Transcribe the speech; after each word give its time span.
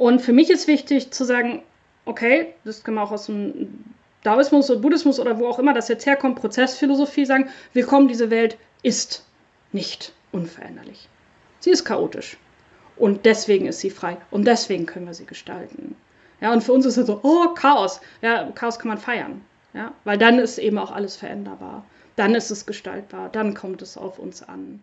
Und 0.00 0.22
für 0.22 0.32
mich 0.32 0.48
ist 0.48 0.66
wichtig 0.66 1.10
zu 1.10 1.24
sagen, 1.24 1.62
okay, 2.06 2.54
das 2.64 2.82
kann 2.82 2.94
man 2.94 3.04
auch 3.04 3.12
aus 3.12 3.26
dem 3.26 3.84
Daoismus 4.22 4.70
oder 4.70 4.80
Buddhismus 4.80 5.20
oder 5.20 5.38
wo 5.38 5.46
auch 5.46 5.58
immer 5.58 5.74
das 5.74 5.88
jetzt 5.88 6.06
herkommt, 6.06 6.40
Prozessphilosophie 6.40 7.26
sagen, 7.26 7.50
willkommen, 7.74 8.08
diese 8.08 8.30
Welt 8.30 8.56
ist 8.82 9.26
nicht 9.72 10.14
unveränderlich. 10.32 11.06
Sie 11.58 11.68
ist 11.68 11.84
chaotisch. 11.84 12.38
Und 12.96 13.26
deswegen 13.26 13.66
ist 13.66 13.80
sie 13.80 13.90
frei. 13.90 14.16
Und 14.30 14.46
deswegen 14.46 14.86
können 14.86 15.04
wir 15.04 15.12
sie 15.12 15.26
gestalten. 15.26 15.94
Ja, 16.40 16.50
und 16.50 16.64
für 16.64 16.72
uns 16.72 16.86
ist 16.86 16.96
es 16.96 17.06
so, 17.06 17.20
oh, 17.22 17.48
Chaos. 17.48 18.00
Ja, 18.22 18.50
Chaos 18.54 18.78
kann 18.78 18.88
man 18.88 18.96
feiern. 18.96 19.42
Ja, 19.74 19.92
weil 20.04 20.16
dann 20.16 20.38
ist 20.38 20.56
eben 20.56 20.78
auch 20.78 20.92
alles 20.92 21.16
veränderbar. 21.16 21.84
Dann 22.16 22.34
ist 22.34 22.50
es 22.50 22.64
gestaltbar. 22.64 23.28
Dann 23.28 23.52
kommt 23.52 23.82
es 23.82 23.98
auf 23.98 24.18
uns 24.18 24.42
an. 24.42 24.82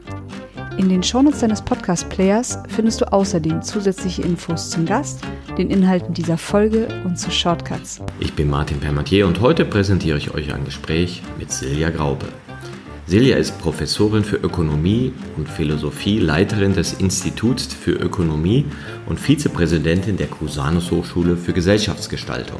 In 0.81 0.89
den 0.89 1.03
Shownotes 1.03 1.41
deines 1.41 1.61
Podcast-Players 1.61 2.57
findest 2.67 3.01
du 3.01 3.13
außerdem 3.13 3.61
zusätzliche 3.61 4.23
Infos 4.23 4.71
zum 4.71 4.87
Gast, 4.87 5.21
den 5.55 5.69
Inhalten 5.69 6.15
dieser 6.15 6.39
Folge 6.39 6.87
und 7.05 7.19
zu 7.19 7.29
Shortcuts. 7.29 8.01
Ich 8.19 8.33
bin 8.33 8.49
Martin 8.49 8.79
Permatier 8.79 9.27
und 9.27 9.41
heute 9.41 9.63
präsentiere 9.63 10.17
ich 10.17 10.33
euch 10.33 10.51
ein 10.51 10.65
Gespräch 10.65 11.21
mit 11.37 11.51
Silja 11.51 11.91
Graube. 11.91 12.25
Silja 13.05 13.37
ist 13.37 13.59
Professorin 13.59 14.23
für 14.23 14.37
Ökonomie 14.37 15.13
und 15.37 15.47
Philosophie, 15.47 16.17
Leiterin 16.17 16.73
des 16.73 16.93
Instituts 16.93 17.71
für 17.71 17.91
Ökonomie 17.91 18.65
und 19.05 19.19
Vizepräsidentin 19.19 20.17
der 20.17 20.29
Cusanus 20.29 20.89
Hochschule 20.89 21.37
für 21.37 21.53
Gesellschaftsgestaltung. 21.53 22.59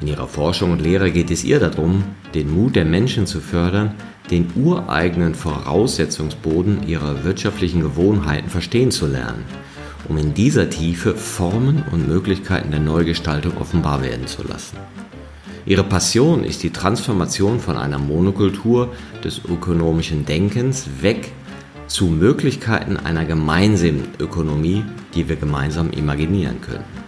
In 0.00 0.06
ihrer 0.06 0.28
Forschung 0.28 0.70
und 0.70 0.80
Lehre 0.80 1.10
geht 1.10 1.30
es 1.30 1.42
ihr 1.42 1.58
darum, 1.58 2.04
den 2.34 2.54
Mut 2.54 2.76
der 2.76 2.84
Menschen 2.84 3.26
zu 3.26 3.40
fördern, 3.40 3.94
den 4.30 4.48
ureigenen 4.54 5.34
Voraussetzungsboden 5.34 6.86
ihrer 6.86 7.24
wirtschaftlichen 7.24 7.80
Gewohnheiten 7.80 8.48
verstehen 8.48 8.90
zu 8.92 9.06
lernen, 9.06 9.44
um 10.08 10.16
in 10.18 10.34
dieser 10.34 10.70
Tiefe 10.70 11.14
Formen 11.14 11.82
und 11.90 12.06
Möglichkeiten 12.06 12.70
der 12.70 12.80
Neugestaltung 12.80 13.56
offenbar 13.56 14.02
werden 14.02 14.26
zu 14.26 14.46
lassen. 14.46 14.76
Ihre 15.66 15.84
Passion 15.84 16.44
ist 16.44 16.62
die 16.62 16.70
Transformation 16.70 17.58
von 17.58 17.76
einer 17.76 17.98
Monokultur 17.98 18.92
des 19.24 19.44
ökonomischen 19.44 20.24
Denkens 20.24 20.86
weg 21.00 21.32
zu 21.88 22.06
Möglichkeiten 22.06 22.96
einer 22.96 23.24
gemeinsamen 23.24 24.08
Ökonomie, 24.20 24.84
die 25.14 25.28
wir 25.28 25.36
gemeinsam 25.36 25.90
imaginieren 25.90 26.60
können. 26.60 27.07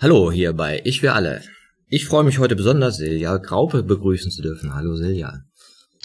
Hallo, 0.00 0.30
hier 0.30 0.52
bei 0.52 0.80
Ich 0.84 1.02
wir 1.02 1.16
alle. 1.16 1.42
Ich 1.88 2.06
freue 2.06 2.22
mich 2.22 2.38
heute 2.38 2.54
besonders, 2.54 2.98
Silja 2.98 3.36
Graupe 3.38 3.82
begrüßen 3.82 4.30
zu 4.30 4.42
dürfen. 4.42 4.72
Hallo 4.72 4.94
Silja. 4.94 5.42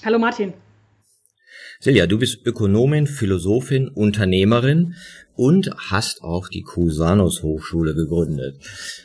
Hallo 0.03 0.17
Martin. 0.17 0.53
Silja, 1.79 2.07
du 2.07 2.17
bist 2.17 2.43
Ökonomin, 2.43 3.05
Philosophin, 3.05 3.89
Unternehmerin 3.89 4.95
und 5.35 5.69
hast 5.77 6.23
auch 6.23 6.47
die 6.47 6.63
Cusanus 6.63 7.43
Hochschule 7.43 7.93
gegründet. 7.93 8.55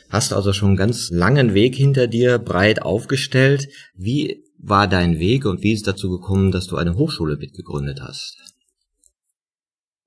Hast 0.09 0.33
also 0.33 0.53
schon 0.53 0.69
einen 0.69 0.77
ganz 0.77 1.11
langen 1.11 1.53
Weg 1.53 1.75
hinter 1.75 2.07
dir, 2.07 2.39
breit 2.39 2.81
aufgestellt. 2.81 3.67
Wie 3.93 4.43
war 4.57 4.87
dein 4.87 5.19
Weg 5.19 5.45
und 5.45 5.61
wie 5.61 5.73
ist 5.73 5.81
es 5.81 5.85
dazu 5.85 6.09
gekommen, 6.09 6.51
dass 6.51 6.65
du 6.65 6.77
eine 6.77 6.95
Hochschule 6.95 7.37
mitgegründet 7.37 8.01
hast? 8.01 8.48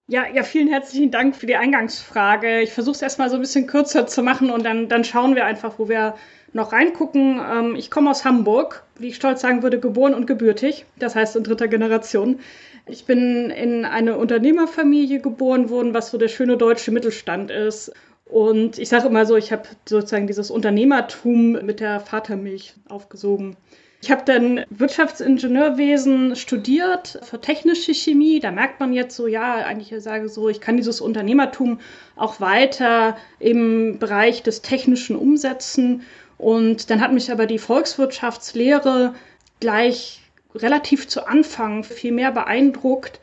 Ja, 0.09 0.27
ja, 0.29 0.43
vielen 0.43 0.69
herzlichen 0.69 1.11
Dank 1.11 1.37
für 1.37 1.47
die 1.47 1.57
Eingangsfrage. 1.57 2.61
Ich 2.61 2.73
versuche 2.73 2.97
es 2.97 3.03
erstmal 3.03 3.31
so 3.31 3.37
ein 3.37 3.41
bisschen 3.41 3.67
kürzer 3.67 4.07
zu 4.07 4.23
machen 4.23 4.51
und 4.51 4.65
dann, 4.65 4.89
dann 4.89 5.05
schauen 5.05 5.37
wir 5.37 5.47
einfach, 5.47 5.79
wo 5.79 5.89
wir 5.89 6.15
noch 6.53 6.73
reingucken. 6.73 7.41
Ähm, 7.41 7.77
ich 7.77 7.91
komme 7.91 8.11
aus 8.11 8.25
Hamburg, 8.25 8.85
wie 8.99 9.09
ich 9.09 9.17
stolz 9.17 9.41
sagen 9.41 9.63
würde, 9.63 9.79
geboren 9.79 10.13
und 10.15 10.27
gebürtig, 10.27 10.85
das 10.99 11.15
heißt 11.15 11.37
in 11.37 11.45
dritter 11.45 11.69
Generation. 11.69 12.41
Ich 12.87 13.07
bin 13.07 13.51
in 13.51 13.85
eine 13.85 14.19
Unternehmerfamilie 14.19 15.21
geboren 15.21 15.71
worden, 15.71 15.95
was 15.95 16.11
so 16.11 16.19
der 16.19 16.29
schöne 16.29 16.57
deutsche 16.57 16.91
Mittelstand 16.91 17.51
ist. 17.51 17.93
Und 18.25 18.79
ich 18.79 18.89
sage 18.89 19.07
immer 19.07 19.25
so, 19.25 19.37
ich 19.37 19.53
habe 19.53 19.69
sozusagen 19.89 20.27
dieses 20.27 20.51
Unternehmertum 20.51 21.53
mit 21.65 21.81
der 21.81 22.01
Vatermilch 22.01 22.75
aufgesogen. 22.89 23.57
Ich 24.03 24.11
habe 24.11 24.23
dann 24.25 24.65
Wirtschaftsingenieurwesen 24.69 26.35
studiert 26.35 27.21
für 27.23 27.41
technische 27.41 27.95
Chemie. 27.95 28.41
Da 28.41 28.51
merkt 28.51 28.81
man 28.81 28.93
jetzt 28.93 29.15
so, 29.15 29.29
ja, 29.29 29.55
eigentlich 29.55 29.93
ich 29.93 30.03
sage 30.03 30.29
so, 30.29 30.49
ich 30.49 30.61
kann 30.61 30.77
dieses 30.77 31.01
Unternehmertum 31.01 31.79
auch 32.17 32.41
weiter 32.41 33.17
im 33.39 34.01
Bereich 34.01 34.43
des 34.43 34.61
Technischen 34.61 35.15
umsetzen 35.15 36.03
und 36.37 36.91
dann 36.91 37.01
hat 37.01 37.13
mich 37.13 37.31
aber 37.31 37.47
die 37.47 37.61
Volkswirtschaftslehre 37.61 39.15
gleich 39.61 40.21
relativ 40.57 41.07
zu 41.07 41.29
Anfang 41.29 41.85
viel 41.85 42.11
mehr 42.11 42.33
beeindruckt. 42.33 43.21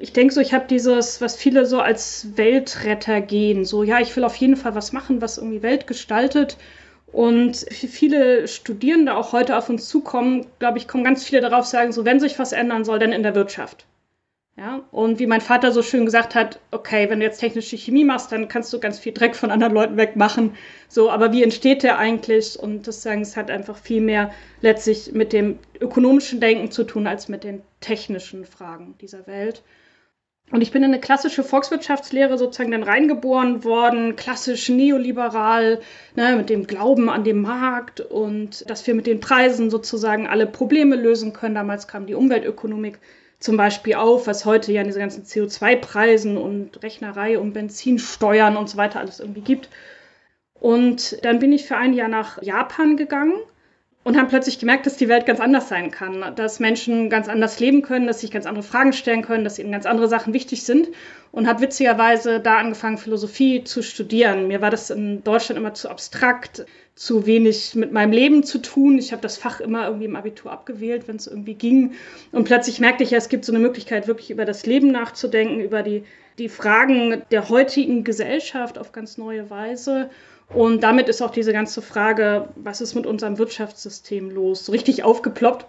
Ich 0.00 0.14
denke 0.14 0.32
so, 0.32 0.40
ich 0.40 0.54
habe 0.54 0.64
dieses, 0.66 1.20
was 1.20 1.36
viele 1.36 1.66
so 1.66 1.78
als 1.80 2.38
Weltretter 2.38 3.20
gehen. 3.20 3.66
So, 3.66 3.82
ja, 3.82 4.00
ich 4.00 4.16
will 4.16 4.24
auf 4.24 4.36
jeden 4.36 4.56
Fall 4.56 4.74
was 4.74 4.92
machen, 4.92 5.20
was 5.20 5.36
irgendwie 5.36 5.62
Welt 5.62 5.86
gestaltet. 5.86 6.56
Und 7.12 7.66
viele 7.70 8.48
Studierende 8.48 9.14
auch 9.14 9.32
heute 9.32 9.56
auf 9.56 9.68
uns 9.68 9.88
zukommen, 9.88 10.46
glaube 10.58 10.78
ich, 10.78 10.88
kommen 10.88 11.04
ganz 11.04 11.24
viele 11.24 11.42
darauf, 11.42 11.66
sagen 11.66 11.92
so, 11.92 12.04
wenn 12.04 12.20
sich 12.20 12.38
was 12.38 12.52
ändern 12.52 12.84
soll, 12.84 12.98
dann 12.98 13.12
in 13.12 13.22
der 13.22 13.34
Wirtschaft. 13.34 13.86
Ja, 14.56 14.82
und 14.90 15.18
wie 15.18 15.26
mein 15.26 15.40
Vater 15.40 15.72
so 15.72 15.82
schön 15.82 16.04
gesagt 16.04 16.34
hat, 16.34 16.60
okay, 16.72 17.08
wenn 17.08 17.20
du 17.20 17.24
jetzt 17.24 17.38
technische 17.40 17.76
Chemie 17.76 18.04
machst, 18.04 18.32
dann 18.32 18.48
kannst 18.48 18.70
du 18.72 18.80
ganz 18.80 18.98
viel 18.98 19.12
Dreck 19.12 19.34
von 19.34 19.50
anderen 19.50 19.72
Leuten 19.72 19.96
wegmachen. 19.96 20.54
So, 20.88 21.10
aber 21.10 21.32
wie 21.32 21.42
entsteht 21.42 21.82
der 21.82 21.98
eigentlich? 21.98 22.58
Und 22.58 22.86
das 22.86 23.02
sagen, 23.02 23.22
es 23.22 23.34
hat 23.34 23.50
einfach 23.50 23.78
viel 23.78 24.02
mehr 24.02 24.30
letztlich 24.60 25.12
mit 25.12 25.32
dem 25.32 25.58
ökonomischen 25.80 26.38
Denken 26.38 26.70
zu 26.70 26.84
tun 26.84 27.06
als 27.06 27.28
mit 27.28 27.44
den 27.44 27.62
technischen 27.80 28.44
Fragen 28.44 28.94
dieser 29.00 29.26
Welt. 29.26 29.62
Und 30.52 30.60
ich 30.60 30.70
bin 30.70 30.82
in 30.82 30.90
eine 30.90 31.00
klassische 31.00 31.42
Volkswirtschaftslehre 31.42 32.36
sozusagen 32.36 32.72
dann 32.72 32.82
reingeboren 32.82 33.64
worden, 33.64 34.16
klassisch 34.16 34.68
neoliberal, 34.68 35.80
ne, 36.14 36.36
mit 36.36 36.50
dem 36.50 36.66
Glauben 36.66 37.08
an 37.08 37.24
den 37.24 37.40
Markt 37.40 38.00
und 38.00 38.68
dass 38.68 38.86
wir 38.86 38.94
mit 38.94 39.06
den 39.06 39.18
Preisen 39.18 39.70
sozusagen 39.70 40.26
alle 40.26 40.46
Probleme 40.46 40.94
lösen 40.94 41.32
können. 41.32 41.54
Damals 41.54 41.88
kam 41.88 42.04
die 42.04 42.14
Umweltökonomik 42.14 42.98
zum 43.40 43.56
Beispiel 43.56 43.94
auf, 43.94 44.26
was 44.26 44.44
heute 44.44 44.72
ja 44.72 44.82
in 44.82 44.88
diesen 44.88 45.00
ganzen 45.00 45.24
CO2-Preisen 45.24 46.36
und 46.36 46.82
Rechnerei 46.82 47.38
und 47.38 47.54
Benzinsteuern 47.54 48.58
und 48.58 48.68
so 48.68 48.76
weiter 48.76 49.00
alles 49.00 49.20
irgendwie 49.20 49.40
gibt. 49.40 49.70
Und 50.60 51.24
dann 51.24 51.38
bin 51.38 51.52
ich 51.54 51.64
für 51.64 51.78
ein 51.78 51.94
Jahr 51.94 52.08
nach 52.08 52.42
Japan 52.42 52.98
gegangen 52.98 53.40
und 54.04 54.16
haben 54.16 54.28
plötzlich 54.28 54.58
gemerkt, 54.58 54.86
dass 54.86 54.96
die 54.96 55.08
Welt 55.08 55.26
ganz 55.26 55.38
anders 55.38 55.68
sein 55.68 55.90
kann, 55.90 56.34
dass 56.34 56.58
Menschen 56.58 57.08
ganz 57.08 57.28
anders 57.28 57.60
leben 57.60 57.82
können, 57.82 58.06
dass 58.06 58.20
sich 58.20 58.32
ganz 58.32 58.46
andere 58.46 58.64
Fragen 58.64 58.92
stellen 58.92 59.22
können, 59.22 59.44
dass 59.44 59.58
ihnen 59.58 59.70
ganz 59.70 59.86
andere 59.86 60.08
Sachen 60.08 60.32
wichtig 60.32 60.64
sind 60.64 60.88
und 61.30 61.46
habe 61.46 61.60
witzigerweise 61.60 62.40
da 62.40 62.58
angefangen, 62.58 62.98
Philosophie 62.98 63.62
zu 63.62 63.82
studieren. 63.82 64.48
Mir 64.48 64.60
war 64.60 64.70
das 64.70 64.90
in 64.90 65.22
Deutschland 65.22 65.58
immer 65.58 65.74
zu 65.74 65.88
abstrakt, 65.88 66.66
zu 66.96 67.26
wenig 67.26 67.74
mit 67.74 67.92
meinem 67.92 68.12
Leben 68.12 68.42
zu 68.42 68.58
tun. 68.58 68.98
Ich 68.98 69.12
habe 69.12 69.22
das 69.22 69.38
Fach 69.38 69.60
immer 69.60 69.86
irgendwie 69.86 70.06
im 70.06 70.16
Abitur 70.16 70.50
abgewählt, 70.50 71.06
wenn 71.06 71.16
es 71.16 71.28
irgendwie 71.28 71.54
ging. 71.54 71.94
Und 72.32 72.44
plötzlich 72.44 72.80
merkte 72.80 73.04
ich 73.04 73.12
ja, 73.12 73.18
es 73.18 73.28
gibt 73.28 73.44
so 73.44 73.52
eine 73.52 73.60
Möglichkeit, 73.60 74.08
wirklich 74.08 74.30
über 74.30 74.44
das 74.44 74.66
Leben 74.66 74.90
nachzudenken, 74.90 75.60
über 75.60 75.82
die, 75.82 76.04
die 76.38 76.48
Fragen 76.48 77.22
der 77.30 77.48
heutigen 77.48 78.04
Gesellschaft 78.04 78.78
auf 78.78 78.92
ganz 78.92 79.16
neue 79.16 79.48
Weise. 79.48 80.10
Und 80.54 80.82
damit 80.82 81.08
ist 81.08 81.22
auch 81.22 81.30
diese 81.30 81.52
ganze 81.52 81.80
Frage, 81.80 82.48
was 82.56 82.80
ist 82.80 82.94
mit 82.94 83.06
unserem 83.06 83.38
Wirtschaftssystem 83.38 84.30
los, 84.30 84.66
so 84.66 84.72
richtig 84.72 85.02
aufgeploppt. 85.02 85.66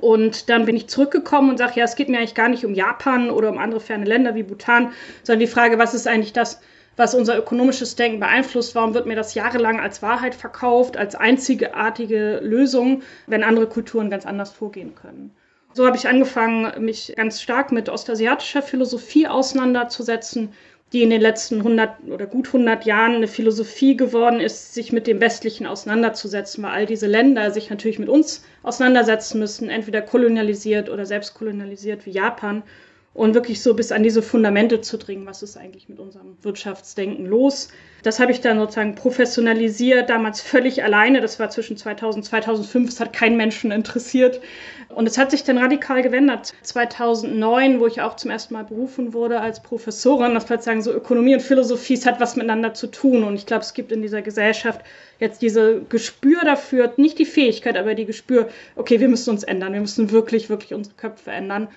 Und 0.00 0.48
dann 0.48 0.64
bin 0.64 0.76
ich 0.76 0.88
zurückgekommen 0.88 1.50
und 1.50 1.58
sage, 1.58 1.74
ja, 1.76 1.84
es 1.84 1.96
geht 1.96 2.08
mir 2.08 2.18
eigentlich 2.18 2.34
gar 2.34 2.48
nicht 2.48 2.64
um 2.64 2.72
Japan 2.72 3.30
oder 3.30 3.50
um 3.50 3.58
andere 3.58 3.80
ferne 3.80 4.06
Länder 4.06 4.34
wie 4.34 4.42
Bhutan, 4.42 4.92
sondern 5.22 5.40
die 5.40 5.46
Frage, 5.46 5.78
was 5.78 5.92
ist 5.92 6.08
eigentlich 6.08 6.32
das, 6.32 6.60
was 6.96 7.14
unser 7.14 7.36
ökonomisches 7.36 7.96
Denken 7.96 8.20
beeinflusst? 8.20 8.74
Warum 8.74 8.94
wird 8.94 9.04
mir 9.04 9.16
das 9.16 9.34
jahrelang 9.34 9.78
als 9.78 10.00
Wahrheit 10.00 10.34
verkauft, 10.34 10.96
als 10.96 11.14
einzigartige 11.14 12.40
Lösung, 12.42 13.02
wenn 13.26 13.44
andere 13.44 13.66
Kulturen 13.66 14.08
ganz 14.08 14.24
anders 14.24 14.50
vorgehen 14.50 14.94
können? 14.94 15.34
So 15.72 15.86
habe 15.86 15.96
ich 15.96 16.08
angefangen, 16.08 16.82
mich 16.84 17.12
ganz 17.16 17.40
stark 17.40 17.70
mit 17.70 17.88
ostasiatischer 17.88 18.62
Philosophie 18.62 19.28
auseinanderzusetzen, 19.28 20.52
die 20.92 21.02
in 21.02 21.10
den 21.10 21.20
letzten 21.20 21.58
100 21.58 22.08
oder 22.08 22.26
gut 22.26 22.48
100 22.48 22.84
Jahren 22.84 23.14
eine 23.14 23.28
Philosophie 23.28 23.96
geworden 23.96 24.40
ist, 24.40 24.74
sich 24.74 24.92
mit 24.92 25.06
dem 25.06 25.20
Westlichen 25.20 25.66
auseinanderzusetzen, 25.66 26.64
weil 26.64 26.72
all 26.72 26.86
diese 26.86 27.06
Länder 27.06 27.50
sich 27.52 27.70
natürlich 27.70 27.98
mit 27.98 28.08
uns 28.08 28.44
auseinandersetzen 28.62 29.38
müssen, 29.38 29.70
entweder 29.70 30.02
kolonialisiert 30.02 30.90
oder 30.90 31.06
selbst 31.06 31.34
kolonialisiert 31.34 32.06
wie 32.06 32.10
Japan 32.10 32.62
und 33.12 33.34
wirklich 33.34 33.60
so 33.60 33.74
bis 33.74 33.90
an 33.90 34.04
diese 34.04 34.22
Fundamente 34.22 34.80
zu 34.82 34.96
dringen, 34.96 35.26
was 35.26 35.42
ist 35.42 35.56
eigentlich 35.56 35.88
mit 35.88 35.98
unserem 35.98 36.36
Wirtschaftsdenken 36.42 37.26
los. 37.26 37.68
Das 38.04 38.20
habe 38.20 38.30
ich 38.30 38.40
dann 38.40 38.58
sozusagen 38.58 38.94
professionalisiert, 38.94 40.08
damals 40.08 40.40
völlig 40.40 40.84
alleine. 40.84 41.20
Das 41.20 41.40
war 41.40 41.50
zwischen 41.50 41.76
2000 41.76 42.22
und 42.22 42.28
2005. 42.28 42.88
Es 42.88 43.00
hat 43.00 43.12
keinen 43.12 43.36
Menschen 43.36 43.72
interessiert. 43.72 44.40
Und 44.88 45.08
es 45.08 45.18
hat 45.18 45.32
sich 45.32 45.42
dann 45.42 45.58
radikal 45.58 46.02
gewendet. 46.02 46.52
2009, 46.62 47.80
wo 47.80 47.88
ich 47.88 48.00
auch 48.00 48.14
zum 48.14 48.30
ersten 48.30 48.54
Mal 48.54 48.64
berufen 48.64 49.12
wurde 49.12 49.40
als 49.40 49.60
Professorin, 49.60 50.34
das 50.34 50.44
vielleicht 50.44 50.62
sagen, 50.62 50.80
so 50.80 50.92
Ökonomie 50.92 51.34
und 51.34 51.42
Philosophie, 51.42 51.94
es 51.94 52.06
hat 52.06 52.20
was 52.20 52.36
miteinander 52.36 52.74
zu 52.74 52.86
tun. 52.86 53.24
Und 53.24 53.34
ich 53.34 53.44
glaube, 53.44 53.62
es 53.62 53.74
gibt 53.74 53.90
in 53.90 54.02
dieser 54.02 54.22
Gesellschaft 54.22 54.82
jetzt 55.18 55.42
diese 55.42 55.82
Gespür 55.88 56.42
dafür, 56.44 56.92
nicht 56.96 57.18
die 57.18 57.26
Fähigkeit, 57.26 57.76
aber 57.76 57.94
die 57.94 58.06
Gespür, 58.06 58.48
okay, 58.76 59.00
wir 59.00 59.08
müssen 59.08 59.30
uns 59.30 59.42
ändern. 59.42 59.72
Wir 59.72 59.80
müssen 59.80 60.12
wirklich, 60.12 60.48
wirklich 60.48 60.74
unsere 60.74 60.94
Köpfe 60.94 61.32
ändern. 61.32 61.68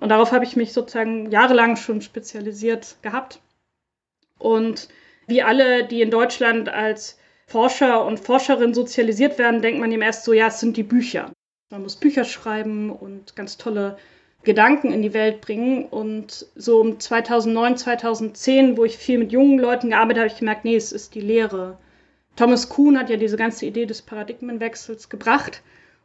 Und 0.00 0.08
darauf 0.08 0.32
habe 0.32 0.44
ich 0.44 0.56
mich 0.56 0.72
sozusagen 0.72 1.30
jahrelang 1.30 1.76
schon 1.76 2.00
spezialisiert 2.00 2.96
gehabt. 3.02 3.40
Und 4.38 4.88
wie 5.26 5.42
alle, 5.42 5.86
die 5.86 6.00
in 6.00 6.10
Deutschland 6.10 6.68
als 6.68 7.18
Forscher 7.46 8.04
und 8.04 8.18
Forscherin 8.18 8.74
sozialisiert 8.74 9.38
werden, 9.38 9.60
denkt 9.60 9.80
man 9.80 9.92
ihm 9.92 10.02
erst 10.02 10.24
so, 10.24 10.32
ja, 10.32 10.46
es 10.46 10.60
sind 10.60 10.76
die 10.76 10.82
Bücher. 10.82 11.30
Man 11.70 11.82
muss 11.82 11.96
Bücher 11.96 12.24
schreiben 12.24 12.90
und 12.90 13.36
ganz 13.36 13.58
tolle 13.58 13.98
Gedanken 14.42 14.92
in 14.92 15.02
die 15.02 15.12
Welt 15.12 15.40
bringen. 15.42 15.84
Und 15.84 16.46
so 16.56 16.80
um 16.80 16.98
2009, 16.98 17.76
2010, 17.76 18.76
wo 18.76 18.84
ich 18.84 18.96
viel 18.96 19.18
mit 19.18 19.32
jungen 19.32 19.58
Leuten 19.58 19.90
gearbeitet 19.90 20.18
habe, 20.18 20.28
habe 20.28 20.32
ich 20.32 20.38
gemerkt, 20.38 20.64
nee, 20.64 20.76
es 20.76 20.92
ist 20.92 21.14
die 21.14 21.20
Lehre. 21.20 21.76
Thomas 22.36 22.68
Kuhn 22.70 22.98
hat 22.98 23.10
ja 23.10 23.16
diese 23.16 23.36
ganze 23.36 23.66
Idee 23.66 23.84
des 23.84 24.00
Paradigmenwechsels 24.00 25.10
gebracht 25.10 25.62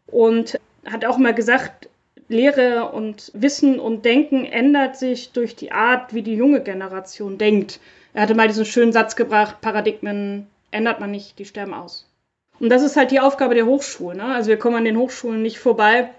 und 0.08 0.60
hat 0.86 1.06
auch 1.06 1.18
mal 1.18 1.34
gesagt, 1.34 1.90
Lehre 2.28 2.92
und 2.92 3.32
Wissen 3.34 3.80
und 3.80 4.06
Denken 4.06 4.46
ändert 4.46 4.98
sich 4.98 5.32
durch 5.32 5.56
die 5.56 5.72
Art, 5.72 6.14
wie 6.14 6.24
die 6.24 6.36
junge 6.36 6.62
Generation 6.62 7.38
denkt. 7.38 7.80
Er 8.14 8.24
hatte 8.24 8.36
mal 8.36 8.48
diesen 8.48 8.66
schönen 8.66 8.94
Satz 8.94 9.16
gebracht, 9.16 9.62
Paradigmen 9.62 10.48
ändert 10.72 11.00
man 11.00 11.12
nicht, 11.12 11.38
die 11.38 11.46
sterben 11.46 11.74
aus. 11.74 12.10
Und 12.60 12.70
das 12.70 12.84
ist 12.84 12.96
halt 12.96 13.12
die 13.12 13.20
Aufgabe 13.20 13.56
der 13.56 13.66
Hochschulen. 13.66 14.18
Ne? 14.18 14.26
Also 14.26 14.50
wir 14.50 14.58
kommen 14.58 14.78
an 14.78 14.86
den 14.86 14.98
Hochschulen 14.98 15.42
nicht 15.42 15.60
vorbei. 15.60 16.10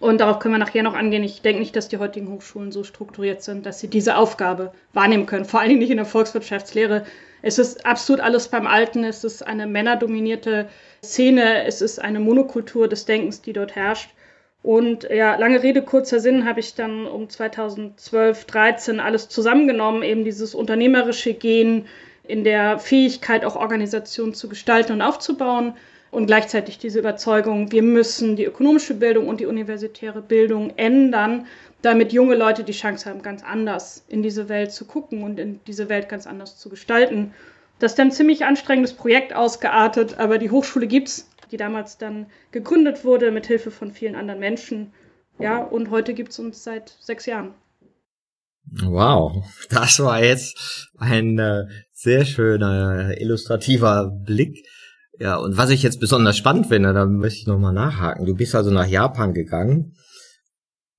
Und 0.00 0.20
darauf 0.20 0.38
können 0.38 0.54
wir 0.54 0.58
nachher 0.58 0.82
noch 0.82 0.94
angehen. 0.94 1.22
Ich 1.22 1.40
denke 1.40 1.60
nicht, 1.60 1.74
dass 1.76 1.88
die 1.88 1.98
heutigen 1.98 2.28
Hochschulen 2.28 2.72
so 2.72 2.84
strukturiert 2.84 3.42
sind, 3.42 3.64
dass 3.64 3.80
sie 3.80 3.88
diese 3.88 4.16
Aufgabe 4.16 4.72
wahrnehmen 4.92 5.24
können. 5.26 5.44
Vor 5.44 5.60
allen 5.60 5.68
Dingen 5.68 5.80
nicht 5.80 5.90
in 5.90 5.96
der 5.96 6.06
Volkswirtschaftslehre. 6.06 7.06
Es 7.42 7.58
ist 7.58 7.86
absolut 7.86 8.20
alles 8.20 8.48
beim 8.48 8.66
Alten. 8.66 9.04
Es 9.04 9.24
ist 9.24 9.46
eine 9.46 9.66
männerdominierte 9.66 10.68
Szene. 11.02 11.64
Es 11.64 11.80
ist 11.80 12.00
eine 12.00 12.20
Monokultur 12.20 12.88
des 12.88 13.04
Denkens, 13.04 13.40
die 13.40 13.52
dort 13.52 13.76
herrscht. 13.76 14.10
Und 14.64 15.06
ja, 15.10 15.36
lange 15.36 15.62
Rede, 15.62 15.82
kurzer 15.82 16.20
Sinn, 16.20 16.46
habe 16.46 16.58
ich 16.58 16.74
dann 16.74 17.06
um 17.06 17.28
2012, 17.28 18.46
13 18.46 18.98
alles 18.98 19.28
zusammengenommen, 19.28 20.02
eben 20.02 20.24
dieses 20.24 20.54
unternehmerische 20.54 21.34
Gehen 21.34 21.84
in 22.26 22.44
der 22.44 22.78
Fähigkeit, 22.78 23.44
auch 23.44 23.56
Organisationen 23.56 24.32
zu 24.32 24.48
gestalten 24.48 24.92
und 24.92 25.02
aufzubauen 25.02 25.74
und 26.10 26.24
gleichzeitig 26.24 26.78
diese 26.78 27.00
Überzeugung, 27.00 27.72
wir 27.72 27.82
müssen 27.82 28.36
die 28.36 28.46
ökonomische 28.46 28.94
Bildung 28.94 29.28
und 29.28 29.38
die 29.38 29.44
universitäre 29.44 30.22
Bildung 30.22 30.72
ändern, 30.76 31.46
damit 31.82 32.14
junge 32.14 32.34
Leute 32.34 32.64
die 32.64 32.72
Chance 32.72 33.10
haben, 33.10 33.20
ganz 33.20 33.44
anders 33.44 34.02
in 34.08 34.22
diese 34.22 34.48
Welt 34.48 34.72
zu 34.72 34.86
gucken 34.86 35.24
und 35.24 35.38
in 35.38 35.60
diese 35.66 35.90
Welt 35.90 36.08
ganz 36.08 36.26
anders 36.26 36.56
zu 36.56 36.70
gestalten. 36.70 37.34
Das 37.80 37.92
ist 37.92 37.98
dann 37.98 38.08
ein 38.08 38.12
ziemlich 38.12 38.46
anstrengendes 38.46 38.94
Projekt 38.94 39.34
ausgeartet, 39.34 40.18
aber 40.18 40.38
die 40.38 40.50
Hochschule 40.50 40.86
gibt's 40.86 41.28
die 41.50 41.56
damals 41.56 41.98
dann 41.98 42.26
gegründet 42.52 43.04
wurde 43.04 43.30
mit 43.30 43.46
Hilfe 43.46 43.70
von 43.70 43.92
vielen 43.92 44.16
anderen 44.16 44.40
Menschen. 44.40 44.92
Ja, 45.38 45.62
und 45.62 45.90
heute 45.90 46.14
gibt 46.14 46.32
es 46.32 46.38
uns 46.38 46.62
seit 46.62 46.96
sechs 47.00 47.26
Jahren. 47.26 47.54
Wow, 48.82 49.44
das 49.70 50.00
war 50.00 50.22
jetzt 50.22 50.90
ein 50.96 51.38
äh, 51.38 51.64
sehr 51.92 52.24
schöner, 52.24 53.20
illustrativer 53.20 54.10
Blick. 54.24 54.66
Ja, 55.18 55.36
und 55.36 55.56
was 55.56 55.70
ich 55.70 55.82
jetzt 55.82 56.00
besonders 56.00 56.36
spannend 56.36 56.66
finde, 56.66 56.92
da 56.92 57.06
möchte 57.06 57.38
ich 57.40 57.46
nochmal 57.46 57.72
nachhaken. 57.72 58.26
Du 58.26 58.34
bist 58.34 58.54
also 58.54 58.70
nach 58.70 58.86
Japan 58.86 59.32
gegangen 59.32 59.94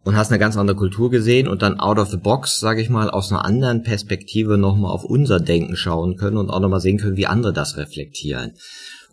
und 0.06 0.16
hast 0.16 0.32
eine 0.32 0.40
ganz 0.40 0.56
andere 0.56 0.78
Kultur 0.78 1.10
gesehen 1.10 1.48
und 1.48 1.64
dann 1.64 1.80
out 1.80 1.98
of 1.98 2.10
the 2.10 2.18
box, 2.18 2.60
sage 2.60 2.80
ich 2.80 2.90
mal, 2.90 3.10
aus 3.10 3.32
einer 3.32 3.44
anderen 3.44 3.82
Perspektive 3.82 4.58
nochmal 4.58 4.92
auf 4.92 5.04
unser 5.04 5.40
Denken 5.40 5.76
schauen 5.76 6.16
können 6.16 6.38
und 6.38 6.52
auch 6.52 6.60
nochmal 6.60 6.80
sehen 6.80 7.00
können, 7.00 7.18
wie 7.18 7.26
andere 7.26 7.54
das 7.54 7.76
reflektieren. 7.76 8.54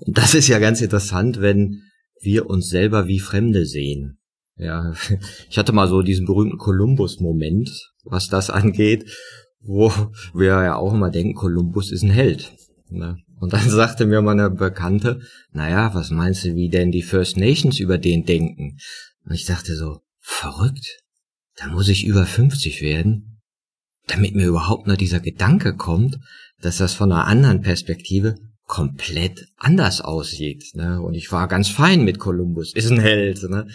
Und 0.00 0.18
das 0.18 0.34
ist 0.34 0.48
ja 0.48 0.58
ganz 0.58 0.82
interessant, 0.82 1.40
wenn 1.40 1.80
wir 2.20 2.48
uns 2.48 2.68
selber 2.68 3.06
wie 3.08 3.20
Fremde 3.20 3.64
sehen. 3.64 4.18
Ja, 4.56 4.92
ich 5.50 5.56
hatte 5.56 5.72
mal 5.72 5.88
so 5.88 6.02
diesen 6.02 6.26
berühmten 6.26 6.58
Kolumbus-Moment, 6.58 7.70
was 8.04 8.28
das 8.28 8.50
angeht, 8.50 9.10
wo 9.62 9.90
wir 10.34 10.48
ja 10.48 10.76
auch 10.76 10.92
immer 10.92 11.10
denken, 11.10 11.34
Kolumbus 11.34 11.90
ist 11.90 12.02
ein 12.02 12.10
Held. 12.10 12.52
Ne? 12.90 13.16
Und 13.40 13.54
dann 13.54 13.66
sagte 13.70 14.04
mir 14.04 14.20
meine 14.20 14.50
Bekannte, 14.50 15.20
naja, 15.52 15.94
was 15.94 16.10
meinst 16.10 16.44
du, 16.44 16.54
wie 16.54 16.68
denn 16.68 16.92
die 16.92 17.02
First 17.02 17.38
Nations 17.38 17.80
über 17.80 17.96
den 17.96 18.26
denken? 18.26 18.76
Und 19.24 19.32
ich 19.32 19.46
dachte 19.46 19.74
so, 19.74 20.02
verrückt, 20.22 21.02
da 21.56 21.66
muss 21.66 21.88
ich 21.88 22.06
über 22.06 22.24
50 22.24 22.80
werden, 22.80 23.40
damit 24.06 24.34
mir 24.34 24.46
überhaupt 24.46 24.86
nur 24.86 24.96
dieser 24.96 25.20
Gedanke 25.20 25.76
kommt, 25.76 26.18
dass 26.60 26.78
das 26.78 26.94
von 26.94 27.12
einer 27.12 27.26
anderen 27.26 27.60
Perspektive 27.60 28.36
komplett 28.66 29.48
anders 29.58 30.00
aussieht. 30.00 30.74
Ne? 30.74 31.00
Und 31.02 31.14
ich 31.14 31.30
war 31.30 31.48
ganz 31.48 31.68
fein 31.68 32.04
mit 32.04 32.18
Kolumbus, 32.18 32.72
ist 32.74 32.90
ein 32.90 33.00
Held. 33.00 33.42
Ne? 33.42 33.66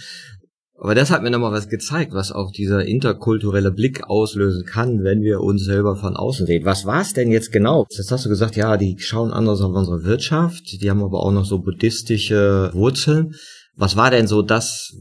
Aber 0.79 0.95
das 0.95 1.09
hat 1.11 1.23
mir 1.23 1.31
nochmal 1.31 1.51
was 1.51 1.69
gezeigt, 1.69 2.13
was 2.13 2.31
auch 2.31 2.51
dieser 2.51 2.85
interkulturelle 2.85 3.71
Blick 3.71 4.03
auslösen 4.05 4.63
kann, 4.65 5.03
wenn 5.03 5.21
wir 5.21 5.41
uns 5.41 5.65
selber 5.65 5.95
von 5.95 6.15
außen 6.15 6.45
sehen. 6.45 6.66
Was 6.66 6.85
war 6.85 7.01
es 7.01 7.13
denn 7.13 7.31
jetzt 7.31 7.51
genau? 7.51 7.85
Jetzt 7.89 8.11
hast 8.11 8.25
du 8.25 8.30
gesagt, 8.30 8.56
ja, 8.56 8.77
die 8.77 8.95
schauen 8.99 9.31
anders 9.31 9.61
auf 9.61 9.75
unsere 9.75 10.04
Wirtschaft, 10.04 10.81
die 10.81 10.89
haben 10.89 11.04
aber 11.04 11.23
auch 11.23 11.31
noch 11.31 11.45
so 11.45 11.59
buddhistische 11.59 12.71
Wurzeln. 12.73 13.33
Was 13.75 13.95
war 13.95 14.11
denn 14.11 14.27
so 14.27 14.44
das, 14.44 14.95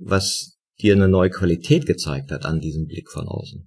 was 0.00 0.58
dir 0.80 0.94
eine 0.94 1.08
neue 1.08 1.30
Qualität 1.30 1.86
gezeigt 1.86 2.30
hat 2.32 2.44
an 2.44 2.60
diesem 2.60 2.86
Blick 2.86 3.10
von 3.10 3.28
außen? 3.28 3.66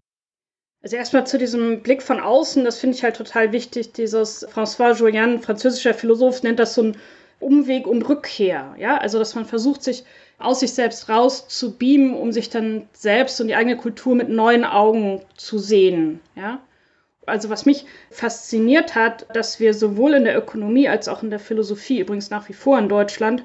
Also 0.82 0.98
erstmal 0.98 1.26
zu 1.26 1.38
diesem 1.38 1.82
Blick 1.82 2.04
von 2.04 2.20
außen, 2.20 2.66
das 2.66 2.80
finde 2.80 2.98
ich 2.98 3.04
halt 3.04 3.16
total 3.16 3.54
wichtig. 3.54 3.94
Dieses 3.94 4.46
François 4.50 4.94
Julian, 4.94 5.40
französischer 5.40 5.94
Philosoph, 5.94 6.44
nennt 6.44 6.60
das 6.60 6.76
so 6.76 6.84
ein 6.84 6.98
Umweg 7.40 7.88
und 7.88 8.08
Rückkehr. 8.10 8.76
Ja, 8.78 8.98
also 8.98 9.18
dass 9.18 9.34
man 9.36 9.46
versucht, 9.46 9.82
sich 9.82 10.04
aus 10.40 10.60
sich 10.60 10.74
selbst 10.74 11.08
raus 11.08 11.48
zu 11.48 11.78
beamen, 11.78 12.16
um 12.16 12.34
sich 12.34 12.50
dann 12.50 12.88
selbst 12.92 13.40
und 13.40 13.48
die 13.48 13.56
eigene 13.56 13.78
Kultur 13.78 14.16
mit 14.16 14.28
neuen 14.28 14.66
Augen 14.66 15.22
zu 15.38 15.58
sehen. 15.58 16.20
Ja, 16.36 16.60
also 17.26 17.50
was 17.50 17.66
mich 17.66 17.86
fasziniert 18.12 18.96
hat, 18.96 19.26
dass 19.34 19.60
wir 19.60 19.74
sowohl 19.74 20.14
in 20.14 20.26
der 20.26 20.38
Ökonomie 20.38 20.90
als 20.90 21.08
auch 21.08 21.24
in 21.24 21.30
der 21.30 21.40
Philosophie, 21.40 22.00
übrigens 22.00 22.30
nach 22.30 22.50
wie 22.50 22.54
vor 22.54 22.78
in 22.78 22.90
Deutschland, 22.90 23.44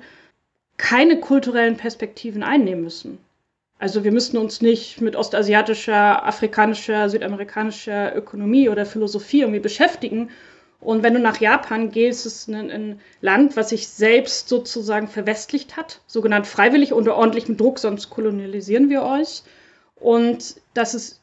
keine 0.77 1.21
kulturellen 1.21 1.77
Perspektiven 1.77 2.43
einnehmen 2.43 2.83
müssen. 2.83 3.19
Also 3.79 4.03
wir 4.03 4.11
müssten 4.11 4.39
uns 4.39 4.61
nicht 4.61 5.01
mit 5.01 5.15
ostasiatischer, 5.15 6.27
afrikanischer, 6.27 7.09
südamerikanischer 7.09 8.15
Ökonomie 8.17 8.69
oder 8.69 8.85
Philosophie 8.85 9.43
irgendwie 9.43 9.61
beschäftigen. 9.61 10.31
Und 10.81 11.03
wenn 11.03 11.15
du 11.15 11.21
nach 11.21 11.41
Japan 11.41 11.91
gehst, 11.91 12.27
ist 12.27 12.37
es 12.37 12.49
ein, 12.49 12.71
ein 12.71 13.01
Land, 13.21 13.57
was 13.57 13.71
sich 13.71 13.89
selbst 13.89 14.49
sozusagen 14.49 15.09
verwestlicht 15.09 15.77
hat, 15.77 16.01
sogenannt 16.07 16.47
freiwillig 16.47 16.93
unter 16.93 17.17
ordentlichem 17.17 17.57
Druck, 17.57 17.79
sonst 17.79 18.11
kolonialisieren 18.11 18.91
wir 18.91 19.03
euch. 19.03 19.43
Und 19.97 20.61
dass 20.75 20.95
es 20.95 21.21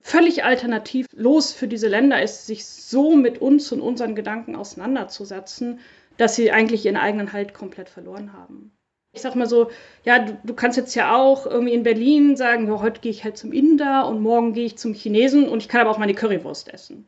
völlig 0.00 0.44
alternativlos 0.44 1.52
für 1.52 1.68
diese 1.68 1.88
Länder 1.88 2.22
ist, 2.22 2.46
sich 2.46 2.66
so 2.66 3.14
mit 3.14 3.40
uns 3.40 3.72
und 3.72 3.80
unseren 3.80 4.14
Gedanken 4.14 4.56
auseinanderzusetzen, 4.56 5.80
dass 6.16 6.36
sie 6.36 6.50
eigentlich 6.50 6.84
ihren 6.84 6.96
eigenen 6.96 7.32
Halt 7.32 7.54
komplett 7.54 7.88
verloren 7.88 8.32
haben. 8.32 8.72
Ich 9.12 9.22
sag 9.22 9.34
mal 9.34 9.48
so, 9.48 9.70
ja, 10.04 10.20
du, 10.20 10.38
du, 10.44 10.54
kannst 10.54 10.76
jetzt 10.76 10.94
ja 10.94 11.16
auch 11.16 11.46
irgendwie 11.46 11.74
in 11.74 11.82
Berlin 11.82 12.36
sagen, 12.36 12.68
ja, 12.68 12.80
heute 12.80 13.00
gehe 13.00 13.10
ich 13.10 13.24
halt 13.24 13.36
zum 13.36 13.52
Inder 13.52 14.06
und 14.06 14.20
morgen 14.20 14.52
gehe 14.52 14.66
ich 14.66 14.78
zum 14.78 14.94
Chinesen 14.94 15.48
und 15.48 15.62
ich 15.62 15.68
kann 15.68 15.80
aber 15.80 15.90
auch 15.90 15.98
meine 15.98 16.14
Currywurst 16.14 16.72
essen. 16.72 17.06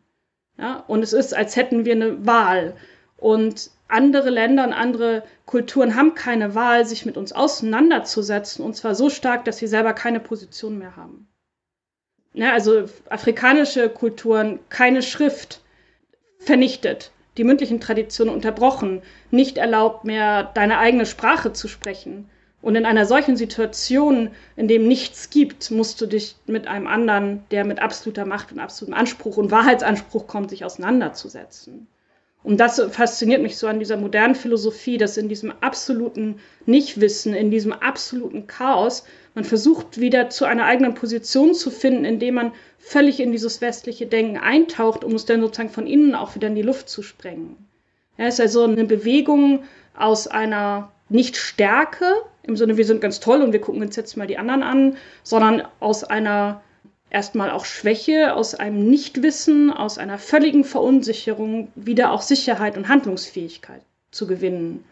Ja, 0.58 0.84
und 0.88 1.02
es 1.02 1.12
ist, 1.12 1.34
als 1.34 1.56
hätten 1.56 1.84
wir 1.84 1.94
eine 1.94 2.26
Wahl. 2.26 2.74
Und 3.16 3.70
andere 3.86 4.30
Länder 4.30 4.64
und 4.64 4.72
andere 4.72 5.22
Kulturen 5.46 5.94
haben 5.94 6.14
keine 6.14 6.54
Wahl, 6.54 6.86
sich 6.86 7.06
mit 7.06 7.16
uns 7.16 7.32
auseinanderzusetzen, 7.32 8.64
und 8.64 8.74
zwar 8.74 8.94
so 8.94 9.10
stark, 9.10 9.44
dass 9.44 9.58
sie 9.58 9.66
selber 9.66 9.92
keine 9.92 10.18
Position 10.18 10.78
mehr 10.78 10.96
haben. 10.96 11.28
Ja, 12.34 12.52
also 12.52 12.88
afrikanische 13.10 13.90
Kulturen, 13.90 14.58
keine 14.70 15.02
Schrift 15.02 15.60
vernichtet, 16.38 17.12
die 17.36 17.44
mündlichen 17.44 17.80
Traditionen 17.80 18.34
unterbrochen, 18.34 19.02
nicht 19.30 19.58
erlaubt 19.58 20.04
mehr, 20.04 20.44
deine 20.44 20.78
eigene 20.78 21.06
Sprache 21.06 21.52
zu 21.52 21.68
sprechen. 21.68 22.28
Und 22.60 22.76
in 22.76 22.86
einer 22.86 23.06
solchen 23.06 23.36
Situation, 23.36 24.30
in 24.54 24.68
dem 24.68 24.86
nichts 24.86 25.30
gibt, 25.30 25.70
musst 25.72 26.00
du 26.00 26.06
dich 26.06 26.36
mit 26.46 26.68
einem 26.68 26.86
anderen, 26.86 27.42
der 27.50 27.64
mit 27.64 27.80
absoluter 27.80 28.24
Macht 28.24 28.52
und 28.52 28.60
absolutem 28.60 28.94
Anspruch 28.94 29.36
und 29.36 29.50
Wahrheitsanspruch 29.50 30.28
kommt, 30.28 30.50
sich 30.50 30.64
auseinanderzusetzen. 30.64 31.88
Und 32.44 32.58
das 32.58 32.82
fasziniert 32.90 33.40
mich 33.40 33.56
so 33.56 33.68
an 33.68 33.78
dieser 33.78 33.96
modernen 33.96 34.34
Philosophie, 34.34 34.98
dass 34.98 35.16
in 35.16 35.28
diesem 35.28 35.52
absoluten 35.60 36.40
Nichtwissen, 36.66 37.34
in 37.34 37.50
diesem 37.50 37.72
absoluten 37.72 38.48
Chaos, 38.48 39.04
man 39.34 39.44
versucht 39.44 40.00
wieder 40.00 40.28
zu 40.28 40.44
einer 40.44 40.64
eigenen 40.64 40.94
Position 40.94 41.54
zu 41.54 41.70
finden, 41.70 42.04
indem 42.04 42.34
man 42.34 42.52
völlig 42.78 43.20
in 43.20 43.30
dieses 43.30 43.60
westliche 43.60 44.06
Denken 44.06 44.38
eintaucht, 44.38 45.04
um 45.04 45.14
es 45.14 45.24
dann 45.24 45.40
sozusagen 45.40 45.70
von 45.70 45.86
innen 45.86 46.14
auch 46.14 46.34
wieder 46.34 46.48
in 46.48 46.56
die 46.56 46.62
Luft 46.62 46.88
zu 46.88 47.02
sprengen. 47.02 47.56
Ja, 48.18 48.26
es 48.26 48.34
ist 48.34 48.40
also 48.40 48.64
eine 48.64 48.84
Bewegung 48.84 49.62
aus 49.96 50.26
einer 50.26 50.90
Nicht-Stärke, 51.08 52.06
im 52.42 52.56
Sinne, 52.56 52.76
wir 52.76 52.84
sind 52.84 53.00
ganz 53.00 53.20
toll 53.20 53.40
und 53.40 53.52
wir 53.52 53.60
gucken 53.60 53.82
uns 53.82 53.94
jetzt 53.94 54.16
mal 54.16 54.26
die 54.26 54.38
anderen 54.38 54.64
an, 54.64 54.96
sondern 55.22 55.62
aus 55.78 56.02
einer 56.02 56.60
erstmal 57.12 57.50
auch 57.50 57.64
Schwäche, 57.64 58.34
aus 58.34 58.54
einem 58.54 58.88
Nichtwissen, 58.88 59.70
aus 59.70 59.98
einer 59.98 60.18
völligen 60.18 60.64
Verunsicherung 60.64 61.68
wieder 61.74 62.12
auch 62.12 62.22
Sicherheit 62.22 62.76
und 62.76 62.88
Handlungsfähigkeit 62.88 63.82
zu 64.10 64.26
gewinnen. 64.26 64.84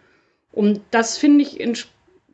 Und 0.53 0.81
das 0.91 1.17
finde 1.17 1.43
ich 1.43 1.61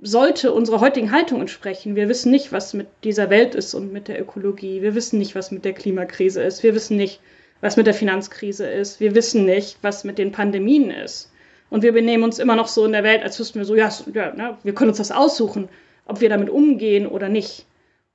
sollte 0.03 0.53
unserer 0.53 0.81
heutigen 0.81 1.11
Haltung 1.11 1.41
entsprechen. 1.41 1.97
Wir 1.97 2.09
wissen 2.09 2.31
nicht, 2.31 2.53
was 2.53 2.75
mit 2.75 2.89
dieser 3.03 3.31
Welt 3.31 3.55
ist 3.55 3.75
und 3.75 3.93
mit 3.93 4.09
der 4.09 4.21
Ökologie. 4.21 4.83
Wir 4.83 4.95
wissen 4.95 5.19
nicht, 5.19 5.35
was 5.35 5.51
mit 5.51 5.65
der 5.65 5.73
Klimakrise 5.73 6.43
ist. 6.43 6.63
Wir 6.63 6.75
wissen 6.75 6.97
nicht, 6.97 7.21
was 7.61 7.77
mit 7.77 7.87
der 7.87 7.95
Finanzkrise 7.95 8.67
ist. 8.67 9.01
Wir 9.01 9.15
wissen 9.15 9.47
nicht, 9.47 9.79
was 9.83 10.05
mit 10.05 10.19
den 10.19 10.33
Pandemien 10.33 10.91
ist. 10.91 11.33
Und 11.71 11.83
wir 11.83 11.93
benehmen 11.93 12.25
uns 12.25 12.39
immer 12.39 12.57
noch 12.57 12.69
so 12.69 12.85
in 12.85 12.93
der 12.93 13.05
Welt, 13.05 13.23
als 13.23 13.41
wüssten 13.41 13.59
wir 13.59 13.65
so, 13.65 13.75
ja, 13.75 13.91
ja 14.13 14.33
ne, 14.35 14.59
wir 14.63 14.75
können 14.75 14.91
uns 14.91 14.99
das 14.99 15.13
aussuchen, 15.13 15.69
ob 16.05 16.21
wir 16.21 16.29
damit 16.29 16.51
umgehen 16.51 17.07
oder 17.07 17.29
nicht. 17.29 17.67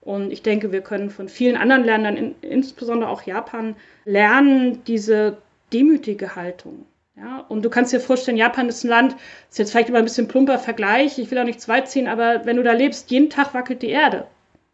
Und 0.01 0.31
ich 0.31 0.41
denke, 0.41 0.71
wir 0.71 0.81
können 0.81 1.11
von 1.11 1.29
vielen 1.29 1.55
anderen 1.55 1.83
Ländern, 1.83 2.17
in, 2.17 2.35
insbesondere 2.41 3.09
auch 3.09 3.21
Japan, 3.21 3.75
lernen, 4.03 4.83
diese 4.85 5.37
demütige 5.71 6.35
Haltung. 6.35 6.85
Ja, 7.15 7.45
und 7.49 7.63
du 7.63 7.69
kannst 7.69 7.93
dir 7.93 7.99
vorstellen, 7.99 8.37
Japan 8.37 8.67
ist 8.67 8.83
ein 8.83 8.89
Land, 8.89 9.15
ist 9.49 9.59
jetzt 9.59 9.71
vielleicht 9.71 9.89
immer 9.89 9.99
ein 9.99 10.05
bisschen 10.05 10.27
plumper 10.27 10.57
Vergleich, 10.57 11.19
ich 11.19 11.29
will 11.29 11.37
auch 11.37 11.43
nichts 11.45 11.67
weit 11.67 11.87
ziehen, 11.87 12.07
aber 12.07 12.45
wenn 12.45 12.57
du 12.57 12.63
da 12.63 12.71
lebst, 12.71 13.11
jeden 13.11 13.29
Tag 13.29 13.53
wackelt 13.53 13.83
die 13.83 13.89
Erde. 13.89 14.25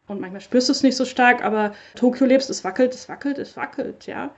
Und 0.07 0.21
manchmal 0.21 0.39
spürst 0.39 0.69
du 0.69 0.71
es 0.71 0.83
nicht 0.83 0.95
so 0.95 1.03
stark, 1.03 1.43
aber 1.43 1.73
Tokio 1.95 2.25
lebst, 2.25 2.49
es 2.49 2.63
wackelt, 2.63 2.93
es 2.93 3.09
wackelt, 3.09 3.37
es 3.37 3.57
wackelt, 3.57 4.05
ja. 4.05 4.33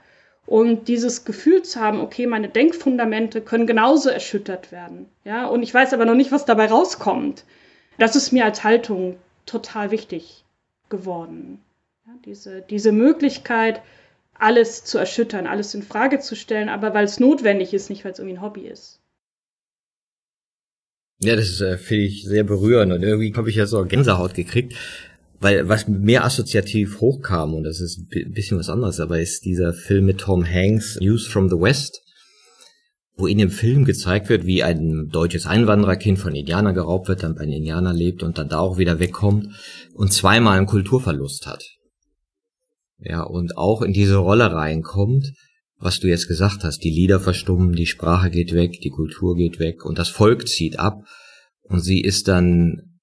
Und 0.46 0.88
dieses 0.88 1.24
Gefühl 1.24 1.62
zu 1.62 1.78
haben, 1.78 2.00
okay, 2.00 2.26
meine 2.26 2.48
Denkfundamente 2.48 3.40
können 3.40 3.68
genauso 3.68 4.08
erschüttert 4.08 4.72
werden, 4.72 5.08
ja. 5.24 5.46
Und 5.46 5.62
ich 5.62 5.72
weiß 5.72 5.94
aber 5.94 6.06
noch 6.06 6.16
nicht, 6.16 6.32
was 6.32 6.44
dabei 6.46 6.66
rauskommt. 6.66 7.44
Das 7.98 8.16
ist 8.16 8.32
mir 8.32 8.44
als 8.44 8.64
Haltung 8.64 9.18
total 9.46 9.92
wichtig 9.92 10.44
geworden. 10.90 11.60
Ja, 12.06 12.12
diese, 12.24 12.62
diese 12.68 12.92
Möglichkeit, 12.92 13.80
alles 14.34 14.84
zu 14.84 14.98
erschüttern, 14.98 15.46
alles 15.46 15.74
in 15.74 15.82
Frage 15.82 16.18
zu 16.18 16.34
stellen, 16.34 16.68
aber 16.68 16.94
weil 16.94 17.04
es 17.04 17.20
notwendig 17.20 17.74
ist, 17.74 17.90
nicht 17.90 18.04
weil 18.04 18.12
es 18.12 18.18
irgendwie 18.18 18.38
ein 18.38 18.42
Hobby 18.42 18.66
ist. 18.66 19.00
Ja, 21.22 21.36
das 21.36 21.60
äh, 21.60 21.76
finde 21.76 22.04
ich 22.04 22.24
sehr 22.24 22.44
berührend 22.44 22.92
und 22.92 23.02
irgendwie 23.02 23.34
habe 23.34 23.50
ich 23.50 23.56
ja 23.56 23.66
so 23.66 23.84
Gänsehaut 23.84 24.32
gekriegt, 24.34 24.74
weil 25.38 25.68
was 25.68 25.86
mehr 25.86 26.24
assoziativ 26.24 27.00
hochkam 27.00 27.54
und 27.54 27.64
das 27.64 27.80
ist 27.80 27.98
ein 27.98 28.32
bisschen 28.32 28.58
was 28.58 28.70
anderes, 28.70 29.00
aber 29.00 29.20
ist 29.20 29.44
dieser 29.44 29.74
Film 29.74 30.06
mit 30.06 30.18
Tom 30.18 30.46
Hanks, 30.46 30.98
News 31.00 31.26
from 31.26 31.50
the 31.50 31.60
West, 31.60 32.02
wo 33.16 33.26
in 33.26 33.38
dem 33.38 33.50
Film 33.50 33.84
gezeigt 33.84 34.28
wird, 34.28 34.46
wie 34.46 34.62
ein 34.62 35.08
deutsches 35.10 35.46
Einwandererkind 35.46 36.18
von 36.18 36.34
Indianer 36.34 36.72
geraubt 36.72 37.08
wird, 37.08 37.22
dann 37.22 37.34
bei 37.34 37.44
den 37.44 37.54
Indianern 37.54 37.96
lebt 37.96 38.22
und 38.22 38.38
dann 38.38 38.48
da 38.48 38.58
auch 38.58 38.78
wieder 38.78 38.98
wegkommt 38.98 39.48
und 39.94 40.12
zweimal 40.12 40.56
einen 40.56 40.66
Kulturverlust 40.66 41.46
hat. 41.46 41.64
Ja, 42.98 43.22
und 43.22 43.56
auch 43.56 43.82
in 43.82 43.92
diese 43.92 44.16
Rolle 44.16 44.52
reinkommt, 44.52 45.32
was 45.78 46.00
du 46.00 46.08
jetzt 46.08 46.28
gesagt 46.28 46.64
hast, 46.64 46.84
die 46.84 46.90
Lieder 46.90 47.20
verstummen, 47.20 47.72
die 47.72 47.86
Sprache 47.86 48.30
geht 48.30 48.52
weg, 48.54 48.80
die 48.82 48.90
Kultur 48.90 49.36
geht 49.36 49.58
weg 49.58 49.84
und 49.84 49.98
das 49.98 50.08
Volk 50.08 50.46
zieht 50.46 50.78
ab 50.78 51.02
und 51.62 51.80
sie 51.80 52.02
ist 52.02 52.28
dann 52.28 52.98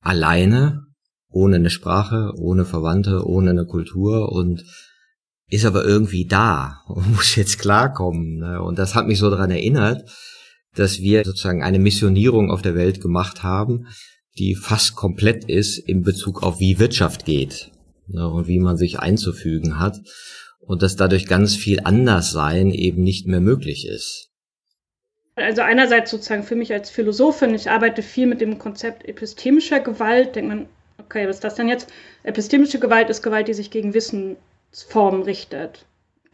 alleine, 0.00 0.82
ohne 1.28 1.56
eine 1.56 1.70
Sprache, 1.70 2.32
ohne 2.36 2.64
Verwandte, 2.64 3.26
ohne 3.26 3.50
eine 3.50 3.66
Kultur 3.66 4.30
und 4.30 4.64
ist 5.50 5.66
aber 5.66 5.84
irgendwie 5.84 6.24
da 6.24 6.80
und 6.86 7.10
muss 7.14 7.36
jetzt 7.36 7.58
klarkommen. 7.58 8.38
Ne? 8.38 8.62
Und 8.62 8.78
das 8.78 8.94
hat 8.94 9.06
mich 9.06 9.18
so 9.18 9.28
daran 9.28 9.50
erinnert, 9.50 10.08
dass 10.74 11.00
wir 11.00 11.24
sozusagen 11.24 11.62
eine 11.62 11.80
Missionierung 11.80 12.50
auf 12.50 12.62
der 12.62 12.76
Welt 12.76 13.00
gemacht 13.00 13.42
haben, 13.42 13.88
die 14.38 14.54
fast 14.54 14.94
komplett 14.94 15.44
ist 15.44 15.78
in 15.78 16.02
Bezug 16.02 16.42
auf 16.42 16.60
wie 16.60 16.78
Wirtschaft 16.78 17.24
geht 17.24 17.72
ne, 18.06 18.28
und 18.28 18.46
wie 18.46 18.60
man 18.60 18.76
sich 18.76 19.00
einzufügen 19.00 19.80
hat 19.80 20.00
und 20.60 20.82
dass 20.82 20.94
dadurch 20.94 21.26
ganz 21.26 21.56
viel 21.56 21.80
Anderssein 21.80 22.70
eben 22.70 23.02
nicht 23.02 23.26
mehr 23.26 23.40
möglich 23.40 23.88
ist. 23.88 24.28
Also 25.34 25.62
einerseits 25.62 26.10
sozusagen 26.10 26.44
für 26.44 26.54
mich 26.54 26.72
als 26.72 26.90
Philosophin, 26.90 27.54
ich 27.54 27.70
arbeite 27.70 28.02
viel 28.02 28.26
mit 28.26 28.40
dem 28.40 28.58
Konzept 28.58 29.08
epistemischer 29.08 29.80
Gewalt, 29.80 30.36
denkt 30.36 30.48
man, 30.48 30.66
okay, 30.98 31.26
was 31.26 31.36
ist 31.36 31.44
das 31.44 31.54
denn 31.54 31.68
jetzt? 31.68 31.88
Epistemische 32.22 32.78
Gewalt 32.78 33.10
ist 33.10 33.22
Gewalt, 33.22 33.48
die 33.48 33.54
sich 33.54 33.70
gegen 33.70 33.94
Wissensformen 34.70 35.22
richtet. 35.22 35.84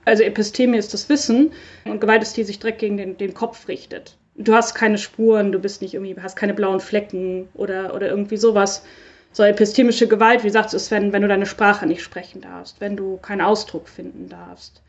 Also 0.04 0.22
Epistemie 0.22 0.78
ist 0.78 0.94
das 0.94 1.08
Wissen 1.08 1.52
und 1.84 2.00
Gewalt 2.00 2.22
ist 2.22 2.36
die, 2.36 2.42
die 2.42 2.46
sich 2.46 2.58
direkt 2.58 2.78
gegen 2.78 2.96
den, 2.96 3.16
den 3.16 3.34
Kopf 3.34 3.66
richtet. 3.66 4.16
Du 4.36 4.54
hast 4.54 4.74
keine 4.74 4.98
Spuren, 4.98 5.50
du 5.50 5.58
bist 5.58 5.82
nicht 5.82 5.94
irgendwie, 5.94 6.14
hast 6.20 6.36
keine 6.36 6.54
blauen 6.54 6.80
Flecken 6.80 7.48
oder, 7.54 7.94
oder 7.94 8.08
irgendwie 8.08 8.36
sowas, 8.36 8.84
so 9.32 9.42
epistemische 9.42 10.06
Gewalt, 10.06 10.42
wie 10.42 10.48
gesagt, 10.48 10.74
ist, 10.74 10.90
wenn, 10.90 11.12
wenn 11.12 11.22
du 11.22 11.28
deine 11.28 11.46
Sprache 11.46 11.86
nicht 11.86 12.02
sprechen 12.02 12.40
darfst, 12.40 12.80
wenn 12.80 12.96
du 12.96 13.16
keinen 13.16 13.40
Ausdruck 13.40 13.88
finden 13.88 14.28
darfst. 14.28 14.82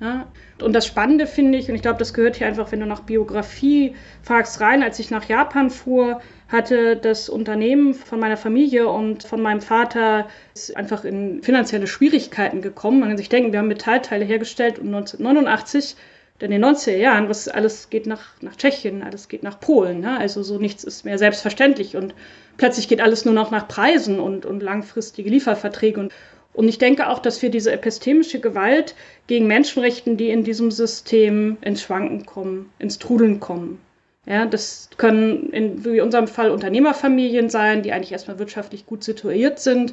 Ja? 0.00 0.26
Und 0.60 0.72
das 0.72 0.86
Spannende 0.86 1.26
finde 1.26 1.58
ich, 1.58 1.68
und 1.68 1.74
ich 1.74 1.82
glaube, 1.82 1.98
das 1.98 2.14
gehört 2.14 2.36
hier 2.36 2.46
einfach, 2.46 2.72
wenn 2.72 2.80
du 2.80 2.86
nach 2.86 3.00
Biografie 3.00 3.94
fragst, 4.22 4.60
rein, 4.60 4.82
als 4.82 4.98
ich 4.98 5.10
nach 5.10 5.24
Japan 5.28 5.70
fuhr, 5.70 6.20
hatte 6.48 6.96
das 6.96 7.28
Unternehmen 7.28 7.94
von 7.94 8.20
meiner 8.20 8.36
Familie 8.36 8.88
und 8.88 9.24
von 9.24 9.40
meinem 9.40 9.60
Vater 9.60 10.28
ist 10.54 10.76
einfach 10.76 11.04
in 11.04 11.42
finanzielle 11.42 11.86
Schwierigkeiten 11.86 12.62
gekommen. 12.62 13.00
Man 13.00 13.08
kann 13.08 13.18
sich 13.18 13.28
denken, 13.28 13.52
wir 13.52 13.58
haben 13.58 13.68
Metallteile 13.68 14.24
hergestellt 14.24 14.78
und 14.78 14.86
1989 14.86 15.96
in 16.40 16.50
den 16.50 16.64
90er 16.64 16.96
Jahren, 16.96 17.28
was 17.28 17.48
alles 17.48 17.88
geht 17.90 18.06
nach, 18.06 18.32
nach 18.40 18.56
Tschechien, 18.56 19.02
alles 19.02 19.28
geht 19.28 19.42
nach 19.42 19.60
Polen. 19.60 20.00
Ne? 20.00 20.18
Also 20.18 20.42
so 20.42 20.58
nichts 20.58 20.84
ist 20.84 21.04
mehr 21.04 21.16
selbstverständlich 21.16 21.96
und 21.96 22.14
plötzlich 22.56 22.88
geht 22.88 23.00
alles 23.00 23.24
nur 23.24 23.34
noch 23.34 23.50
nach 23.50 23.66
Preisen 23.66 24.20
und, 24.20 24.44
und 24.44 24.62
langfristige 24.62 25.30
Lieferverträge. 25.30 26.00
Und, 26.00 26.12
und 26.54 26.68
ich 26.68 26.78
denke 26.78 27.08
auch, 27.08 27.18
dass 27.18 27.42
wir 27.42 27.50
diese 27.50 27.72
epistemische 27.72 28.40
Gewalt 28.40 28.94
gegen 29.26 29.46
Menschen 29.46 29.82
richten, 29.82 30.16
die 30.16 30.30
in 30.30 30.44
diesem 30.44 30.70
System 30.70 31.58
ins 31.60 31.82
Schwanken 31.82 32.24
kommen, 32.24 32.70
ins 32.78 32.98
Trudeln 32.98 33.40
kommen. 33.40 33.80
Ja, 34.26 34.46
das 34.46 34.88
können 34.96 35.50
in 35.50 35.84
wie 35.84 36.00
unserem 36.00 36.28
Fall 36.28 36.50
Unternehmerfamilien 36.50 37.50
sein, 37.50 37.82
die 37.82 37.92
eigentlich 37.92 38.12
erstmal 38.12 38.38
wirtschaftlich 38.38 38.86
gut 38.86 39.04
situiert 39.04 39.58
sind. 39.58 39.92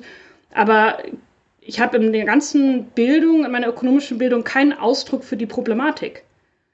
Aber 0.53 0.99
ich 1.59 1.81
habe 1.81 1.97
in 1.97 2.13
der 2.13 2.25
ganzen 2.25 2.85
Bildung, 2.85 3.43
in 3.43 3.51
meiner 3.51 3.67
ökonomischen 3.67 4.19
Bildung, 4.19 4.43
keinen 4.43 4.73
Ausdruck 4.73 5.23
für 5.23 5.35
die 5.35 5.47
Problematik. 5.47 6.23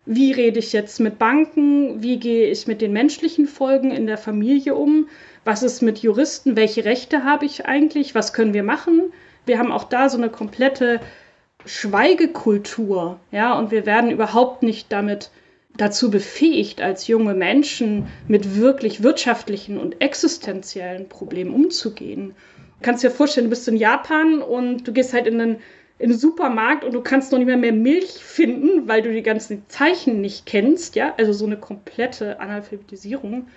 Wie 0.06 0.32
rede 0.32 0.60
ich 0.60 0.72
jetzt 0.72 1.00
mit 1.00 1.17
Banken? 1.17 2.03
Wie 2.03 2.20
gehe 2.20 2.50
ich 2.51 2.67
mit 2.67 2.82
den 2.82 2.94
menschlichen 2.94 3.48
Folgen 3.48 3.91
in 3.91 4.06
der 4.06 4.17
Familie 4.17 4.75
um? 4.75 5.08
was 5.48 5.63
ist 5.63 5.82
mit 5.82 6.00
Juristen, 6.00 6.58
welche 6.58 6.84
Rechte 6.84 7.24
habe 7.24 7.46
ich 7.46 7.65
eigentlich, 7.65 8.13
was 8.13 8.34
können 8.34 8.53
wir 8.53 8.63
machen. 8.63 9.13
Wir 9.48 9.60
haben 9.60 9.72
auch 9.72 9.86
da 9.86 10.10
so 10.10 10.18
eine 10.18 10.30
komplette 10.30 11.00
Schweigekultur, 11.66 13.20
ja, 13.32 13.58
und 13.58 13.72
wir 13.72 13.86
werden 13.86 14.12
überhaupt 14.12 14.63
nicht 14.63 14.92
damit 14.92 15.32
dazu 15.77 16.10
befähigt, 16.10 16.82
als 16.82 17.08
junge 17.08 17.34
Menschen 17.34 18.08
mit 18.27 18.56
wirklich 18.56 19.04
wirtschaftlichen 19.04 19.77
und 19.77 20.01
existenziellen 20.01 21.08
Problemen 21.08 21.54
umzugehen. 21.54 22.36
Du 22.80 22.84
kannst 22.84 23.04
dir 23.04 23.12
vorstellen, 23.12 23.46
du 23.46 23.51
bist 23.51 23.68
in 23.68 23.77
Japan 23.77 24.42
und 24.42 24.88
du 24.88 24.94
gehst 24.94 25.13
halt 25.13 25.27
in 25.27 25.39
den, 25.39 25.58
in 26.00 26.10
den 26.10 26.18
Supermarkt 26.18 26.84
und 26.84 26.94
du 26.94 27.01
kannst 27.01 27.32
noch 27.32 27.39
nicht 27.39 27.48
mehr, 27.48 27.58
mehr 27.58 27.74
Milch 27.74 28.12
finden, 28.12 28.88
weil 28.88 29.01
du 29.01 29.12
die 29.12 29.24
ganzen 29.24 29.63
Zeichen 29.68 30.22
nicht 30.22 30.46
kennst, 30.46 30.96
ja, 30.96 31.13
also 31.18 31.34
so 31.34 31.46
eine 31.46 31.58
komplette 31.58 32.39
Analphabetisierung. 32.39 33.48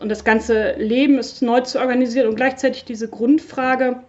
Und 0.00 0.08
das 0.08 0.24
ganze 0.24 0.72
Leben 0.78 1.18
ist 1.18 1.42
neu 1.42 1.60
zu 1.60 1.78
organisieren 1.78 2.28
und 2.28 2.36
gleichzeitig 2.36 2.84
diese 2.84 3.08
Grundfrage, 3.08 4.02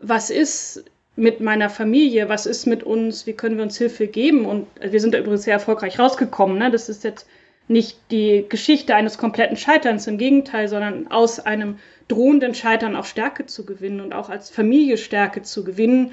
was 0.00 0.30
ist 0.30 0.84
mit 1.16 1.40
meiner 1.40 1.70
Familie? 1.70 2.28
Was 2.28 2.46
ist 2.46 2.66
mit 2.66 2.82
uns? 2.82 3.26
Wie 3.26 3.32
können 3.32 3.56
wir 3.56 3.64
uns 3.64 3.78
Hilfe 3.78 4.06
geben? 4.06 4.44
Und 4.44 4.66
wir 4.80 5.00
sind 5.00 5.14
da 5.14 5.18
übrigens 5.18 5.44
sehr 5.44 5.54
erfolgreich 5.54 5.98
rausgekommen. 5.98 6.58
Ne? 6.58 6.70
Das 6.70 6.88
ist 6.88 7.04
jetzt 7.04 7.26
nicht 7.68 7.98
die 8.10 8.44
Geschichte 8.48 8.94
eines 8.94 9.18
kompletten 9.18 9.56
Scheiterns, 9.56 10.06
im 10.06 10.18
Gegenteil, 10.18 10.68
sondern 10.68 11.08
aus 11.08 11.40
einem 11.40 11.78
drohenden 12.08 12.54
Scheitern 12.54 12.94
auch 12.94 13.04
Stärke 13.04 13.46
zu 13.46 13.66
gewinnen 13.66 14.00
und 14.00 14.12
auch 14.12 14.28
als 14.28 14.50
Familie 14.50 14.98
Stärke 14.98 15.42
zu 15.42 15.64
gewinnen. 15.64 16.12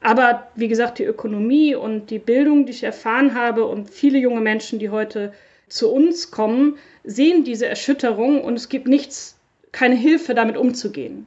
Aber 0.00 0.48
wie 0.56 0.68
gesagt, 0.68 0.98
die 0.98 1.04
Ökonomie 1.04 1.74
und 1.74 2.10
die 2.10 2.18
Bildung, 2.18 2.64
die 2.64 2.72
ich 2.72 2.82
erfahren 2.82 3.34
habe 3.34 3.66
und 3.66 3.90
viele 3.90 4.18
junge 4.18 4.40
Menschen, 4.40 4.78
die 4.78 4.90
heute 4.90 5.32
zu 5.68 5.92
uns 5.92 6.30
kommen, 6.30 6.78
sehen 7.04 7.44
diese 7.44 7.66
Erschütterung 7.66 8.42
und 8.42 8.54
es 8.54 8.68
gibt 8.68 8.88
nichts, 8.88 9.36
keine 9.72 9.94
Hilfe, 9.94 10.34
damit 10.34 10.56
umzugehen. 10.56 11.26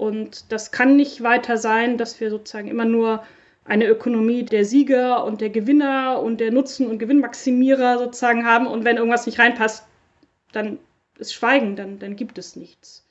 Und 0.00 0.50
das 0.50 0.72
kann 0.72 0.96
nicht 0.96 1.22
weiter 1.22 1.58
sein, 1.58 1.98
dass 1.98 2.20
wir 2.20 2.30
sozusagen 2.30 2.68
immer 2.68 2.86
nur 2.86 3.22
eine 3.66 3.86
Ökonomie 3.86 4.44
der 4.44 4.64
Sieger 4.64 5.26
und 5.26 5.42
der 5.42 5.50
Gewinner 5.50 6.22
und 6.22 6.40
der 6.40 6.50
Nutzen- 6.50 6.86
und 6.86 6.98
Gewinnmaximierer 6.98 7.98
sozusagen 7.98 8.46
haben. 8.46 8.66
Und 8.66 8.86
wenn 8.86 8.96
irgendwas 8.96 9.26
nicht 9.26 9.38
reinpasst, 9.38 9.84
dann 10.52 10.78
ist 11.18 11.34
Schweigen, 11.34 11.76
dann, 11.76 11.98
dann 11.98 12.16
gibt 12.16 12.38
es 12.38 12.56
nichts. 12.56 13.06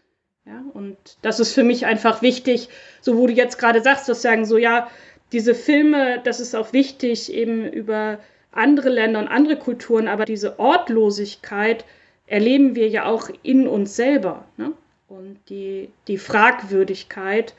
Ja, 0.48 0.63
und 0.74 0.98
das 1.22 1.39
ist 1.39 1.53
für 1.53 1.63
mich 1.63 1.86
einfach 1.86 2.24
wichtig, 2.24 2.69
so 3.01 3.17
wo 3.17 3.27
du 3.27 3.34
jetzt 3.34 3.60
gerade 3.60 3.84
sagst, 3.84 4.10
dass 4.10 4.24
sagen 4.24 4.46
so, 4.46 4.58
ja, 4.58 4.89
diese 5.31 5.53
Filme, 5.53 6.19
das 6.24 6.39
ist 6.39 6.55
auch 6.55 6.74
wichtig, 6.74 7.31
eben 7.31 7.72
über 7.72 8.17
andere 8.51 8.89
Länder 8.89 9.19
und 9.19 9.27
andere 9.27 9.58
Kulturen, 9.58 10.08
aber 10.08 10.25
diese 10.25 10.58
Ortlosigkeit 10.58 11.86
erleben 12.25 12.74
wir 12.74 12.88
ja 12.88 13.05
auch 13.05 13.29
in 13.43 13.67
uns 13.67 13.96
selber. 13.96 14.46
Ne? 14.58 14.74
Und 15.10 15.39
die, 15.50 15.89
die 16.08 16.20
Fragwürdigkeit. 16.20 17.56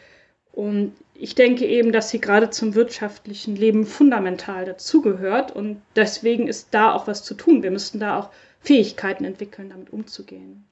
Und 0.52 0.92
ich 1.14 1.34
denke 1.34 1.66
eben, 1.66 1.92
dass 1.92 2.10
sie 2.10 2.20
gerade 2.20 2.50
zum 2.50 2.74
wirtschaftlichen 2.74 3.56
Leben 3.56 3.84
fundamental 3.84 4.64
dazugehört. 4.64 5.54
Und 5.54 5.82
deswegen 5.96 6.46
ist 6.46 6.68
da 6.70 6.94
auch 6.94 7.06
was 7.08 7.24
zu 7.24 7.34
tun. 7.34 7.62
Wir 7.62 7.72
müssten 7.72 7.98
da 7.98 8.18
auch 8.18 8.30
Fähigkeiten 8.60 9.24
entwickeln, 9.24 9.70
damit 9.70 9.92
umzugehen. 9.92 10.64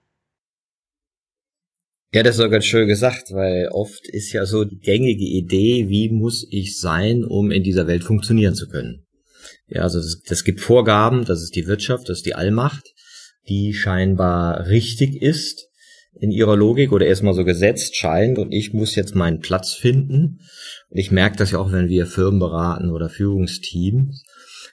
Ja, 2.14 2.22
das 2.22 2.36
ist 2.36 2.40
doch 2.42 2.50
ganz 2.50 2.64
schön 2.64 2.88
gesagt, 2.88 3.32
weil 3.32 3.68
oft 3.70 4.08
ist 4.08 4.32
ja 4.32 4.46
so 4.46 4.64
die 4.64 4.78
gängige 4.78 5.24
Idee, 5.24 5.88
wie 5.88 6.08
muss 6.08 6.46
ich 6.50 6.78
sein, 6.78 7.24
um 7.24 7.50
in 7.50 7.62
dieser 7.62 7.86
Welt 7.86 8.04
funktionieren 8.04 8.54
zu 8.54 8.68
können. 8.68 9.04
Ja, 9.66 9.82
also 9.82 9.98
das, 9.98 10.22
das 10.26 10.44
gibt 10.44 10.60
Vorgaben, 10.60 11.26
das 11.26 11.42
ist 11.42 11.54
die 11.54 11.66
Wirtschaft, 11.66 12.08
das 12.08 12.18
ist 12.18 12.26
die 12.26 12.34
Allmacht, 12.34 12.94
die 13.48 13.74
scheinbar 13.74 14.68
richtig 14.68 15.20
ist 15.20 15.67
in 16.20 16.30
ihrer 16.30 16.56
Logik 16.56 16.92
oder 16.92 17.06
erstmal 17.06 17.34
so 17.34 17.44
gesetzt 17.44 17.96
scheint 17.96 18.38
und 18.38 18.52
ich 18.52 18.72
muss 18.72 18.94
jetzt 18.94 19.14
meinen 19.14 19.40
Platz 19.40 19.72
finden. 19.72 20.40
Und 20.90 20.98
ich 20.98 21.10
merke 21.10 21.36
das 21.36 21.52
ja 21.52 21.58
auch, 21.58 21.72
wenn 21.72 21.88
wir 21.88 22.06
Firmen 22.06 22.40
beraten 22.40 22.90
oder 22.90 23.08
Führungsteams, 23.08 24.24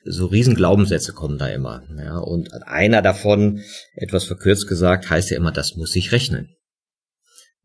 so 0.05 0.27
riesen 0.27 0.55
Glaubenssätze 0.55 1.13
kommen 1.13 1.37
da 1.37 1.47
immer. 1.47 1.83
Ja, 1.97 2.17
und 2.17 2.49
einer 2.67 3.01
davon, 3.01 3.61
etwas 3.95 4.25
verkürzt 4.25 4.67
gesagt, 4.67 5.09
heißt 5.09 5.31
ja 5.31 5.37
immer, 5.37 5.51
das 5.51 5.75
muss 5.75 5.91
sich 5.91 6.11
rechnen. 6.11 6.49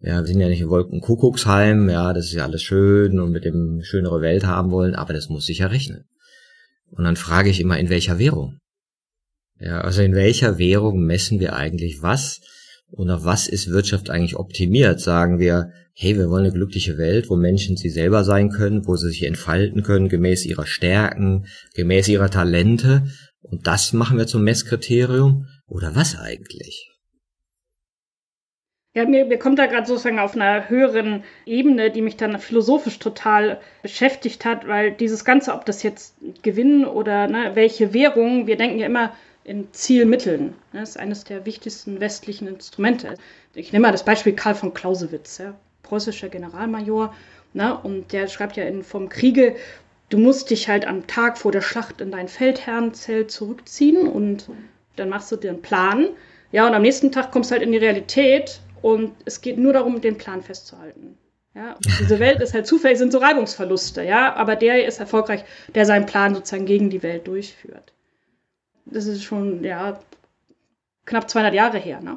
Ja, 0.00 0.20
wir 0.20 0.26
sind 0.26 0.40
ja 0.40 0.48
nicht 0.48 0.62
in 0.62 0.70
Wolkenkuckucksheim, 0.70 1.90
ja, 1.90 2.14
das 2.14 2.26
ist 2.26 2.32
ja 2.32 2.44
alles 2.44 2.62
schön 2.62 3.20
und 3.20 3.30
mit 3.30 3.44
dem 3.44 3.82
schönere 3.82 4.22
Welt 4.22 4.44
haben 4.44 4.70
wollen, 4.70 4.94
aber 4.94 5.12
das 5.12 5.28
muss 5.28 5.44
sich 5.44 5.58
ja 5.58 5.66
rechnen. 5.66 6.04
Und 6.90 7.04
dann 7.04 7.16
frage 7.16 7.50
ich 7.50 7.60
immer, 7.60 7.78
in 7.78 7.90
welcher 7.90 8.18
Währung? 8.18 8.58
Ja, 9.58 9.82
also 9.82 10.00
in 10.00 10.14
welcher 10.14 10.56
Währung 10.56 11.04
messen 11.04 11.38
wir 11.38 11.54
eigentlich 11.54 12.00
was? 12.00 12.40
Und 12.92 13.10
auf 13.10 13.24
was 13.24 13.48
ist 13.48 13.70
Wirtschaft 13.70 14.10
eigentlich 14.10 14.36
optimiert? 14.36 15.00
Sagen 15.00 15.38
wir, 15.38 15.72
hey, 15.94 16.16
wir 16.16 16.28
wollen 16.28 16.44
eine 16.44 16.52
glückliche 16.52 16.98
Welt, 16.98 17.30
wo 17.30 17.36
Menschen 17.36 17.76
sie 17.76 17.90
selber 17.90 18.24
sein 18.24 18.50
können, 18.50 18.86
wo 18.86 18.96
sie 18.96 19.08
sich 19.08 19.24
entfalten 19.24 19.82
können, 19.82 20.08
gemäß 20.08 20.44
ihrer 20.44 20.66
Stärken, 20.66 21.46
gemäß 21.74 22.08
ihrer 22.08 22.30
Talente. 22.30 23.04
Und 23.42 23.66
das 23.66 23.92
machen 23.92 24.18
wir 24.18 24.26
zum 24.26 24.42
Messkriterium? 24.42 25.46
Oder 25.66 25.94
was 25.94 26.18
eigentlich? 26.18 26.90
Ja, 28.92 29.06
mir, 29.06 29.24
mir 29.24 29.38
kommt 29.38 29.60
da 29.60 29.66
gerade 29.66 29.86
sozusagen 29.86 30.18
auf 30.18 30.34
einer 30.34 30.68
höheren 30.68 31.22
Ebene, 31.46 31.92
die 31.92 32.02
mich 32.02 32.16
dann 32.16 32.40
philosophisch 32.40 32.98
total 32.98 33.60
beschäftigt 33.82 34.44
hat, 34.44 34.66
weil 34.66 34.90
dieses 34.90 35.24
Ganze, 35.24 35.54
ob 35.54 35.64
das 35.64 35.84
jetzt 35.84 36.16
Gewinn 36.42 36.84
oder 36.84 37.28
ne, 37.28 37.52
welche 37.54 37.94
Währung, 37.94 38.48
wir 38.48 38.56
denken 38.56 38.80
ja 38.80 38.86
immer 38.86 39.12
in 39.44 39.72
Zielmitteln. 39.72 40.54
Das 40.72 40.90
ist 40.90 40.96
eines 40.98 41.24
der 41.24 41.46
wichtigsten 41.46 42.00
westlichen 42.00 42.46
Instrumente. 42.46 43.14
Ich 43.54 43.72
nehme 43.72 43.86
mal 43.86 43.92
das 43.92 44.04
Beispiel 44.04 44.34
Karl 44.34 44.54
von 44.54 44.74
Clausewitz, 44.74 45.38
ja, 45.38 45.54
preußischer 45.82 46.28
Generalmajor, 46.28 47.14
ne, 47.52 47.76
und 47.82 48.12
der 48.12 48.28
schreibt 48.28 48.56
ja 48.56 48.64
in 48.64 48.82
Vom 48.82 49.08
Kriege, 49.08 49.56
du 50.08 50.18
musst 50.18 50.50
dich 50.50 50.68
halt 50.68 50.86
am 50.86 51.06
Tag 51.06 51.38
vor 51.38 51.52
der 51.52 51.62
Schlacht 51.62 52.00
in 52.00 52.10
dein 52.10 52.28
Feldherrenzelt 52.28 53.30
zurückziehen 53.30 54.06
und 54.08 54.48
dann 54.96 55.08
machst 55.08 55.32
du 55.32 55.36
dir 55.36 55.50
einen 55.50 55.62
Plan. 55.62 56.08
Ja, 56.52 56.66
und 56.66 56.74
am 56.74 56.82
nächsten 56.82 57.12
Tag 57.12 57.32
kommst 57.32 57.50
du 57.50 57.52
halt 57.52 57.62
in 57.62 57.72
die 57.72 57.78
Realität 57.78 58.60
und 58.82 59.12
es 59.24 59.40
geht 59.40 59.58
nur 59.58 59.72
darum, 59.72 60.00
den 60.00 60.18
Plan 60.18 60.42
festzuhalten. 60.42 61.16
Ja, 61.54 61.76
diese 62.00 62.20
Welt 62.20 62.40
ist 62.40 62.54
halt 62.54 62.66
zufällig, 62.66 62.98
sind 62.98 63.10
so 63.10 63.18
Reibungsverluste, 63.18 64.04
ja, 64.04 64.34
aber 64.34 64.54
der 64.54 64.86
ist 64.86 65.00
erfolgreich, 65.00 65.44
der 65.74 65.84
seinen 65.84 66.06
Plan 66.06 66.34
sozusagen 66.34 66.66
gegen 66.66 66.90
die 66.90 67.02
Welt 67.02 67.26
durchführt. 67.26 67.92
Das 68.90 69.06
ist 69.06 69.22
schon, 69.22 69.62
ja, 69.64 69.98
knapp 71.06 71.30
200 71.30 71.54
Jahre 71.54 71.78
her, 71.78 72.00
ne? 72.00 72.16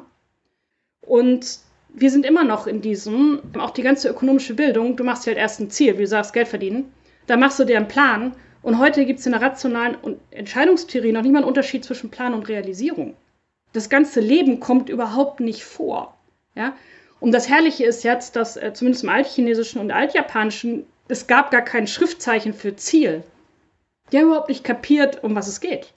Und 1.06 1.58
wir 1.90 2.10
sind 2.10 2.26
immer 2.26 2.44
noch 2.44 2.66
in 2.66 2.80
diesem, 2.80 3.40
auch 3.58 3.70
die 3.70 3.82
ganze 3.82 4.08
ökonomische 4.08 4.54
Bildung, 4.54 4.96
du 4.96 5.04
machst 5.04 5.24
dir 5.26 5.30
halt 5.30 5.38
erst 5.38 5.60
ein 5.60 5.70
Ziel, 5.70 5.94
wie 5.94 6.02
du 6.02 6.06
sagst, 6.08 6.32
Geld 6.32 6.48
verdienen, 6.48 6.92
dann 7.26 7.40
machst 7.40 7.58
du 7.58 7.64
dir 7.64 7.76
einen 7.76 7.88
Plan 7.88 8.34
und 8.62 8.78
heute 8.78 9.04
gibt 9.04 9.20
es 9.20 9.26
in 9.26 9.32
der 9.32 9.42
rationalen 9.42 9.96
Entscheidungstheorie 10.30 11.12
noch 11.12 11.22
nicht 11.22 11.32
mal 11.32 11.38
einen 11.38 11.48
Unterschied 11.48 11.84
zwischen 11.84 12.10
Plan 12.10 12.34
und 12.34 12.48
Realisierung. 12.48 13.14
Das 13.72 13.88
ganze 13.88 14.20
Leben 14.20 14.60
kommt 14.60 14.88
überhaupt 14.88 15.40
nicht 15.40 15.64
vor. 15.64 16.16
Ja? 16.54 16.74
Und 17.20 17.32
das 17.32 17.48
Herrliche 17.48 17.84
ist 17.84 18.04
jetzt, 18.04 18.36
dass 18.36 18.56
äh, 18.56 18.72
zumindest 18.72 19.04
im 19.04 19.10
Altchinesischen 19.10 19.80
und 19.80 19.90
Altjapanischen, 19.90 20.86
es 21.08 21.26
gab 21.26 21.50
gar 21.50 21.62
kein 21.62 21.86
Schriftzeichen 21.86 22.54
für 22.54 22.74
Ziel. 22.76 23.22
Die 24.10 24.18
haben 24.18 24.26
überhaupt 24.26 24.48
nicht 24.48 24.64
kapiert, 24.64 25.22
um 25.22 25.34
was 25.34 25.48
es 25.48 25.60
geht. 25.60 25.92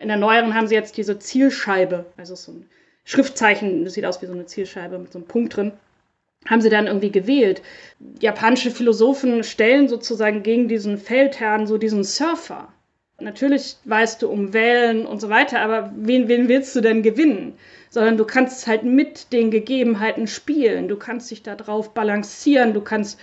In 0.00 0.08
der 0.08 0.16
neueren 0.16 0.54
haben 0.54 0.66
sie 0.66 0.74
jetzt 0.74 0.96
diese 0.96 1.18
Zielscheibe, 1.18 2.06
also 2.16 2.34
so 2.34 2.52
ein 2.52 2.66
Schriftzeichen, 3.04 3.84
das 3.84 3.94
sieht 3.94 4.04
aus 4.04 4.20
wie 4.20 4.26
so 4.26 4.32
eine 4.32 4.46
Zielscheibe 4.46 4.98
mit 4.98 5.12
so 5.12 5.18
einem 5.18 5.28
Punkt 5.28 5.56
drin, 5.56 5.72
haben 6.46 6.60
sie 6.60 6.70
dann 6.70 6.88
irgendwie 6.88 7.12
gewählt. 7.12 7.62
Japanische 8.20 8.72
Philosophen 8.72 9.44
stellen 9.44 9.88
sozusagen 9.88 10.42
gegen 10.42 10.66
diesen 10.66 10.98
Feldherrn 10.98 11.68
so 11.68 11.78
diesen 11.78 12.02
Surfer. 12.02 12.68
Natürlich 13.20 13.76
weißt 13.84 14.22
du 14.22 14.30
um 14.30 14.52
Wellen 14.52 15.06
und 15.06 15.20
so 15.20 15.28
weiter, 15.28 15.60
aber 15.60 15.92
wen, 15.94 16.26
wen 16.26 16.48
willst 16.48 16.74
du 16.74 16.80
denn 16.80 17.02
gewinnen? 17.02 17.54
sondern 17.90 18.16
du 18.16 18.24
kannst 18.24 18.66
halt 18.66 18.84
mit 18.84 19.32
den 19.32 19.50
Gegebenheiten 19.50 20.26
spielen. 20.28 20.88
Du 20.88 20.96
kannst 20.96 21.30
dich 21.30 21.42
da 21.42 21.56
drauf 21.56 21.92
balancieren, 21.92 22.72
du 22.72 22.80
kannst 22.80 23.18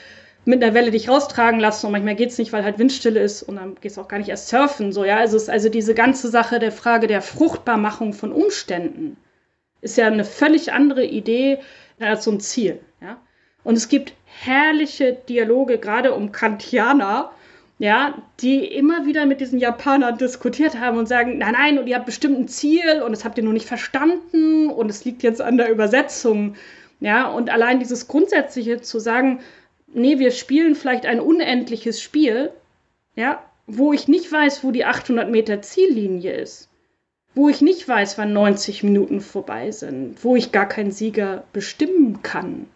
mit 0.48 0.64
einer 0.64 0.74
Welle 0.74 0.92
dich 0.92 1.10
raustragen 1.10 1.60
lassen 1.60 1.88
und 1.88 1.92
manchmal 1.92 2.16
geht 2.16 2.30
es 2.30 2.38
nicht, 2.38 2.54
weil 2.54 2.64
halt 2.64 2.80
Windstille 2.80 3.20
ist 3.20 3.44
und 3.44 3.58
dann 3.58 3.76
geht 3.76 3.92
es 3.92 3.98
auch 3.98 4.08
gar 4.08 4.18
nicht 4.18 4.30
erst 4.30 4.50
surfen. 4.50 4.92
So, 4.94 5.04
ja, 5.04 5.18
also, 5.18 5.36
es 5.36 5.44
ist 5.44 5.50
also 5.50 5.70
diese 5.70 5.94
ganze 5.94 6.30
Sache 6.30 6.60
der 6.60 6.72
Frage 6.72 7.08
der 7.08 7.22
Fruchtbarmachung 7.22 8.14
von 8.14 8.32
Umständen 8.32 9.18
ist 9.82 9.98
ja 9.98 10.08
eine 10.08 10.26
völlig 10.26 10.74
andere 10.74 11.06
Idee 11.06 11.60
als 12.00 12.24
so 12.24 12.32
ein 12.32 12.40
Ziel. 12.40 12.80
Ja? 13.02 13.18
Und 13.64 13.76
es 13.76 13.90
gibt 13.90 14.14
herrliche 14.26 15.14
Dialoge, 15.14 15.78
gerade 15.78 16.14
um 16.14 16.32
Kantianer, 16.32 17.32
ja, 17.80 18.16
die 18.40 18.66
immer 18.66 19.06
wieder 19.06 19.26
mit 19.28 19.40
diesen 19.40 19.60
Japanern 19.60 20.18
diskutiert 20.18 20.80
haben 20.80 20.98
und 20.98 21.08
sagen, 21.08 21.38
nein, 21.38 21.54
nein, 21.54 21.78
und 21.78 21.88
ihr 21.88 21.96
habt 21.96 22.08
bestimmt 22.08 22.40
ein 22.40 22.48
Ziel 22.48 23.04
und 23.04 23.12
das 23.12 23.24
habt 23.24 23.38
ihr 23.38 23.44
nur 23.44 23.54
nicht 23.54 23.68
verstanden 23.68 24.70
und 24.70 24.90
es 24.90 25.06
liegt 25.06 25.22
jetzt 25.22 25.42
an 25.42 25.58
der 25.58 25.70
Übersetzung. 25.70 26.56
Ja, 27.00 27.28
und 27.28 27.52
allein 27.52 27.80
dieses 27.80 28.08
Grundsätzliche 28.08 28.82
zu 28.82 28.98
sagen, 29.00 29.42
nee, 29.94 30.20
wir 30.20 30.32
spielen 30.32 30.76
vielleicht 30.76 31.06
ein 31.06 31.20
unendliches 31.20 32.02
Spiel, 32.02 32.52
ja, 33.16 33.44
wo 33.66 33.94
ich 33.94 34.08
nicht 34.08 34.32
weiß, 34.32 34.64
wo 34.64 34.72
die 34.72 34.86
800 34.86 35.30
Meter 35.30 35.62
Ziellinie 35.62 36.34
ist, 36.34 36.70
wo 37.36 37.50
ich 37.50 37.62
nicht 37.62 37.88
weiß, 37.88 38.18
wann 38.18 38.34
90 38.34 38.84
Minuten 38.84 39.22
vorbei 39.22 39.72
sind, 39.72 40.24
wo 40.24 40.36
ich 40.36 40.52
gar 40.52 40.68
keinen 40.68 40.92
Sieger 40.92 41.44
bestimmen 41.54 42.22
kann. 42.24 42.68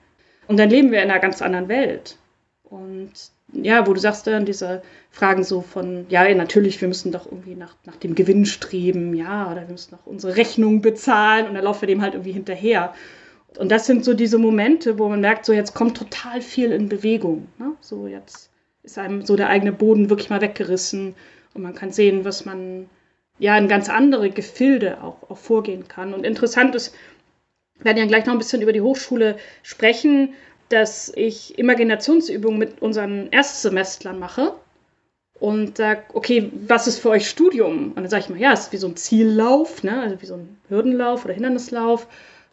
Und 0.48 0.58
dann 0.58 0.70
leben 0.70 0.92
wir 0.92 1.02
in 1.02 1.10
einer 1.10 1.20
ganz 1.20 1.42
anderen 1.42 1.70
Welt. 1.70 2.18
Und 2.64 3.12
ja, 3.54 3.86
wo 3.88 3.94
du 3.94 4.00
sagst 4.00 4.28
dann 4.28 4.46
diese 4.46 4.82
Fragen 5.10 5.44
so 5.44 5.62
von, 5.62 6.06
ja, 6.10 6.34
natürlich, 6.34 6.80
wir 6.80 6.88
müssen 6.88 7.12
doch 7.12 7.26
irgendwie 7.26 7.56
nach, 7.56 7.76
nach 7.86 7.98
dem 7.98 8.16
Gewinn 8.16 8.46
streben, 8.46 9.14
ja, 9.14 9.52
oder 9.52 9.62
wir 9.62 9.72
müssen 9.72 9.96
noch 9.96 10.06
unsere 10.06 10.38
Rechnung 10.38 10.82
bezahlen 10.82 11.48
und 11.48 11.56
dann 11.56 11.64
laufen 11.64 11.82
wir 11.82 11.88
dem 11.88 12.02
halt 12.02 12.14
irgendwie 12.14 12.32
hinterher. 12.32 12.94
Und 13.58 13.72
das 13.72 13.86
sind 13.86 14.06
so 14.06 14.14
diese 14.14 14.38
Momente, 14.38 14.98
wo 14.98 15.10
man 15.10 15.22
merkt, 15.22 15.46
so 15.46 15.54
jetzt 15.54 15.74
kommt 15.74 15.98
total 15.98 16.42
viel 16.42 16.72
in 16.72 16.90
Bewegung. 16.90 17.48
Ne? 17.58 17.74
So 17.82 18.08
jetzt 18.08 18.50
ist 18.84 18.98
einem 18.98 19.26
so 19.26 19.36
der 19.36 19.50
eigene 19.50 19.72
Boden 19.72 20.10
wirklich 20.10 20.30
mal 20.30 20.42
weggerissen 20.42 21.16
und 21.54 21.62
man 21.62 21.76
kann 21.76 21.92
sehen, 21.92 22.26
was 22.26 22.46
man 22.46 22.90
ja 23.40 23.58
in 23.58 23.68
ganz 23.68 23.90
andere 23.90 24.30
Gefilde 24.30 25.04
auch, 25.04 25.30
auch 25.30 25.38
vorgehen 25.38 25.88
kann. 25.88 26.14
Und 26.14 26.26
interessant 26.26 26.76
ist, 26.76 26.96
wir 27.78 27.86
werden 27.86 27.98
ja 27.98 28.06
gleich 28.06 28.26
noch 28.26 28.34
ein 28.34 28.40
bisschen 28.40 28.62
über 28.62 28.74
die 28.74 28.82
Hochschule 28.82 29.38
sprechen, 29.64 30.34
dass 30.70 31.12
ich 31.16 31.58
Imaginationsübungen 31.60 32.58
mit 32.58 32.82
unseren 32.82 33.30
Erstsemestlern 33.32 34.20
mache 34.20 34.54
und 35.40 35.78
sage, 35.78 36.04
okay, 36.14 36.52
was 36.68 36.88
ist 36.88 37.00
für 37.00 37.10
euch 37.10 37.28
Studium? 37.28 37.90
Und 37.90 37.98
dann 37.98 38.10
sage 38.10 38.24
ich 38.24 38.30
mal, 38.30 38.40
ja, 38.40 38.54
es 38.54 38.62
ist 38.62 38.72
wie 38.72 38.78
so 38.78 38.88
ein 38.88 38.96
Ziellauf, 38.96 39.84
ne? 39.84 40.00
also 40.00 40.22
wie 40.22 40.26
so 40.28 40.36
ein 40.36 40.58
Hürdenlauf 40.70 41.26
oder 41.26 41.34
Hindernislauf. 41.34 42.08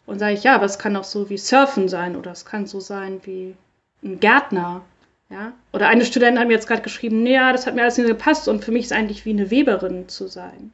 Und 0.09 0.17
sage 0.17 0.33
ich, 0.33 0.43
ja, 0.43 0.55
aber 0.55 0.65
es 0.65 0.79
kann 0.79 0.95
auch 0.95 1.03
so 1.03 1.29
wie 1.29 1.37
Surfen 1.37 1.87
sein 1.87 2.15
oder 2.15 2.31
es 2.31 2.43
kann 2.43 2.65
so 2.65 2.79
sein 2.79 3.21
wie 3.25 3.55
ein 4.03 4.19
Gärtner. 4.19 4.81
Ja? 5.29 5.53
Oder 5.71 5.87
eine 5.87 6.03
Studentin 6.03 6.39
hat 6.39 6.47
mir 6.47 6.55
jetzt 6.55 6.67
gerade 6.67 6.81
geschrieben, 6.81 7.21
naja, 7.21 7.51
das 7.51 7.67
hat 7.67 7.75
mir 7.75 7.83
alles 7.83 7.99
nicht 7.99 8.07
gepasst 8.07 8.47
und 8.47 8.65
für 8.65 8.71
mich 8.71 8.85
ist 8.85 8.91
eigentlich 8.91 9.25
wie 9.25 9.29
eine 9.29 9.51
Weberin 9.51 10.09
zu 10.09 10.25
sein. 10.25 10.73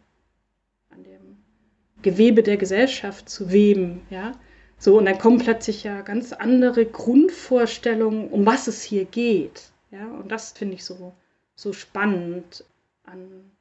An 0.90 1.04
dem 1.04 1.36
Gewebe 2.02 2.44
der 2.44 2.56
Gesellschaft 2.56 3.28
zu 3.28 3.52
weben, 3.52 4.08
ja. 4.10 4.32
So, 4.78 4.98
und 4.98 5.04
dann 5.04 5.20
kommen 5.20 5.40
plötzlich 5.40 5.84
ja 5.84 6.00
ganz 6.00 6.32
andere 6.32 6.86
Grundvorstellungen, 6.86 8.30
um 8.30 8.46
was 8.46 8.68
es 8.68 8.84
hier 8.84 9.04
geht. 9.04 9.64
Ja, 9.92 10.06
und 10.06 10.32
das 10.32 10.54
finde 10.54 10.76
ich 10.76 10.86
so, 10.86 11.14
so 11.56 11.74
spannend 11.74 12.64
an 13.04 13.52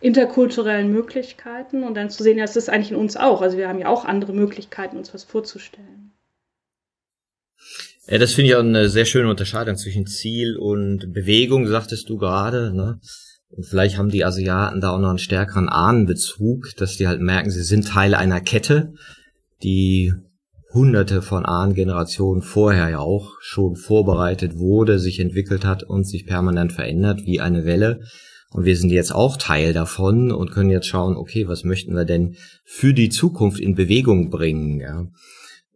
interkulturellen 0.00 0.92
Möglichkeiten 0.92 1.82
und 1.84 1.94
dann 1.94 2.10
zu 2.10 2.22
sehen, 2.22 2.38
ja, 2.38 2.44
es 2.44 2.56
ist 2.56 2.70
eigentlich 2.70 2.92
in 2.92 2.96
uns 2.96 3.16
auch. 3.16 3.42
Also 3.42 3.56
wir 3.56 3.68
haben 3.68 3.80
ja 3.80 3.88
auch 3.88 4.04
andere 4.04 4.32
Möglichkeiten, 4.32 4.96
uns 4.96 5.12
was 5.12 5.24
vorzustellen. 5.24 6.12
Ja, 8.06 8.18
das 8.18 8.32
finde 8.32 8.50
ich 8.50 8.56
auch 8.56 8.60
eine 8.60 8.88
sehr 8.88 9.04
schöne 9.04 9.28
Unterscheidung 9.28 9.76
zwischen 9.76 10.06
Ziel 10.06 10.56
und 10.56 11.12
Bewegung, 11.12 11.66
sagtest 11.66 12.08
du 12.08 12.16
gerade. 12.16 12.72
Ne? 12.74 13.00
Und 13.50 13.66
vielleicht 13.66 13.98
haben 13.98 14.08
die 14.08 14.24
Asiaten 14.24 14.80
da 14.80 14.90
auch 14.90 15.00
noch 15.00 15.10
einen 15.10 15.18
stärkeren 15.18 15.68
Ahnenbezug, 15.68 16.74
dass 16.76 16.96
die 16.96 17.08
halt 17.08 17.20
merken, 17.20 17.50
sie 17.50 17.62
sind 17.62 17.88
Teil 17.88 18.14
einer 18.14 18.40
Kette, 18.40 18.94
die 19.62 20.14
hunderte 20.72 21.22
von 21.22 21.44
Ahnengenerationen 21.44 22.42
vorher 22.42 22.90
ja 22.90 22.98
auch 22.98 23.40
schon 23.40 23.74
vorbereitet 23.74 24.58
wurde, 24.58 24.98
sich 24.98 25.18
entwickelt 25.18 25.64
hat 25.64 25.82
und 25.82 26.04
sich 26.04 26.26
permanent 26.26 26.72
verändert 26.72 27.24
wie 27.24 27.40
eine 27.40 27.64
Welle. 27.64 28.00
Und 28.50 28.64
wir 28.64 28.76
sind 28.76 28.90
jetzt 28.90 29.14
auch 29.14 29.36
Teil 29.36 29.72
davon 29.72 30.32
und 30.32 30.50
können 30.50 30.70
jetzt 30.70 30.86
schauen, 30.86 31.16
okay, 31.16 31.48
was 31.48 31.64
möchten 31.64 31.94
wir 31.94 32.04
denn 32.04 32.36
für 32.64 32.94
die 32.94 33.10
Zukunft 33.10 33.60
in 33.60 33.74
Bewegung 33.74 34.30
bringen, 34.30 34.80
ja. 34.80 35.06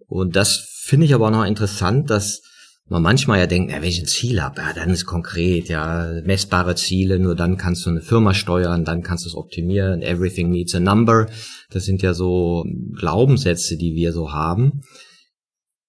Und 0.07 0.37
das 0.37 0.57
finde 0.85 1.07
ich 1.07 1.15
aber 1.15 1.29
auch 1.29 1.33
noch 1.33 1.45
interessant, 1.45 2.11
dass 2.11 2.43
man 2.89 3.03
manchmal 3.03 3.39
ja 3.39 3.47
denkt, 3.47 3.73
ja, 3.73 3.81
wenn 3.81 3.89
ich 3.89 4.01
ein 4.01 4.07
Ziel 4.07 4.43
habe, 4.43 4.61
ja, 4.61 4.73
dann 4.73 4.91
ist 4.91 5.07
konkret, 5.07 5.69
ja, 5.69 6.21
messbare 6.25 6.75
Ziele, 6.75 7.19
nur 7.19 7.35
dann 7.35 7.57
kannst 7.57 7.87
du 7.87 7.91
eine 7.91 8.03
Firma 8.03 8.35
steuern, 8.35 8.85
dann 8.85 9.03
kannst 9.03 9.25
du 9.25 9.29
es 9.29 9.35
optimieren, 9.35 10.03
everything 10.03 10.51
needs 10.51 10.75
a 10.75 10.81
number. 10.81 11.27
Das 11.71 11.85
sind 11.85 12.03
ja 12.03 12.13
so 12.13 12.67
Glaubenssätze, 12.99 13.77
die 13.77 13.95
wir 13.95 14.13
so 14.13 14.33
haben. 14.33 14.83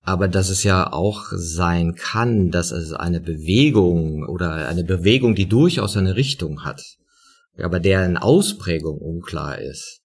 Aber 0.03 0.27
dass 0.27 0.49
es 0.49 0.63
ja 0.63 0.91
auch 0.91 1.27
sein 1.31 1.95
kann, 1.95 2.51
dass 2.51 2.71
es 2.71 2.91
eine 2.93 3.21
Bewegung 3.21 4.27
oder 4.27 4.67
eine 4.67 4.83
Bewegung, 4.83 5.33
die 5.33 5.47
durchaus 5.47 5.95
eine 5.95 6.15
Richtung 6.15 6.65
hat, 6.65 6.81
aber 7.57 7.79
deren 7.79 8.17
Ausprägung 8.17 8.97
unklar 8.97 9.59
ist, 9.59 10.03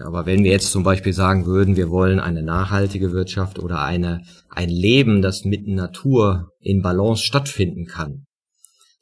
aber 0.00 0.24
wenn 0.24 0.42
wir 0.42 0.50
jetzt 0.50 0.72
zum 0.72 0.84
Beispiel 0.84 1.12
sagen 1.12 1.44
würden, 1.44 1.76
wir 1.76 1.90
wollen 1.90 2.18
eine 2.18 2.42
nachhaltige 2.42 3.12
Wirtschaft 3.12 3.58
oder 3.58 3.82
eine, 3.82 4.22
ein 4.48 4.70
Leben, 4.70 5.20
das 5.20 5.44
mit 5.44 5.66
Natur 5.66 6.48
in 6.60 6.80
Balance 6.80 7.24
stattfinden 7.24 7.84
kann, 7.84 8.24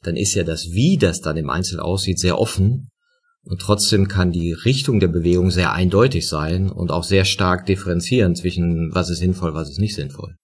dann 0.03 0.16
ist 0.16 0.35
ja 0.35 0.42
das, 0.42 0.70
wie 0.72 0.96
das 0.96 1.20
dann 1.20 1.37
im 1.37 1.48
Einzelnen 1.48 1.81
aussieht, 1.81 2.18
sehr 2.18 2.38
offen. 2.38 2.89
Und 3.44 3.61
trotzdem 3.61 4.09
kann 4.09 4.33
die 4.33 4.53
Richtung 4.53 5.00
der 5.00 5.09
Bewegung 5.09 5.50
sehr 5.50 5.72
eindeutig 5.72 6.29
sein 6.29 6.70
und 6.70 6.90
auch 6.90 7.05
sehr 7.05 7.24
stark 7.24 7.66
differenzieren 7.66 8.35
zwischen 8.35 8.94
was 8.94 9.11
ist 9.11 9.18
sinnvoll, 9.18 9.55
was 9.55 9.70
ist 9.70 9.79
nicht 9.79 9.94
sinnvoll. 9.94 10.37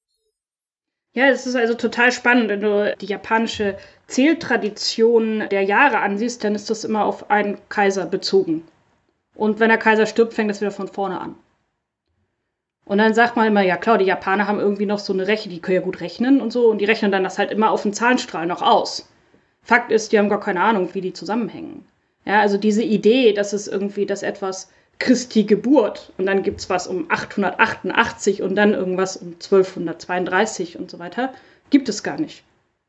Ja, 1.13 1.29
es 1.29 1.47
ist 1.47 1.57
also 1.57 1.75
total 1.75 2.13
spannend. 2.13 2.49
Wenn 2.49 2.61
du 2.61 2.95
die 3.01 3.07
japanische 3.07 3.77
Zähltradition 4.07 5.45
der 5.51 5.63
Jahre 5.63 5.99
ansiehst, 5.99 6.45
dann 6.45 6.55
ist 6.55 6.69
das 6.69 6.85
immer 6.85 7.05
auf 7.05 7.31
einen 7.31 7.59
Kaiser 7.69 8.07
bezogen. 8.07 8.65
Und 9.35 9.61
wenn 9.61 9.69
der 9.69 9.79
Kaiser 9.79 10.07
stirbt, 10.07 10.35
fängt 10.35 10.51
das 10.51 10.61
wieder 10.61 10.71
von 10.71 10.89
vorne 10.89 11.21
an. 11.21 11.35
Und 12.85 12.99
dann 12.99 13.15
sagt 13.15 13.35
man 13.35 13.47
immer, 13.47 13.63
ja 13.63 13.77
klar, 13.77 13.99
die 13.99 14.05
Japaner 14.05 14.47
haben 14.47 14.61
irgendwie 14.61 14.87
noch 14.87 15.01
so 15.01 15.13
eine 15.13 15.27
Rechnung, 15.27 15.55
die 15.55 15.61
können 15.61 15.77
ja 15.77 15.81
gut 15.81 16.01
rechnen 16.01 16.41
und 16.41 16.53
so, 16.53 16.71
und 16.71 16.79
die 16.79 16.85
rechnen 16.85 17.11
dann 17.11 17.25
das 17.25 17.39
halt 17.39 17.51
immer 17.51 17.71
auf 17.71 17.83
den 17.83 17.93
Zahlenstrahl 17.93 18.47
noch 18.47 18.63
aus. 18.63 19.09
Fakt 19.63 19.91
ist, 19.91 20.13
die 20.13 20.19
haben 20.19 20.29
gar 20.29 20.41
keine 20.41 20.61
Ahnung, 20.61 20.95
wie 20.95 21.01
die 21.01 21.13
zusammenhängen. 21.13 21.85
Ja, 22.27 22.41
also 22.41 22.59
diese 22.59 22.83
Idee, 22.83 23.33
dass 23.33 23.53
es 23.53 23.69
irgendwie, 23.69 24.05
dass 24.05 24.23
etwas 24.23 24.69
Christi 24.99 25.45
Geburt 25.45 26.13
und 26.19 26.27
dann 26.27 26.43
gibt's 26.43 26.69
was 26.69 26.87
um 26.87 27.11
888 27.11 28.43
und 28.43 28.57
dann 28.57 28.75
irgendwas 28.75 29.17
um 29.17 29.35
1232 29.35 30.79
und 30.79 30.91
so 30.91 30.99
weiter, 30.99 31.33
gibt 31.71 31.89
es 31.89 32.03
gar 32.03 32.19
nicht. 32.19 32.43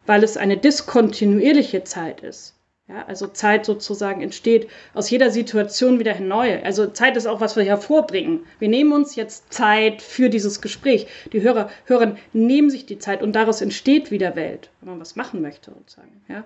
Weil 0.05 0.23
es 0.23 0.37
eine 0.37 0.57
diskontinuierliche 0.57 1.83
Zeit 1.83 2.21
ist. 2.21 2.55
Ja, 2.87 3.03
also 3.05 3.27
Zeit 3.27 3.65
sozusagen 3.65 4.21
entsteht 4.21 4.69
aus 4.93 5.09
jeder 5.09 5.29
Situation 5.29 5.99
wieder 5.99 6.17
neu. 6.21 6.63
Also 6.63 6.87
Zeit 6.87 7.17
ist 7.17 7.27
auch, 7.27 7.41
was 7.41 7.57
wir 7.57 7.63
hervorbringen. 7.65 8.45
Wir 8.59 8.69
nehmen 8.69 8.93
uns 8.93 9.17
jetzt 9.17 9.51
Zeit 9.53 10.01
für 10.01 10.29
dieses 10.29 10.61
Gespräch. 10.61 11.05
Die 11.33 11.41
Hörer, 11.41 11.69
Hörer 11.83 12.15
nehmen 12.31 12.69
sich 12.69 12.85
die 12.85 12.97
Zeit 12.97 13.21
und 13.21 13.33
daraus 13.33 13.59
entsteht 13.59 14.09
wieder 14.09 14.37
Welt, 14.37 14.69
wenn 14.79 14.91
man 14.91 15.01
was 15.01 15.17
machen 15.17 15.41
möchte 15.41 15.71
sozusagen. 15.71 16.21
Ja. 16.29 16.45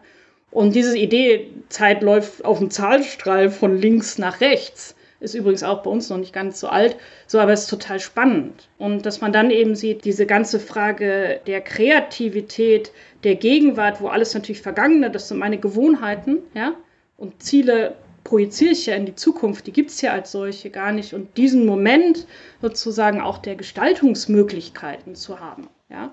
Und 0.52 0.76
diese 0.76 0.98
Idee, 0.98 1.50
Zeit 1.70 2.04
läuft 2.04 2.44
auf 2.44 2.60
dem 2.60 2.70
Zahlstrahl 2.70 3.50
von 3.50 3.78
links 3.78 4.18
nach 4.18 4.42
rechts, 4.42 4.96
ist 5.22 5.36
übrigens 5.36 5.64
auch 5.64 5.84
bei 5.84 5.90
uns 5.90 6.10
noch 6.10 6.18
nicht 6.18 6.34
ganz 6.34 6.60
so 6.60 6.68
alt, 6.68 6.98
so 7.28 7.40
aber 7.40 7.54
es 7.54 7.62
ist 7.62 7.70
total 7.70 8.00
spannend. 8.00 8.68
Und 8.78 9.06
dass 9.06 9.22
man 9.22 9.32
dann 9.32 9.50
eben 9.50 9.76
sieht, 9.76 10.04
diese 10.04 10.26
ganze 10.26 10.60
Frage 10.60 11.40
der 11.48 11.62
Kreativität, 11.62 12.92
der 13.24 13.36
Gegenwart, 13.36 14.02
wo 14.02 14.08
alles 14.08 14.34
natürlich 14.34 14.62
Vergangene, 14.62 15.10
das 15.10 15.30
sind 15.30 15.38
meine 15.38 15.58
Gewohnheiten, 15.58 16.40
ja, 16.54 16.74
und 17.18 17.42
Ziele 17.42 17.96
projiziere 18.24 18.72
ich 18.72 18.88
ja 18.88 18.96
in 18.96 19.06
die 19.06 19.16
Zukunft, 19.16 19.68
die 19.68 19.72
gibt 19.72 19.92
es 19.92 20.02
ja 20.02 20.12
als 20.12 20.32
solche 20.32 20.70
gar 20.70 20.92
nicht. 20.92 21.14
Und 21.14 21.38
diesen 21.38 21.66
Moment 21.66 22.28
sozusagen 22.62 23.22
auch 23.22 23.38
der 23.38 23.56
Gestaltungsmöglichkeiten 23.56 25.16
zu 25.16 25.40
haben, 25.40 25.68
ja. 25.90 26.12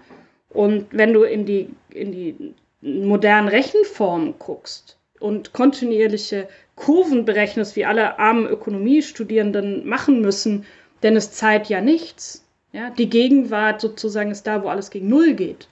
Und 0.51 0.87
wenn 0.91 1.13
du 1.13 1.25
in 1.25 1.45
die, 1.45 1.69
in 1.91 2.13
die 2.13 2.55
modernen 2.81 3.49
Rechenformen 3.49 4.35
guckst 4.39 4.99
und 5.21 5.53
kontinuierliche 5.53 6.49
Kurven 6.77 7.25
berechnest, 7.25 7.75
wie 7.77 7.85
alle 7.85 8.19
armen 8.19 8.47
Ökonomiestudierenden 8.47 9.87
machen 9.87 10.21
müssen, 10.21 10.65
denn 11.03 11.17
es 11.17 11.33
Zeit 11.33 11.69
ja 11.69 11.81
nichts. 11.81 12.45
Ja, 12.73 12.91
die 12.91 13.09
Gegenwart 13.09 13.81
sozusagen 13.81 14.31
ist 14.31 14.47
da, 14.47 14.63
wo 14.63 14.69
alles 14.69 14.91
gegen 14.91 15.09
Null 15.09 15.35
geht. 15.35 15.69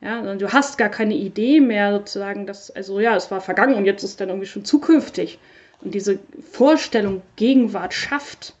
Ja, 0.00 0.34
du 0.34 0.52
hast 0.52 0.78
gar 0.78 0.88
keine 0.88 1.14
Idee 1.14 1.60
mehr 1.60 1.92
sozusagen, 1.92 2.46
dass, 2.46 2.70
also 2.72 2.98
ja, 2.98 3.14
es 3.14 3.30
war 3.30 3.40
vergangen 3.40 3.74
und 3.74 3.84
jetzt 3.84 4.02
ist 4.02 4.20
dann 4.20 4.30
irgendwie 4.30 4.48
schon 4.48 4.64
zukünftig. 4.64 5.38
Und 5.80 5.94
diese 5.94 6.18
Vorstellung, 6.50 7.22
Gegenwart 7.36 7.94
schafft 7.94 8.56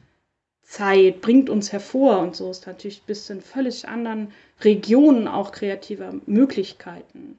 Zeit, 0.62 1.20
bringt 1.20 1.50
uns 1.50 1.72
hervor 1.72 2.20
und 2.20 2.36
so 2.36 2.50
ist 2.50 2.66
natürlich 2.66 3.02
bis 3.02 3.28
in 3.28 3.40
völlig 3.40 3.88
anderen 3.88 4.32
Regionen 4.60 5.26
auch 5.26 5.50
kreativer 5.50 6.14
Möglichkeiten. 6.26 7.38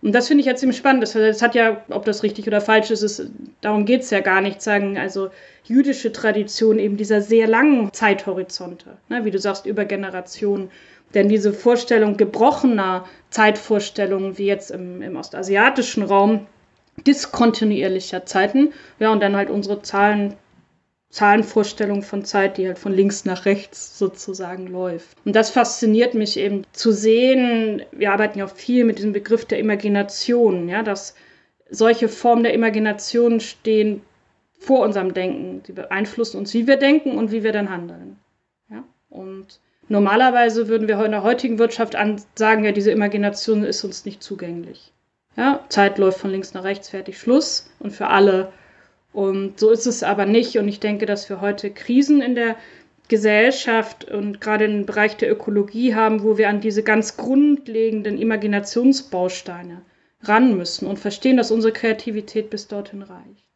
Und 0.00 0.12
das 0.12 0.28
finde 0.28 0.42
ich 0.42 0.46
jetzt 0.46 0.60
ziemlich 0.60 0.78
spannend. 0.78 1.02
Das, 1.02 1.12
das, 1.12 1.42
hat 1.42 1.54
ja, 1.54 1.82
ob 1.90 2.04
das 2.04 2.22
richtig 2.22 2.46
oder 2.46 2.60
falsch 2.60 2.90
ist, 2.90 3.02
ist 3.02 3.30
darum 3.60 3.84
geht 3.84 4.02
es 4.02 4.10
ja 4.10 4.20
gar 4.20 4.40
nicht, 4.40 4.62
sagen, 4.62 4.96
also 4.96 5.30
jüdische 5.64 6.12
Tradition 6.12 6.78
eben 6.78 6.96
dieser 6.96 7.20
sehr 7.20 7.48
langen 7.48 7.92
Zeithorizonte, 7.92 8.96
ne, 9.08 9.24
wie 9.24 9.30
du 9.30 9.38
sagst, 9.38 9.66
über 9.66 9.84
Generationen. 9.84 10.70
Denn 11.14 11.28
diese 11.28 11.52
Vorstellung 11.52 12.16
gebrochener 12.16 13.06
Zeitvorstellungen, 13.30 14.38
wie 14.38 14.46
jetzt 14.46 14.70
im, 14.70 15.02
im 15.02 15.16
ostasiatischen 15.16 16.02
Raum, 16.02 16.46
diskontinuierlicher 17.06 18.26
Zeiten, 18.26 18.72
ja, 18.98 19.10
und 19.10 19.20
dann 19.20 19.36
halt 19.36 19.50
unsere 19.50 19.82
Zahlen, 19.82 20.34
Zahlenvorstellung 21.10 22.02
von 22.02 22.24
Zeit, 22.24 22.58
die 22.58 22.66
halt 22.66 22.78
von 22.78 22.92
links 22.92 23.24
nach 23.24 23.46
rechts 23.46 23.98
sozusagen 23.98 24.66
läuft. 24.66 25.16
Und 25.24 25.34
das 25.34 25.50
fasziniert 25.50 26.14
mich 26.14 26.38
eben 26.38 26.64
zu 26.72 26.92
sehen, 26.92 27.82
wir 27.92 28.12
arbeiten 28.12 28.38
ja 28.38 28.44
auch 28.44 28.54
viel 28.54 28.84
mit 28.84 28.98
diesem 28.98 29.12
Begriff 29.12 29.46
der 29.46 29.58
Imagination, 29.58 30.68
ja, 30.68 30.82
dass 30.82 31.14
solche 31.70 32.08
Formen 32.08 32.42
der 32.42 32.52
Imagination 32.52 33.40
stehen 33.40 34.02
vor 34.58 34.80
unserem 34.84 35.14
Denken. 35.14 35.62
Sie 35.66 35.72
beeinflussen 35.72 36.38
uns, 36.38 36.52
wie 36.52 36.66
wir 36.66 36.76
denken 36.76 37.16
und 37.16 37.30
wie 37.30 37.42
wir 37.42 37.52
dann 37.52 37.70
handeln. 37.70 38.18
Ja? 38.70 38.84
Und 39.08 39.60
normalerweise 39.88 40.68
würden 40.68 40.88
wir 40.88 41.02
in 41.04 41.12
der 41.12 41.22
heutigen 41.22 41.58
Wirtschaft 41.58 41.96
sagen, 42.34 42.64
ja, 42.64 42.72
diese 42.72 42.90
Imagination 42.90 43.64
ist 43.64 43.84
uns 43.84 44.04
nicht 44.04 44.22
zugänglich. 44.22 44.92
Ja? 45.36 45.64
Zeit 45.68 45.98
läuft 45.98 46.18
von 46.18 46.30
links 46.30 46.54
nach 46.54 46.64
rechts, 46.64 46.88
fertig, 46.88 47.18
Schluss. 47.18 47.70
Und 47.78 47.92
für 47.92 48.08
alle 48.08 48.52
und 49.12 49.58
so 49.58 49.70
ist 49.70 49.86
es 49.86 50.02
aber 50.02 50.26
nicht. 50.26 50.58
Und 50.58 50.68
ich 50.68 50.80
denke, 50.80 51.06
dass 51.06 51.28
wir 51.28 51.40
heute 51.40 51.70
Krisen 51.70 52.20
in 52.20 52.34
der 52.34 52.56
Gesellschaft 53.08 54.04
und 54.04 54.40
gerade 54.40 54.66
im 54.66 54.84
Bereich 54.86 55.16
der 55.16 55.30
Ökologie 55.30 55.94
haben, 55.94 56.22
wo 56.22 56.36
wir 56.36 56.48
an 56.48 56.60
diese 56.60 56.82
ganz 56.82 57.16
grundlegenden 57.16 58.18
Imaginationsbausteine 58.18 59.82
ran 60.20 60.56
müssen 60.56 60.86
und 60.86 60.98
verstehen, 60.98 61.36
dass 61.36 61.50
unsere 61.50 61.72
Kreativität 61.72 62.50
bis 62.50 62.68
dorthin 62.68 63.02
reicht. 63.02 63.48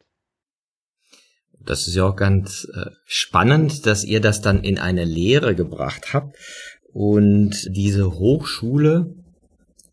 Das 1.61 1.87
ist 1.87 1.95
ja 1.95 2.09
auch 2.09 2.17
ganz 2.17 2.67
äh, 2.75 2.91
spannend, 3.05 3.87
dass 3.87 4.05
ihr 4.05 4.21
das 4.21 4.41
dann 4.41 4.65
in 4.65 4.79
eine 4.79 5.05
Lehre 5.05 5.55
gebracht 5.55 6.12
habt 6.12 6.37
und 6.93 7.69
diese 7.69 8.19
Hochschule 8.19 9.21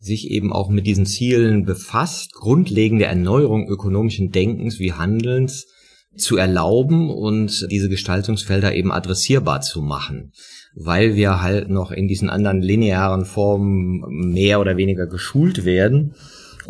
sich 0.00 0.30
eben 0.30 0.52
auch 0.52 0.70
mit 0.70 0.86
diesen 0.86 1.06
Zielen 1.06 1.64
befasst, 1.64 2.32
grundlegende 2.32 3.04
Erneuerung 3.04 3.68
ökonomischen 3.68 4.30
Denkens 4.30 4.78
wie 4.78 4.94
Handelns 4.94 5.66
zu 6.16 6.36
erlauben 6.36 7.10
und 7.10 7.68
diese 7.70 7.88
Gestaltungsfelder 7.88 8.74
eben 8.74 8.90
adressierbar 8.90 9.60
zu 9.60 9.82
machen, 9.82 10.32
weil 10.74 11.14
wir 11.14 11.40
halt 11.42 11.68
noch 11.68 11.92
in 11.92 12.08
diesen 12.08 12.30
anderen 12.30 12.62
linearen 12.62 13.24
Formen 13.24 14.32
mehr 14.32 14.60
oder 14.60 14.76
weniger 14.76 15.06
geschult 15.06 15.64
werden 15.64 16.14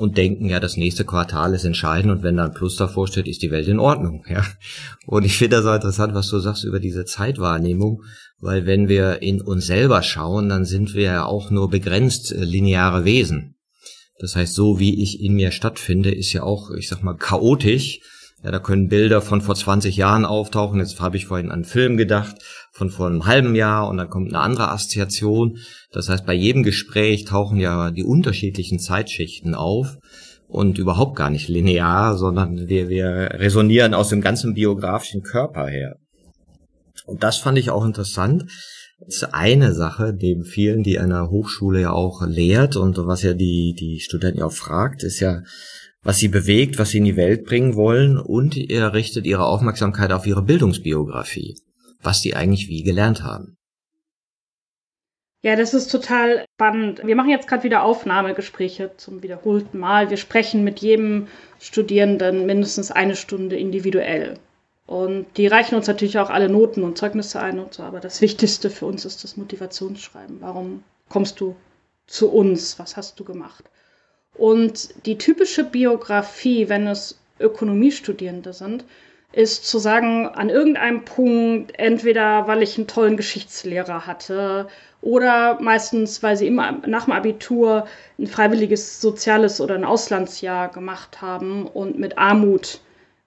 und 0.01 0.17
denken, 0.17 0.47
ja, 0.47 0.61
das 0.61 0.79
nächste 0.79 1.05
Quartal 1.05 1.53
ist 1.53 1.65
entscheidend 1.65 2.11
und 2.11 2.23
wenn 2.23 2.39
da 2.39 2.45
ein 2.45 2.55
Plus 2.55 2.77
davor 2.77 3.07
steht, 3.07 3.29
ist 3.29 3.43
die 3.43 3.51
Welt 3.51 3.69
in 3.69 3.79
Ordnung. 3.79 4.25
Ja. 4.31 4.45
Und 5.07 5.25
ich 5.25 5.37
finde 5.37 5.57
das 5.57 5.65
so 5.65 5.73
interessant, 5.73 6.15
was 6.15 6.29
du 6.29 6.39
sagst 6.39 6.65
über 6.65 6.79
diese 6.79 7.05
Zeitwahrnehmung, 7.05 8.05
weil 8.39 8.65
wenn 8.65 8.89
wir 8.89 9.23
in 9.23 9.43
uns 9.43 9.67
selber 9.67 10.03
schauen, 10.03 10.49
dann 10.49 10.65
sind 10.65 10.95
wir 10.95 11.03
ja 11.03 11.25
auch 11.25 11.51
nur 11.51 11.69
begrenzt 11.69 12.33
äh, 12.33 12.45
lineare 12.45 13.05
Wesen. 13.05 13.57
Das 14.21 14.37
heißt, 14.37 14.55
so 14.55 14.79
wie 14.79 15.03
ich 15.03 15.21
in 15.21 15.35
mir 15.35 15.51
stattfinde, 15.51 16.15
ist 16.15 16.33
ja 16.33 16.45
auch, 16.45 16.71
ich 16.71 16.89
sag 16.89 17.03
mal, 17.03 17.17
chaotisch. 17.17 18.01
Ja, 18.43 18.51
da 18.51 18.59
können 18.59 18.89
Bilder 18.89 19.21
von 19.21 19.43
vor 19.43 19.55
20 19.55 19.97
Jahren 19.97 20.25
auftauchen. 20.25 20.79
Jetzt 20.79 21.01
habe 21.01 21.17
ich 21.17 21.27
vorhin 21.27 21.49
an 21.49 21.57
einen 21.57 21.65
Film 21.65 21.97
gedacht, 21.97 22.37
von 22.81 22.89
vor 22.89 23.09
einem 23.09 23.27
halben 23.27 23.55
Jahr 23.55 23.89
und 23.89 23.99
dann 23.99 24.09
kommt 24.09 24.33
eine 24.33 24.43
andere 24.43 24.71
Assoziation. 24.71 25.59
Das 25.93 26.09
heißt, 26.09 26.25
bei 26.25 26.33
jedem 26.33 26.63
Gespräch 26.63 27.27
tauchen 27.27 27.59
ja 27.59 27.91
die 27.91 28.05
unterschiedlichen 28.05 28.79
Zeitschichten 28.79 29.55
auf 29.55 29.99
und 30.49 30.79
überhaupt 30.79 31.15
gar 31.15 31.29
nicht 31.29 31.49
linear, 31.49 32.17
sondern 32.17 32.69
wir, 32.69 32.89
wir 32.89 33.07
resonieren 33.35 33.93
aus 33.93 34.09
dem 34.09 34.23
ganzen 34.23 34.55
biografischen 34.55 35.21
Körper 35.21 35.67
her. 35.67 35.97
Und 37.05 37.23
das 37.23 37.37
fand 37.37 37.59
ich 37.59 37.71
auch 37.71 37.85
interessant. 37.85 38.45
Das 39.05 39.17
ist 39.17 39.35
eine 39.35 39.75
Sache, 39.75 40.17
neben 40.19 40.45
vielen, 40.45 40.83
die 40.83 40.95
der 40.95 41.29
Hochschule 41.31 41.83
ja 41.83 41.93
auch 41.93 42.27
lehrt 42.27 42.77
und 42.77 42.97
was 42.97 43.23
ja 43.23 43.35
die, 43.35 43.75
die 43.79 44.01
Studenten 44.01 44.43
auch 44.43 44.53
fragt, 44.53 45.03
ist 45.03 45.21
ja, 45.21 45.43
was 46.03 46.19
sie 46.19 46.29
bewegt, 46.29 46.79
was 46.79 46.91
sie 46.91 46.99
in 46.99 47.05
die 47.05 47.17
Welt 47.17 47.45
bringen 47.45 47.77
wollen 47.77 48.19
und 48.19 48.57
ihr 48.57 48.95
richtet 48.95 49.27
ihre 49.27 49.45
Aufmerksamkeit 49.45 50.13
auf 50.13 50.27
ihre 50.27 50.43
Bildungsbiografie, 50.43 51.57
was 52.03 52.21
die 52.21 52.35
eigentlich 52.35 52.69
wie 52.69 52.83
gelernt 52.83 53.23
haben. 53.23 53.57
Ja, 55.43 55.57
das 55.57 55.73
ist 55.73 55.91
total 55.91 56.45
spannend. 56.55 57.01
Wir 57.03 57.17
machen 57.17 57.31
jetzt 57.31 57.49
gerade 57.49 57.63
wieder 57.63 57.83
Aufnahmegespräche 57.83 58.91
zum 58.99 59.23
wiederholten 59.23 59.79
Mal. 59.79 60.11
Wir 60.11 60.19
sprechen 60.19 60.65
mit 60.65 60.81
jedem 60.81 61.29
Studierenden 61.59 62.45
mindestens 62.45 62.91
eine 62.91 63.17
Stunde 63.17 63.57
individuell. 63.57 64.39
Und 64.87 65.27
die 65.39 65.47
reichen 65.47 65.77
uns 65.77 65.87
natürlich 65.87 66.19
auch 66.19 66.29
alle 66.29 66.51
Noten 66.51 66.83
und 66.83 66.99
Zeugnisse 66.99 67.41
ein 67.41 67.59
und 67.59 67.73
so. 67.73 67.85
Aber 67.85 68.01
das 68.01 68.21
Wichtigste 68.21 68.69
für 68.69 68.85
uns 68.85 69.07
ist 69.07 69.25
das 69.25 69.39
Motivationsschreiben. 69.39 70.39
Warum 70.41 70.83
kommst 71.09 71.41
du 71.41 71.57
zu 72.07 72.31
uns? 72.31 72.79
Was 72.79 72.99
hast 72.99 73.19
du 73.19 73.25
gemacht? 73.25 73.65
Und 74.35 75.07
die 75.07 75.17
typische 75.17 75.65
Biografie, 75.65 76.69
wenn 76.69 76.87
es 76.87 77.19
Ökonomiestudierende 77.39 78.53
sind, 78.53 78.85
ist 79.33 79.65
zu 79.69 79.79
sagen, 79.79 80.27
an 80.27 80.51
irgendeinem 80.51 81.05
Punkt, 81.05 81.79
entweder 81.79 82.47
weil 82.49 82.63
ich 82.63 82.77
einen 82.77 82.87
tollen 82.87 83.17
Geschichtslehrer 83.17 84.07
hatte 84.07 84.67
oder 85.03 85.59
meistens, 85.61 86.23
weil 86.23 86.37
sie 86.37 86.47
immer 86.47 86.73
nach 86.87 87.05
dem 87.05 87.13
Abitur 87.13 87.87
ein 88.19 88.27
freiwilliges 88.27 89.01
soziales 89.01 89.61
oder 89.61 89.75
ein 89.75 89.85
Auslandsjahr 89.85 90.69
gemacht 90.69 91.23
haben 91.23 91.67
und 91.67 91.99
mit 91.99 92.19
Armut 92.19 92.81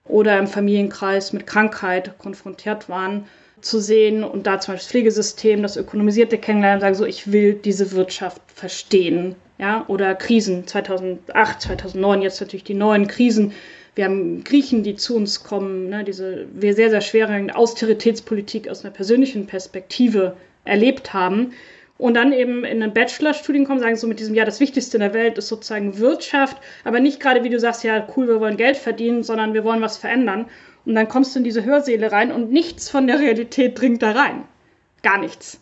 oder 0.06 0.38
im 0.38 0.46
Familienkreis 0.46 1.32
mit 1.32 1.46
Krankheit 1.46 2.18
konfrontiert 2.18 2.88
waren, 2.88 3.26
zu 3.60 3.80
sehen 3.80 4.22
und 4.22 4.46
da 4.46 4.60
zum 4.60 4.74
Beispiel 4.74 4.84
das 4.84 4.90
Pflegesystem, 4.90 5.62
das 5.62 5.76
Ökonomisierte 5.76 6.36
kennenlernen, 6.36 6.80
sagen 6.82 6.94
so, 6.94 7.06
ich 7.06 7.32
will 7.32 7.54
diese 7.54 7.92
Wirtschaft 7.92 8.42
verstehen. 8.54 9.36
Ja, 9.56 9.84
oder 9.86 10.14
Krisen 10.16 10.66
2008, 10.66 11.62
2009, 11.62 12.22
jetzt 12.22 12.40
natürlich 12.40 12.64
die 12.64 12.74
neuen 12.74 13.06
Krisen, 13.06 13.52
wir 13.94 14.04
haben 14.04 14.42
Griechen, 14.44 14.82
die 14.82 14.96
zu 14.96 15.16
uns 15.16 15.44
kommen, 15.44 15.88
ne, 15.88 16.04
diese 16.04 16.46
wir 16.52 16.74
sehr, 16.74 16.90
sehr 16.90 17.00
schwere 17.00 17.54
Austeritätspolitik 17.54 18.68
aus 18.68 18.84
einer 18.84 18.92
persönlichen 18.92 19.46
Perspektive 19.46 20.36
erlebt 20.64 21.12
haben. 21.12 21.52
Und 21.96 22.14
dann 22.14 22.32
eben 22.32 22.64
in 22.64 22.82
einen 22.82 22.92
Bachelorstudium 22.92 23.66
kommen, 23.66 23.78
sagen 23.78 23.94
so 23.94 24.08
mit 24.08 24.18
diesem, 24.18 24.34
ja, 24.34 24.44
das 24.44 24.58
Wichtigste 24.58 24.96
in 24.96 25.02
der 25.02 25.14
Welt 25.14 25.38
ist 25.38 25.46
sozusagen 25.46 25.98
Wirtschaft, 25.98 26.56
aber 26.82 26.98
nicht 26.98 27.20
gerade, 27.20 27.44
wie 27.44 27.50
du 27.50 27.60
sagst, 27.60 27.84
ja, 27.84 28.06
cool, 28.16 28.26
wir 28.26 28.40
wollen 28.40 28.56
Geld 28.56 28.76
verdienen, 28.76 29.22
sondern 29.22 29.54
wir 29.54 29.62
wollen 29.62 29.80
was 29.80 29.96
verändern. 29.96 30.46
Und 30.84 30.96
dann 30.96 31.08
kommst 31.08 31.34
du 31.34 31.38
in 31.38 31.44
diese 31.44 31.64
Hörsäle 31.64 32.10
rein 32.10 32.32
und 32.32 32.50
nichts 32.50 32.90
von 32.90 33.06
der 33.06 33.20
Realität 33.20 33.80
dringt 33.80 34.02
da 34.02 34.10
rein. 34.10 34.42
Gar 35.02 35.18
nichts. 35.18 35.60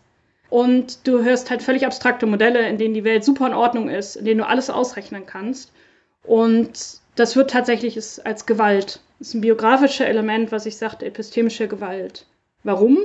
Und 0.49 1.07
du 1.07 1.23
hörst 1.23 1.51
halt 1.51 1.62
völlig 1.62 1.85
abstrakte 1.87 2.27
Modelle, 2.27 2.66
in 2.66 2.79
denen 2.79 2.95
die 2.95 3.05
Welt 3.05 3.25
super 3.25 3.47
in 3.47 3.55
Ordnung 3.55 3.88
ist, 3.88 4.16
in 4.16 4.25
denen 4.25 4.38
du 4.38 4.47
alles 4.47 4.71
ausrechnen 4.71 5.27
kannst. 5.27 5.73
Und 6.25 7.02
das 7.14 7.37
wird 7.37 7.51
tatsächlich 7.51 7.98
als 8.25 8.46
Gewalt. 8.46 9.01
Das 9.18 9.29
ist 9.29 9.35
ein 9.35 9.40
biografisches 9.40 10.07
Element, 10.07 10.53
was 10.53 10.66
ich 10.66 10.77
sagte, 10.77 11.07
epistemische 11.07 11.68
Gewalt. 11.68 12.27
Warum? 12.64 12.98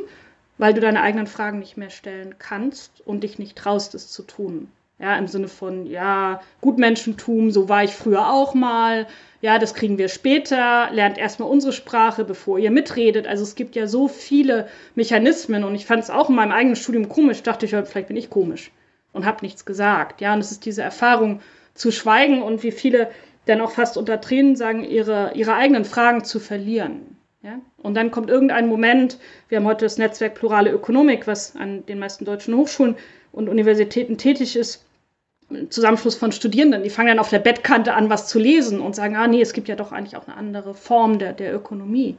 Weil 0.57 0.73
du 0.73 0.81
deine 0.81 1.01
eigenen 1.01 1.27
Fragen 1.27 1.59
nicht 1.59 1.77
mehr 1.77 1.89
stellen 1.89 2.35
kannst 2.39 3.05
und 3.05 3.23
dich 3.23 3.37
nicht 3.37 3.57
traust, 3.57 3.93
es 3.95 4.11
zu 4.11 4.23
tun. 4.23 4.69
Ja, 4.99 5.15
im 5.15 5.27
Sinne 5.27 5.47
von, 5.47 5.85
ja, 5.85 6.41
Gutmenschentum, 6.61 7.51
so 7.51 7.69
war 7.69 7.83
ich 7.83 7.91
früher 7.91 8.31
auch 8.31 8.55
mal. 8.55 9.05
Ja, 9.41 9.59
das 9.59 9.75
kriegen 9.75 9.99
wir 9.99 10.09
später. 10.09 10.89
Lernt 10.91 11.19
erstmal 11.19 11.49
unsere 11.49 11.71
Sprache, 11.71 12.25
bevor 12.25 12.57
ihr 12.57 12.71
mitredet. 12.71 13.27
Also 13.27 13.43
es 13.43 13.53
gibt 13.53 13.75
ja 13.75 13.85
so 13.85 14.07
viele 14.07 14.67
Mechanismen 14.95 15.63
und 15.63 15.75
ich 15.75 15.85
fand 15.85 16.01
es 16.03 16.09
auch 16.09 16.29
in 16.29 16.35
meinem 16.35 16.51
eigenen 16.51 16.75
Studium 16.75 17.09
komisch. 17.09 17.43
Dachte 17.43 17.67
ich, 17.67 17.71
vielleicht 17.71 18.07
bin 18.07 18.17
ich 18.17 18.31
komisch 18.31 18.71
und 19.13 19.25
habe 19.25 19.45
nichts 19.45 19.65
gesagt. 19.65 20.21
Ja, 20.21 20.33
und 20.33 20.39
es 20.39 20.51
ist 20.51 20.65
diese 20.65 20.81
Erfahrung 20.81 21.41
zu 21.75 21.91
schweigen 21.91 22.41
und 22.41 22.63
wie 22.63 22.71
viele 22.71 23.11
dann 23.47 23.61
auch 23.61 23.71
fast 23.71 23.97
unter 23.97 24.21
Tränen 24.21 24.55
sagen, 24.55 24.83
ihre, 24.83 25.31
ihre 25.33 25.53
eigenen 25.53 25.85
Fragen 25.85 26.23
zu 26.23 26.39
verlieren. 26.39 27.17
Ja? 27.41 27.59
Und 27.77 27.95
dann 27.95 28.11
kommt 28.11 28.29
irgendein 28.29 28.67
Moment, 28.67 29.17
wir 29.49 29.57
haben 29.57 29.65
heute 29.65 29.85
das 29.85 29.97
Netzwerk 29.97 30.35
Plurale 30.35 30.71
Ökonomik, 30.71 31.27
was 31.27 31.55
an 31.55 31.85
den 31.85 31.99
meisten 31.99 32.25
deutschen 32.25 32.55
Hochschulen 32.55 32.95
und 33.31 33.49
Universitäten 33.49 34.17
tätig 34.17 34.55
ist, 34.55 34.83
Zusammenschluss 35.69 36.15
von 36.15 36.33
Studierenden, 36.33 36.83
die 36.83 36.89
fangen 36.89 37.07
dann 37.07 37.19
auf 37.19 37.29
der 37.29 37.39
Bettkante 37.39 37.93
an, 37.93 38.09
was 38.09 38.27
zu 38.27 38.37
lesen 38.37 38.81
und 38.81 38.95
sagen, 38.95 39.15
ah 39.15 39.27
nee, 39.27 39.41
es 39.41 39.53
gibt 39.53 39.69
ja 39.69 39.75
doch 39.75 39.93
eigentlich 39.93 40.17
auch 40.17 40.27
eine 40.27 40.35
andere 40.35 40.73
Form 40.73 41.19
der, 41.19 41.31
der 41.31 41.55
Ökonomie. 41.55 42.17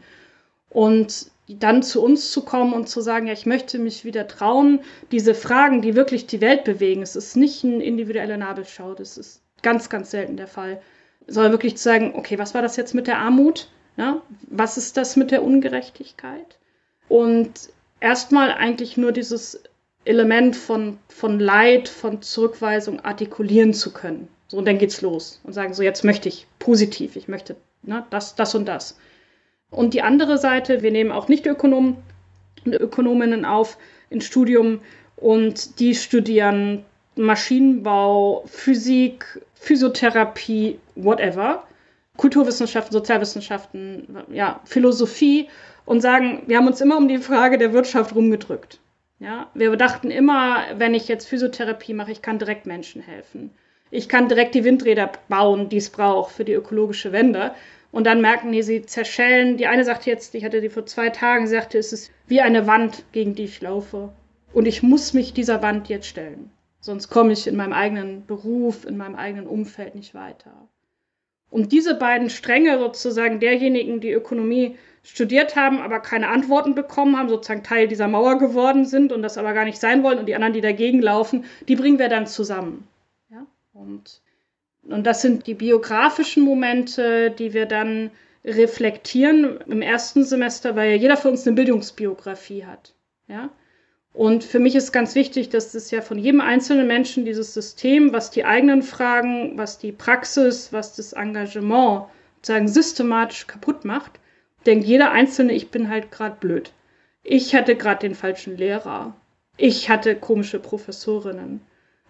Und 0.71 1.31
dann 1.47 1.83
zu 1.83 2.03
uns 2.03 2.31
zu 2.31 2.43
kommen 2.43 2.73
und 2.73 2.88
zu 2.88 3.01
sagen, 3.01 3.27
ja, 3.27 3.33
ich 3.33 3.47
möchte 3.47 3.79
mich 3.79 4.05
wieder 4.05 4.29
trauen, 4.29 4.81
diese 5.12 5.35
Fragen, 5.35 5.83
die 5.83 5.95
wirklich 5.95 6.27
die 6.27 6.41
Welt 6.41 6.64
bewegen, 6.64 7.03
es 7.03 7.17
ist 7.17 7.37
nicht 7.37 7.64
eine 7.64 7.83
individuelle 7.83 8.38
Nabelschau, 8.38 8.95
das 8.95 9.19
ist 9.19 9.43
ganz, 9.62 9.91
ganz 9.91 10.11
selten 10.11 10.37
der 10.37 10.47
Fall, 10.47 10.81
sondern 11.29 11.53
wirklich 11.53 11.77
zu 11.77 11.85
sagen, 11.85 12.12
okay, 12.17 12.38
was 12.38 12.55
war 12.55 12.62
das 12.62 12.77
jetzt 12.77 12.95
mit 12.95 13.07
der 13.07 13.19
Armut? 13.19 13.69
Ja, 13.97 14.23
was 14.43 14.77
ist 14.77 14.97
das 14.97 15.17
mit 15.17 15.31
der 15.31 15.43
Ungerechtigkeit? 15.43 16.59
Und 17.09 17.71
erstmal 18.01 18.53
eigentlich 18.53 18.97
nur 18.97 19.12
dieses 19.12 19.62
Element 20.05 20.57
von, 20.57 20.99
von 21.09 21.38
Leid, 21.38 21.88
von 21.88 22.23
Zurückweisung 22.23 23.01
artikulieren 23.01 23.75
zu 23.75 23.93
können. 23.93 24.29
So, 24.47 24.57
und 24.57 24.67
dann 24.67 24.79
geht's 24.79 25.03
los 25.03 25.41
und 25.45 25.53
sagen, 25.53 25.75
so 25.75 25.83
jetzt 25.83 26.05
möchte 26.05 26.29
ich 26.29 26.47
positiv, 26.59 27.17
ich 27.17 27.29
möchte 27.29 27.57
ne, 27.83 28.07
das, 28.11 28.35
das 28.35 28.55
und 28.55 28.67
das. 28.67 28.99
Und 29.71 29.93
die 29.93 30.03
andere 30.03 30.38
Seite, 30.38 30.83
wir 30.83 30.91
nehmen 30.91 31.12
auch 31.12 31.29
Nicht-Ökonomen 31.29 31.97
und 32.64 32.75
Ökonominnen 32.75 33.45
auf 33.45 33.77
ins 34.09 34.25
Studium 34.25 34.81
und 35.17 35.81
die 35.81 35.95
studieren 35.95 36.85
Maschinenbau, 37.18 38.44
Physik, 38.46 39.24
Physiotherapie, 39.54 40.78
whatever, 40.94 41.64
Kulturwissenschaften, 42.16 42.92
Sozialwissenschaften, 42.92 44.24
ja, 44.33 44.61
Philosophie 44.64 45.48
und 45.85 46.00
sagen, 46.00 46.42
wir 46.46 46.57
haben 46.57 46.66
uns 46.66 46.81
immer 46.81 46.96
um 46.96 47.09
die 47.09 47.18
Frage 47.18 47.59
der 47.59 47.72
Wirtschaft 47.72 48.14
rumgedrückt. 48.14 48.78
Ja, 49.20 49.50
wir 49.54 49.74
dachten 49.76 50.11
immer, 50.11 50.64
wenn 50.76 50.94
ich 50.94 51.09
jetzt 51.09 51.26
Physiotherapie 51.26 51.94
mache, 51.94 52.12
ich 52.12 52.22
kann 52.22 52.38
direkt 52.38 52.66
Menschen 52.66 53.02
helfen. 53.02 53.50
Ich 53.90 54.09
kann 54.09 54.28
direkt 54.28 54.54
die 54.54 54.64
Windräder 54.64 55.11
bauen, 55.28 55.68
die 55.68 55.78
es 55.78 55.90
braucht 55.90 56.33
für 56.33 56.44
die 56.44 56.52
ökologische 56.52 57.11
Wende. 57.12 57.52
Und 57.90 58.04
dann 58.07 58.20
merken 58.20 58.52
die, 58.52 58.62
sie 58.62 58.83
zerschellen. 58.83 59.57
Die 59.57 59.66
eine 59.66 59.85
sagte 59.85 60.11
jetzt, 60.11 60.35
ich 60.35 60.44
hatte 60.44 60.61
die 60.61 60.68
vor 60.68 60.87
zwei 60.87 61.09
Tagen, 61.09 61.46
sagte, 61.46 61.78
es 61.78 61.92
ist 61.92 62.11
wie 62.26 62.40
eine 62.40 62.66
Wand, 62.66 63.04
gegen 63.12 63.35
die 63.35 63.44
ich 63.44 63.61
laufe. 63.61 64.11
Und 64.52 64.66
ich 64.66 64.83
muss 64.83 65.14
mich 65.14 65.33
dieser 65.33 65.62
Wand 65.62 65.88
jetzt 65.88 66.07
stellen. 66.07 66.50
Sonst 66.81 67.09
komme 67.09 67.33
ich 67.33 67.47
in 67.47 67.57
meinem 67.57 67.73
eigenen 67.73 68.27
Beruf, 68.27 68.85
in 68.85 68.97
meinem 68.97 69.17
eigenen 69.17 69.47
Umfeld 69.47 69.95
nicht 69.95 70.14
weiter. 70.14 70.69
Und 71.51 71.73
diese 71.73 71.95
beiden 71.95 72.31
Stränge 72.31 72.79
sozusagen 72.79 73.41
derjenigen, 73.41 74.01
die 74.01 74.12
Ökonomie 74.12 74.77
studiert 75.03 75.57
haben, 75.57 75.81
aber 75.81 76.01
keine 76.01 76.29
Antworten 76.29 76.75
bekommen 76.75 77.17
haben, 77.17 77.29
sozusagen 77.29 77.62
Teil 77.62 77.88
dieser 77.88 78.09
Mauer 78.09 78.38
geworden 78.38 78.85
sind 78.85 79.12
und 79.12 79.23
das 79.23 79.38
aber 79.38 79.55
gar 79.55 79.64
nicht 79.64 79.79
sein 79.79 80.03
wollen 80.03 80.19
und 80.19 80.27
die 80.27 80.35
anderen, 80.35 80.53
die 80.53 80.61
dagegen 80.61 81.01
laufen, 81.01 81.47
die 81.67 81.77
bringen 81.77 81.99
wir 81.99 82.11
dann 82.11 82.27
zusammen. 82.27 82.87
Ja? 83.31 83.47
Und, 83.73 84.21
und 84.83 85.07
das 85.07 85.23
sind 85.23 85.47
die 85.47 85.55
biografischen 85.55 86.43
Momente, 86.43 87.31
die 87.31 87.55
wir 87.55 87.64
dann 87.64 88.11
reflektieren 88.45 89.59
im 89.67 89.81
ersten 89.81 90.25
Semester, 90.25 90.77
weil 90.77 90.91
ja 90.91 90.97
jeder 90.97 91.17
für 91.17 91.31
uns 91.31 91.47
eine 91.47 91.57
Bildungsbiografie 91.57 92.67
hat. 92.67 92.95
Ja? 93.27 93.49
Und 94.18 94.42
für 94.42 94.59
mich 94.59 94.74
ist 94.74 94.90
ganz 94.90 95.14
wichtig, 95.14 95.48
dass 95.48 95.70
das 95.70 95.92
ja 95.92 96.00
von 96.00 96.18
jedem 96.18 96.40
einzelnen 96.40 96.88
Menschen 96.88 97.24
dieses 97.24 97.54
System, 97.54 98.12
was 98.12 98.33
die 98.33 98.44
eigenen 98.44 98.83
Fragen, 98.83 99.57
was 99.57 99.78
die 99.78 99.92
Praxis, 99.92 100.72
was 100.72 100.96
das 100.96 101.12
Engagement 101.12 102.07
sozusagen 102.38 102.66
systematisch 102.66 103.46
kaputt 103.46 103.85
macht, 103.85 104.18
denkt 104.66 104.87
jeder 104.87 105.12
Einzelne, 105.12 105.52
ich 105.52 105.70
bin 105.70 105.88
halt 105.88 106.11
gerade 106.11 106.35
blöd. 106.40 106.72
Ich 107.22 107.54
hatte 107.54 107.76
gerade 107.76 108.00
den 108.00 108.16
falschen 108.16 108.57
Lehrer. 108.57 109.14
Ich 109.57 109.88
hatte 109.88 110.16
komische 110.16 110.59
Professorinnen. 110.59 111.61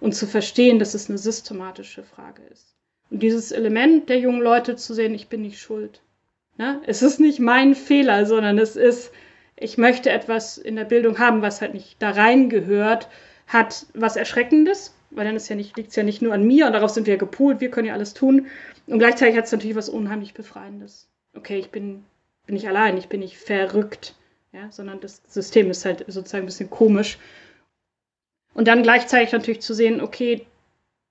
Und 0.00 0.14
zu 0.14 0.26
verstehen, 0.26 0.78
dass 0.78 0.94
es 0.94 1.10
eine 1.10 1.18
systematische 1.18 2.04
Frage 2.04 2.40
ist. 2.50 2.74
Und 3.10 3.22
dieses 3.22 3.52
Element 3.52 4.08
der 4.08 4.18
jungen 4.18 4.40
Leute 4.40 4.76
zu 4.76 4.94
sehen, 4.94 5.12
ich 5.14 5.28
bin 5.28 5.42
nicht 5.42 5.60
schuld. 5.60 6.00
Ne? 6.56 6.80
Es 6.86 7.02
ist 7.02 7.20
nicht 7.20 7.38
mein 7.38 7.74
Fehler, 7.74 8.24
sondern 8.24 8.56
es 8.56 8.76
ist, 8.76 9.12
ich 9.60 9.78
möchte 9.78 10.10
etwas 10.10 10.58
in 10.58 10.76
der 10.76 10.84
Bildung 10.84 11.18
haben, 11.18 11.42
was 11.42 11.60
halt 11.60 11.74
nicht 11.74 12.00
da 12.00 12.10
reingehört, 12.10 13.08
hat 13.46 13.86
was 13.94 14.16
Erschreckendes, 14.16 14.94
weil 15.10 15.24
dann 15.24 15.36
ja 15.36 15.56
liegt 15.56 15.90
es 15.90 15.96
ja 15.96 16.02
nicht 16.02 16.22
nur 16.22 16.34
an 16.34 16.46
mir 16.46 16.66
und 16.66 16.72
darauf 16.72 16.90
sind 16.90 17.06
wir 17.06 17.14
ja 17.14 17.18
gepoolt, 17.18 17.60
wir 17.60 17.70
können 17.70 17.88
ja 17.88 17.94
alles 17.94 18.14
tun. 18.14 18.46
Und 18.86 18.98
gleichzeitig 18.98 19.36
hat 19.36 19.46
es 19.46 19.52
natürlich 19.52 19.76
was 19.76 19.88
unheimlich 19.88 20.34
Befreiendes. 20.34 21.08
Okay, 21.34 21.58
ich 21.58 21.70
bin, 21.70 22.04
bin 22.46 22.54
nicht 22.54 22.68
allein, 22.68 22.98
ich 22.98 23.08
bin 23.08 23.20
nicht 23.20 23.38
verrückt, 23.38 24.14
ja, 24.52 24.70
sondern 24.70 25.00
das 25.00 25.22
System 25.26 25.70
ist 25.70 25.84
halt 25.84 26.04
sozusagen 26.08 26.44
ein 26.44 26.46
bisschen 26.46 26.70
komisch. 26.70 27.18
Und 28.54 28.68
dann 28.68 28.82
gleichzeitig 28.82 29.32
natürlich 29.32 29.60
zu 29.60 29.74
sehen, 29.74 30.00
okay, 30.00 30.46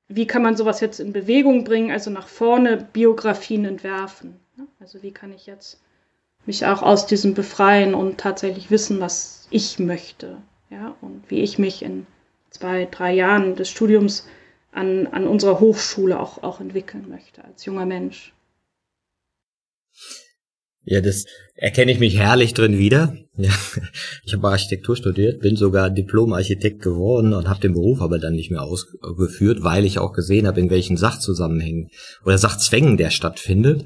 wie 0.09 0.27
kann 0.27 0.41
man 0.41 0.55
sowas 0.55 0.79
jetzt 0.79 0.99
in 0.99 1.11
Bewegung 1.11 1.63
bringen, 1.63 1.91
also 1.91 2.09
nach 2.11 2.27
vorne 2.27 2.87
Biografien 2.93 3.65
entwerfen. 3.65 4.39
Also 4.79 5.03
wie 5.03 5.11
kann 5.11 5.33
ich 5.33 5.45
jetzt 5.45 5.81
mich 6.47 6.65
auch 6.65 6.81
aus 6.81 7.05
diesem 7.05 7.33
befreien 7.33 7.93
und 7.93 8.17
tatsächlich 8.17 8.71
wissen, 8.71 8.99
was 8.99 9.47
ich 9.51 9.79
möchte, 9.79 10.37
ja, 10.69 10.95
und 11.01 11.23
wie 11.29 11.41
ich 11.41 11.59
mich 11.59 11.83
in 11.83 12.07
zwei, 12.49 12.85
drei 12.85 13.13
Jahren 13.13 13.55
des 13.55 13.69
Studiums 13.69 14.27
an, 14.71 15.07
an 15.07 15.27
unserer 15.27 15.59
Hochschule 15.59 16.19
auch, 16.19 16.43
auch 16.43 16.59
entwickeln 16.59 17.09
möchte 17.09 17.43
als 17.43 17.65
junger 17.65 17.85
Mensch. 17.85 18.33
Ja, 20.89 21.01
das 21.01 21.25
erkenne 21.55 21.91
ich 21.91 21.99
mich 21.99 22.17
herrlich 22.17 22.53
drin 22.53 22.77
wieder. 22.77 23.17
Ja, 23.35 23.51
ich 24.23 24.33
habe 24.33 24.47
Architektur 24.47 24.95
studiert, 24.95 25.41
bin 25.41 25.57
sogar 25.57 25.89
Diplom-Architekt 25.89 26.81
geworden 26.81 27.33
und 27.33 27.49
habe 27.49 27.59
den 27.59 27.73
Beruf 27.73 28.01
aber 28.01 28.19
dann 28.19 28.33
nicht 28.33 28.51
mehr 28.51 28.61
ausgeführt, 28.61 29.63
weil 29.63 29.85
ich 29.85 29.99
auch 29.99 30.13
gesehen 30.13 30.47
habe, 30.47 30.61
in 30.61 30.69
welchen 30.69 30.95
Sachzusammenhängen 30.95 31.89
oder 32.25 32.37
Sachzwängen 32.37 32.95
der 32.95 33.09
stattfindet. 33.09 33.85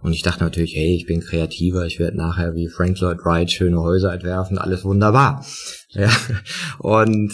Und 0.00 0.12
ich 0.12 0.22
dachte 0.22 0.44
natürlich, 0.44 0.74
hey, 0.74 0.94
ich 0.94 1.06
bin 1.06 1.20
kreativer, 1.20 1.84
ich 1.84 1.98
werde 1.98 2.16
nachher 2.16 2.54
wie 2.54 2.68
Frank 2.68 3.00
Lloyd 3.00 3.18
Wright 3.24 3.50
schöne 3.50 3.80
Häuser 3.80 4.12
entwerfen, 4.12 4.58
alles 4.58 4.84
wunderbar. 4.84 5.44
Ja, 5.92 6.10
und 6.80 7.32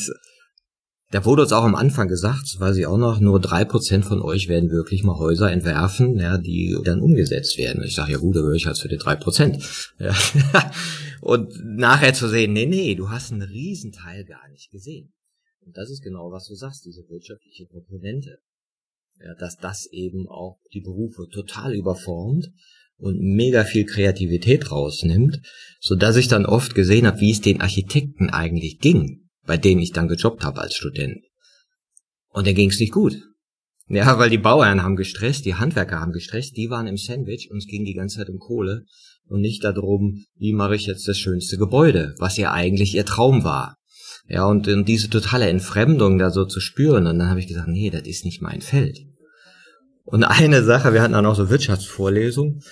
da 1.11 1.25
wurde 1.25 1.43
uns 1.43 1.53
auch 1.53 1.65
am 1.65 1.75
Anfang 1.75 2.09
gesagt, 2.09 2.59
weiß 2.59 2.77
ich 2.77 2.87
auch 2.87 2.97
noch, 2.97 3.21
nur 3.21 3.41
drei 3.41 3.65
Prozent 3.65 4.05
von 4.05 4.23
euch 4.23 4.49
werden 4.49 4.71
wirklich 4.71 5.03
mal 5.03 5.19
Häuser 5.19 5.51
entwerfen, 5.51 6.19
ja, 6.19 6.39
die 6.39 6.77
dann 6.85 7.01
umgesetzt 7.01 7.59
werden. 7.59 7.83
Ich 7.85 7.95
sage, 7.95 8.13
ja 8.13 8.19
gut, 8.19 8.37
da 8.37 8.41
höre 8.41 8.55
ich 8.55 8.67
halt 8.67 8.79
für 8.79 8.89
die 8.89 8.97
drei 8.97 9.17
Prozent. 9.17 9.63
Ja. 9.99 10.13
Und 11.21 11.53
nachher 11.65 12.15
zu 12.15 12.29
sehen, 12.29 12.53
nee, 12.53 12.67
nee, 12.67 12.95
du 12.95 13.11
hast 13.11 13.33
einen 13.33 13.43
Riesenteil 13.43 14.25
gar 14.25 14.49
nicht 14.51 14.71
gesehen. 14.71 15.13
Und 15.65 15.77
das 15.77 15.91
ist 15.91 16.03
genau, 16.03 16.31
was 16.33 16.47
du 16.47 16.55
sagst, 16.55 16.85
diese 16.85 17.09
wirtschaftliche 17.09 17.67
Komponente. 17.67 18.39
Ja, 19.21 19.35
dass 19.39 19.57
das 19.57 19.87
eben 19.93 20.29
auch 20.29 20.59
die 20.73 20.81
Berufe 20.81 21.29
total 21.33 21.75
überformt 21.75 22.51
und 22.97 23.21
mega 23.21 23.65
viel 23.65 23.85
Kreativität 23.85 24.71
rausnimmt, 24.71 25.41
so 25.81 25.95
dass 25.95 26.17
ich 26.17 26.29
dann 26.29 26.47
oft 26.47 26.75
gesehen 26.75 27.07
habe, 27.07 27.21
wie 27.21 27.31
es 27.31 27.41
den 27.41 27.61
Architekten 27.61 28.31
eigentlich 28.31 28.79
ging, 28.79 29.29
bei 29.47 29.57
denen 29.57 29.81
ich 29.81 29.93
dann 29.93 30.09
gejobbt 30.09 30.45
habe 30.45 30.61
als 30.61 30.75
Student. 30.75 31.25
Und 32.31 32.47
da 32.47 32.53
ging 32.53 32.71
es 32.71 32.81
nicht 32.81 32.93
gut. 32.93 33.23
Ja, 33.89 34.19
weil 34.19 34.31
die 34.31 34.39
Bauern 34.39 34.83
haben 34.83 34.97
gestresst, 34.97 35.45
die 35.45 35.55
Handwerker 35.55 36.01
haben 36.01 36.13
gestresst, 36.13 36.57
die 36.57 36.71
waren 36.71 36.87
im 36.87 36.97
Sandwich 36.97 37.51
und 37.51 37.59
es 37.59 37.67
ging 37.67 37.85
die 37.85 37.95
ganze 37.95 38.19
Zeit 38.19 38.31
um 38.31 38.39
Kohle 38.39 38.85
und 39.27 39.41
nicht 39.41 39.63
darum, 39.63 40.25
wie 40.37 40.53
mache 40.53 40.75
ich 40.75 40.87
jetzt 40.87 41.07
das 41.07 41.19
schönste 41.19 41.59
Gebäude, 41.59 42.15
was 42.19 42.37
ja 42.37 42.53
eigentlich 42.53 42.95
ihr 42.95 43.05
Traum 43.05 43.45
war. 43.45 43.77
Ja, 44.27 44.47
und, 44.47 44.67
und 44.69 44.87
diese 44.87 45.11
totale 45.11 45.49
Entfremdung 45.49 46.19
da 46.19 46.31
so 46.31 46.47
zu 46.47 46.61
spüren, 46.61 47.07
und 47.07 47.19
dann 47.19 47.29
habe 47.29 47.41
ich 47.41 47.47
gesagt, 47.47 47.69
nee, 47.69 47.91
das 47.91 48.03
ist 48.03 48.25
nicht 48.25 48.41
mein 48.41 48.63
Feld. 48.63 49.01
Und 50.05 50.25
eine 50.25 50.65
Sache, 50.65 50.93
wir 50.93 51.03
hatten 51.03 51.15
auch 51.15 51.23
noch 51.23 51.37
so 51.37 51.51
Wirtschaftsvorlesungen, 51.51 52.63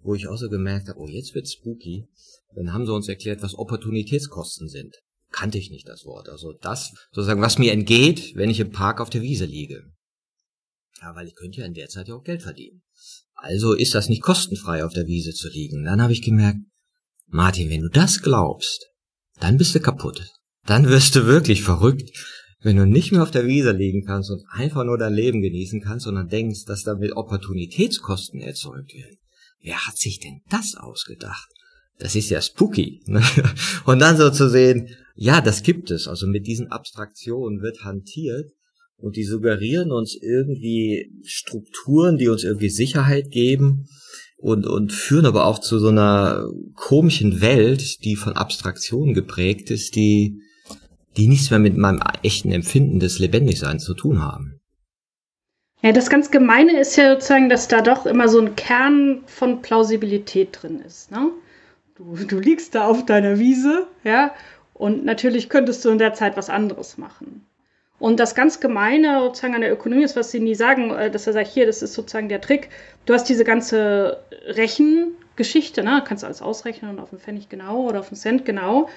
wo 0.00 0.14
ich 0.14 0.28
auch 0.28 0.36
so 0.36 0.48
gemerkt 0.48 0.88
habe, 0.88 0.98
oh, 0.98 1.06
jetzt 1.06 1.34
wird's 1.34 1.52
spooky. 1.52 2.08
Dann 2.54 2.72
haben 2.72 2.86
sie 2.86 2.92
uns 2.92 3.08
erklärt, 3.08 3.42
was 3.42 3.58
Opportunitätskosten 3.58 4.68
sind 4.68 4.94
kannte 5.32 5.58
ich 5.58 5.70
nicht 5.70 5.88
das 5.88 6.04
Wort. 6.04 6.28
Also 6.28 6.52
das, 6.52 6.92
sozusagen, 7.10 7.40
was 7.40 7.58
mir 7.58 7.72
entgeht, 7.72 8.36
wenn 8.36 8.50
ich 8.50 8.60
im 8.60 8.70
Park 8.70 9.00
auf 9.00 9.10
der 9.10 9.22
Wiese 9.22 9.46
liege. 9.46 9.82
Ja, 11.00 11.16
weil 11.16 11.26
ich 11.26 11.34
könnte 11.34 11.60
ja 11.60 11.66
in 11.66 11.74
der 11.74 11.88
Zeit 11.88 12.08
ja 12.08 12.14
auch 12.14 12.22
Geld 12.22 12.42
verdienen. 12.42 12.82
Also 13.34 13.72
ist 13.72 13.94
das 13.94 14.08
nicht 14.08 14.22
kostenfrei, 14.22 14.84
auf 14.84 14.92
der 14.92 15.06
Wiese 15.06 15.32
zu 15.32 15.48
liegen. 15.48 15.84
Dann 15.84 16.00
habe 16.00 16.12
ich 16.12 16.22
gemerkt, 16.22 16.60
Martin, 17.26 17.70
wenn 17.70 17.80
du 17.80 17.88
das 17.88 18.22
glaubst, 18.22 18.86
dann 19.40 19.56
bist 19.56 19.74
du 19.74 19.80
kaputt. 19.80 20.30
Dann 20.66 20.88
wirst 20.88 21.16
du 21.16 21.26
wirklich 21.26 21.62
verrückt, 21.62 22.10
wenn 22.60 22.76
du 22.76 22.86
nicht 22.86 23.10
mehr 23.10 23.22
auf 23.22 23.30
der 23.30 23.46
Wiese 23.46 23.72
liegen 23.72 24.04
kannst 24.04 24.30
und 24.30 24.44
einfach 24.50 24.84
nur 24.84 24.96
dein 24.96 25.14
Leben 25.14 25.42
genießen 25.42 25.80
kannst, 25.82 26.04
sondern 26.04 26.28
denkst, 26.28 26.64
dass 26.66 26.84
damit 26.84 27.16
Opportunitätskosten 27.16 28.40
erzeugt 28.40 28.94
werden. 28.94 29.18
Wer 29.60 29.86
hat 29.86 29.96
sich 29.96 30.20
denn 30.20 30.42
das 30.48 30.76
ausgedacht? 30.76 31.48
Das 31.98 32.14
ist 32.14 32.30
ja 32.30 32.40
spooky. 32.40 33.00
Ne? 33.06 33.22
Und 33.86 34.00
dann 34.00 34.16
so 34.16 34.30
zu 34.30 34.48
sehen, 34.48 34.88
ja, 35.14 35.40
das 35.40 35.62
gibt 35.62 35.90
es. 35.90 36.08
Also 36.08 36.26
mit 36.26 36.46
diesen 36.46 36.68
Abstraktionen 36.68 37.60
wird 37.60 37.84
hantiert 37.84 38.50
und 38.96 39.16
die 39.16 39.24
suggerieren 39.24 39.90
uns 39.90 40.16
irgendwie 40.20 41.12
Strukturen, 41.24 42.18
die 42.18 42.28
uns 42.28 42.44
irgendwie 42.44 42.70
Sicherheit 42.70 43.30
geben 43.30 43.88
und, 44.36 44.66
und 44.66 44.92
führen 44.92 45.26
aber 45.26 45.46
auch 45.46 45.58
zu 45.58 45.78
so 45.78 45.88
einer 45.88 46.48
komischen 46.74 47.40
Welt, 47.40 48.04
die 48.04 48.16
von 48.16 48.34
Abstraktionen 48.34 49.12
geprägt 49.12 49.70
ist, 49.70 49.96
die, 49.96 50.40
die 51.16 51.28
nichts 51.28 51.50
mehr 51.50 51.58
mit 51.58 51.76
meinem 51.76 52.00
echten 52.22 52.52
Empfinden 52.52 53.00
des 53.00 53.18
Lebendigseins 53.18 53.84
zu 53.84 53.94
tun 53.94 54.22
haben. 54.22 54.60
Ja, 55.82 55.90
das 55.92 56.10
ganz 56.10 56.30
Gemeine 56.30 56.78
ist 56.78 56.96
ja 56.96 57.14
sozusagen, 57.14 57.48
dass 57.48 57.66
da 57.66 57.80
doch 57.82 58.06
immer 58.06 58.28
so 58.28 58.40
ein 58.40 58.54
Kern 58.54 59.22
von 59.26 59.62
Plausibilität 59.62 60.58
drin 60.62 60.80
ist. 60.80 61.10
Ne? 61.10 61.30
Du, 61.96 62.14
du 62.14 62.38
liegst 62.38 62.74
da 62.74 62.86
auf 62.86 63.04
deiner 63.04 63.38
Wiese, 63.38 63.88
ja, 64.04 64.32
und 64.74 65.04
natürlich 65.04 65.48
könntest 65.48 65.84
du 65.84 65.90
in 65.90 65.98
der 65.98 66.14
Zeit 66.14 66.36
was 66.36 66.50
anderes 66.50 66.98
machen. 66.98 67.46
Und 67.98 68.18
das 68.18 68.34
ganz 68.34 68.58
Gemeine 68.58 69.20
sozusagen 69.20 69.54
an 69.54 69.60
der 69.60 69.72
Ökonomie 69.72 70.02
ist, 70.02 70.16
was 70.16 70.32
sie 70.32 70.40
nie 70.40 70.56
sagen, 70.56 70.90
äh, 70.90 71.10
dass 71.10 71.28
er 71.28 71.34
sagt, 71.34 71.48
hier, 71.48 71.66
das 71.66 71.82
ist 71.82 71.94
sozusagen 71.94 72.28
der 72.28 72.40
Trick. 72.40 72.68
Du 73.06 73.14
hast 73.14 73.28
diese 73.28 73.44
ganze 73.44 74.18
Rechengeschichte, 74.46 75.84
ne? 75.84 76.02
kannst 76.04 76.24
alles 76.24 76.42
ausrechnen 76.42 76.90
und 76.90 76.98
auf 76.98 77.10
den 77.10 77.20
Pfennig 77.20 77.48
genau 77.48 77.88
oder 77.88 78.00
auf 78.00 78.08
den 78.08 78.16
Cent 78.16 78.44
genau. 78.44 78.88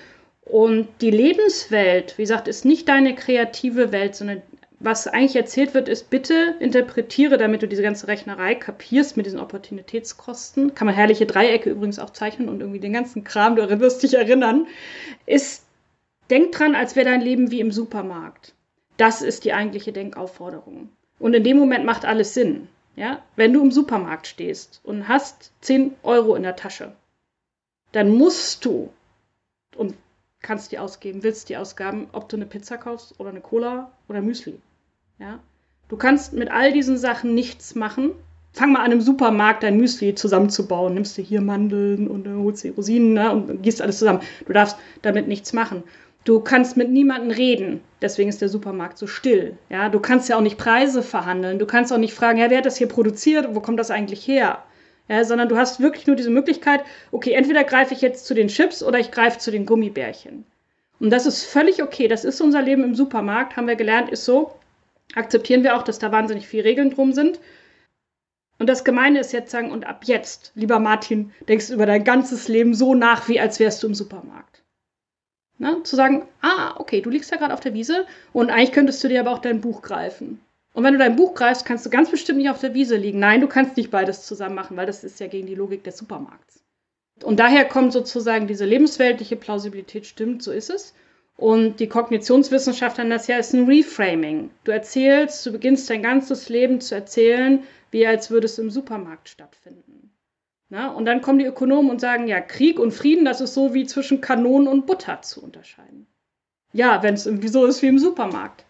Und 0.46 0.88
die 1.02 1.12
Lebenswelt, 1.12 2.18
wie 2.18 2.24
gesagt, 2.24 2.48
ist 2.48 2.66
nicht 2.66 2.88
deine 2.88 3.16
kreative 3.16 3.92
Welt, 3.92 4.16
sondern 4.16 4.44
was 4.80 5.08
eigentlich 5.08 5.36
erzählt 5.36 5.74
wird, 5.74 5.90
ist, 5.90 6.12
bitte 6.12 6.56
interpretiere, 6.60 7.38
damit 7.38 7.64
du 7.64 7.68
diese 7.68 7.82
ganze 7.82 8.08
Rechnerei 8.08 8.54
kapierst 8.54 9.18
mit 9.18 9.26
diesen 9.26 9.40
Opportunitätskosten. 9.40 10.76
Kann 10.76 10.86
man 10.86 10.96
herrliche 10.96 11.26
Dreiecke 11.26 11.72
übrigens 11.72 11.98
auch 11.98 12.12
zeichnen 12.12 12.50
und 12.50 12.60
irgendwie 12.60 12.80
den 12.80 12.94
ganzen 12.94 13.24
Kram, 13.24 13.56
du 13.56 13.80
wirst 13.80 14.04
dich 14.04 14.14
erinnern. 14.14 14.68
Ist, 15.26 15.66
denk 16.30 16.52
dran, 16.52 16.76
als 16.76 16.96
wäre 16.96 17.10
dein 17.10 17.22
Leben 17.22 17.50
wie 17.50 17.62
im 17.62 17.72
Supermarkt. 17.72 18.54
Das 18.98 19.24
ist 19.24 19.46
die 19.46 19.54
eigentliche 19.54 19.94
Denkaufforderung. 19.94 20.90
Und 21.18 21.34
in 21.34 21.44
dem 21.44 21.58
Moment 21.58 21.86
macht 21.86 22.06
alles 22.06 22.36
Sinn. 22.36 22.68
Ja? 22.96 23.24
Wenn 23.36 23.54
du 23.54 23.64
im 23.64 23.72
Supermarkt 23.72 24.28
stehst 24.28 24.82
und 24.84 25.08
hast 25.08 25.52
10 25.62 25.96
Euro 26.04 26.36
in 26.36 26.44
der 26.44 26.56
Tasche, 26.56 26.92
dann 27.92 28.10
musst 28.10 28.66
du, 28.66 28.90
und 29.76 29.96
kannst 30.46 30.72
die 30.72 30.80
ausgeben, 30.80 31.24
willst 31.24 31.50
die 31.50 31.58
Ausgaben, 31.58 32.08
ob 32.12 32.30
du 32.30 32.36
eine 32.36 32.46
Pizza 32.46 32.78
kaufst 32.78 33.20
oder 33.20 33.32
eine 33.32 33.42
Cola 33.42 33.92
oder 34.08 34.22
Müsli. 34.22 34.60
Ja? 35.20 35.40
Du 35.88 35.98
kannst 35.98 36.34
mit 36.34 36.52
all 36.52 36.72
diesen 36.72 36.98
Sachen 36.98 37.34
nichts 37.34 37.74
machen. 37.74 38.12
Fang 38.54 38.72
mal 38.72 38.84
an, 38.84 38.92
im 38.92 39.02
Supermarkt 39.02 39.64
dein 39.64 39.78
Müsli 39.78 40.14
zusammenzubauen. 40.14 40.94
Nimmst 40.94 41.18
du 41.18 41.24
hier 41.24 41.42
Mandeln 41.42 42.08
und 42.08 42.26
dann 42.26 42.44
holst 42.44 42.64
du 42.64 42.70
Rosinen 42.70 43.14
ne, 43.14 43.32
und 43.32 43.64
gießt 43.64 43.82
alles 43.82 43.98
zusammen. 43.98 44.22
Du 44.46 44.54
darfst 44.54 44.78
damit 45.02 45.28
nichts 45.28 45.52
machen. 45.52 45.84
Du 46.26 46.40
kannst 46.40 46.78
mit 46.78 46.90
niemandem 46.90 47.32
reden, 47.32 47.82
deswegen 48.02 48.30
ist 48.30 48.42
der 48.42 48.50
Supermarkt 48.50 48.98
so 48.98 49.06
still. 49.06 49.58
Ja, 49.70 49.90
du 49.90 50.00
kannst 50.00 50.30
ja 50.30 50.38
auch 50.38 50.42
nicht 50.42 50.58
Preise 50.58 51.04
verhandeln. 51.04 51.60
Du 51.60 51.68
kannst 51.68 51.92
auch 51.92 52.00
nicht 52.00 52.14
fragen, 52.14 52.40
ja, 52.40 52.50
wer 52.50 52.60
hat 52.60 52.66
das 52.66 52.78
hier 52.78 52.88
produziert? 52.88 53.54
Wo 53.54 53.60
kommt 53.60 53.80
das 53.80 53.92
eigentlich 53.92 54.28
her? 54.28 54.60
Ja, 55.08 55.24
sondern 55.24 55.50
du 55.50 55.58
hast 55.58 55.80
wirklich 55.80 56.08
nur 56.08 56.16
diese 56.16 56.32
Möglichkeit, 56.32 56.84
okay, 57.12 57.34
entweder 57.34 57.64
greife 57.64 57.94
ich 57.94 58.02
jetzt 58.02 58.26
zu 58.26 58.34
den 58.34 58.48
Chips 58.48 58.82
oder 58.82 59.00
ich 59.00 59.12
greife 59.12 59.38
zu 59.38 59.52
den 59.52 59.66
Gummibärchen. 59.66 60.46
Und 61.00 61.10
das 61.12 61.26
ist 61.26 61.44
völlig 61.44 61.84
okay. 61.84 62.08
Das 62.08 62.26
ist 62.26 62.42
unser 62.42 62.62
Leben 62.62 62.84
im 62.84 62.96
Supermarkt, 62.96 63.56
haben 63.56 63.68
wir 63.68 63.76
gelernt, 63.76 64.10
ist 64.10 64.26
so. 64.26 64.56
Akzeptieren 65.14 65.64
wir 65.64 65.76
auch, 65.76 65.84
dass 65.84 66.00
da 66.00 66.12
wahnsinnig 66.12 66.48
viele 66.48 66.64
Regeln 66.64 66.90
drum 66.90 67.14
sind. 67.14 67.40
Und 68.58 68.68
das 68.68 68.86
Gemeine 68.86 69.20
ist 69.20 69.34
jetzt 69.34 69.52
sagen, 69.52 69.72
und 69.72 69.86
ab 69.86 70.06
jetzt, 70.06 70.52
lieber 70.56 70.80
Martin, 70.80 71.34
denkst 71.48 71.68
du 71.68 71.74
über 71.74 71.86
dein 71.86 72.04
ganzes 72.04 72.48
Leben 72.48 72.74
so 72.74 72.96
nach, 72.96 73.28
wie 73.28 73.40
als 73.40 73.60
wärst 73.60 73.84
du 73.84 73.88
im 73.88 73.94
Supermarkt. 73.94 74.64
Ne? 75.58 75.84
Zu 75.84 75.96
sagen, 75.96 76.28
ah, 76.42 76.76
okay, 76.78 77.02
du 77.02 77.10
liegst 77.10 77.32
da 77.32 77.36
gerade 77.36 77.54
auf 77.54 77.60
der 77.60 77.74
Wiese 77.74 78.06
und 78.34 78.50
eigentlich 78.50 78.72
könntest 78.72 79.04
du 79.04 79.08
dir 79.10 79.20
aber 79.20 79.32
auch 79.32 79.40
dein 79.40 79.62
Buch 79.62 79.82
greifen. 79.82 80.40
Und 80.76 80.84
wenn 80.84 80.92
du 80.92 81.00
dein 81.00 81.16
Buch 81.16 81.34
greifst, 81.36 81.66
kannst 81.66 81.86
du 81.86 81.90
ganz 81.90 82.12
bestimmt 82.12 82.38
nicht 82.38 82.50
auf 82.50 82.60
der 82.60 82.74
Wiese 82.74 82.98
liegen. 82.98 83.18
Nein, 83.18 83.40
du 83.40 83.48
kannst 83.48 83.78
nicht 83.78 83.92
beides 83.92 84.26
zusammen 84.26 84.56
machen, 84.56 84.76
weil 84.76 84.86
das 84.86 85.06
ist 85.06 85.22
ja 85.22 85.28
gegen 85.28 85.48
die 85.48 85.56
Logik 85.56 85.86
des 85.86 85.98
Supermarkts. 85.98 86.66
Und 87.24 87.40
daher 87.40 87.64
kommt 87.64 87.94
sozusagen 87.94 88.46
diese 88.46 88.66
lebensweltliche 88.66 89.38
Plausibilität, 89.38 90.06
stimmt, 90.06 90.44
so 90.44 90.52
ist 90.52 90.70
es. 90.70 90.94
Und 91.38 91.80
die 91.80 91.88
Kognitionswissenschaftler 91.88 93.06
nennen 93.06 93.18
das 93.18 93.28
ja 93.28 93.38
ist 93.38 93.54
ein 93.54 93.68
Reframing. 93.68 94.52
Du 94.66 94.74
erzählst, 94.74 95.46
du 95.46 95.54
beginnst 95.54 95.90
dein 95.90 96.04
ganzes 96.04 96.50
Leben 96.50 96.82
zu 96.82 96.94
erzählen, 96.94 97.64
wie 97.92 98.06
als 98.06 98.30
würde 98.30 98.46
es 98.46 98.60
im 98.60 98.70
Supermarkt 98.70 99.30
stattfinden. 99.30 100.12
Na, 100.68 100.92
und 100.92 101.06
dann 101.06 101.22
kommen 101.22 101.40
die 101.40 101.46
Ökonomen 101.46 101.90
und 101.90 102.02
sagen, 102.02 102.28
ja, 102.28 102.42
Krieg 102.42 102.80
und 102.80 102.92
Frieden, 102.92 103.24
das 103.24 103.40
ist 103.40 103.54
so 103.54 103.74
wie 103.74 103.86
zwischen 103.86 104.20
Kanonen 104.20 104.68
und 104.68 104.88
Butter 104.88 105.22
zu 105.22 105.42
unterscheiden. 105.42 106.06
Ja, 106.74 107.02
wenn 107.02 107.14
es 107.14 107.26
irgendwie 107.26 107.48
so 107.48 107.66
ist 107.66 107.82
wie 107.82 107.88
im 107.88 108.00
Supermarkt. 108.00 108.65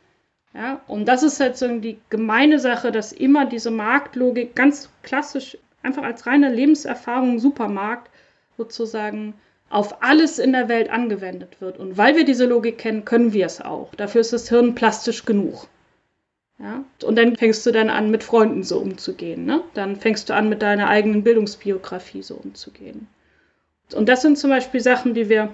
Ja, 0.55 0.79
und 0.87 1.05
das 1.05 1.21
ist 1.21 1.41
halt 1.41 1.59
die 1.83 1.99
gemeine 2.09 2.59
Sache, 2.59 2.93
dass 2.93 3.11
immer 3.11 3.45
diese 3.45 3.71
Marktlogik 3.71 4.55
ganz 4.55 4.89
klassisch, 5.03 5.57
einfach 5.83 6.03
als 6.03 6.25
reine 6.25 6.49
Lebenserfahrung 6.49 7.39
Supermarkt 7.39 8.09
sozusagen 8.57 9.33
auf 9.69 10.01
alles 10.01 10.39
in 10.39 10.53
der 10.53 10.69
Welt 10.69 10.89
angewendet 10.89 11.59
wird. 11.59 11.77
Und 11.77 11.97
weil 11.97 12.15
wir 12.15 12.23
diese 12.23 12.45
Logik 12.45 12.77
kennen, 12.77 13.03
können 13.03 13.33
wir 13.33 13.45
es 13.45 13.59
auch. 13.59 13.93
Dafür 13.95 14.21
ist 14.21 14.31
das 14.31 14.47
Hirn 14.47 14.75
plastisch 14.75 15.25
genug. 15.25 15.67
Ja? 16.59 16.85
Und 17.03 17.17
dann 17.17 17.35
fängst 17.35 17.65
du 17.65 17.71
dann 17.71 17.89
an, 17.89 18.09
mit 18.09 18.23
Freunden 18.23 18.63
so 18.63 18.79
umzugehen. 18.79 19.45
Ne? 19.45 19.61
Dann 19.73 19.97
fängst 19.97 20.29
du 20.29 20.33
an, 20.33 20.47
mit 20.47 20.61
deiner 20.61 20.87
eigenen 20.87 21.23
Bildungsbiografie 21.23 22.23
so 22.23 22.35
umzugehen. 22.35 23.07
Und 23.93 24.07
das 24.07 24.21
sind 24.21 24.37
zum 24.37 24.51
Beispiel 24.51 24.79
Sachen, 24.79 25.13
die 25.13 25.27
wir 25.27 25.49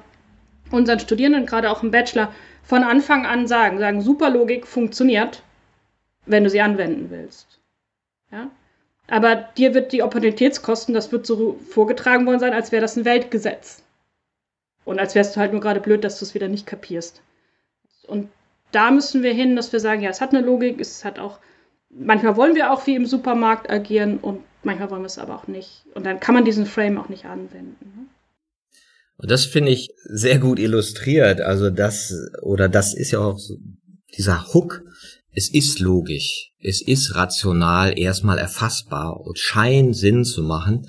unseren 0.72 1.00
Studierenden, 1.00 1.46
gerade 1.46 1.70
auch 1.70 1.84
im 1.84 1.92
Bachelor, 1.92 2.34
von 2.64 2.84
Anfang 2.84 3.26
an 3.26 3.48
sagen. 3.48 3.80
Sagen, 3.80 4.02
Superlogik 4.02 4.68
funktioniert, 4.68 5.44
wenn 6.26 6.44
du 6.44 6.50
sie 6.50 6.62
anwenden 6.62 7.10
willst. 7.10 7.60
Ja? 8.32 8.50
Aber 9.08 9.36
dir 9.36 9.74
wird 9.74 9.92
die 9.92 10.04
Opportunitätskosten, 10.04 10.94
das 10.94 11.12
wird 11.12 11.26
so 11.26 11.60
vorgetragen 11.70 12.26
worden 12.26 12.40
sein, 12.40 12.54
als 12.54 12.72
wäre 12.72 12.82
das 12.82 12.96
ein 12.96 13.06
Weltgesetz. 13.06 13.84
Und 14.86 15.00
als 15.00 15.16
wärst 15.16 15.36
du 15.36 15.40
halt 15.40 15.52
nur 15.52 15.62
gerade 15.62 15.82
blöd, 15.82 16.04
dass 16.04 16.20
du 16.20 16.26
es 16.26 16.34
wieder 16.34 16.48
nicht 16.48 16.66
kapierst. 16.66 17.22
Und 18.08 18.30
da 18.72 18.90
müssen 18.90 19.22
wir 19.22 19.34
hin, 19.34 19.56
dass 19.56 19.74
wir 19.74 19.80
sagen, 19.80 20.02
ja, 20.02 20.10
es 20.10 20.22
hat 20.22 20.34
eine 20.34 20.46
Logik, 20.46 20.80
es 20.80 21.04
hat 21.04 21.20
auch, 21.20 21.40
manchmal 21.90 22.38
wollen 22.38 22.56
wir 22.56 22.72
auch 22.72 22.88
wie 22.88 22.96
im 22.96 23.06
Supermarkt 23.06 23.70
agieren 23.70 24.18
und 24.18 24.44
manchmal 24.64 24.90
wollen 24.90 25.02
wir 25.02 25.08
es 25.08 25.20
aber 25.20 25.36
auch 25.36 25.48
nicht. 25.48 25.86
Und 25.94 26.06
dann 26.06 26.20
kann 26.20 26.36
man 26.36 26.46
diesen 26.46 26.66
Frame 26.66 26.98
auch 26.98 27.10
nicht 27.10 27.26
anwenden. 27.26 28.10
Und 29.22 29.30
das 29.30 29.46
finde 29.46 29.72
ich 29.72 29.94
sehr 30.06 30.40
gut 30.40 30.58
illustriert. 30.58 31.42
Also 31.42 31.70
das, 31.70 32.14
oder 32.42 32.68
das 32.68 32.96
ist 32.96 33.12
ja 33.12 33.20
auch 33.20 33.38
so, 33.38 33.56
dieser 34.18 34.54
Hook. 34.54 34.82
Es 35.32 35.48
ist 35.48 35.80
logisch. 35.80 36.52
Es 36.60 36.82
ist 36.82 37.16
rational 37.16 37.98
erstmal 37.98 38.40
erfassbar 38.40 39.22
und 39.22 39.38
scheint 39.38 39.96
Sinn 39.96 40.26
zu 40.26 40.42
machen. 40.42 40.88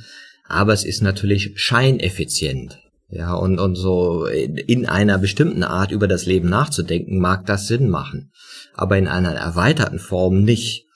Aber 0.49 0.73
es 0.73 0.85
ist 0.85 1.03
natürlich 1.03 1.53
scheineffizient. 1.57 2.79
Ja, 3.11 3.35
und, 3.35 3.59
und 3.59 3.75
so 3.75 4.25
in 4.25 4.87
einer 4.87 5.19
bestimmten 5.19 5.63
Art 5.63 5.93
über 5.93 6.09
das 6.09 6.25
Leben 6.25 6.49
nachzudenken, 6.49 7.21
mag 7.21 7.45
das 7.45 7.67
Sinn 7.67 7.91
machen. 7.91 8.33
Aber 8.73 8.97
in 8.97 9.09
einer 9.09 9.35
erweiterten 9.35 9.99
Form 9.99 10.43
nicht. 10.43 10.87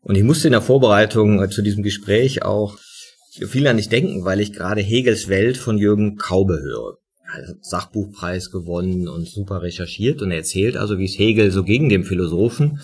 Und 0.00 0.16
ich 0.16 0.24
musste 0.24 0.48
in 0.48 0.52
der 0.52 0.62
Vorbereitung 0.62 1.50
zu 1.50 1.60
diesem 1.60 1.82
Gespräch 1.82 2.42
auch 2.42 2.78
viel 3.32 3.66
an 3.66 3.76
dich 3.76 3.88
denken, 3.88 4.24
weil 4.24 4.40
ich 4.40 4.52
gerade 4.52 4.80
Hegels 4.80 5.28
Welt 5.28 5.56
von 5.56 5.78
Jürgen 5.78 6.16
Kaube 6.16 6.60
höre. 6.60 6.98
Sachbuchpreis 7.60 8.50
gewonnen 8.50 9.08
und 9.08 9.26
super 9.26 9.62
recherchiert 9.62 10.22
und 10.22 10.30
erzählt 10.30 10.76
also, 10.76 10.98
wie 10.98 11.06
es 11.06 11.18
Hegel 11.18 11.50
so 11.50 11.64
gegen 11.64 11.88
den 11.88 12.04
Philosophen, 12.04 12.80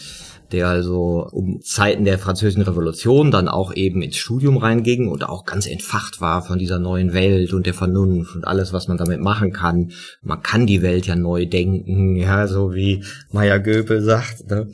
der 0.53 0.69
also 0.69 1.29
um 1.31 1.61
Zeiten 1.61 2.05
der 2.05 2.19
französischen 2.19 2.63
Revolution 2.63 3.31
dann 3.31 3.49
auch 3.49 3.75
eben 3.75 4.01
ins 4.01 4.17
Studium 4.17 4.57
reinging 4.57 5.09
und 5.09 5.29
auch 5.29 5.45
ganz 5.45 5.67
entfacht 5.67 6.21
war 6.21 6.43
von 6.43 6.59
dieser 6.59 6.79
neuen 6.79 7.13
Welt 7.13 7.53
und 7.53 7.67
der 7.67 7.75
Vernunft 7.75 8.35
und 8.35 8.47
alles, 8.47 8.73
was 8.73 8.89
man 8.89 8.97
damit 8.97 9.21
machen 9.21 9.53
kann. 9.53 9.93
Man 10.23 10.43
kann 10.43 10.67
die 10.67 10.81
Welt 10.81 11.07
ja 11.07 11.17
neu 11.17 11.45
denken, 11.45 12.17
ja, 12.17 12.47
so 12.47 12.75
wie 12.75 13.05
Maya 13.31 13.59
Göpel 13.59 14.01
sagt. 14.01 14.49
Ne? 14.51 14.71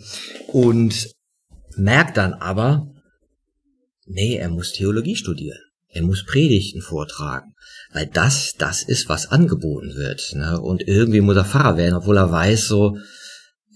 Und 0.53 1.11
merkt 1.77 2.17
dann 2.17 2.35
aber, 2.35 2.89
nee, 4.07 4.37
er 4.37 4.51
muss 4.51 4.73
Theologie 4.73 5.17
studieren. 5.17 5.64
Er 5.95 6.03
muss 6.03 6.25
Predigten 6.25 6.83
vortragen, 6.83 7.55
weil 7.93 8.07
das, 8.07 8.55
das 8.59 8.83
ist, 8.83 9.09
was 9.09 9.29
angeboten 9.29 9.95
wird. 9.95 10.33
Ne? 10.35 10.61
Und 10.61 10.83
irgendwie 10.87 11.21
muss 11.21 11.37
er 11.37 11.45
Pfarrer 11.45 11.77
werden, 11.77 11.95
obwohl 11.95 12.17
er 12.17 12.33
weiß, 12.33 12.67
so, 12.67 12.99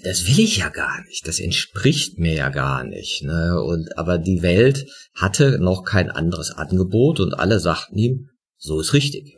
das 0.03 0.27
will 0.27 0.41
ich 0.41 0.59
ja 0.59 0.69
gar 0.69 1.01
nicht, 1.05 1.29
das 1.29 1.39
entspricht 1.39 2.19
mir 2.19 2.35
ja 2.35 2.49
gar 2.49 2.83
nicht. 2.83 3.23
Ne? 3.23 3.63
Und 3.63 3.97
aber 3.97 4.19
die 4.19 4.43
Welt 4.43 4.87
hatte 5.15 5.61
noch 5.61 5.85
kein 5.85 6.11
anderes 6.11 6.51
Angebot 6.51 7.21
und 7.21 7.35
alle 7.35 7.61
sagten 7.61 7.97
ihm, 7.97 8.31
so 8.57 8.81
ist 8.81 8.95
richtig. 8.95 9.37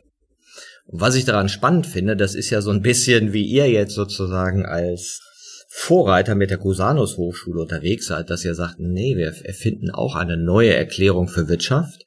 Und 0.86 1.02
was 1.02 1.16
ich 1.16 1.26
daran 1.26 1.50
spannend 1.50 1.86
finde, 1.86 2.16
das 2.16 2.34
ist 2.34 2.48
ja 2.48 2.62
so 2.62 2.70
ein 2.70 2.80
bisschen 2.80 3.34
wie 3.34 3.44
ihr 3.44 3.70
jetzt 3.70 3.94
sozusagen 3.94 4.64
als 4.64 5.20
Vorreiter 5.68 6.34
mit 6.34 6.48
der 6.48 6.58
Cusanus 6.58 7.18
Hochschule 7.18 7.60
unterwegs 7.60 8.06
seid, 8.06 8.30
dass 8.30 8.44
ihr 8.44 8.54
sagt, 8.54 8.76
nee, 8.78 9.16
wir 9.16 9.34
erfinden 9.44 9.90
auch 9.90 10.16
eine 10.16 10.38
neue 10.38 10.74
Erklärung 10.74 11.28
für 11.28 11.46
Wirtschaft 11.48 12.06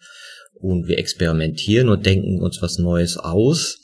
und 0.54 0.88
wir 0.88 0.98
experimentieren 0.98 1.90
und 1.90 2.06
denken 2.06 2.42
uns 2.42 2.62
was 2.62 2.78
Neues 2.78 3.18
aus. 3.18 3.80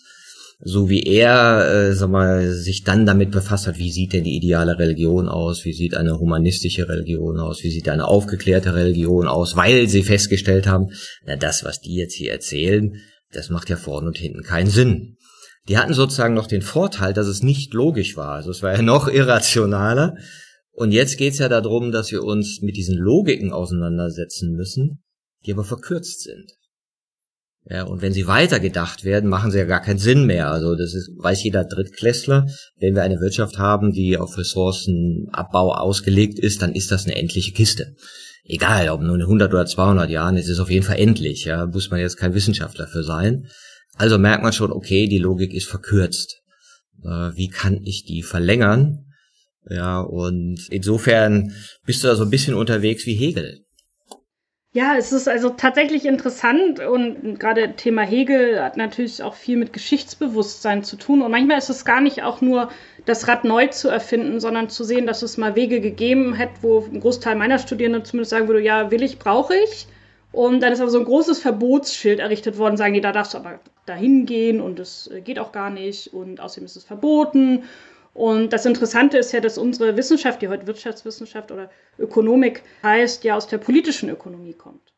So 0.62 0.90
wie 0.90 1.04
er, 1.04 1.72
äh, 1.72 1.94
sag 1.94 2.10
mal, 2.10 2.52
sich 2.52 2.84
dann 2.84 3.06
damit 3.06 3.32
befasst 3.32 3.66
hat, 3.66 3.78
wie 3.78 3.92
sieht 3.92 4.12
denn 4.12 4.26
die 4.26 4.36
ideale 4.36 4.78
Religion 4.78 5.30
aus, 5.30 5.64
wie 5.64 5.72
sieht 5.72 5.96
eine 5.96 6.20
humanistische 6.20 6.90
Religion 6.90 7.40
aus, 7.40 7.64
wie 7.64 7.72
sieht 7.72 7.88
eine 7.88 8.06
aufgeklärte 8.06 8.76
Religion 8.76 9.28
aus, 9.28 9.56
weil 9.56 9.88
sie 9.88 10.04
festgestellt 10.04 10.68
haben, 10.68 10.88
na 11.26 11.38
das, 11.38 11.64
was 11.64 11.80
die 11.80 11.96
jetzt 11.96 12.16
hier 12.16 12.34
erzählen, 12.34 12.94
das 13.32 13.50
macht 13.50 13.70
ja 13.70 13.78
vorne 13.78 14.08
und 14.08 14.18
hinten 14.18 14.44
keinen 14.44 14.70
Sinn. 14.70 15.16
Die 15.70 15.78
hatten 15.78 15.94
sozusagen 15.94 16.34
noch 16.34 16.48
den 16.48 16.62
Vorteil, 16.62 17.14
dass 17.14 17.28
es 17.28 17.44
nicht 17.44 17.74
logisch 17.74 18.18
war. 18.18 18.32
Also 18.32 18.52
es 18.52 18.64
war 18.64 18.74
ja 18.74 18.82
noch 18.82 19.08
irrationaler. 19.14 20.16
Und 20.72 20.92
jetzt 20.92 21.18
geht's 21.18 21.40
ja 21.40 21.48
darum, 21.48 21.92
dass 21.92 22.12
wir 22.12 22.24
uns 22.24 22.62
mit 22.62 22.76
diesen 22.76 22.98
Logiken 22.98 23.52
auseinandersetzen 23.52 24.54
müssen, 24.56 25.04
die 25.46 25.54
aber 25.54 25.64
verkürzt 25.64 26.24
sind. 26.24 26.52
Ja, 27.70 27.84
und 27.84 28.02
wenn 28.02 28.14
sie 28.14 28.26
weitergedacht 28.26 29.04
werden, 29.04 29.30
machen 29.30 29.52
sie 29.52 29.60
ja 29.60 29.66
gar 29.66 29.82
keinen 29.82 30.00
Sinn 30.00 30.26
mehr. 30.26 30.50
Also 30.50 30.76
das 30.76 30.96
ist, 30.96 31.12
weiß 31.18 31.44
jeder 31.44 31.66
Drittklässler, 31.66 32.48
wenn 32.80 32.96
wir 32.96 33.04
eine 33.04 33.22
Wirtschaft 33.22 33.60
haben, 33.60 33.92
die 33.92 34.18
auf 34.18 34.40
Ressourcenabbau 34.40 35.76
ausgelegt 35.76 36.40
ist, 36.40 36.64
dann 36.64 36.74
ist 36.74 36.92
das 36.92 37.06
eine 37.06 37.16
endliche 37.16 37.52
Kiste. 37.52 37.96
Egal, 38.44 38.90
ob 38.90 39.02
nur 39.02 39.14
in 39.14 39.22
100 39.22 39.54
oder 39.54 39.68
200 39.68 40.10
Jahren, 40.10 40.36
es 40.36 40.50
ist 40.50 40.60
auf 40.60 40.72
jeden 40.72 40.86
Fall 40.86 40.98
endlich. 40.98 41.46
Ja, 41.46 41.68
muss 41.68 41.92
man 41.92 42.00
jetzt 42.00 42.18
kein 42.18 42.34
Wissenschaftler 42.34 42.88
für 42.88 43.04
sein. 43.04 43.48
Also 43.96 44.18
merkt 44.18 44.42
man 44.42 44.54
schon, 44.54 44.72
okay, 44.72 45.08
die 45.08 45.20
Logik 45.20 45.54
ist 45.54 45.68
verkürzt. 45.68 46.42
Äh, 47.04 47.32
wie 47.36 47.50
kann 47.50 47.82
ich 47.84 48.04
die 48.04 48.24
verlängern? 48.24 49.06
Ja, 49.70 50.00
und 50.00 50.68
insofern 50.72 51.54
bist 51.86 52.04
du 52.04 52.08
da 52.08 52.16
so 52.16 52.24
ein 52.24 52.32
bisschen 52.32 52.56
unterwegs 52.56 53.06
wie 53.06 53.14
Hegel. 53.14 53.66
Ja, 54.72 54.96
es 54.98 55.12
ist 55.12 55.28
also 55.28 55.50
tatsächlich 55.50 56.06
interessant 56.06 56.80
und 56.80 57.40
gerade 57.40 57.76
Thema 57.76 58.04
Hegel 58.04 58.62
hat 58.62 58.78
natürlich 58.78 59.24
auch 59.24 59.34
viel 59.34 59.58
mit 59.58 59.74
Geschichtsbewusstsein 59.74 60.84
zu 60.84 60.96
tun. 60.96 61.24
Und 61.24 61.32
manchmal 61.32 61.58
ist 61.58 61.70
es 61.70 61.86
gar 61.86 62.02
nicht 62.02 62.22
auch 62.22 62.42
nur 62.42 62.70
das 63.06 63.28
Rad 63.28 63.46
neu 63.46 63.66
zu 63.68 63.90
erfinden, 63.90 64.40
sondern 64.40 64.70
zu 64.70 64.84
sehen, 64.84 65.08
dass 65.08 65.24
es 65.24 65.38
mal 65.38 65.56
Wege 65.56 65.82
gegeben 65.82 66.38
hat, 66.38 66.50
wo 66.62 66.82
ein 66.82 67.00
Großteil 67.00 67.36
meiner 67.36 67.58
Studierenden 67.58 68.06
zumindest 68.06 68.30
sagen 68.30 68.48
würde, 68.48 68.62
ja, 68.62 68.92
will 68.92 69.02
ich, 69.02 69.18
brauche 69.18 69.56
ich. 69.56 69.88
Und 70.32 70.62
dann 70.62 70.72
ist 70.72 70.82
aber 70.82 70.92
so 70.92 71.00
ein 71.00 71.06
großes 71.06 71.40
Verbotsschild 71.40 72.20
errichtet 72.20 72.60
worden, 72.60 72.78
sagen 72.78 72.94
die, 72.94 73.02
da 73.02 73.12
darfst 73.12 73.34
du 73.34 73.40
aber 73.40 73.60
dahin 73.88 74.28
gehen 74.28 74.62
und 74.62 74.80
es 74.80 75.10
geht 75.26 75.40
auch 75.40 75.52
gar 75.52 75.72
nicht 75.72 76.14
und 76.14 76.40
außerdem 76.40 76.66
ist 76.66 76.76
es 76.76 76.84
verboten 76.84 77.64
und 78.20 78.52
das 78.52 78.66
Interessante 78.66 79.18
ist 79.18 79.32
ja, 79.32 79.40
dass 79.40 79.58
unsere 79.58 79.96
Wissenschaft, 79.96 80.42
die 80.42 80.50
heute 80.50 80.68
Wirtschaftswissenschaft 80.68 81.54
oder 81.54 81.70
Ökonomik 81.98 82.64
heißt, 82.84 83.24
ja 83.24 83.38
aus 83.38 83.48
der 83.48 83.60
politischen 83.60 84.10
Ökonomie 84.10 84.52
kommt. 84.52 84.92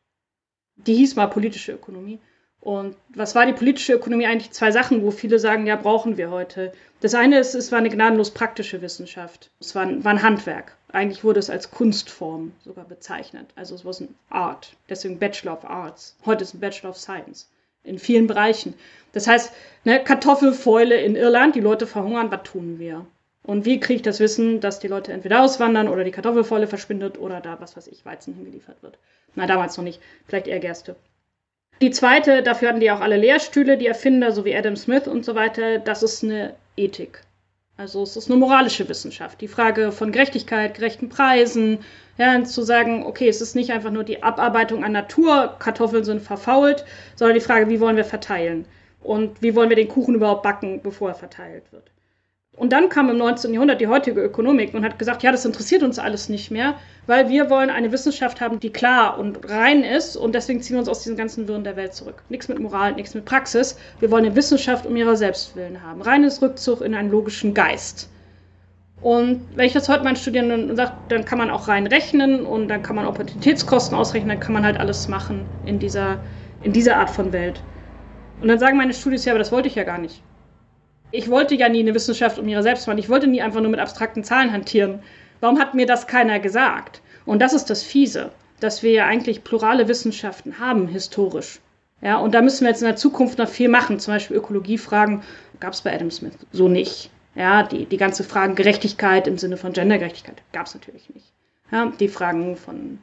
Die 0.74 0.94
hieß 0.94 1.14
mal 1.14 1.28
politische 1.28 1.70
Ökonomie. 1.70 2.18
Und 2.58 2.96
was 3.10 3.36
war 3.36 3.46
die 3.46 3.52
politische 3.52 3.92
Ökonomie 3.92 4.26
eigentlich? 4.26 4.50
Zwei 4.50 4.72
Sachen, 4.72 5.04
wo 5.04 5.12
viele 5.12 5.38
sagen, 5.38 5.68
ja, 5.68 5.76
brauchen 5.76 6.16
wir 6.16 6.32
heute. 6.32 6.72
Das 6.98 7.14
eine 7.14 7.38
ist, 7.38 7.54
es 7.54 7.70
war 7.70 7.78
eine 7.78 7.90
gnadenlos 7.90 8.32
praktische 8.32 8.82
Wissenschaft. 8.82 9.52
Es 9.60 9.76
war 9.76 9.82
ein, 9.82 10.02
war 10.02 10.10
ein 10.10 10.22
Handwerk. 10.24 10.76
Eigentlich 10.88 11.22
wurde 11.22 11.38
es 11.38 11.48
als 11.48 11.70
Kunstform 11.70 12.50
sogar 12.64 12.86
bezeichnet. 12.86 13.46
Also 13.54 13.76
es 13.76 13.84
war 13.84 13.94
ein 14.00 14.16
Art. 14.30 14.72
Deswegen 14.88 15.20
Bachelor 15.20 15.52
of 15.52 15.64
Arts. 15.64 16.16
Heute 16.26 16.42
ist 16.42 16.54
ein 16.54 16.60
Bachelor 16.60 16.90
of 16.90 16.98
Science 16.98 17.48
in 17.84 17.98
vielen 17.98 18.26
Bereichen. 18.26 18.74
Das 19.12 19.26
heißt, 19.26 19.52
ne, 19.84 20.02
Kartoffelfäule 20.02 21.00
in 21.00 21.16
Irland, 21.16 21.54
die 21.54 21.60
Leute 21.60 21.86
verhungern, 21.86 22.30
was 22.30 22.42
tun 22.42 22.78
wir? 22.78 23.06
Und 23.44 23.64
wie 23.64 23.80
kriege 23.80 23.96
ich 23.96 24.02
das 24.02 24.20
Wissen, 24.20 24.60
dass 24.60 24.78
die 24.78 24.88
Leute 24.88 25.12
entweder 25.12 25.42
auswandern 25.42 25.88
oder 25.88 26.04
die 26.04 26.12
Kartoffelfäule 26.12 26.66
verschwindet 26.66 27.18
oder 27.18 27.40
da, 27.40 27.60
was 27.60 27.76
weiß 27.76 27.88
ich, 27.88 28.04
Weizen 28.04 28.34
hingeliefert 28.34 28.82
wird? 28.82 28.98
Na, 29.34 29.46
damals 29.46 29.76
noch 29.76 29.84
nicht, 29.84 30.00
vielleicht 30.26 30.46
eher 30.46 30.60
Gerste. 30.60 30.96
Die 31.80 31.90
zweite, 31.90 32.42
dafür 32.44 32.68
hatten 32.68 32.80
die 32.80 32.90
auch 32.92 33.00
alle 33.00 33.16
Lehrstühle, 33.16 33.76
die 33.76 33.88
Erfinder, 33.88 34.30
so 34.30 34.44
wie 34.44 34.54
Adam 34.54 34.76
Smith 34.76 35.08
und 35.08 35.24
so 35.24 35.34
weiter, 35.34 35.80
das 35.80 36.04
ist 36.04 36.22
eine 36.22 36.54
Ethik. 36.76 37.22
Also 37.76 38.02
es 38.04 38.16
ist 38.16 38.30
eine 38.30 38.38
moralische 38.38 38.88
Wissenschaft. 38.88 39.40
Die 39.40 39.48
Frage 39.48 39.90
von 39.90 40.12
Gerechtigkeit, 40.12 40.74
gerechten 40.74 41.08
Preisen, 41.08 41.78
ja, 42.18 42.44
zu 42.44 42.62
sagen, 42.62 43.04
okay, 43.04 43.28
es 43.28 43.40
ist 43.40 43.56
nicht 43.56 43.72
einfach 43.72 43.90
nur 43.90 44.04
die 44.04 44.22
Abarbeitung 44.22 44.84
an 44.84 44.92
Natur, 44.92 45.56
Kartoffeln 45.58 46.04
sind 46.04 46.22
verfault, 46.22 46.84
sondern 47.16 47.34
die 47.34 47.44
Frage, 47.44 47.68
wie 47.68 47.80
wollen 47.80 47.96
wir 47.96 48.04
verteilen? 48.04 48.66
Und 49.02 49.42
wie 49.42 49.54
wollen 49.54 49.68
wir 49.68 49.76
den 49.76 49.88
Kuchen 49.88 50.14
überhaupt 50.14 50.42
backen, 50.42 50.80
bevor 50.82 51.08
er 51.10 51.14
verteilt 51.14 51.64
wird? 51.72 51.90
Und 52.54 52.72
dann 52.74 52.90
kam 52.90 53.08
im 53.08 53.16
19. 53.16 53.54
Jahrhundert 53.54 53.80
die 53.80 53.86
heutige 53.86 54.20
Ökonomik 54.20 54.74
und 54.74 54.84
hat 54.84 54.98
gesagt, 54.98 55.22
ja, 55.22 55.32
das 55.32 55.46
interessiert 55.46 55.82
uns 55.82 55.98
alles 55.98 56.28
nicht 56.28 56.50
mehr, 56.50 56.74
weil 57.06 57.30
wir 57.30 57.48
wollen 57.48 57.70
eine 57.70 57.90
Wissenschaft 57.92 58.42
haben, 58.42 58.60
die 58.60 58.70
klar 58.70 59.18
und 59.18 59.48
rein 59.48 59.82
ist 59.82 60.16
und 60.16 60.34
deswegen 60.34 60.60
ziehen 60.60 60.74
wir 60.74 60.80
uns 60.80 60.88
aus 60.88 61.02
diesen 61.02 61.16
ganzen 61.16 61.48
Wirren 61.48 61.64
der 61.64 61.76
Welt 61.76 61.94
zurück. 61.94 62.22
Nichts 62.28 62.48
mit 62.48 62.58
Moral, 62.58 62.92
nichts 62.92 63.14
mit 63.14 63.24
Praxis. 63.24 63.78
Wir 64.00 64.10
wollen 64.10 64.26
eine 64.26 64.36
Wissenschaft 64.36 64.84
um 64.84 64.94
ihrer 64.96 65.16
selbst 65.16 65.56
willen 65.56 65.82
haben. 65.82 66.02
Reines 66.02 66.42
Rückzug 66.42 66.82
in 66.82 66.94
einen 66.94 67.10
logischen 67.10 67.54
Geist. 67.54 68.10
Und 69.00 69.40
wenn 69.56 69.66
ich 69.66 69.72
das 69.72 69.88
heute 69.88 70.04
meinen 70.04 70.16
Studierenden 70.16 70.76
sage, 70.76 70.92
dann 71.08 71.24
kann 71.24 71.38
man 71.38 71.50
auch 71.50 71.68
rein 71.68 71.86
rechnen 71.86 72.44
und 72.44 72.68
dann 72.68 72.82
kann 72.82 72.96
man 72.96 73.06
Opportunitätskosten 73.06 73.96
ausrechnen, 73.96 74.28
dann 74.28 74.40
kann 74.40 74.52
man 74.52 74.64
halt 74.64 74.78
alles 74.78 75.08
machen 75.08 75.46
in 75.64 75.78
dieser, 75.78 76.20
in 76.62 76.72
dieser 76.72 76.98
Art 76.98 77.10
von 77.10 77.32
Welt. 77.32 77.60
Und 78.42 78.48
dann 78.48 78.58
sagen 78.58 78.76
meine 78.76 78.92
Studis, 78.92 79.24
ja, 79.24 79.32
aber 79.32 79.38
das 79.38 79.52
wollte 79.52 79.68
ich 79.68 79.76
ja 79.76 79.84
gar 79.84 79.98
nicht 79.98 80.22
ich 81.12 81.30
wollte 81.30 81.54
ja 81.54 81.68
nie 81.68 81.80
eine 81.80 81.94
Wissenschaft 81.94 82.38
um 82.38 82.48
ihre 82.48 82.62
selbst 82.62 82.86
machen. 82.86 82.98
Ich 82.98 83.08
wollte 83.08 83.26
nie 83.28 83.42
einfach 83.42 83.60
nur 83.60 83.70
mit 83.70 83.80
abstrakten 83.80 84.24
Zahlen 84.24 84.52
hantieren. 84.52 85.00
Warum 85.40 85.58
hat 85.58 85.74
mir 85.74 85.86
das 85.86 86.06
keiner 86.06 86.40
gesagt? 86.40 87.02
Und 87.26 87.40
das 87.40 87.52
ist 87.52 87.66
das 87.66 87.82
Fiese, 87.82 88.32
dass 88.60 88.82
wir 88.82 88.90
ja 88.90 89.06
eigentlich 89.06 89.44
plurale 89.44 89.86
Wissenschaften 89.88 90.58
haben, 90.58 90.88
historisch. 90.88 91.60
Ja, 92.00 92.16
und 92.16 92.34
da 92.34 92.42
müssen 92.42 92.62
wir 92.62 92.70
jetzt 92.70 92.82
in 92.82 92.88
der 92.88 92.96
Zukunft 92.96 93.38
noch 93.38 93.48
viel 93.48 93.68
machen. 93.68 94.00
Zum 94.00 94.14
Beispiel 94.14 94.36
Ökologiefragen 94.36 95.22
gab 95.60 95.74
es 95.74 95.82
bei 95.82 95.94
Adam 95.94 96.10
Smith 96.10 96.32
so 96.50 96.68
nicht. 96.68 97.10
Ja, 97.34 97.62
die, 97.62 97.86
die 97.86 97.96
ganze 97.96 98.24
Fragen 98.24 98.56
Gerechtigkeit 98.56 99.26
im 99.28 99.38
Sinne 99.38 99.56
von 99.56 99.72
Gendergerechtigkeit 99.72 100.42
gab 100.52 100.66
es 100.66 100.74
natürlich 100.74 101.08
nicht. 101.14 101.32
Ja, 101.70 101.92
die 102.00 102.08
Fragen 102.08 102.56
von 102.56 102.98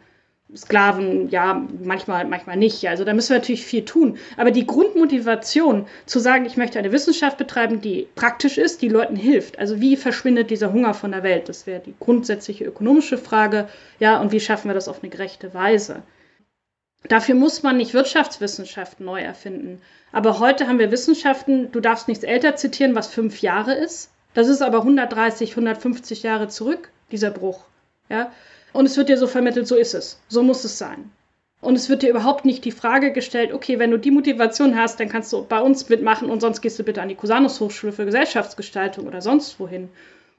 Sklaven, 0.55 1.29
ja, 1.29 1.63
manchmal, 1.83 2.25
manchmal 2.25 2.57
nicht. 2.57 2.87
Also 2.87 3.03
da 3.03 3.13
müssen 3.13 3.29
wir 3.29 3.37
natürlich 3.37 3.65
viel 3.65 3.85
tun. 3.85 4.17
Aber 4.35 4.49
die 4.49 4.65
Grundmotivation 4.65 5.85
zu 6.07 6.19
sagen, 6.19 6.45
ich 6.45 6.57
möchte 6.57 6.79
eine 6.79 6.91
Wissenschaft 6.91 7.37
betreiben, 7.37 7.81
die 7.81 8.07
praktisch 8.15 8.57
ist, 8.57 8.81
die 8.81 8.89
Leuten 8.89 9.15
hilft. 9.15 9.59
Also 9.59 9.79
wie 9.79 9.95
verschwindet 9.95 10.49
dieser 10.49 10.73
Hunger 10.73 10.95
von 10.95 11.11
der 11.11 11.21
Welt? 11.21 11.49
Das 11.49 11.67
wäre 11.67 11.81
die 11.81 11.93
grundsätzliche 11.99 12.65
ökonomische 12.65 13.19
Frage. 13.19 13.69
Ja, 13.99 14.19
und 14.19 14.31
wie 14.31 14.39
schaffen 14.39 14.69
wir 14.69 14.73
das 14.73 14.87
auf 14.87 15.03
eine 15.03 15.11
gerechte 15.11 15.53
Weise? 15.53 16.01
Dafür 17.07 17.35
muss 17.35 17.63
man 17.63 17.77
nicht 17.77 17.93
Wirtschaftswissenschaften 17.93 19.05
neu 19.05 19.21
erfinden. 19.21 19.81
Aber 20.11 20.39
heute 20.39 20.67
haben 20.67 20.79
wir 20.79 20.91
Wissenschaften, 20.91 21.71
du 21.71 21.79
darfst 21.79 22.07
nichts 22.07 22.23
älter 22.23 22.55
zitieren, 22.55 22.95
was 22.95 23.07
fünf 23.07 23.41
Jahre 23.41 23.73
ist. 23.73 24.11
Das 24.33 24.47
ist 24.47 24.61
aber 24.61 24.79
130, 24.79 25.51
150 25.51 26.23
Jahre 26.23 26.47
zurück, 26.47 26.89
dieser 27.11 27.31
Bruch. 27.31 27.65
Ja, 28.09 28.31
und 28.73 28.85
es 28.85 28.97
wird 28.97 29.09
dir 29.09 29.17
so 29.17 29.27
vermittelt, 29.27 29.67
so 29.67 29.75
ist 29.75 29.93
es. 29.93 30.19
So 30.27 30.43
muss 30.43 30.63
es 30.63 30.77
sein. 30.77 31.11
Und 31.61 31.75
es 31.75 31.89
wird 31.89 32.03
dir 32.03 32.09
überhaupt 32.09 32.45
nicht 32.45 32.63
die 32.63 32.71
Frage 32.71 33.11
gestellt, 33.11 33.51
okay, 33.51 33.79
wenn 33.79 33.91
du 33.91 33.97
die 33.97 34.11
Motivation 34.11 34.77
hast, 34.77 34.99
dann 34.99 35.09
kannst 35.09 35.33
du 35.33 35.43
bei 35.43 35.59
uns 35.59 35.89
mitmachen 35.89 36.29
und 36.29 36.39
sonst 36.39 36.61
gehst 36.61 36.79
du 36.79 36.83
bitte 36.83 37.01
an 37.01 37.09
die 37.09 37.15
Cusanus 37.15 37.59
Hochschule 37.59 37.91
für 37.91 38.05
Gesellschaftsgestaltung 38.05 39.07
oder 39.07 39.21
sonst 39.21 39.59
wohin. 39.59 39.89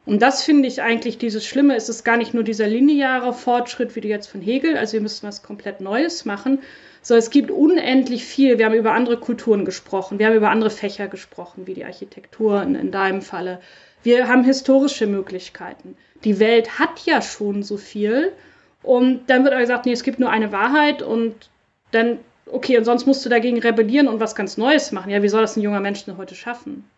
Und 0.07 0.23
das 0.23 0.43
finde 0.43 0.67
ich 0.67 0.81
eigentlich 0.81 1.19
dieses 1.19 1.45
Schlimme. 1.45 1.77
Es 1.77 1.91
ist 1.91 2.05
gar 2.05 2.17
nicht 2.17 2.33
nur 2.33 2.43
dieser 2.43 2.67
lineare 2.67 3.35
Fortschritt, 3.35 3.95
wie 3.97 4.01
du 4.01 4.09
jetzt 4.09 4.29
von 4.29 4.41
Hegel, 4.41 4.79
also 4.79 4.95
wir 4.95 5.03
müssen 5.03 5.29
was 5.29 5.43
komplett 5.43 5.83
Neues 5.83 6.25
machen, 6.25 6.61
sondern 7.03 7.23
es 7.23 7.31
gibt 7.31 7.51
unendlich 7.51 8.25
viel. 8.25 8.57
Wir 8.57 8.65
haben 8.65 8.75
über 8.75 8.93
andere 8.93 9.19
Kulturen 9.19 9.67
gesprochen, 9.67 10.19
wir 10.19 10.27
haben 10.27 10.37
über 10.37 10.51
andere 10.51 10.71
Fächer 10.71 11.07
gesprochen, 11.09 11.67
wie 11.67 11.75
die 11.75 11.85
Architektur 11.85 12.63
in, 12.63 12.75
in 12.75 12.91
deinem 12.91 13.21
Falle. 13.21 13.61
Wir 14.03 14.29
haben 14.29 14.45
historische 14.45 15.07
Möglichkeiten 15.07 15.97
die 16.25 16.39
Welt 16.39 16.79
hat 16.79 17.05
ja 17.07 17.23
schon 17.23 17.63
so 17.63 17.77
viel. 17.77 18.33
Und 18.83 19.29
dann 19.29 19.45
wird 19.45 19.53
aber 19.53 19.63
gesagt, 19.63 19.87
nee, 19.87 19.93
es 19.93 20.03
gibt 20.03 20.21
nur 20.21 20.31
eine 20.31 20.53
Wahrheit 20.53 21.03
und 21.03 21.51
dann, 21.91 22.19
okay, 22.47 22.79
und 22.79 22.85
sonst 22.85 23.07
musst 23.07 23.25
du 23.25 23.29
dagegen 23.29 23.59
rebellieren 23.59 24.09
und 24.09 24.21
was 24.21 24.35
ganz 24.35 24.57
Neues 24.57 24.93
machen. 24.93 25.11
Ja, 25.11 25.23
wie 25.23 25.29
soll 25.29 25.43
das 25.43 25.57
ein 25.57 25.63
junger 25.63 25.81
Mensch 25.81 26.05
denn 26.05 26.17
heute 26.17 26.35
schaffen? 26.35 26.89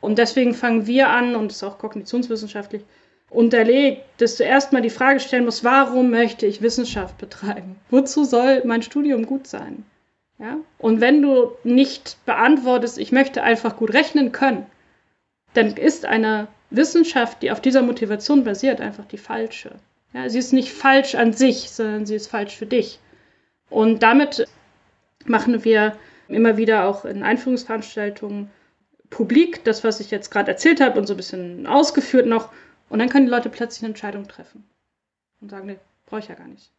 Und 0.00 0.18
deswegen 0.18 0.54
fangen 0.54 0.86
wir 0.86 1.08
an, 1.08 1.34
und 1.34 1.48
das 1.48 1.56
ist 1.56 1.64
auch 1.64 1.78
kognitionswissenschaftlich 1.78 2.82
unterlegt, 3.30 4.02
dass 4.18 4.36
du 4.36 4.44
erstmal 4.44 4.82
die 4.82 4.90
Frage 4.90 5.18
stellen 5.18 5.46
musst, 5.46 5.64
warum 5.64 6.10
möchte 6.10 6.46
ich 6.46 6.62
Wissenschaft 6.62 7.18
betreiben? 7.18 7.76
Wozu 7.90 8.24
soll 8.24 8.62
mein 8.64 8.82
Studium 8.82 9.26
gut 9.26 9.46
sein? 9.46 9.84
Ja? 10.38 10.58
Und 10.78 11.00
wenn 11.00 11.22
du 11.22 11.52
nicht 11.64 12.18
beantwortest, 12.26 12.98
ich 12.98 13.12
möchte 13.12 13.42
einfach 13.42 13.76
gut 13.76 13.92
rechnen 13.92 14.30
können, 14.30 14.66
dann 15.54 15.76
ist 15.76 16.04
eine 16.04 16.48
Wissenschaft, 16.70 17.42
die 17.42 17.50
auf 17.50 17.60
dieser 17.60 17.82
Motivation 17.82 18.44
basiert, 18.44 18.80
einfach 18.80 19.06
die 19.06 19.18
falsche. 19.18 19.76
Ja, 20.12 20.28
sie 20.28 20.38
ist 20.38 20.52
nicht 20.52 20.72
falsch 20.72 21.14
an 21.14 21.32
sich, 21.32 21.70
sondern 21.70 22.06
sie 22.06 22.14
ist 22.14 22.28
falsch 22.28 22.56
für 22.56 22.66
dich. 22.66 23.00
Und 23.70 24.02
damit 24.02 24.46
machen 25.24 25.64
wir 25.64 25.96
immer 26.28 26.56
wieder 26.56 26.86
auch 26.86 27.04
in 27.04 27.22
Einführungsveranstaltungen 27.22 28.50
publik, 29.10 29.64
das, 29.64 29.84
was 29.84 30.00
ich 30.00 30.10
jetzt 30.10 30.30
gerade 30.30 30.50
erzählt 30.50 30.80
habe 30.80 30.98
und 30.98 31.06
so 31.06 31.14
ein 31.14 31.16
bisschen 31.16 31.66
ausgeführt 31.66 32.26
noch. 32.26 32.50
Und 32.88 32.98
dann 32.98 33.08
können 33.08 33.26
die 33.26 33.32
Leute 33.32 33.48
plötzlich 33.48 33.82
eine 33.82 33.90
Entscheidung 33.90 34.28
treffen 34.28 34.64
und 35.40 35.50
sagen, 35.50 35.66
nee, 35.66 35.78
brauche 36.06 36.20
ich 36.20 36.28
ja 36.28 36.34
gar 36.34 36.48
nicht. 36.48 36.70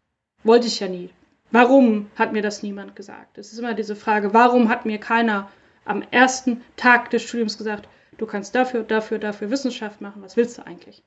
Wollte 0.44 0.68
ich 0.68 0.80
ja 0.80 0.88
nie. 0.88 1.10
Warum 1.52 2.10
hat 2.16 2.34
mir 2.34 2.42
das 2.42 2.64
niemand 2.64 2.96
gesagt? 2.96 3.38
Es 3.38 3.52
ist 3.52 3.60
immer 3.60 3.74
diese 3.74 3.96
Frage, 3.96 4.34
warum 4.34 4.70
hat 4.70 4.86
mir 4.86 5.00
keiner 5.00 5.50
am 5.86 6.04
ersten 6.12 6.64
Tag 6.76 7.10
des 7.12 7.24
Studiums 7.24 7.58
gesagt, 7.58 7.88
Du 8.18 8.26
kannst 8.26 8.56
dafür, 8.56 8.84
dafür, 8.84 9.20
dafür 9.20 9.50
Wissenschaft 9.50 10.02
machen. 10.02 10.22
Was 10.22 10.38
willst 10.38 10.58
du 10.58 10.66
eigentlich? 10.66 11.04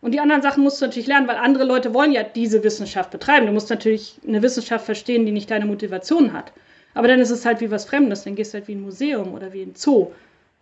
Und 0.00 0.12
die 0.12 0.20
anderen 0.20 0.42
Sachen 0.42 0.62
musst 0.62 0.80
du 0.80 0.86
natürlich 0.86 1.08
lernen, 1.08 1.26
weil 1.26 1.36
andere 1.36 1.64
Leute 1.64 1.92
wollen 1.92 2.12
ja 2.12 2.22
diese 2.22 2.62
Wissenschaft 2.62 3.10
betreiben. 3.10 3.46
Du 3.46 3.52
musst 3.52 3.70
natürlich 3.70 4.20
eine 4.26 4.42
Wissenschaft 4.42 4.84
verstehen, 4.84 5.26
die 5.26 5.32
nicht 5.32 5.50
deine 5.50 5.66
Motivation 5.66 6.32
hat. 6.32 6.52
Aber 6.94 7.08
dann 7.08 7.20
ist 7.20 7.30
es 7.30 7.44
halt 7.44 7.60
wie 7.60 7.70
was 7.70 7.84
Fremdes. 7.84 8.24
Dann 8.24 8.36
gehst 8.36 8.52
du 8.52 8.58
halt 8.58 8.68
wie 8.68 8.74
ein 8.74 8.82
Museum 8.82 9.34
oder 9.34 9.52
wie 9.52 9.62
ein 9.62 9.74
Zoo. 9.74 10.12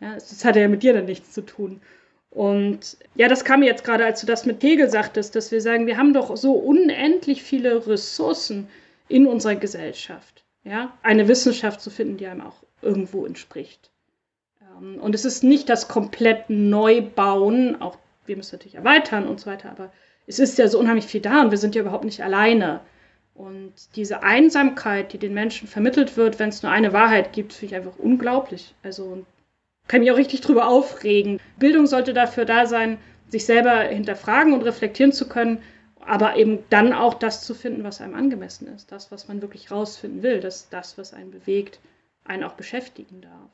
Ja, 0.01 0.15
das 0.15 0.45
hat 0.45 0.57
ja 0.57 0.69
mit 0.69 0.83
dir 0.83 0.95
dann 0.95 1.05
nichts 1.05 1.33
zu 1.33 1.43
tun. 1.43 1.81
Und 2.31 2.99
ja, 3.15 3.29
das 3.29 3.45
kam 3.45 3.63
jetzt 3.63 3.85
gerade, 3.85 4.05
als 4.05 4.21
du 4.21 4.27
das 4.27 4.45
mit 4.45 4.63
Hegel 4.63 4.91
sagtest, 4.91 5.35
dass 5.35 5.53
wir 5.53 5.61
sagen, 5.61 5.87
wir 5.87 5.97
haben 5.97 6.13
doch 6.13 6.37
so 6.37 6.53
unendlich 6.53 7.43
viele 7.43 7.87
Ressourcen 7.87 8.69
in 9.09 9.27
unserer 9.27 9.55
Gesellschaft. 9.55 10.45
Ja, 10.65 10.97
eine 11.03 11.29
Wissenschaft 11.29 11.81
zu 11.81 11.91
finden, 11.91 12.17
die 12.17 12.27
einem 12.27 12.41
auch 12.41 12.65
irgendwo 12.83 13.25
entspricht. 13.25 13.91
Ähm, 14.81 15.01
und 15.01 15.15
es 15.15 15.25
ist 15.25 15.43
nicht 15.43 15.69
das 15.69 15.89
komplett 15.89 16.49
Neubauen, 16.51 17.81
auch 17.81 17.99
wir 18.27 18.37
müssen 18.37 18.57
natürlich 18.57 18.75
erweitern 18.75 19.27
und 19.29 19.41
so 19.41 19.51
weiter, 19.51 19.71
aber 19.71 19.93
es 20.27 20.39
ist 20.39 20.59
ja 20.59 20.69
so 20.69 20.79
unheimlich 20.79 21.07
viel 21.07 21.21
da 21.21 21.43
und 21.43 21.51
wir 21.51 21.59
sind 21.59 21.75
ja 21.75 21.83
überhaupt 21.83 22.05
nicht 22.05 22.23
alleine. 22.23 22.81
Und 23.35 23.75
diese 23.97 24.23
Einsamkeit, 24.23 25.13
die 25.13 25.19
den 25.19 25.35
Menschen 25.35 25.69
vermittelt 25.69 26.17
wird, 26.17 26.39
wenn 26.39 26.49
es 26.49 26.63
nur 26.63 26.73
eine 26.73 26.93
Wahrheit 26.93 27.33
gibt, 27.33 27.53
finde 27.53 27.75
ich 27.75 27.77
einfach 27.77 27.99
unglaublich. 27.99 28.75
Also 28.83 29.25
kann 29.89 30.01
mich 30.01 30.11
auch 30.11 30.17
richtig 30.17 30.41
drüber 30.41 30.69
aufregen. 30.69 31.39
Bildung 31.59 31.87
sollte 31.87 32.15
dafür 32.15 32.45
da 32.47 32.67
sein, 32.67 32.99
sich 33.29 33.45
selber 33.45 33.81
hinterfragen 33.81 34.53
und 34.53 34.63
reflektieren 34.63 35.13
zu 35.13 35.29
können, 35.29 35.63
aber 36.01 36.37
eben 36.37 36.65
dann 36.71 36.93
auch 36.93 37.15
das 37.15 37.43
zu 37.43 37.55
finden, 37.55 37.85
was 37.85 38.01
einem 38.01 38.15
angemessen 38.15 38.69
ist. 38.69 38.91
Das, 38.91 39.13
was 39.13 39.29
man 39.29 39.43
wirklich 39.43 39.71
rausfinden 39.71 40.23
will, 40.23 40.41
das, 40.41 40.69
das 40.71 40.97
was 40.97 41.13
einen 41.13 41.31
bewegt, 41.31 41.79
einen 42.25 42.45
auch 42.45 42.55
beschäftigen 42.55 43.21
darf. 43.21 43.51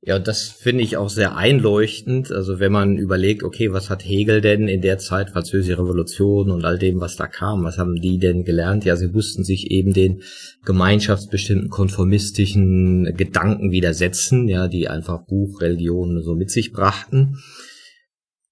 Ja, 0.00 0.20
das 0.20 0.48
finde 0.48 0.84
ich 0.84 0.96
auch 0.96 1.10
sehr 1.10 1.36
einleuchtend. 1.36 2.30
Also 2.30 2.60
wenn 2.60 2.70
man 2.70 2.98
überlegt, 2.98 3.42
okay, 3.42 3.72
was 3.72 3.90
hat 3.90 4.04
Hegel 4.04 4.40
denn 4.40 4.68
in 4.68 4.80
der 4.80 4.98
Zeit, 4.98 5.30
Französische 5.30 5.76
Revolution 5.76 6.52
und 6.52 6.64
all 6.64 6.78
dem, 6.78 7.00
was 7.00 7.16
da 7.16 7.26
kam, 7.26 7.64
was 7.64 7.78
haben 7.78 7.96
die 7.96 8.18
denn 8.18 8.44
gelernt? 8.44 8.84
Ja, 8.84 8.94
sie 8.94 9.08
mussten 9.08 9.42
sich 9.42 9.72
eben 9.72 9.92
den 9.92 10.22
gemeinschaftsbestimmten 10.64 11.68
konformistischen 11.68 13.12
Gedanken 13.16 13.72
widersetzen, 13.72 14.46
ja, 14.48 14.68
die 14.68 14.88
einfach 14.88 15.26
Buch, 15.26 15.60
Religion 15.60 16.22
so 16.22 16.36
mit 16.36 16.52
sich 16.52 16.72
brachten. 16.72 17.38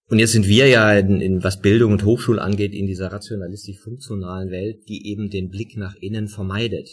Und 0.08 0.18
jetzt 0.18 0.32
sind 0.32 0.48
wir 0.48 0.66
ja, 0.66 0.98
in, 0.98 1.20
in, 1.20 1.44
was 1.44 1.60
Bildung 1.60 1.92
und 1.92 2.04
Hochschule 2.04 2.42
angeht, 2.42 2.74
in 2.74 2.86
dieser 2.86 3.12
rationalistisch-funktionalen 3.12 4.50
Welt, 4.50 4.88
die 4.88 5.10
eben 5.10 5.30
den 5.30 5.48
Blick 5.48 5.76
nach 5.76 5.94
innen 6.00 6.26
vermeidet. 6.26 6.88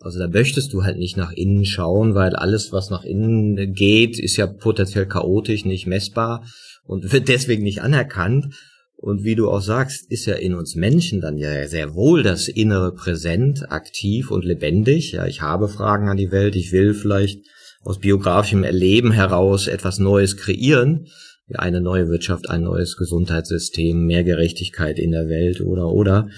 Also 0.00 0.20
da 0.20 0.28
möchtest 0.28 0.72
du 0.72 0.84
halt 0.84 0.98
nicht 0.98 1.16
nach 1.16 1.32
innen 1.32 1.64
schauen, 1.64 2.14
weil 2.14 2.36
alles, 2.36 2.72
was 2.72 2.88
nach 2.90 3.04
innen 3.04 3.74
geht, 3.74 4.18
ist 4.18 4.36
ja 4.36 4.46
potenziell 4.46 5.06
chaotisch, 5.06 5.64
nicht 5.64 5.86
messbar 5.86 6.44
und 6.84 7.12
wird 7.12 7.28
deswegen 7.28 7.64
nicht 7.64 7.82
anerkannt. 7.82 8.54
Und 9.00 9.22
wie 9.22 9.36
du 9.36 9.48
auch 9.48 9.60
sagst, 9.60 10.10
ist 10.10 10.26
ja 10.26 10.34
in 10.34 10.54
uns 10.54 10.74
Menschen 10.74 11.20
dann 11.20 11.38
ja 11.38 11.68
sehr 11.68 11.94
wohl 11.94 12.24
das 12.24 12.48
Innere 12.48 12.92
präsent, 12.92 13.70
aktiv 13.70 14.30
und 14.30 14.44
lebendig. 14.44 15.12
Ja, 15.12 15.26
ich 15.26 15.40
habe 15.40 15.68
Fragen 15.68 16.08
an 16.08 16.16
die 16.16 16.32
Welt, 16.32 16.56
ich 16.56 16.72
will 16.72 16.94
vielleicht 16.94 17.46
aus 17.82 18.00
biografischem 18.00 18.64
Erleben 18.64 19.12
heraus 19.12 19.68
etwas 19.68 19.98
Neues 19.98 20.36
kreieren. 20.36 21.06
Eine 21.54 21.80
neue 21.80 22.08
Wirtschaft, 22.08 22.50
ein 22.50 22.62
neues 22.62 22.96
Gesundheitssystem, 22.96 24.04
mehr 24.04 24.24
Gerechtigkeit 24.24 24.98
in 24.98 25.12
der 25.12 25.28
Welt 25.28 25.60
oder 25.60 25.88
oder. 25.88 26.28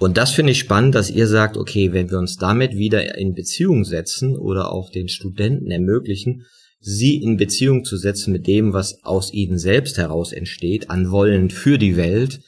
Und 0.00 0.16
das 0.16 0.30
finde 0.30 0.52
ich 0.52 0.58
spannend, 0.58 0.94
dass 0.94 1.10
ihr 1.10 1.26
sagt, 1.26 1.58
okay, 1.58 1.92
wenn 1.92 2.10
wir 2.10 2.18
uns 2.18 2.38
damit 2.38 2.74
wieder 2.74 3.18
in 3.18 3.34
Beziehung 3.34 3.84
setzen 3.84 4.34
oder 4.34 4.72
auch 4.72 4.90
den 4.90 5.10
Studenten 5.10 5.70
ermöglichen, 5.70 6.46
sie 6.80 7.22
in 7.22 7.36
Beziehung 7.36 7.84
zu 7.84 7.98
setzen 7.98 8.32
mit 8.32 8.46
dem, 8.46 8.72
was 8.72 9.04
aus 9.04 9.30
ihnen 9.30 9.58
selbst 9.58 9.98
heraus 9.98 10.32
entsteht, 10.32 10.88
an 10.88 11.10
Wollen 11.10 11.50
für 11.50 11.76
die 11.76 11.98
Welt, 11.98 12.40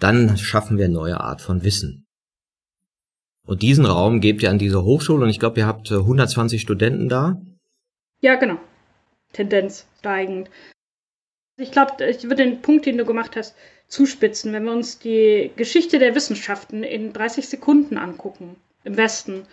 dann 0.00 0.36
schaffen 0.36 0.76
wir 0.76 0.86
eine 0.86 0.94
neue 0.94 1.20
Art 1.20 1.40
von 1.40 1.62
Wissen. 1.62 2.08
Und 3.46 3.62
diesen 3.62 3.86
Raum 3.86 4.20
gebt 4.20 4.42
ihr 4.42 4.50
an 4.50 4.58
dieser 4.58 4.82
Hochschule 4.82 5.22
und 5.22 5.30
ich 5.30 5.38
glaube, 5.38 5.60
ihr 5.60 5.66
habt 5.66 5.92
120 5.92 6.58
äh, 6.58 6.60
Studenten 6.60 7.08
da. 7.08 7.40
Ja, 8.20 8.34
genau. 8.34 8.58
Tendenz 9.32 9.86
steigend. 10.00 10.50
Ich 11.58 11.70
glaube, 11.70 12.04
ich 12.04 12.24
würde 12.24 12.44
den 12.44 12.60
Punkt, 12.60 12.86
den 12.86 12.98
du 12.98 13.04
gemacht 13.04 13.36
hast, 13.36 13.54
zuspitzen, 13.92 14.54
wenn 14.54 14.64
wir 14.64 14.72
uns 14.72 14.98
die 14.98 15.50
Geschichte 15.54 15.98
der 15.98 16.14
Wissenschaften 16.14 16.82
in 16.82 17.12
30 17.12 17.46
Sekunden 17.46 17.98
angucken, 17.98 18.56
im 18.84 18.96
Westen, 18.96 19.46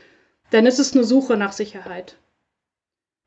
dann 0.51 0.65
ist 0.65 0.79
es 0.79 0.95
eine 0.95 1.03
Suche 1.03 1.35
nach 1.35 1.51
Sicherheit. 1.51 2.15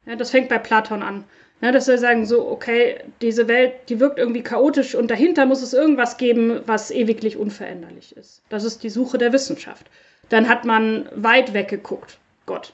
Ja, 0.07 0.17
das 0.17 0.31
fängt 0.31 0.49
bei 0.49 0.59
Platon 0.59 1.03
an. 1.03 1.25
Ja, 1.61 1.71
dass 1.71 1.87
wir 1.87 1.99
sagen 1.99 2.25
so, 2.25 2.49
okay, 2.49 2.99
diese 3.21 3.47
Welt, 3.47 3.75
die 3.91 4.01
wirkt 4.01 4.19
irgendwie 4.19 4.43
chaotisch 4.43 4.95
und 4.95 5.11
dahinter 5.11 5.45
muss 5.45 5.61
es 5.61 5.75
irgendwas 5.75 6.17
geben, 6.17 6.63
was 6.65 6.91
ewiglich 6.91 7.37
unveränderlich 7.37 8.17
ist. 8.17 8.43
Das 8.49 8.65
ist 8.65 8.83
die 8.83 8.91
Suche 8.91 9.19
der 9.19 9.35
Wissenschaft. 9.35 9.89
Dann 10.31 10.49
hat 10.49 10.65
man 10.65 11.09
weit 11.15 11.53
weggeguckt. 11.53 12.19
Gott. 12.47 12.73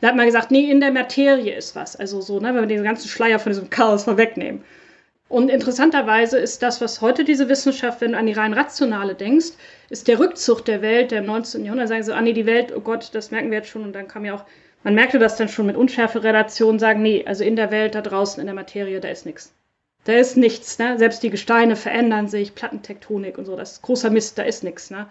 Da 0.00 0.08
hat 0.08 0.16
man 0.16 0.26
gesagt, 0.26 0.50
nee, 0.50 0.68
in 0.68 0.80
der 0.80 0.92
Materie 0.92 1.56
ist 1.56 1.76
was. 1.76 1.94
Also 1.94 2.20
so, 2.20 2.40
ne, 2.40 2.48
wenn 2.48 2.68
wir 2.68 2.76
den 2.76 2.82
ganzen 2.82 3.08
Schleier 3.08 3.38
von 3.38 3.52
diesem 3.52 3.70
Chaos 3.70 4.06
mal 4.06 4.16
wegnehmen. 4.16 4.64
Und 5.28 5.50
interessanterweise 5.50 6.38
ist 6.38 6.62
das, 6.62 6.80
was 6.80 7.02
heute 7.02 7.22
diese 7.22 7.48
Wissenschaft, 7.50 8.00
wenn 8.00 8.12
du 8.12 8.18
an 8.18 8.26
die 8.26 8.32
rein 8.32 8.54
rationale 8.54 9.14
denkst, 9.14 9.52
ist 9.90 10.08
der 10.08 10.18
Rückzug 10.18 10.64
der 10.64 10.80
Welt 10.80 11.10
der 11.10 11.18
im 11.18 11.26
19. 11.26 11.64
Jahrhundert. 11.64 11.88
Sagen 11.88 12.02
sie, 12.02 12.14
ah 12.14 12.20
nee, 12.22 12.32
die 12.32 12.46
Welt, 12.46 12.72
oh 12.74 12.80
Gott, 12.80 13.10
das 13.12 13.30
merken 13.30 13.50
wir 13.50 13.58
jetzt 13.58 13.68
schon. 13.68 13.82
Und 13.82 13.92
dann 13.92 14.08
kam 14.08 14.24
ja 14.24 14.34
auch, 14.34 14.44
man 14.84 14.94
merkte 14.94 15.18
das 15.18 15.36
dann 15.36 15.48
schon 15.48 15.66
mit 15.66 15.76
unschärfe 15.76 16.22
Relationen, 16.22 16.78
sagen, 16.78 17.02
nee, 17.02 17.24
also 17.26 17.44
in 17.44 17.56
der 17.56 17.70
Welt, 17.70 17.94
da 17.94 18.00
draußen, 18.00 18.40
in 18.40 18.46
der 18.46 18.54
Materie, 18.54 19.00
da 19.00 19.08
ist 19.08 19.26
nichts. 19.26 19.52
Da 20.04 20.14
ist 20.14 20.38
nichts, 20.38 20.78
ne? 20.78 20.96
Selbst 20.98 21.22
die 21.22 21.30
Gesteine 21.30 21.76
verändern 21.76 22.28
sich, 22.28 22.54
Plattentektonik 22.54 23.36
und 23.36 23.44
so, 23.44 23.56
das 23.56 23.72
ist 23.72 23.82
großer 23.82 24.08
Mist, 24.08 24.38
da 24.38 24.44
ist 24.44 24.64
nichts, 24.64 24.90
ne? 24.90 25.06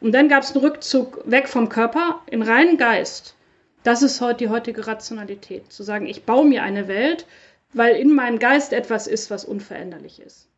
Und 0.00 0.12
dann 0.12 0.30
gab 0.30 0.42
es 0.42 0.52
einen 0.52 0.64
Rückzug 0.64 1.22
weg 1.26 1.48
vom 1.48 1.68
Körper 1.68 2.22
in 2.30 2.40
reinen 2.40 2.78
Geist. 2.78 3.34
Das 3.82 4.02
ist 4.02 4.20
heute 4.22 4.44
die 4.44 4.48
heutige 4.48 4.86
Rationalität. 4.86 5.70
Zu 5.70 5.82
sagen, 5.82 6.06
ich 6.06 6.24
baue 6.24 6.46
mir 6.46 6.62
eine 6.62 6.88
Welt, 6.88 7.26
weil 7.72 7.96
in 7.96 8.14
meinem 8.14 8.38
Geist 8.38 8.72
etwas 8.72 9.06
ist, 9.06 9.30
was 9.30 9.44
unveränderlich 9.44 10.20
ist. 10.20 10.48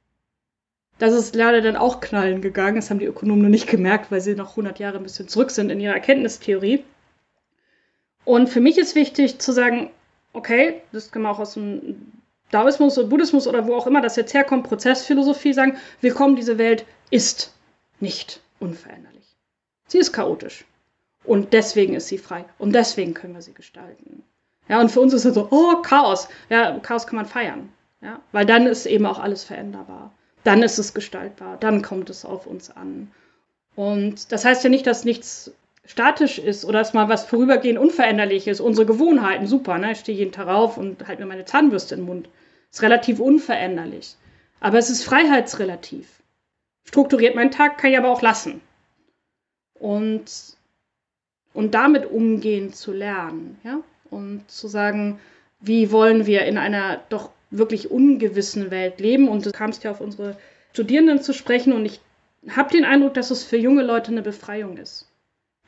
Das 0.98 1.12
ist 1.12 1.34
leider 1.34 1.60
dann 1.60 1.76
auch 1.76 2.00
knallen 2.00 2.42
gegangen. 2.42 2.76
Das 2.76 2.90
haben 2.90 2.98
die 2.98 3.06
Ökonomen 3.06 3.42
nur 3.42 3.50
nicht 3.50 3.68
gemerkt, 3.68 4.10
weil 4.10 4.20
sie 4.20 4.34
noch 4.34 4.50
100 4.50 4.78
Jahre 4.78 4.98
ein 4.98 5.02
bisschen 5.02 5.28
zurück 5.28 5.50
sind 5.50 5.70
in 5.70 5.80
ihrer 5.80 5.94
Erkenntnistheorie. 5.94 6.84
Und 8.24 8.48
für 8.48 8.60
mich 8.60 8.78
ist 8.78 8.94
wichtig 8.94 9.38
zu 9.38 9.52
sagen, 9.52 9.90
okay, 10.32 10.82
das 10.92 11.10
kann 11.10 11.22
man 11.22 11.32
auch 11.32 11.40
aus 11.40 11.54
dem 11.54 12.12
Daoismus 12.50 12.98
oder 12.98 13.08
Buddhismus 13.08 13.48
oder 13.48 13.66
wo 13.66 13.74
auch 13.74 13.86
immer 13.86 14.00
das 14.00 14.16
jetzt 14.16 14.34
herkommt, 14.34 14.68
Prozessphilosophie 14.68 15.54
sagen, 15.54 15.76
willkommen, 16.00 16.36
diese 16.36 16.58
Welt 16.58 16.84
ist 17.10 17.54
nicht 17.98 18.40
unveränderlich. 18.60 19.24
Sie 19.88 19.98
ist 19.98 20.12
chaotisch. 20.12 20.64
Und 21.24 21.52
deswegen 21.52 21.94
ist 21.94 22.08
sie 22.08 22.18
frei. 22.18 22.44
Und 22.58 22.74
deswegen 22.74 23.14
können 23.14 23.34
wir 23.34 23.42
sie 23.42 23.54
gestalten. 23.54 24.22
Ja, 24.68 24.80
und 24.80 24.90
für 24.90 25.00
uns 25.00 25.12
ist 25.12 25.24
es 25.24 25.34
so, 25.34 25.48
oh, 25.50 25.82
Chaos. 25.82 26.28
Ja, 26.48 26.78
Chaos 26.80 27.06
kann 27.06 27.16
man 27.16 27.26
feiern. 27.26 27.72
Ja, 28.00 28.20
weil 28.32 28.46
dann 28.46 28.66
ist 28.66 28.86
eben 28.86 29.06
auch 29.06 29.18
alles 29.18 29.44
veränderbar. 29.44 30.12
Dann 30.44 30.62
ist 30.62 30.78
es 30.78 30.94
gestaltbar. 30.94 31.56
Dann 31.58 31.82
kommt 31.82 32.10
es 32.10 32.24
auf 32.24 32.46
uns 32.46 32.70
an. 32.70 33.10
Und 33.76 34.32
das 34.32 34.44
heißt 34.44 34.64
ja 34.64 34.70
nicht, 34.70 34.86
dass 34.86 35.04
nichts 35.04 35.52
statisch 35.84 36.38
ist 36.38 36.64
oder 36.64 36.80
dass 36.80 36.94
mal 36.94 37.08
was 37.08 37.24
vorübergehend 37.24 37.78
unveränderlich 37.78 38.48
ist. 38.48 38.60
Unsere 38.60 38.86
Gewohnheiten, 38.86 39.46
super, 39.46 39.78
ne? 39.78 39.92
Ich 39.92 40.00
stehe 40.00 40.18
jeden 40.18 40.32
Tag 40.32 40.48
auf 40.48 40.76
und 40.78 41.06
halte 41.06 41.22
mir 41.22 41.28
meine 41.28 41.44
Zahnbürste 41.44 41.94
im 41.94 42.02
Mund. 42.02 42.28
Ist 42.70 42.82
relativ 42.82 43.20
unveränderlich. 43.20 44.16
Aber 44.60 44.78
es 44.78 44.90
ist 44.90 45.04
freiheitsrelativ. 45.04 46.22
Strukturiert 46.84 47.34
meinen 47.34 47.50
Tag, 47.50 47.78
kann 47.78 47.90
ich 47.90 47.98
aber 47.98 48.10
auch 48.10 48.22
lassen. 48.22 48.60
Und, 49.74 50.24
und 51.52 51.74
damit 51.74 52.06
umgehen 52.06 52.72
zu 52.72 52.92
lernen, 52.92 53.60
ja? 53.64 53.80
Und 54.12 54.48
zu 54.48 54.68
sagen, 54.68 55.18
wie 55.60 55.90
wollen 55.90 56.26
wir 56.26 56.44
in 56.44 56.58
einer 56.58 57.00
doch 57.08 57.30
wirklich 57.52 57.90
ungewissen 57.90 58.70
Welt 58.70 58.98
leben. 58.98 59.28
Und 59.28 59.46
du 59.46 59.52
kamst 59.52 59.84
ja 59.84 59.90
auf 59.90 60.00
unsere 60.00 60.36
Studierenden 60.72 61.22
zu 61.22 61.32
sprechen 61.32 61.72
und 61.72 61.84
ich 61.84 62.00
habe 62.48 62.72
den 62.72 62.84
Eindruck, 62.84 63.14
dass 63.14 63.30
es 63.30 63.44
für 63.44 63.58
junge 63.58 63.82
Leute 63.82 64.10
eine 64.10 64.22
Befreiung 64.22 64.76
ist. 64.78 65.06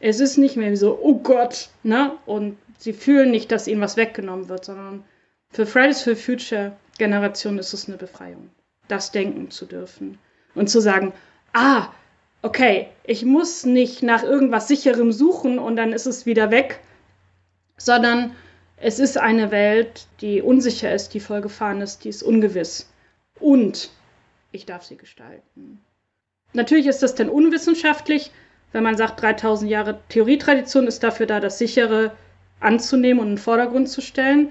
Es 0.01 0.19
ist 0.19 0.39
nicht 0.39 0.57
mehr 0.57 0.77
so, 0.77 0.99
oh 1.01 1.19
Gott, 1.19 1.69
ne? 1.83 2.13
Und 2.27 2.57
sie 2.79 2.93
fühlen 2.93 3.31
nicht, 3.31 3.53
dass 3.53 3.69
ihnen 3.69 3.81
was 3.81 3.97
weggenommen 3.97 4.49
wird, 4.49 4.65
sondern 4.65 5.05
für 5.51 5.67
Fridays 5.67 6.03
for 6.03 6.17
Future 6.17 6.73
Generation 6.99 7.59
ist 7.59 7.73
es 7.73 7.87
eine 7.87 7.97
Befreiung, 7.97 8.51
das 8.89 9.13
denken 9.13 9.51
zu 9.51 9.67
dürfen 9.67 10.19
und 10.55 10.69
zu 10.69 10.81
sagen, 10.81 11.13
ah, 11.53 11.89
okay, 12.43 12.89
ich 13.05 13.25
muss 13.25 13.65
nicht 13.65 14.03
nach 14.03 14.25
irgendwas 14.25 14.67
sicherem 14.67 15.13
suchen 15.13 15.59
und 15.59 15.77
dann 15.77 15.93
ist 15.93 16.07
es 16.07 16.27
wieder 16.27 16.51
weg, 16.51 16.81
sondern 17.77 18.35
es 18.77 18.99
ist 18.99 19.17
eine 19.17 19.51
Welt, 19.51 20.07
die 20.21 20.43
unsicher 20.43 20.93
ist, 20.93 21.15
die 21.15 21.21
vollgefahren 21.21 21.81
ist, 21.81 22.05
die 22.05 22.09
ist 22.09 22.23
ungewiss. 22.23 22.91
Und 23.41 23.91
ich 24.53 24.67
darf 24.67 24.85
sie 24.85 24.97
gestalten. 24.97 25.81
Natürlich 26.53 26.87
ist 26.87 27.03
das 27.03 27.15
dann 27.15 27.29
unwissenschaftlich, 27.29 28.31
wenn 28.73 28.83
man 28.83 28.97
sagt, 28.97 29.23
3000 29.23 29.71
Jahre 29.71 30.01
Theorietradition 30.09 30.87
ist 30.87 31.03
dafür 31.03 31.27
da, 31.27 31.41
das 31.41 31.59
Sichere 31.59 32.13
anzunehmen 32.61 33.21
und 33.21 33.29
in 33.29 33.35
den 33.35 33.39
Vordergrund 33.39 33.89
zu 33.89 34.01
stellen. 34.01 34.51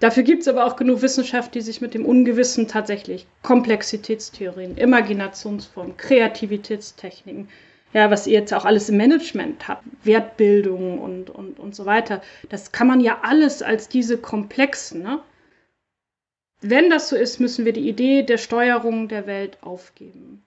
Dafür 0.00 0.22
gibt 0.22 0.42
es 0.42 0.48
aber 0.48 0.66
auch 0.66 0.76
genug 0.76 1.02
Wissenschaft, 1.02 1.54
die 1.54 1.60
sich 1.60 1.80
mit 1.80 1.94
dem 1.94 2.04
Ungewissen 2.04 2.68
tatsächlich 2.68 3.26
Komplexitätstheorien, 3.42 4.76
Imaginationsformen, 4.76 5.96
Kreativitätstechniken, 5.96 7.48
ja, 7.94 8.10
was 8.10 8.26
ihr 8.26 8.40
jetzt 8.40 8.52
auch 8.52 8.64
alles 8.64 8.88
im 8.88 8.96
Management 8.96 9.68
habt, 9.68 9.84
Wertbildung 10.02 10.98
und, 10.98 11.30
und, 11.30 11.60
und 11.60 11.74
so 11.74 11.86
weiter, 11.86 12.20
das 12.48 12.72
kann 12.72 12.88
man 12.88 13.00
ja 13.00 13.20
alles 13.22 13.62
als 13.62 13.88
diese 13.88 14.18
komplexen, 14.18 15.02
ne? 15.02 15.20
Wenn 16.60 16.90
das 16.90 17.10
so 17.10 17.16
ist, 17.16 17.40
müssen 17.40 17.64
wir 17.64 17.72
die 17.72 17.88
Idee 17.88 18.22
der 18.22 18.38
Steuerung 18.38 19.08
der 19.08 19.26
Welt 19.26 19.58
aufgeben. 19.60 20.44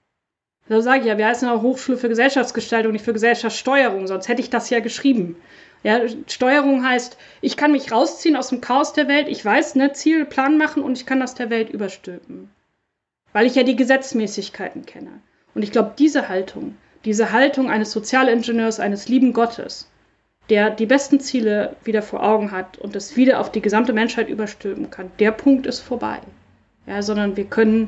Da 0.67 0.81
sage 0.81 1.01
ich 1.01 1.05
ja, 1.05 1.17
wir 1.17 1.27
heißen 1.27 1.47
auch 1.47 1.61
Hochschule 1.61 1.97
für 1.97 2.09
Gesellschaftsgestaltung, 2.09 2.91
nicht 2.91 3.05
für 3.05 3.13
Gesellschaftssteuerung, 3.13 4.07
sonst 4.07 4.27
hätte 4.27 4.41
ich 4.41 4.49
das 4.49 4.69
ja 4.69 4.79
geschrieben. 4.79 5.37
Ja, 5.83 6.01
Steuerung 6.27 6.85
heißt, 6.85 7.17
ich 7.41 7.55
kann 7.55 7.71
mich 7.71 7.91
rausziehen 7.91 8.35
aus 8.35 8.49
dem 8.49 8.61
Chaos 8.61 8.93
der 8.93 9.07
Welt, 9.07 9.29
ich 9.29 9.45
weiß, 9.45 9.75
ne, 9.75 9.93
Ziel, 9.93 10.25
Plan 10.25 10.57
machen 10.57 10.83
und 10.83 10.97
ich 10.97 11.05
kann 11.05 11.19
das 11.19 11.35
der 11.35 11.49
Welt 11.49 11.69
überstülpen. 11.69 12.49
Weil 13.31 13.45
ich 13.45 13.55
ja 13.55 13.63
die 13.63 13.75
Gesetzmäßigkeiten 13.75 14.85
kenne. 14.85 15.21
Und 15.53 15.61
ich 15.61 15.71
glaube, 15.71 15.93
diese 15.97 16.27
Haltung, 16.27 16.75
diese 17.07 17.31
Haltung 17.31 17.69
eines 17.69 17.93
Sozialingenieurs, 17.93 18.81
eines 18.81 19.07
lieben 19.07 19.31
Gottes, 19.31 19.89
der 20.49 20.69
die 20.69 20.85
besten 20.85 21.21
Ziele 21.21 21.77
wieder 21.85 22.01
vor 22.01 22.21
Augen 22.21 22.51
hat 22.51 22.77
und 22.79 22.95
das 22.95 23.15
wieder 23.15 23.39
auf 23.39 23.49
die 23.49 23.61
gesamte 23.61 23.93
Menschheit 23.93 24.27
überstülpen 24.27 24.89
kann, 24.89 25.09
der 25.17 25.31
Punkt 25.31 25.65
ist 25.67 25.79
vorbei. 25.79 26.19
Ja, 26.85 27.01
sondern 27.01 27.37
wir 27.37 27.45
können 27.45 27.87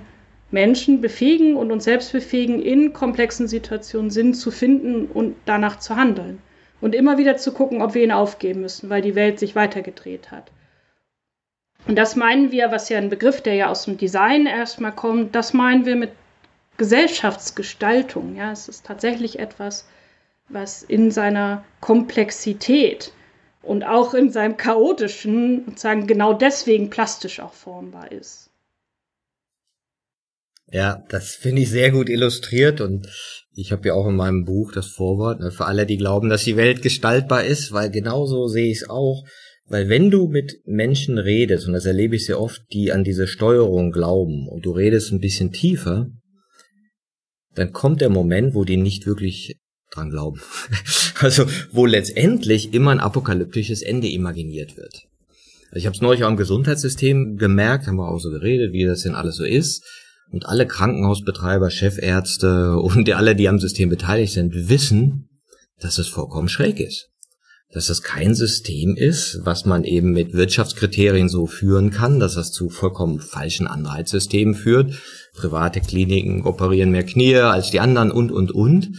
Menschen 0.52 1.02
befähigen 1.02 1.58
und 1.58 1.70
uns 1.70 1.84
selbst 1.84 2.14
befähigen, 2.14 2.62
in 2.62 2.94
komplexen 2.94 3.50
Situationen 3.50 4.10
Sinn 4.10 4.34
zu 4.34 4.52
finden 4.52 5.08
und 5.08 5.36
danach 5.46 5.80
zu 5.80 5.98
handeln. 5.98 6.42
Und 6.80 6.96
immer 6.96 7.18
wieder 7.18 7.36
zu 7.36 7.52
gucken, 7.52 7.82
ob 7.82 7.96
wir 7.96 8.04
ihn 8.06 8.14
aufgeben 8.14 8.62
müssen, 8.62 8.90
weil 8.90 9.02
die 9.02 9.16
Welt 9.16 9.38
sich 9.38 9.54
weitergedreht 9.54 10.32
hat. 10.32 10.50
Und 11.88 11.98
das 11.98 12.16
meinen 12.16 12.54
wir, 12.54 12.72
was 12.72 12.88
ja 12.88 12.98
ein 12.98 13.10
Begriff, 13.10 13.42
der 13.42 13.56
ja 13.56 13.68
aus 13.68 13.84
dem 13.84 13.98
Design 13.98 14.46
erstmal 14.46 14.94
kommt, 14.94 15.36
das 15.36 15.54
meinen 15.54 15.86
wir 15.86 15.98
mit 15.98 16.12
Gesellschaftsgestaltung. 16.80 18.36
Ja, 18.36 18.52
es 18.52 18.68
ist 18.68 18.88
tatsächlich 18.88 19.38
etwas, 19.38 19.86
was 20.48 20.82
in 20.82 21.12
seiner 21.12 21.64
Komplexität 21.82 23.14
und 23.62 23.84
auch 23.84 24.16
in 24.16 24.32
seinem 24.32 24.58
chaotischen, 24.58 25.66
sozusagen 25.66 26.08
genau 26.08 26.34
deswegen 26.34 26.90
plastisch 26.90 27.40
auch 27.40 27.54
formbar 27.54 28.12
ist. 28.12 28.50
Ja, 30.72 31.04
das 31.10 31.36
finde 31.36 31.64
ich 31.64 31.70
sehr 31.70 31.92
gut 31.92 32.10
illustriert 32.10 32.80
und 32.80 33.08
ich 33.54 33.72
habe 33.72 33.88
ja 33.88 33.94
auch 33.96 34.08
in 34.08 34.16
meinem 34.16 34.46
Buch 34.46 34.72
das 34.72 34.88
Vorwort 34.88 35.40
ne, 35.40 35.52
für 35.52 35.66
alle, 35.66 35.86
die 35.86 35.98
glauben, 35.98 36.30
dass 36.30 36.44
die 36.44 36.58
Welt 36.58 36.82
gestaltbar 36.82 37.44
ist, 37.44 37.72
weil 37.72 37.90
genauso 37.90 38.48
sehe 38.48 38.72
ich 38.72 38.82
es 38.82 38.90
auch. 38.90 39.26
Weil 39.66 39.90
wenn 39.90 40.10
du 40.10 40.28
mit 40.28 40.62
Menschen 40.66 41.18
redest, 41.18 41.68
und 41.68 41.74
das 41.74 41.86
erlebe 41.86 42.16
ich 42.16 42.26
sehr 42.26 42.40
oft, 42.40 42.62
die 42.72 42.92
an 42.92 43.04
diese 43.04 43.28
Steuerung 43.28 43.92
glauben, 43.92 44.48
und 44.48 44.66
du 44.66 44.72
redest 44.72 45.12
ein 45.12 45.20
bisschen 45.20 45.52
tiefer, 45.52 46.08
dann 47.60 47.74
kommt 47.74 48.02
der 48.02 48.10
Moment, 48.10 48.56
wo 48.56 48.64
die 48.64 48.78
nicht 48.78 49.06
wirklich 49.06 49.58
dran 49.92 50.10
glauben. 50.10 50.40
also 51.20 51.46
wo 51.72 51.86
letztendlich 51.86 52.74
immer 52.74 52.92
ein 52.92 53.00
apokalyptisches 53.00 53.82
Ende 53.82 54.08
imaginiert 54.08 54.78
wird. 54.78 55.04
Also 55.72 55.78
ich 55.78 55.86
habe 55.86 55.96
es 55.96 56.02
neulich 56.02 56.24
auch 56.24 56.30
im 56.30 56.38
Gesundheitssystem 56.38 57.38
gemerkt, 57.38 57.88
haben 57.88 57.98
wir 57.98 58.10
auch 58.10 58.20
so 58.20 58.30
geredet, 58.30 58.74
wie 58.74 58.86
das 58.86 59.04
denn 59.04 59.16
alles 59.16 59.36
so 59.36 59.44
ist. 59.44 59.84
Und 60.32 60.46
alle 60.46 60.68
Krankenhausbetreiber, 60.68 61.70
Chefärzte 61.70 62.78
und 62.82 63.10
alle, 63.12 63.36
die 63.36 63.50
am 63.50 63.60
System 63.60 63.90
beteiligt 63.90 64.34
sind, 64.34 64.70
wissen, 64.70 65.30
dass 65.80 65.98
es 65.98 66.08
vollkommen 66.08 66.50
schräg 66.50 66.80
ist. 66.80 67.10
dass 67.72 67.88
das 67.88 68.02
kein 68.02 68.34
System 68.34 68.96
ist, 68.96 69.42
was 69.44 69.66
man 69.66 69.84
eben 69.84 70.12
mit 70.12 70.34
Wirtschaftskriterien 70.34 71.30
so 71.30 71.46
führen 71.46 71.92
kann, 71.92 72.20
dass 72.20 72.34
das 72.34 72.52
zu 72.52 72.70
vollkommen 72.70 73.20
falschen 73.20 73.68
Anreizsystemen 73.68 74.56
führt. 74.56 74.94
Private 75.40 75.82
Kliniken 75.82 76.44
operieren 76.44 76.92
mehr 76.92 77.06
Knie 77.06 77.36
als 77.36 77.72
die 77.72 77.80
anderen 77.80 78.12
und, 78.12 78.32
und, 78.32 78.52
und. 78.52 78.92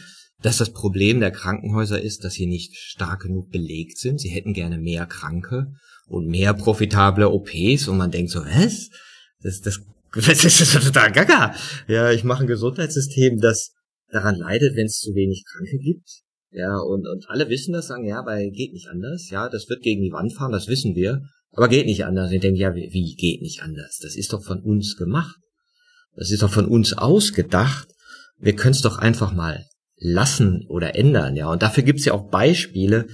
Dass 0.43 0.57
das 0.57 0.71
Problem 0.71 1.21
der 1.21 1.33
Krankenhäuser 1.33 2.01
ist, 2.01 2.25
dass 2.25 2.33
sie 2.33 2.47
nicht 2.47 2.75
stark 2.75 3.23
genug 3.23 3.51
belegt 3.51 3.99
sind. 3.99 4.21
Sie 4.21 4.31
hätten 4.31 4.55
gerne 4.55 4.79
mehr 4.79 5.05
Kranke 5.05 5.67
und 6.07 6.29
mehr 6.29 6.55
profitable 6.55 7.29
OPs 7.29 7.89
und 7.89 7.99
man 7.99 8.11
denkt 8.11 8.31
so, 8.31 8.41
was? 8.41 8.89
Das, 9.43 9.61
das, 9.61 9.81
das 10.15 10.45
ist 10.45 10.73
total 10.73 11.13
gaga. 11.13 11.55
Ja, 11.89 12.11
ich 12.11 12.25
mache 12.25 12.45
ein 12.45 12.47
Gesundheitssystem, 12.47 13.39
das 13.39 13.73
daran 14.11 14.37
leidet, 14.37 14.77
wenn 14.77 14.87
es 14.87 14.99
zu 14.99 15.15
wenig 15.15 15.45
Kranke 15.47 15.77
gibt 15.77 16.09
ja, 16.53 16.79
und, 16.79 17.07
und 17.07 17.27
alle 17.29 17.49
wissen 17.49 17.73
das, 17.73 17.87
sagen, 17.87 18.07
ja, 18.07 18.25
weil 18.27 18.51
geht 18.51 18.73
nicht 18.73 18.89
anders. 18.89 19.31
Ja, 19.31 19.49
das 19.49 19.69
wird 19.69 19.83
gegen 19.83 20.03
die 20.03 20.13
Wand 20.13 20.33
fahren, 20.33 20.53
das 20.53 20.69
wissen 20.69 20.95
wir. 20.95 21.23
Aber 21.53 21.69
geht 21.69 21.87
nicht 21.87 22.05
anders. 22.05 22.33
ich 22.33 22.41
denke, 22.41 22.61
ja, 22.61 22.75
wie, 22.75 22.89
wie 22.93 23.15
geht 23.15 23.43
nicht 23.43 23.63
anders? 23.63 23.99
Das 24.03 24.17
ist 24.17 24.33
doch 24.33 24.43
von 24.43 24.61
uns 24.63 24.97
gemacht. 24.97 25.37
Das 26.21 26.31
ist 26.31 26.43
doch 26.43 26.53
von 26.53 26.67
uns 26.67 26.93
ausgedacht. 26.93 27.89
Wir 28.39 28.55
können 28.55 28.75
es 28.75 28.83
doch 28.83 28.99
einfach 28.99 29.33
mal 29.33 29.65
lassen 29.97 30.67
oder 30.69 30.95
ändern, 30.95 31.35
ja. 31.35 31.51
Und 31.51 31.63
dafür 31.63 31.83
gibt 31.83 32.01
es 32.01 32.05
ja 32.05 32.13
auch 32.13 32.29
Beispiele, 32.31 33.07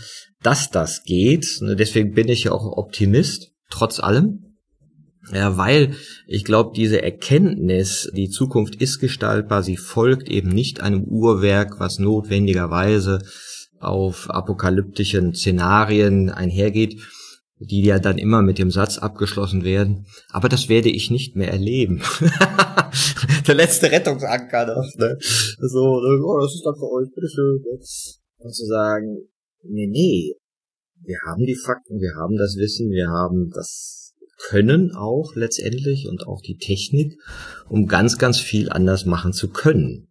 dass 0.42 0.70
das 0.70 1.04
geht. 1.04 1.46
Und 1.60 1.78
deswegen 1.78 2.14
bin 2.14 2.28
ich 2.28 2.44
ja 2.44 2.52
auch 2.52 2.76
Optimist, 2.76 3.52
trotz 3.70 4.00
allem. 4.00 4.56
Ja, 5.32 5.56
weil 5.56 5.94
ich 6.26 6.44
glaube, 6.44 6.72
diese 6.74 7.00
Erkenntnis, 7.00 8.10
die 8.12 8.28
Zukunft 8.28 8.74
ist 8.76 8.98
gestaltbar, 8.98 9.62
sie 9.62 9.76
folgt 9.76 10.28
eben 10.28 10.48
nicht 10.48 10.80
einem 10.80 11.04
Uhrwerk, 11.04 11.78
was 11.78 12.00
notwendigerweise 12.00 13.20
auf 13.78 14.30
apokalyptischen 14.30 15.32
Szenarien 15.32 16.30
einhergeht, 16.30 17.00
die 17.58 17.82
ja 17.82 17.98
dann 17.98 18.18
immer 18.18 18.42
mit 18.42 18.58
dem 18.58 18.70
Satz 18.70 18.98
abgeschlossen 18.98 19.64
werden. 19.64 20.06
Aber 20.30 20.48
das 20.48 20.68
werde 20.68 20.90
ich 20.90 21.10
nicht 21.10 21.36
mehr 21.36 21.50
erleben. 21.50 22.02
Der 23.46 23.54
letzte 23.54 23.90
Rettungsanker 23.90 24.66
noch, 24.66 24.94
ne? 24.96 25.16
So, 25.20 25.80
oh, 25.80 26.40
das 26.40 26.54
ist 26.54 26.64
dann 26.64 26.74
für 26.74 26.90
euch, 26.92 27.08
bitteschön. 27.14 27.62
Und 28.38 28.54
zu 28.54 28.66
sagen, 28.66 29.28
nee, 29.62 29.86
nee, 29.86 30.34
wir 31.02 31.18
haben 31.26 31.44
die 31.44 31.54
Fakten, 31.54 32.00
wir 32.00 32.14
haben 32.20 32.36
das 32.36 32.56
Wissen, 32.56 32.90
wir 32.90 33.08
haben 33.08 33.50
das 33.54 34.06
können 34.38 34.94
auch 34.94 35.34
letztendlich 35.34 36.08
und 36.08 36.26
auch 36.26 36.42
die 36.42 36.58
Technik, 36.58 37.18
um 37.68 37.86
ganz, 37.86 38.18
ganz 38.18 38.38
viel 38.38 38.70
anders 38.70 39.06
machen 39.06 39.32
zu 39.32 39.48
können. 39.48 40.08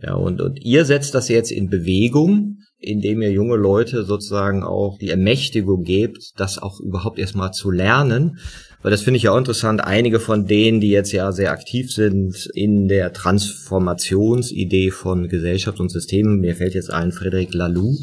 Ja, 0.00 0.14
und, 0.14 0.40
und 0.40 0.62
ihr 0.62 0.84
setzt 0.84 1.14
das 1.14 1.28
jetzt 1.28 1.50
in 1.50 1.68
Bewegung, 1.68 2.58
indem 2.80 3.22
ihr 3.22 3.30
junge 3.30 3.56
Leute 3.56 4.04
sozusagen 4.04 4.62
auch 4.62 4.98
die 4.98 5.10
Ermächtigung 5.10 5.84
gebt, 5.84 6.32
das 6.36 6.58
auch 6.58 6.80
überhaupt 6.80 7.18
erstmal 7.18 7.52
zu 7.52 7.70
lernen. 7.70 8.38
Weil 8.82 8.90
das 8.90 9.02
finde 9.02 9.18
ich 9.18 9.24
ja 9.24 9.32
auch 9.32 9.38
interessant. 9.38 9.84
Einige 9.84 10.20
von 10.20 10.46
denen, 10.46 10.80
die 10.80 10.88
jetzt 10.88 11.12
ja 11.12 11.32
sehr 11.32 11.52
aktiv 11.52 11.92
sind 11.92 12.48
in 12.54 12.88
der 12.88 13.12
Transformationsidee 13.12 14.90
von 14.90 15.28
Gesellschaft 15.28 15.80
und 15.80 15.90
Systemen, 15.90 16.40
mir 16.40 16.56
fällt 16.56 16.74
jetzt 16.74 16.90
ein 16.90 17.12
Frederic 17.12 17.52
Laloux, 17.52 17.98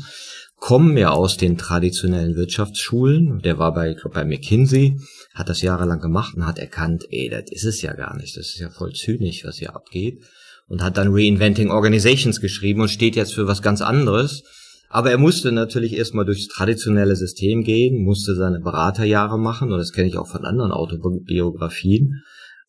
kommen 0.57 0.95
ja 0.95 1.09
aus 1.09 1.37
den 1.37 1.57
traditionellen 1.57 2.35
Wirtschaftsschulen. 2.35 3.41
Der 3.41 3.57
war 3.57 3.73
bei, 3.73 3.91
ich 3.91 3.97
glaube, 3.97 4.15
bei 4.15 4.25
McKinsey, 4.25 4.99
hat 5.33 5.49
das 5.49 5.61
jahrelang 5.61 5.99
gemacht 5.99 6.35
und 6.35 6.45
hat 6.45 6.59
erkannt, 6.59 7.05
ey, 7.09 7.29
das 7.29 7.51
ist 7.51 7.63
es 7.63 7.81
ja 7.81 7.93
gar 7.93 8.15
nicht. 8.15 8.37
Das 8.37 8.47
ist 8.47 8.59
ja 8.59 8.69
voll 8.69 8.93
zynisch, 8.93 9.45
was 9.45 9.57
hier 9.57 9.75
abgeht. 9.75 10.23
Und 10.67 10.83
hat 10.83 10.97
dann 10.97 11.13
Reinventing 11.13 11.71
Organizations 11.71 12.41
geschrieben 12.41 12.81
und 12.81 12.89
steht 12.89 13.15
jetzt 13.15 13.33
für 13.33 13.47
was 13.47 13.61
ganz 13.61 13.81
anderes. 13.81 14.43
Aber 14.89 15.11
er 15.11 15.17
musste 15.17 15.51
natürlich 15.51 15.93
erstmal 15.93 16.25
durchs 16.25 16.47
traditionelle 16.47 17.15
System 17.15 17.63
gehen, 17.63 18.03
musste 18.03 18.35
seine 18.35 18.59
Beraterjahre 18.59 19.37
machen, 19.37 19.71
und 19.71 19.77
das 19.77 19.91
kenne 19.91 20.07
ich 20.07 20.17
auch 20.17 20.27
von 20.27 20.45
anderen 20.45 20.71
Autobiografien, 20.71 22.23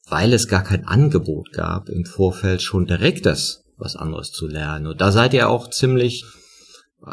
weil 0.09 0.33
es 0.33 0.49
gar 0.49 0.65
kein 0.65 0.87
Angebot 0.87 1.53
gab, 1.53 1.89
im 1.89 2.05
Vorfeld 2.05 2.63
schon 2.63 2.87
direkt 2.87 3.27
das 3.27 3.65
was 3.77 3.95
anderes 3.95 4.33
zu 4.33 4.49
lernen. 4.49 4.89
Und 4.89 5.01
da 5.01 5.13
seid 5.13 5.35
ihr 5.35 5.49
auch 5.49 5.71
ziemlich 5.71 6.25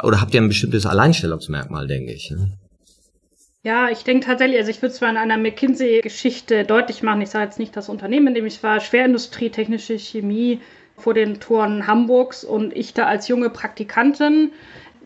oder 0.04 0.20
habt 0.20 0.34
ihr 0.34 0.42
ein 0.42 0.48
bestimmtes 0.48 0.86
Alleinstellungsmerkmal, 0.86 1.88
denke 1.88 2.12
ich? 2.12 2.32
Ne? 2.32 2.58
Ja, 3.64 3.90
ich 3.90 4.04
denke 4.04 4.26
tatsächlich, 4.26 4.58
also 4.60 4.72
ich 4.72 4.82
würde 4.82 4.94
zwar 4.94 5.10
in 5.10 5.18
einer 5.18 5.38
McKinsey-Geschichte 5.38 6.66
deutlich 6.66 7.04
machen, 7.04 7.22
ich 7.22 7.30
sage 7.30 7.46
jetzt 7.46 7.60
nicht 7.60 7.76
das 7.76 7.90
Unternehmen, 7.90 8.28
in 8.28 8.34
dem 8.36 8.46
ich 8.46 8.62
war, 8.62 8.80
Schwerindustrie, 8.80 9.50
technische 9.50 9.98
Chemie 9.98 10.60
vor 10.98 11.14
den 11.14 11.40
Toren 11.40 11.88
Hamburgs 11.88 12.44
und 12.44 12.76
ich 12.76 12.94
da 12.94 13.06
als 13.06 13.28
junge 13.28 13.50
Praktikantin, 13.50 14.52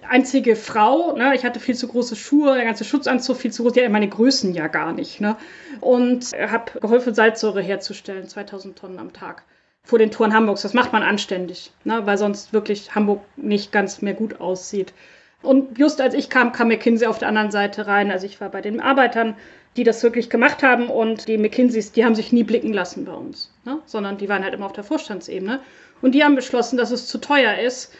einzige 0.07 0.55
Frau, 0.55 1.15
ne, 1.15 1.33
ich 1.35 1.43
hatte 1.45 1.59
viel 1.59 1.75
zu 1.75 1.87
große 1.87 2.15
Schuhe, 2.15 2.55
der 2.55 2.65
ganze 2.65 2.85
Schutzanzug 2.85 3.37
viel 3.37 3.51
zu 3.51 3.63
groß, 3.63 3.75
ja, 3.75 3.89
meine 3.89 4.09
Größen 4.09 4.53
ja 4.53 4.67
gar 4.67 4.93
nicht, 4.93 5.21
ne, 5.21 5.35
und 5.81 6.31
habe 6.33 6.79
geholfen, 6.79 7.13
Salzsäure 7.13 7.61
herzustellen, 7.61 8.27
2000 8.27 8.77
Tonnen 8.77 8.99
am 8.99 9.13
Tag 9.13 9.43
vor 9.83 9.99
den 9.99 10.11
Toren 10.11 10.33
Hamburgs. 10.33 10.61
Das 10.61 10.73
macht 10.73 10.93
man 10.93 11.03
anständig, 11.03 11.71
ne? 11.83 12.05
weil 12.05 12.17
sonst 12.17 12.53
wirklich 12.53 12.93
Hamburg 12.95 13.21
nicht 13.35 13.71
ganz 13.71 14.01
mehr 14.01 14.13
gut 14.13 14.39
aussieht. 14.39 14.93
Und 15.41 15.77
just 15.77 16.01
als 16.01 16.13
ich 16.13 16.29
kam, 16.29 16.51
kam 16.51 16.67
McKinsey 16.67 17.07
auf 17.07 17.17
der 17.17 17.29
anderen 17.29 17.51
Seite 17.51 17.87
rein. 17.87 18.11
Also 18.11 18.25
ich 18.25 18.39
war 18.41 18.49
bei 18.49 18.61
den 18.61 18.81
Arbeitern, 18.81 19.35
die 19.77 19.83
das 19.83 20.03
wirklich 20.03 20.29
gemacht 20.29 20.63
haben 20.63 20.89
und 20.89 21.27
die 21.27 21.37
McKinseys, 21.37 21.91
die 21.91 22.03
haben 22.03 22.15
sich 22.15 22.31
nie 22.31 22.43
blicken 22.43 22.73
lassen 22.73 23.05
bei 23.05 23.13
uns, 23.13 23.53
ne? 23.65 23.79
sondern 23.85 24.17
die 24.17 24.29
waren 24.29 24.43
halt 24.43 24.53
immer 24.53 24.65
auf 24.65 24.73
der 24.73 24.83
Vorstandsebene. 24.83 25.61
Und 26.01 26.13
die 26.13 26.23
haben 26.23 26.35
beschlossen, 26.35 26.77
dass 26.77 26.91
es 26.91 27.07
zu 27.07 27.17
teuer 27.17 27.57
ist, 27.57 27.93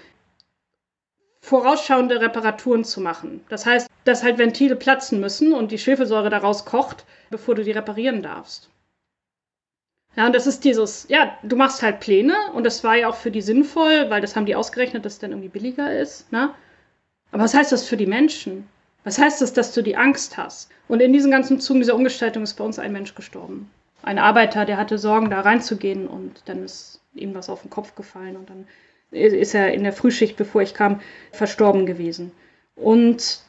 vorausschauende 1.50 2.22
Reparaturen 2.22 2.84
zu 2.84 3.02
machen. 3.02 3.44
Das 3.50 3.66
heißt, 3.66 3.90
dass 4.04 4.22
halt 4.22 4.38
Ventile 4.38 4.76
platzen 4.76 5.20
müssen 5.20 5.52
und 5.52 5.72
die 5.72 5.80
Schwefelsäure 5.80 6.30
daraus 6.30 6.64
kocht, 6.64 7.06
bevor 7.32 7.56
du 7.56 7.64
die 7.64 7.72
reparieren 7.72 8.22
darfst. 8.22 8.70
Ja, 10.16 10.28
und 10.28 10.36
das 10.36 10.46
ist 10.46 10.64
dieses, 10.64 11.08
ja, 11.10 11.38
du 11.42 11.56
machst 11.56 11.82
halt 11.82 12.02
Pläne 12.02 12.36
und 12.54 12.66
das 12.66 12.84
war 12.84 12.96
ja 12.96 13.10
auch 13.10 13.16
für 13.16 13.32
die 13.32 13.42
sinnvoll, 13.42 14.12
weil 14.12 14.22
das 14.22 14.36
haben 14.36 14.46
die 14.46 14.56
ausgerechnet, 14.56 15.06
dass 15.06 15.14
es 15.14 15.20
dann 15.20 15.32
irgendwie 15.32 15.50
billiger 15.50 15.98
ist, 15.98 16.32
ne? 16.32 16.54
Aber 17.32 17.44
was 17.44 17.54
heißt 17.56 17.72
das 17.72 17.88
für 17.88 17.98
die 17.98 18.08
Menschen? 18.08 18.68
Was 19.04 19.18
heißt 19.18 19.42
das, 19.42 19.54
dass 19.54 19.74
du 19.74 19.82
die 19.82 19.98
Angst 19.98 20.38
hast? 20.38 20.70
Und 20.88 21.00
in 21.00 21.14
diesen 21.14 21.32
ganzen 21.32 21.60
Zügen 21.60 21.80
dieser 21.80 21.96
Umgestaltung 21.96 22.44
ist 22.44 22.56
bei 22.56 22.64
uns 22.64 22.78
ein 22.78 22.92
Mensch 22.92 23.16
gestorben. 23.16 23.72
Ein 24.04 24.20
Arbeiter, 24.20 24.66
der 24.66 24.78
hatte 24.78 25.00
Sorgen, 25.00 25.30
da 25.30 25.42
reinzugehen 25.42 26.08
und 26.08 26.44
dann 26.46 26.64
ist 26.64 27.02
ihm 27.16 27.34
was 27.34 27.50
auf 27.50 27.62
den 27.62 27.70
Kopf 27.72 27.96
gefallen 27.96 28.38
und 28.38 28.50
dann 28.50 28.68
ist 29.12 29.56
er 29.56 29.74
in 29.74 29.84
der 29.84 29.94
Frühschicht, 29.94 30.38
bevor 30.38 30.62
ich 30.62 30.74
kam, 30.74 31.02
verstorben 31.32 31.86
gewesen. 31.86 32.32
Und 32.76 33.42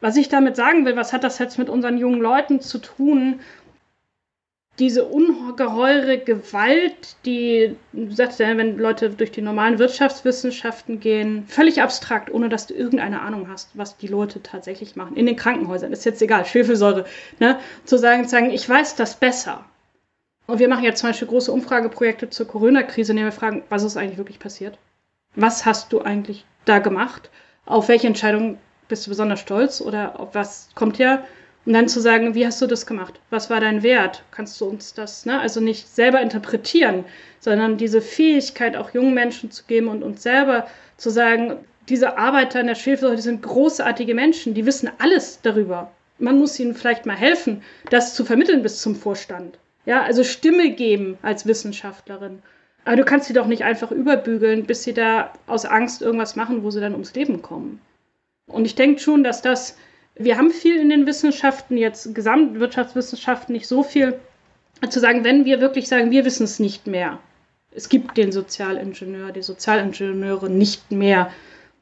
was 0.00 0.16
ich 0.16 0.28
damit 0.28 0.56
sagen 0.56 0.84
will, 0.84 0.96
was 0.96 1.12
hat 1.12 1.24
das 1.24 1.38
jetzt 1.38 1.58
mit 1.58 1.68
unseren 1.68 1.98
jungen 1.98 2.20
Leuten 2.20 2.60
zu 2.60 2.78
tun? 2.78 3.40
diese 4.78 5.04
ungeheure 5.04 6.18
Gewalt, 6.18 7.16
die, 7.24 7.76
du 7.92 8.16
wenn 8.16 8.76
Leute 8.76 9.10
durch 9.10 9.30
die 9.30 9.42
normalen 9.42 9.78
Wirtschaftswissenschaften 9.78 10.98
gehen, 10.98 11.44
völlig 11.46 11.80
abstrakt, 11.80 12.32
ohne 12.32 12.48
dass 12.48 12.66
du 12.66 12.74
irgendeine 12.74 13.20
Ahnung 13.20 13.48
hast, 13.48 13.70
was 13.74 13.96
die 13.96 14.08
Leute 14.08 14.42
tatsächlich 14.42 14.96
machen. 14.96 15.16
In 15.16 15.26
den 15.26 15.36
Krankenhäusern, 15.36 15.92
ist 15.92 16.04
jetzt 16.04 16.22
egal, 16.22 16.44
Schwefelsäure, 16.44 17.04
ne? 17.38 17.58
zu 17.84 17.98
sagen, 17.98 18.24
zu 18.24 18.30
sagen, 18.30 18.50
ich 18.50 18.68
weiß 18.68 18.96
das 18.96 19.16
besser. 19.16 19.64
Und 20.46 20.58
wir 20.58 20.68
machen 20.68 20.84
jetzt 20.84 21.00
zum 21.00 21.08
Beispiel 21.08 21.28
große 21.28 21.50
Umfrageprojekte 21.50 22.28
zur 22.30 22.46
Corona-Krise, 22.46 23.12
in 23.12 23.16
denen 23.16 23.28
wir 23.28 23.32
fragen, 23.32 23.62
was 23.70 23.82
ist 23.82 23.96
eigentlich 23.96 24.18
wirklich 24.18 24.38
passiert? 24.38 24.78
Was 25.36 25.64
hast 25.64 25.92
du 25.92 26.02
eigentlich 26.02 26.44
da 26.64 26.78
gemacht? 26.78 27.30
Auf 27.66 27.88
welche 27.88 28.06
Entscheidung 28.06 28.58
bist 28.88 29.06
du 29.06 29.10
besonders 29.10 29.40
stolz? 29.40 29.80
Oder 29.80 30.20
auf 30.20 30.34
was 30.34 30.68
kommt 30.74 30.98
ja 30.98 31.24
und 31.66 31.72
dann 31.72 31.88
zu 31.88 32.00
sagen, 32.00 32.34
wie 32.34 32.46
hast 32.46 32.60
du 32.60 32.66
das 32.66 32.86
gemacht? 32.86 33.20
Was 33.30 33.48
war 33.48 33.60
dein 33.60 33.82
Wert? 33.82 34.22
Kannst 34.30 34.60
du 34.60 34.66
uns 34.66 34.92
das, 34.92 35.24
ne? 35.24 35.40
Also 35.40 35.60
nicht 35.60 35.88
selber 35.88 36.20
interpretieren, 36.20 37.04
sondern 37.40 37.78
diese 37.78 38.02
Fähigkeit 38.02 38.76
auch 38.76 38.90
jungen 38.92 39.14
Menschen 39.14 39.50
zu 39.50 39.64
geben 39.64 39.88
und 39.88 40.02
uns 40.02 40.22
selber 40.22 40.66
zu 40.98 41.10
sagen, 41.10 41.56
diese 41.88 42.18
Arbeiter 42.18 42.60
in 42.60 42.66
der 42.66 42.74
Schwefelsäure, 42.74 43.16
die 43.16 43.22
sind 43.22 43.42
großartige 43.42 44.14
Menschen, 44.14 44.54
die 44.54 44.66
wissen 44.66 44.90
alles 44.98 45.40
darüber. 45.42 45.90
Man 46.18 46.38
muss 46.38 46.58
ihnen 46.60 46.74
vielleicht 46.74 47.06
mal 47.06 47.16
helfen, 47.16 47.62
das 47.90 48.14
zu 48.14 48.24
vermitteln 48.24 48.62
bis 48.62 48.80
zum 48.80 48.94
Vorstand. 48.94 49.58
Ja, 49.86 50.02
also 50.02 50.24
Stimme 50.24 50.70
geben 50.70 51.18
als 51.22 51.46
Wissenschaftlerin. 51.46 52.42
Aber 52.84 52.96
du 52.96 53.04
kannst 53.04 53.28
sie 53.28 53.34
doch 53.34 53.46
nicht 53.46 53.64
einfach 53.64 53.90
überbügeln, 53.90 54.64
bis 54.64 54.82
sie 54.82 54.94
da 54.94 55.32
aus 55.46 55.64
Angst 55.64 56.02
irgendwas 56.02 56.36
machen, 56.36 56.62
wo 56.62 56.70
sie 56.70 56.80
dann 56.80 56.92
ums 56.92 57.14
Leben 57.14 57.42
kommen. 57.42 57.80
Und 58.46 58.66
ich 58.66 58.74
denke 58.74 59.00
schon, 59.00 59.24
dass 59.24 59.40
das 59.40 59.76
wir 60.16 60.38
haben 60.38 60.50
viel 60.50 60.76
in 60.76 60.90
den 60.90 61.06
Wissenschaften, 61.06 61.76
jetzt 61.76 62.14
Gesamtwirtschaftswissenschaften 62.14 63.52
nicht 63.52 63.66
so 63.66 63.82
viel 63.82 64.20
zu 64.88 65.00
sagen, 65.00 65.24
wenn 65.24 65.44
wir 65.44 65.60
wirklich 65.60 65.88
sagen, 65.88 66.10
wir 66.10 66.24
wissen 66.24 66.44
es 66.44 66.60
nicht 66.60 66.86
mehr. 66.86 67.18
Es 67.72 67.88
gibt 67.88 68.16
den 68.16 68.30
Sozialingenieur, 68.30 69.32
die 69.32 69.42
Sozialingenieure 69.42 70.48
nicht 70.48 70.92
mehr. 70.92 71.30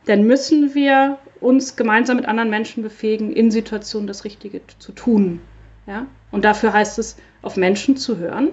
Dann 0.07 0.24
müssen 0.24 0.74
wir 0.74 1.18
uns 1.40 1.76
gemeinsam 1.76 2.16
mit 2.16 2.26
anderen 2.26 2.48
Menschen 2.48 2.82
befähigen, 2.82 3.32
in 3.32 3.50
Situationen 3.50 4.07
das 4.07 4.24
Richtige 4.24 4.62
zu 4.78 4.92
tun. 4.92 5.40
Ja? 5.86 6.07
Und 6.30 6.44
dafür 6.44 6.72
heißt 6.72 6.98
es, 6.98 7.16
auf 7.43 7.57
Menschen 7.57 7.97
zu 7.97 8.18
hören, 8.18 8.49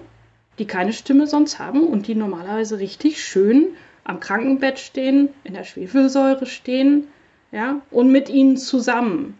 die 0.57 0.65
keine 0.65 0.93
Stimme 0.93 1.27
sonst 1.27 1.59
haben 1.59 1.87
und 1.87 2.07
die 2.07 2.15
normalerweise 2.15 2.79
richtig 2.79 3.23
schön 3.23 3.67
am 4.03 4.19
Krankenbett 4.19 4.79
stehen, 4.79 5.29
in 5.43 5.53
der 5.53 5.63
Schwefelsäure 5.63 6.45
stehen, 6.45 7.07
ja, 7.51 7.81
und 7.91 8.11
mit 8.11 8.29
ihnen 8.29 8.57
zusammen. 8.57 9.37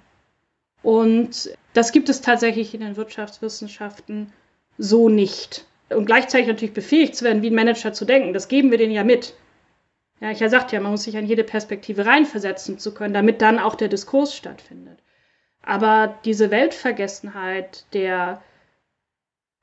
Und 0.82 1.52
das 1.74 1.92
gibt 1.92 2.10
es 2.10 2.22
tatsächlich 2.22 2.74
in 2.74 2.82
den 2.82 2.96
Wirtschaftswissenschaften 2.96 4.32
so 4.78 5.10
nicht. 5.10 5.66
Und 5.90 6.06
gleichzeitig 6.06 6.48
natürlich 6.48 6.74
befähigt 6.74 7.16
zu 7.16 7.26
werden, 7.26 7.42
wie 7.42 7.50
ein 7.50 7.56
Manager 7.56 7.94
zu 7.94 8.06
denken. 8.06 8.34
Das 8.34 8.48
geben 8.48 8.72
wir 8.72 8.78
denen 8.78 8.94
ja 8.94 9.04
mit. 9.04 9.34
Ja, 10.22 10.32
ich 10.32 10.40
ja 10.40 10.50
sagte 10.50 10.76
ja, 10.76 10.82
man 10.82 10.92
muss 10.92 11.04
sich 11.04 11.18
an 11.18 11.26
jede 11.26 11.44
Perspektive 11.44 12.06
reinversetzen 12.06 12.78
zu 12.78 12.94
können, 12.94 13.14
damit 13.14 13.42
dann 13.42 13.60
auch 13.60 13.76
der 13.76 13.88
Diskurs 13.88 14.36
stattfindet. 14.36 15.00
Aber 15.64 16.16
diese 16.26 16.52
Weltvergessenheit 16.52 17.86
der, 17.94 18.42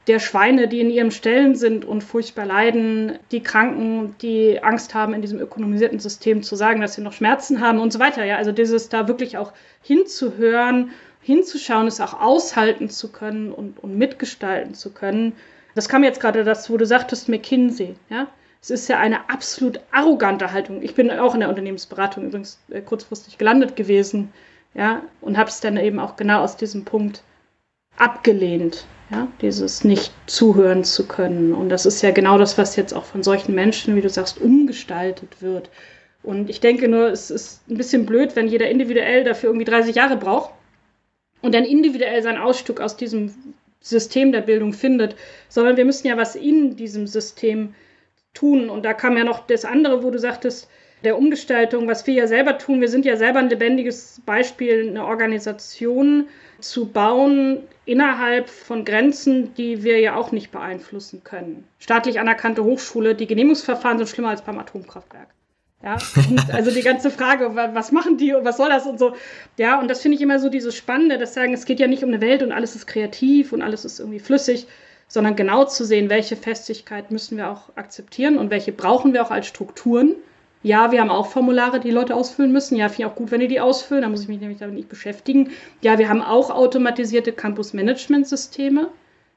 der 0.06 0.20
Schweine, 0.20 0.68
die 0.68 0.80
in 0.80 0.90
ihren 0.90 1.10
Stellen 1.10 1.56
sind 1.56 1.84
und 1.84 2.04
furchtbar 2.04 2.46
leiden, 2.46 3.18
die 3.32 3.42
Kranken, 3.42 4.14
die 4.22 4.62
Angst 4.62 4.94
haben, 4.94 5.14
in 5.14 5.22
diesem 5.22 5.40
ökonomisierten 5.40 5.98
System 5.98 6.42
zu 6.42 6.54
sagen, 6.54 6.80
dass 6.80 6.94
sie 6.94 7.02
noch 7.02 7.12
Schmerzen 7.12 7.60
haben 7.60 7.80
und 7.80 7.92
so 7.92 7.98
weiter. 7.98 8.24
Ja, 8.24 8.36
also 8.36 8.52
dieses 8.52 8.88
da 8.88 9.08
wirklich 9.08 9.36
auch 9.36 9.52
hinzuhören, 9.82 10.90
hinzuschauen, 11.20 11.88
es 11.88 12.00
auch 12.00 12.20
aushalten 12.20 12.88
zu 12.88 13.10
können 13.10 13.50
und, 13.50 13.82
und 13.82 13.98
mitgestalten 13.98 14.74
zu 14.74 14.92
können. 14.92 15.32
Das 15.74 15.88
kam 15.88 16.04
jetzt 16.04 16.20
gerade 16.20 16.44
das, 16.44 16.70
wo 16.70 16.76
du 16.76 16.86
sagtest, 16.86 17.28
McKinsey, 17.28 17.96
ja. 18.08 18.28
Es 18.62 18.70
ist 18.70 18.88
ja 18.88 18.98
eine 18.98 19.28
absolut 19.30 19.78
arrogante 19.92 20.50
Haltung. 20.50 20.82
Ich 20.82 20.94
bin 20.94 21.10
auch 21.10 21.34
in 21.34 21.40
der 21.40 21.48
Unternehmensberatung 21.48 22.24
übrigens 22.24 22.58
äh, 22.70 22.80
kurzfristig 22.80 23.38
gelandet 23.38 23.76
gewesen, 23.76 24.32
ja, 24.74 25.02
und 25.20 25.36
habe 25.36 25.50
es 25.50 25.60
dann 25.60 25.76
eben 25.76 25.98
auch 25.98 26.16
genau 26.16 26.42
aus 26.42 26.56
diesem 26.56 26.84
Punkt 26.84 27.22
abgelehnt, 27.96 28.86
ja, 29.10 29.28
dieses 29.40 29.84
nicht 29.84 30.12
zuhören 30.26 30.84
zu 30.84 31.06
können. 31.06 31.54
Und 31.54 31.68
das 31.68 31.86
ist 31.86 32.02
ja 32.02 32.10
genau 32.10 32.38
das, 32.38 32.58
was 32.58 32.76
jetzt 32.76 32.92
auch 32.92 33.04
von 33.04 33.22
solchen 33.22 33.54
Menschen, 33.54 33.94
wie 33.94 34.00
du 34.00 34.08
sagst, 34.08 34.40
umgestaltet 34.40 35.40
wird. 35.40 35.70
Und 36.22 36.50
ich 36.50 36.60
denke 36.60 36.88
nur, 36.88 37.08
es 37.10 37.30
ist 37.30 37.68
ein 37.70 37.76
bisschen 37.76 38.04
blöd, 38.04 38.34
wenn 38.34 38.48
jeder 38.48 38.68
individuell 38.68 39.22
dafür 39.22 39.50
irgendwie 39.50 39.64
30 39.64 39.94
Jahre 39.94 40.16
braucht 40.16 40.50
und 41.40 41.54
dann 41.54 41.64
individuell 41.64 42.22
sein 42.22 42.36
Ausstück 42.36 42.80
aus 42.80 42.96
diesem 42.96 43.32
System 43.80 44.32
der 44.32 44.40
Bildung 44.40 44.72
findet, 44.72 45.14
sondern 45.48 45.76
wir 45.76 45.84
müssen 45.84 46.08
ja 46.08 46.16
was 46.16 46.34
in 46.34 46.74
diesem 46.74 47.06
System 47.06 47.74
tun. 48.34 48.68
Und 48.68 48.84
da 48.84 48.92
kam 48.92 49.16
ja 49.16 49.22
noch 49.22 49.46
das 49.46 49.64
andere, 49.64 50.02
wo 50.02 50.10
du 50.10 50.18
sagtest, 50.18 50.68
der 51.04 51.16
Umgestaltung, 51.16 51.86
was 51.86 52.06
wir 52.08 52.14
ja 52.14 52.26
selber 52.26 52.58
tun. 52.58 52.80
Wir 52.80 52.88
sind 52.88 53.04
ja 53.04 53.16
selber 53.16 53.38
ein 53.38 53.50
lebendiges 53.50 54.20
Beispiel, 54.26 54.88
eine 54.88 55.04
Organisation 55.04 56.26
zu 56.60 56.86
bauen 56.86 57.60
innerhalb 57.84 58.48
von 58.48 58.84
Grenzen, 58.84 59.54
die 59.54 59.82
wir 59.82 60.00
ja 60.00 60.16
auch 60.16 60.32
nicht 60.32 60.50
beeinflussen 60.50 61.22
können. 61.24 61.66
Staatlich 61.78 62.20
anerkannte 62.20 62.64
Hochschule, 62.64 63.14
die 63.14 63.26
Genehmigungsverfahren 63.26 63.98
sind 63.98 64.08
schlimmer 64.08 64.30
als 64.30 64.42
beim 64.42 64.58
Atomkraftwerk. 64.58 65.28
Ja, 65.82 65.98
also 66.52 66.70
die 66.70 66.82
ganze 66.82 67.10
Frage, 67.10 67.54
was 67.54 67.92
machen 67.92 68.16
die 68.16 68.34
und 68.34 68.44
was 68.44 68.56
soll 68.56 68.68
das 68.68 68.86
und 68.86 68.98
so. 68.98 69.14
Ja, 69.56 69.78
und 69.78 69.88
das 69.88 70.00
finde 70.00 70.16
ich 70.16 70.22
immer 70.22 70.40
so 70.40 70.48
dieses 70.48 70.74
Spannende, 70.74 71.18
das 71.18 71.34
sagen, 71.34 71.52
es 71.52 71.64
geht 71.64 71.80
ja 71.80 71.86
nicht 71.86 72.02
um 72.02 72.08
eine 72.08 72.20
Welt 72.20 72.42
und 72.42 72.52
alles 72.52 72.74
ist 72.74 72.86
kreativ 72.86 73.52
und 73.52 73.62
alles 73.62 73.84
ist 73.84 74.00
irgendwie 74.00 74.18
flüssig, 74.18 74.66
sondern 75.06 75.36
genau 75.36 75.64
zu 75.64 75.84
sehen, 75.84 76.10
welche 76.10 76.36
Festigkeit 76.36 77.10
müssen 77.10 77.36
wir 77.36 77.50
auch 77.50 77.76
akzeptieren 77.76 78.38
und 78.38 78.50
welche 78.50 78.72
brauchen 78.72 79.12
wir 79.12 79.22
auch 79.22 79.30
als 79.30 79.46
Strukturen. 79.46 80.16
Ja, 80.66 80.90
wir 80.90 81.00
haben 81.00 81.10
auch 81.10 81.28
Formulare, 81.28 81.78
die 81.78 81.92
Leute 81.92 82.16
ausfüllen 82.16 82.50
müssen. 82.50 82.74
Ja, 82.74 82.88
finde 82.88 83.02
ich 83.02 83.06
auch 83.06 83.14
gut, 83.14 83.30
wenn 83.30 83.38
die 83.38 83.46
die 83.46 83.60
ausfüllen. 83.60 84.02
Da 84.02 84.08
muss 84.08 84.22
ich 84.22 84.28
mich 84.28 84.40
nämlich 84.40 84.58
damit 84.58 84.74
nicht 84.74 84.88
beschäftigen. 84.88 85.50
Ja, 85.80 85.96
wir 85.96 86.08
haben 86.08 86.22
auch 86.22 86.50
automatisierte 86.50 87.30
Campus-Management-Systeme. 87.30 88.88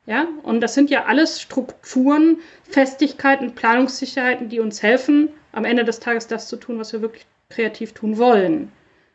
Ja, 0.08 0.28
und 0.42 0.60
das 0.62 0.74
sind 0.74 0.90
ja 0.90 1.06
alles 1.06 1.40
Strukturen, 1.40 2.40
Festigkeiten, 2.64 3.54
Planungssicherheiten, 3.54 4.50
die 4.50 4.60
uns 4.60 4.82
helfen, 4.82 5.30
am 5.52 5.66
Ende 5.66 5.86
des 5.86 6.00
Tages 6.00 6.26
das 6.26 6.48
zu 6.48 6.56
tun, 6.56 6.80
was 6.80 6.94
wir 6.94 7.04
wirklich 7.04 7.28
kreativ 7.52 7.94
tun 7.94 8.18
wollen. 8.18 8.72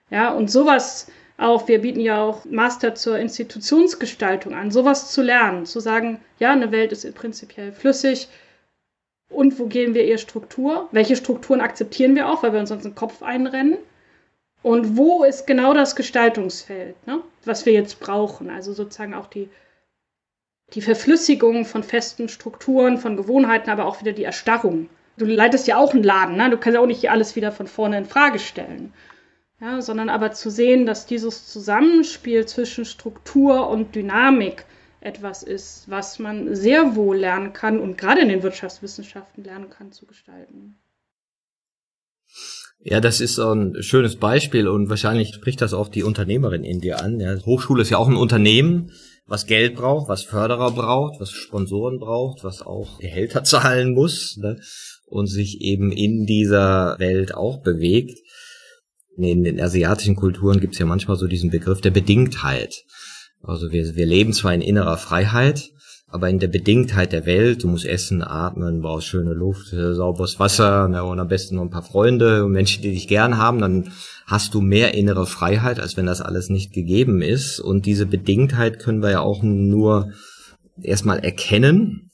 Ja, 0.08 0.32
und 0.32 0.52
sowas 0.52 1.08
auch, 1.36 1.66
wir 1.66 1.80
bieten 1.80 1.98
ja 1.98 2.22
auch 2.22 2.44
Master 2.44 2.94
zur 2.94 3.18
Institutionsgestaltung 3.18 4.54
an, 4.54 4.70
sowas 4.70 5.10
zu 5.10 5.20
lernen, 5.20 5.66
zu 5.66 5.80
sagen, 5.80 6.20
ja, 6.38 6.52
eine 6.52 6.70
Welt 6.70 6.92
ist 6.92 7.12
prinzipiell 7.16 7.72
flüssig. 7.72 8.28
Und 9.34 9.58
wo 9.58 9.66
gehen 9.66 9.94
wir 9.94 10.04
ihr 10.04 10.18
Struktur? 10.18 10.88
Welche 10.92 11.16
Strukturen 11.16 11.60
akzeptieren 11.60 12.14
wir 12.14 12.28
auch, 12.28 12.42
weil 12.42 12.52
wir 12.52 12.60
uns 12.60 12.68
sonst 12.68 12.84
den 12.84 12.94
Kopf 12.94 13.22
einrennen? 13.22 13.78
Und 14.62 14.96
wo 14.96 15.24
ist 15.24 15.46
genau 15.46 15.74
das 15.74 15.94
Gestaltungsfeld, 15.96 17.06
ne, 17.06 17.20
was 17.44 17.66
wir 17.66 17.74
jetzt 17.74 18.00
brauchen? 18.00 18.48
Also 18.48 18.72
sozusagen 18.72 19.12
auch 19.12 19.26
die, 19.26 19.50
die 20.72 20.80
Verflüssigung 20.80 21.66
von 21.66 21.82
festen 21.82 22.28
Strukturen, 22.28 22.96
von 22.96 23.16
Gewohnheiten, 23.16 23.68
aber 23.68 23.84
auch 23.84 24.00
wieder 24.00 24.12
die 24.12 24.24
Erstarrung. 24.24 24.88
Du 25.18 25.26
leitest 25.26 25.66
ja 25.66 25.76
auch 25.76 25.92
einen 25.92 26.02
Laden, 26.02 26.36
ne? 26.36 26.48
du 26.50 26.56
kannst 26.56 26.74
ja 26.74 26.80
auch 26.80 26.86
nicht 26.86 27.10
alles 27.10 27.36
wieder 27.36 27.52
von 27.52 27.66
vorne 27.66 27.98
in 27.98 28.06
Frage 28.06 28.38
stellen 28.38 28.92
ja, 29.64 29.80
sondern 29.80 30.08
aber 30.08 30.32
zu 30.32 30.50
sehen, 30.50 30.86
dass 30.86 31.06
dieses 31.06 31.46
Zusammenspiel 31.46 32.46
zwischen 32.46 32.84
Struktur 32.84 33.68
und 33.68 33.94
Dynamik 33.94 34.66
etwas 35.04 35.42
ist, 35.42 35.84
was 35.88 36.18
man 36.18 36.54
sehr 36.54 36.96
wohl 36.96 37.18
lernen 37.18 37.52
kann 37.52 37.78
und 37.78 37.98
gerade 37.98 38.22
in 38.22 38.28
den 38.28 38.42
Wirtschaftswissenschaften 38.42 39.44
lernen 39.44 39.70
kann 39.70 39.92
zu 39.92 40.06
gestalten. 40.06 40.76
Ja, 42.80 43.00
das 43.00 43.20
ist 43.20 43.38
ein 43.38 43.82
schönes 43.82 44.16
Beispiel 44.16 44.68
und 44.68 44.88
wahrscheinlich 44.88 45.34
spricht 45.34 45.60
das 45.60 45.72
auch 45.72 45.88
die 45.88 46.02
Unternehmerin 46.02 46.64
in 46.64 46.80
dir 46.80 47.00
an. 47.00 47.20
Ja, 47.20 47.36
Hochschule 47.44 47.82
ist 47.82 47.90
ja 47.90 47.98
auch 47.98 48.08
ein 48.08 48.16
Unternehmen, 48.16 48.92
was 49.26 49.46
Geld 49.46 49.74
braucht, 49.74 50.08
was 50.08 50.24
Förderer 50.24 50.72
braucht, 50.72 51.20
was 51.20 51.30
Sponsoren 51.30 51.98
braucht, 51.98 52.44
was 52.44 52.60
auch 52.60 52.98
Gehälter 52.98 53.44
zahlen 53.44 53.94
muss 53.94 54.36
ne? 54.36 54.60
und 55.06 55.28
sich 55.28 55.60
eben 55.60 55.92
in 55.92 56.26
dieser 56.26 56.98
Welt 56.98 57.34
auch 57.34 57.62
bewegt 57.62 58.18
in 59.16 59.44
den 59.44 59.60
asiatischen 59.60 60.16
Kulturen 60.16 60.60
gibt 60.60 60.74
es 60.74 60.80
ja 60.80 60.86
manchmal 60.86 61.16
so 61.16 61.26
diesen 61.26 61.50
Begriff 61.50 61.80
der 61.80 61.90
Bedingtheit. 61.90 62.84
Also 63.46 63.72
wir, 63.72 63.94
wir 63.94 64.06
leben 64.06 64.32
zwar 64.32 64.54
in 64.54 64.60
innerer 64.60 64.96
Freiheit, 64.96 65.70
aber 66.08 66.30
in 66.30 66.38
der 66.38 66.48
Bedingtheit 66.48 67.12
der 67.12 67.26
Welt, 67.26 67.64
du 67.64 67.68
musst 67.68 67.84
essen, 67.84 68.22
atmen, 68.22 68.80
brauchst 68.80 69.08
schöne 69.08 69.34
Luft, 69.34 69.68
sauberes 69.68 70.38
Wasser 70.38 70.88
ne, 70.88 71.02
und 71.04 71.18
am 71.18 71.28
besten 71.28 71.56
noch 71.56 71.62
ein 71.62 71.70
paar 71.70 71.82
Freunde 71.82 72.44
und 72.44 72.52
Menschen, 72.52 72.82
die 72.82 72.92
dich 72.92 73.08
gern 73.08 73.36
haben, 73.36 73.58
dann 73.58 73.90
hast 74.26 74.54
du 74.54 74.60
mehr 74.60 74.94
innere 74.94 75.26
Freiheit, 75.26 75.80
als 75.80 75.96
wenn 75.96 76.06
das 76.06 76.20
alles 76.20 76.50
nicht 76.50 76.72
gegeben 76.72 77.20
ist. 77.20 77.58
Und 77.60 77.86
diese 77.86 78.06
Bedingtheit 78.06 78.78
können 78.78 79.02
wir 79.02 79.10
ja 79.10 79.20
auch 79.20 79.42
nur 79.42 80.12
erstmal 80.80 81.18
erkennen, 81.18 82.10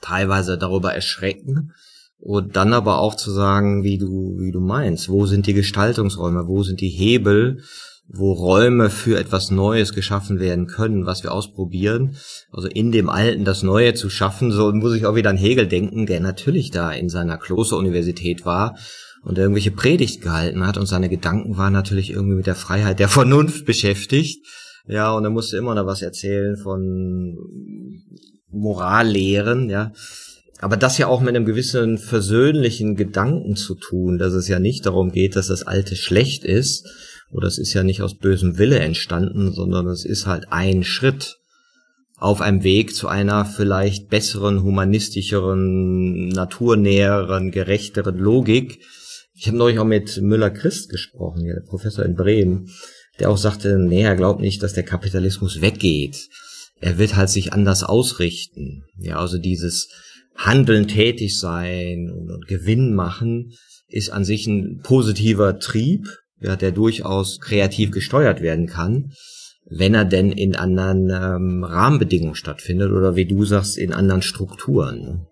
teilweise 0.00 0.56
darüber 0.56 0.94
erschrecken 0.94 1.72
und 2.18 2.56
dann 2.56 2.72
aber 2.72 2.98
auch 2.98 3.14
zu 3.14 3.30
sagen, 3.30 3.84
wie 3.84 3.98
du, 3.98 4.36
wie 4.38 4.50
du 4.50 4.60
meinst, 4.60 5.08
wo 5.08 5.26
sind 5.26 5.46
die 5.46 5.54
Gestaltungsräume, 5.54 6.48
wo 6.48 6.62
sind 6.62 6.80
die 6.80 6.88
Hebel, 6.88 7.62
wo 8.10 8.32
Räume 8.32 8.88
für 8.88 9.18
etwas 9.18 9.50
Neues 9.50 9.92
geschaffen 9.92 10.40
werden 10.40 10.66
können, 10.66 11.04
was 11.04 11.22
wir 11.22 11.32
ausprobieren. 11.32 12.16
Also 12.50 12.66
in 12.66 12.90
dem 12.90 13.10
Alten 13.10 13.44
das 13.44 13.62
Neue 13.62 13.92
zu 13.94 14.08
schaffen, 14.08 14.50
so 14.50 14.72
muss 14.72 14.94
ich 14.94 15.04
auch 15.04 15.14
wieder 15.14 15.30
an 15.30 15.36
Hegel 15.36 15.66
denken, 15.66 16.06
der 16.06 16.20
natürlich 16.20 16.70
da 16.70 16.90
in 16.90 17.10
seiner 17.10 17.36
Klosteruniversität 17.36 18.46
war 18.46 18.78
und 19.22 19.36
irgendwelche 19.36 19.72
Predigt 19.72 20.22
gehalten 20.22 20.66
hat 20.66 20.78
und 20.78 20.86
seine 20.86 21.10
Gedanken 21.10 21.58
waren 21.58 21.74
natürlich 21.74 22.10
irgendwie 22.10 22.36
mit 22.36 22.46
der 22.46 22.54
Freiheit 22.54 22.98
der 22.98 23.08
Vernunft 23.08 23.66
beschäftigt. 23.66 24.46
Ja, 24.86 25.12
und 25.12 25.24
er 25.24 25.30
musste 25.30 25.58
immer 25.58 25.74
noch 25.74 25.84
was 25.84 26.00
erzählen 26.00 26.56
von 26.56 27.36
Morallehren, 28.50 29.68
ja 29.68 29.92
aber 30.60 30.76
das 30.76 30.98
ja 30.98 31.06
auch 31.06 31.20
mit 31.20 31.36
einem 31.36 31.44
gewissen 31.44 31.98
versöhnlichen 31.98 32.96
Gedanken 32.96 33.54
zu 33.54 33.74
tun, 33.74 34.18
dass 34.18 34.32
es 34.32 34.48
ja 34.48 34.58
nicht 34.58 34.86
darum 34.86 35.12
geht, 35.12 35.36
dass 35.36 35.46
das 35.46 35.62
Alte 35.62 35.94
schlecht 35.94 36.44
ist, 36.44 36.88
oder 37.30 37.46
es 37.46 37.58
ist 37.58 37.74
ja 37.74 37.82
nicht 37.82 38.02
aus 38.02 38.16
bösem 38.16 38.58
Wille 38.58 38.78
entstanden, 38.78 39.52
sondern 39.52 39.86
es 39.86 40.04
ist 40.04 40.26
halt 40.26 40.46
ein 40.50 40.84
Schritt 40.84 41.38
auf 42.16 42.40
einem 42.40 42.64
Weg 42.64 42.94
zu 42.94 43.08
einer 43.08 43.44
vielleicht 43.44 44.08
besseren, 44.08 44.62
humanistischeren, 44.62 46.28
naturnäheren, 46.28 47.50
gerechteren 47.52 48.18
Logik. 48.18 48.80
Ich 49.34 49.46
habe 49.46 49.56
neulich 49.56 49.78
auch 49.78 49.84
mit 49.84 50.20
Müller-Christ 50.20 50.88
gesprochen, 50.90 51.44
der 51.44 51.60
Professor 51.60 52.04
in 52.04 52.16
Bremen, 52.16 52.70
der 53.20 53.30
auch 53.30 53.38
sagte, 53.38 53.78
nee, 53.78 54.02
er 54.02 54.16
glaubt 54.16 54.40
nicht, 54.40 54.62
dass 54.62 54.72
der 54.72 54.82
Kapitalismus 54.82 55.60
weggeht. 55.60 56.28
Er 56.80 56.98
wird 56.98 57.14
halt 57.14 57.28
sich 57.28 57.52
anders 57.52 57.84
ausrichten. 57.84 58.84
Ja, 58.98 59.18
also 59.18 59.38
dieses 59.38 59.88
Handeln 60.34 60.88
tätig 60.88 61.38
sein 61.38 62.10
und, 62.10 62.30
und 62.30 62.46
Gewinn 62.48 62.94
machen 62.94 63.52
ist 63.88 64.10
an 64.10 64.24
sich 64.24 64.46
ein 64.46 64.80
positiver 64.82 65.58
Trieb, 65.58 66.06
ja, 66.40 66.56
der 66.56 66.72
durchaus 66.72 67.40
kreativ 67.40 67.90
gesteuert 67.90 68.40
werden 68.40 68.66
kann, 68.66 69.12
wenn 69.64 69.94
er 69.94 70.04
denn 70.04 70.32
in 70.32 70.56
anderen 70.56 71.10
ähm, 71.10 71.64
Rahmenbedingungen 71.64 72.34
stattfindet 72.34 72.92
oder 72.92 73.16
wie 73.16 73.26
du 73.26 73.44
sagst, 73.44 73.76
in 73.76 73.92
anderen 73.92 74.22
Strukturen. 74.22 75.00
Ne? 75.00 75.26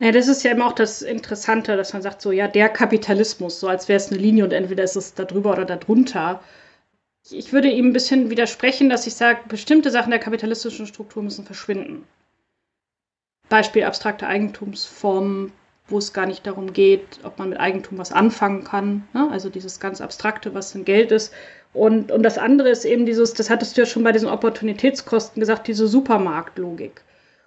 Ja, 0.00 0.12
das 0.12 0.28
ist 0.28 0.44
ja 0.44 0.52
immer 0.52 0.66
auch 0.68 0.74
das 0.74 1.02
Interessante, 1.02 1.76
dass 1.76 1.92
man 1.92 2.02
sagt, 2.02 2.22
so, 2.22 2.30
ja, 2.30 2.46
der 2.46 2.68
Kapitalismus, 2.68 3.58
so 3.58 3.66
als 3.66 3.88
wäre 3.88 3.96
es 3.96 4.10
eine 4.10 4.20
Linie 4.20 4.44
und 4.44 4.52
entweder 4.52 4.84
ist 4.84 4.94
es 4.94 5.14
da 5.14 5.24
drüber 5.24 5.52
oder 5.52 5.64
da 5.64 5.76
drunter. 5.76 6.40
Ich 7.30 7.52
würde 7.52 7.68
ihm 7.68 7.86
ein 7.86 7.92
bisschen 7.92 8.30
widersprechen, 8.30 8.88
dass 8.88 9.08
ich 9.08 9.14
sage, 9.14 9.40
bestimmte 9.48 9.90
Sachen 9.90 10.10
der 10.10 10.20
kapitalistischen 10.20 10.86
Struktur 10.86 11.22
müssen 11.22 11.44
verschwinden. 11.44 12.04
Beispiel 13.48 13.82
abstrakte 13.82 14.28
Eigentumsformen, 14.28 15.52
wo 15.88 15.98
es 15.98 16.12
gar 16.12 16.26
nicht 16.26 16.46
darum 16.46 16.72
geht, 16.72 17.20
ob 17.22 17.38
man 17.38 17.50
mit 17.50 17.60
Eigentum 17.60 17.98
was 17.98 18.12
anfangen 18.12 18.64
kann. 18.64 19.08
Ne? 19.14 19.28
Also 19.30 19.48
dieses 19.48 19.80
ganz 19.80 20.00
Abstrakte, 20.00 20.54
was 20.54 20.72
denn 20.72 20.84
Geld 20.84 21.12
ist. 21.12 21.32
Und, 21.72 22.12
und 22.12 22.22
das 22.22 22.38
andere 22.38 22.68
ist 22.70 22.84
eben 22.84 23.06
dieses, 23.06 23.34
das 23.34 23.50
hattest 23.50 23.76
du 23.76 23.82
ja 23.82 23.86
schon 23.86 24.04
bei 24.04 24.12
diesen 24.12 24.28
Opportunitätskosten 24.28 25.40
gesagt, 25.40 25.66
diese 25.68 25.86
Supermarktlogik. 25.86 27.02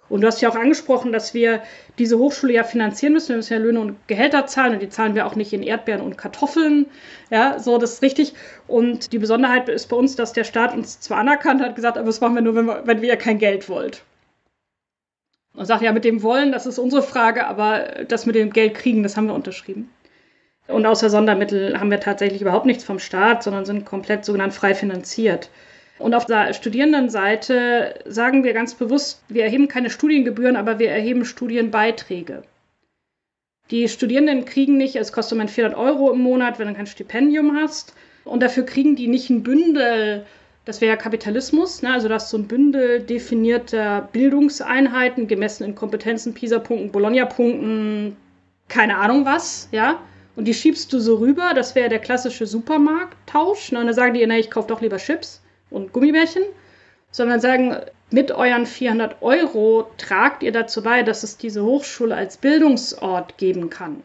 Und 0.08 0.20
du 0.20 0.26
hast 0.26 0.42
ja 0.42 0.50
auch 0.50 0.56
angesprochen, 0.56 1.10
dass 1.10 1.32
wir 1.32 1.62
diese 1.98 2.18
Hochschule 2.18 2.52
ja 2.52 2.64
finanzieren 2.64 3.14
müssen. 3.14 3.30
Wir 3.30 3.36
müssen 3.36 3.52
ja 3.54 3.58
Löhne 3.58 3.80
und 3.80 4.08
Gehälter 4.08 4.46
zahlen 4.46 4.74
und 4.74 4.82
die 4.82 4.90
zahlen 4.90 5.14
wir 5.14 5.26
auch 5.26 5.36
nicht 5.36 5.54
in 5.54 5.62
Erdbeeren 5.62 6.02
und 6.02 6.18
Kartoffeln. 6.18 6.86
Ja, 7.30 7.58
so, 7.58 7.78
das 7.78 7.94
ist 7.94 8.02
richtig. 8.02 8.34
Und 8.66 9.12
die 9.12 9.18
Besonderheit 9.18 9.70
ist 9.70 9.88
bei 9.88 9.96
uns, 9.96 10.14
dass 10.14 10.34
der 10.34 10.44
Staat 10.44 10.74
uns 10.74 11.00
zwar 11.00 11.18
anerkannt 11.18 11.62
hat, 11.62 11.76
gesagt, 11.76 11.96
aber 11.96 12.06
das 12.06 12.20
machen 12.20 12.34
wir 12.34 12.42
nur, 12.42 12.54
wenn 12.54 12.66
wir, 12.66 12.82
wenn 12.84 13.02
ja 13.02 13.16
kein 13.16 13.38
Geld 13.38 13.70
wollt. 13.70 14.02
Und 15.54 15.66
sagt 15.66 15.82
ja, 15.82 15.92
mit 15.92 16.04
dem 16.04 16.22
Wollen, 16.22 16.52
das 16.52 16.66
ist 16.66 16.78
unsere 16.78 17.02
Frage, 17.02 17.46
aber 17.46 18.04
das 18.08 18.26
mit 18.26 18.34
dem 18.34 18.50
Geld 18.50 18.74
kriegen, 18.74 19.02
das 19.02 19.16
haben 19.16 19.26
wir 19.26 19.34
unterschrieben. 19.34 19.90
Und 20.68 20.86
außer 20.86 21.10
Sondermittel 21.10 21.78
haben 21.78 21.90
wir 21.90 22.00
tatsächlich 22.00 22.40
überhaupt 22.40 22.66
nichts 22.66 22.84
vom 22.84 22.98
Staat, 22.98 23.42
sondern 23.42 23.64
sind 23.64 23.84
komplett 23.84 24.24
sogenannt 24.24 24.54
frei 24.54 24.74
finanziert. 24.74 25.50
Und 25.98 26.14
auf 26.14 26.24
der 26.24 26.54
Studierendenseite 26.54 28.00
sagen 28.06 28.44
wir 28.44 28.54
ganz 28.54 28.74
bewusst, 28.74 29.22
wir 29.28 29.44
erheben 29.44 29.68
keine 29.68 29.90
Studiengebühren, 29.90 30.56
aber 30.56 30.78
wir 30.78 30.90
erheben 30.90 31.24
Studienbeiträge. 31.24 32.42
Die 33.70 33.88
Studierenden 33.88 34.44
kriegen 34.44 34.76
nicht, 34.76 34.96
es 34.96 35.12
kostet 35.12 35.38
im 35.38 35.48
400 35.48 35.78
Euro 35.78 36.10
im 36.12 36.18
Monat, 36.18 36.58
wenn 36.58 36.68
du 36.68 36.74
kein 36.74 36.86
Stipendium 36.86 37.56
hast. 37.56 37.94
Und 38.24 38.42
dafür 38.42 38.64
kriegen 38.64 38.96
die 38.96 39.08
nicht 39.08 39.30
ein 39.30 39.42
Bündel, 39.42 40.26
das 40.64 40.80
wäre 40.80 40.90
ja 40.90 40.96
Kapitalismus, 40.96 41.82
ne? 41.82 41.92
also 41.92 42.08
das 42.08 42.24
ist 42.24 42.30
so 42.30 42.38
ein 42.38 42.46
Bündel 42.46 43.00
definierter 43.00 44.08
Bildungseinheiten, 44.12 45.26
gemessen 45.26 45.64
in 45.64 45.74
Kompetenzen, 45.74 46.34
PISA-Punkten, 46.34 46.92
Bologna-Punkten, 46.92 48.16
keine 48.68 48.96
Ahnung 48.98 49.24
was, 49.24 49.68
ja. 49.72 50.00
Und 50.34 50.46
die 50.46 50.54
schiebst 50.54 50.92
du 50.92 50.98
so 50.98 51.16
rüber, 51.16 51.52
das 51.54 51.74
wäre 51.74 51.90
der 51.90 51.98
klassische 51.98 52.46
Supermarkttausch. 52.46 53.72
Ne? 53.72 53.80
Und 53.80 53.86
dann 53.86 53.94
sagen 53.94 54.14
die, 54.14 54.26
na, 54.26 54.38
ich 54.38 54.50
kaufe 54.50 54.68
doch 54.68 54.80
lieber 54.80 54.96
Chips 54.96 55.42
und 55.68 55.92
Gummibärchen, 55.92 56.42
sondern 57.10 57.40
sagen, 57.40 57.76
mit 58.10 58.30
euren 58.32 58.64
400 58.64 59.20
Euro 59.20 59.90
tragt 59.98 60.42
ihr 60.42 60.52
dazu 60.52 60.82
bei, 60.82 61.02
dass 61.02 61.22
es 61.22 61.36
diese 61.36 61.62
Hochschule 61.64 62.14
als 62.14 62.38
Bildungsort 62.38 63.36
geben 63.36 63.68
kann. 63.68 64.02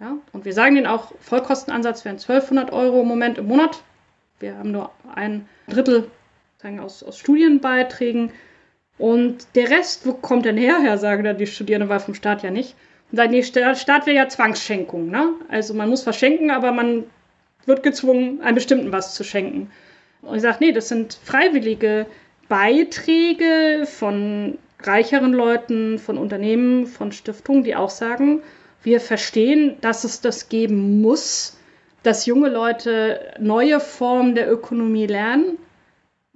Ja? 0.00 0.18
Und 0.32 0.44
wir 0.44 0.52
sagen 0.52 0.76
denen 0.76 0.86
auch, 0.86 1.12
Vollkostenansatz 1.20 2.04
wären 2.04 2.16
1200 2.16 2.72
Euro 2.72 3.02
im 3.02 3.08
Moment 3.08 3.38
im 3.38 3.46
Monat. 3.46 3.82
Wir 4.40 4.56
haben 4.56 4.70
nur 4.70 4.90
ein 5.14 5.48
Drittel 5.68 6.10
sagen, 6.62 6.80
aus, 6.80 7.02
aus 7.02 7.18
Studienbeiträgen. 7.18 8.30
Und 8.98 9.46
der 9.54 9.70
Rest, 9.70 10.06
wo 10.06 10.12
kommt 10.12 10.44
denn 10.44 10.56
her, 10.56 10.78
Herr, 10.82 10.98
sagen 10.98 11.24
dann 11.24 11.38
die 11.38 11.46
Studierenden, 11.46 11.88
weil 11.88 12.00
vom 12.00 12.14
Staat 12.14 12.42
ja 12.42 12.50
nicht. 12.50 12.74
Und 13.10 13.16
sagen, 13.16 13.30
nee, 13.30 13.42
Staat 13.42 14.06
wäre 14.06 14.16
ja 14.16 14.28
Zwangsschenkung. 14.28 15.10
Ne? 15.10 15.34
Also 15.48 15.74
man 15.74 15.88
muss 15.88 16.02
verschenken, 16.02 16.50
aber 16.50 16.72
man 16.72 17.04
wird 17.66 17.82
gezwungen, 17.82 18.40
einem 18.40 18.56
bestimmten 18.56 18.92
was 18.92 19.14
zu 19.14 19.24
schenken. 19.24 19.70
Und 20.22 20.36
ich 20.36 20.42
sage, 20.42 20.58
nee, 20.60 20.72
das 20.72 20.88
sind 20.88 21.18
freiwillige 21.22 22.06
Beiträge 22.48 23.86
von 23.86 24.58
reicheren 24.80 25.32
Leuten, 25.32 25.98
von 25.98 26.18
Unternehmen, 26.18 26.86
von 26.86 27.12
Stiftungen, 27.12 27.64
die 27.64 27.76
auch 27.76 27.90
sagen, 27.90 28.42
wir 28.82 29.00
verstehen, 29.00 29.76
dass 29.80 30.04
es 30.04 30.20
das 30.20 30.48
geben 30.48 31.02
muss, 31.02 31.57
dass 32.02 32.26
junge 32.26 32.48
Leute 32.48 33.34
neue 33.38 33.80
Formen 33.80 34.34
der 34.34 34.50
Ökonomie 34.50 35.06
lernen, 35.06 35.58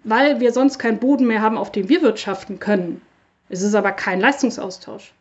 weil 0.04 0.40
wir 0.40 0.52
sonst 0.52 0.78
keinen 0.78 0.98
Boden 0.98 1.26
mehr 1.26 1.42
haben, 1.42 1.58
auf 1.58 1.72
dem 1.72 1.88
wir 1.88 2.02
wirtschaften 2.02 2.58
können. 2.58 3.00
Es 3.48 3.62
ist 3.62 3.74
aber 3.74 3.92
kein 3.92 4.20
Leistungsaustausch. 4.20 5.12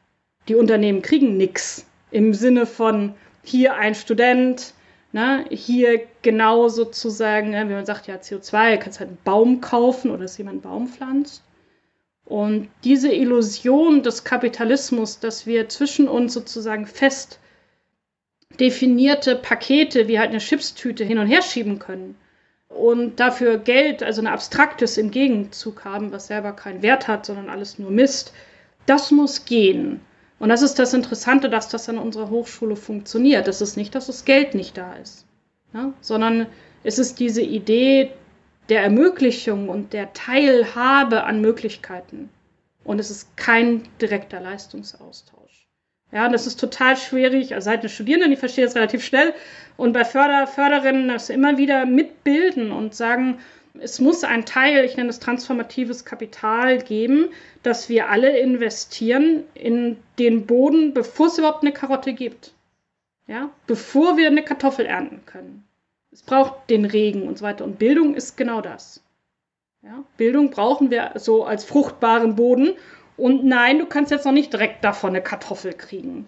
Die 0.47 0.55
Unternehmen 0.55 1.01
kriegen 1.01 1.37
nichts 1.37 1.85
im 2.09 2.33
Sinne 2.33 2.65
von 2.65 3.13
hier 3.43 3.75
ein 3.75 3.95
Student, 3.95 4.73
Ne, 5.13 5.45
hier 5.49 6.07
genau 6.21 6.69
sozusagen, 6.69 7.49
ne, 7.49 7.67
wie 7.67 7.73
man 7.73 7.85
sagt, 7.85 8.07
ja, 8.07 8.15
CO2, 8.15 8.71
du 8.71 8.79
kannst 8.79 9.01
halt 9.01 9.09
einen 9.09 9.17
Baum 9.25 9.59
kaufen 9.59 10.09
oder 10.09 10.21
dass 10.21 10.37
jemand 10.37 10.53
einen 10.53 10.61
Baum 10.61 10.87
pflanzt. 10.87 11.43
Und 12.23 12.69
diese 12.85 13.11
Illusion 13.11 14.03
des 14.03 14.23
Kapitalismus, 14.23 15.19
dass 15.19 15.45
wir 15.45 15.67
zwischen 15.67 16.07
uns 16.07 16.33
sozusagen 16.33 16.85
fest 16.85 17.39
definierte 18.59 19.35
Pakete 19.35 20.07
wie 20.07 20.19
halt 20.19 20.29
eine 20.29 20.39
Chipstüte 20.39 21.03
hin 21.03 21.17
und 21.17 21.27
her 21.27 21.41
schieben 21.41 21.79
können 21.79 22.15
und 22.69 23.19
dafür 23.19 23.57
Geld, 23.57 24.01
also 24.01 24.21
ein 24.21 24.27
abstraktes 24.27 24.97
im 24.97 25.11
Gegenzug 25.11 25.85
haben, 25.85 26.11
was 26.11 26.27
selber 26.27 26.53
keinen 26.53 26.81
Wert 26.81 27.07
hat, 27.07 27.25
sondern 27.25 27.49
alles 27.49 27.79
nur 27.79 27.91
Mist, 27.91 28.33
das 28.85 29.11
muss 29.11 29.45
gehen. 29.45 30.01
Und 30.39 30.49
das 30.49 30.61
ist 30.61 30.79
das 30.79 30.93
Interessante, 30.93 31.49
dass 31.49 31.69
das 31.69 31.87
an 31.89 31.97
unserer 31.97 32.29
Hochschule 32.29 32.75
funktioniert. 32.75 33.47
Es 33.47 33.61
ist 33.61 33.77
nicht, 33.77 33.93
dass 33.93 34.07
das 34.07 34.25
Geld 34.25 34.55
nicht 34.55 34.77
da 34.77 34.93
ist, 34.95 35.25
ne? 35.73 35.93
sondern 36.01 36.47
es 36.83 36.97
ist 36.97 37.19
diese 37.19 37.43
Idee 37.43 38.11
der 38.69 38.81
Ermöglichung 38.81 39.69
und 39.69 39.93
der 39.93 40.13
Teilhabe 40.13 41.25
an 41.25 41.41
Möglichkeiten. 41.41 42.29
Und 42.83 42.99
es 42.99 43.11
ist 43.11 43.37
kein 43.37 43.83
direkter 44.01 44.39
Leistungsaustausch. 44.39 45.40
Ja, 46.11 46.25
und 46.25 46.33
das 46.33 46.47
ist 46.47 46.59
total 46.59 46.97
schwierig. 46.97 47.53
Also 47.53 47.65
seid 47.65 47.79
eine 47.79 47.89
Studierende, 47.89 48.29
die 48.29 48.35
versteht 48.35 48.65
das 48.65 48.75
relativ 48.75 49.03
schnell. 49.03 49.33
Und 49.77 49.93
bei 49.93 50.03
Förder, 50.03 50.45
Förderinnen 50.47 51.07
das 51.07 51.29
immer 51.29 51.57
wieder 51.57 51.85
mitbilden 51.85 52.71
und 52.71 52.93
sagen, 52.93 53.39
es 53.79 53.99
muss 53.99 54.23
ein 54.23 54.45
Teil, 54.45 54.83
ich 54.83 54.97
nenne 54.97 55.09
es 55.09 55.19
transformatives 55.19 56.03
Kapital 56.03 56.79
geben, 56.79 57.29
dass 57.63 57.87
wir 57.87 58.09
alle 58.09 58.37
investieren 58.37 59.43
in 59.53 59.97
den 60.19 60.45
Boden, 60.45 60.93
bevor 60.93 61.27
es 61.27 61.37
überhaupt 61.37 61.63
eine 61.63 61.71
Karotte 61.71 62.13
gibt. 62.13 62.53
Ja, 63.27 63.49
bevor 63.65 64.17
wir 64.17 64.27
eine 64.27 64.43
Kartoffel 64.43 64.85
ernten 64.85 65.21
können. 65.25 65.63
Es 66.11 66.21
braucht 66.21 66.69
den 66.69 66.83
Regen 66.83 67.27
und 67.27 67.37
so 67.37 67.45
weiter. 67.45 67.63
Und 67.63 67.79
Bildung 67.79 68.15
ist 68.15 68.35
genau 68.35 68.59
das. 68.59 69.01
Ja, 69.83 70.03
Bildung 70.17 70.49
brauchen 70.49 70.91
wir 70.91 71.13
so 71.15 71.45
als 71.45 71.63
fruchtbaren 71.63 72.35
Boden. 72.35 72.73
Und 73.21 73.45
nein, 73.45 73.77
du 73.77 73.85
kannst 73.85 74.09
jetzt 74.09 74.25
noch 74.25 74.31
nicht 74.31 74.51
direkt 74.51 74.83
davon 74.83 75.11
eine 75.11 75.21
Kartoffel 75.21 75.73
kriegen. 75.73 76.27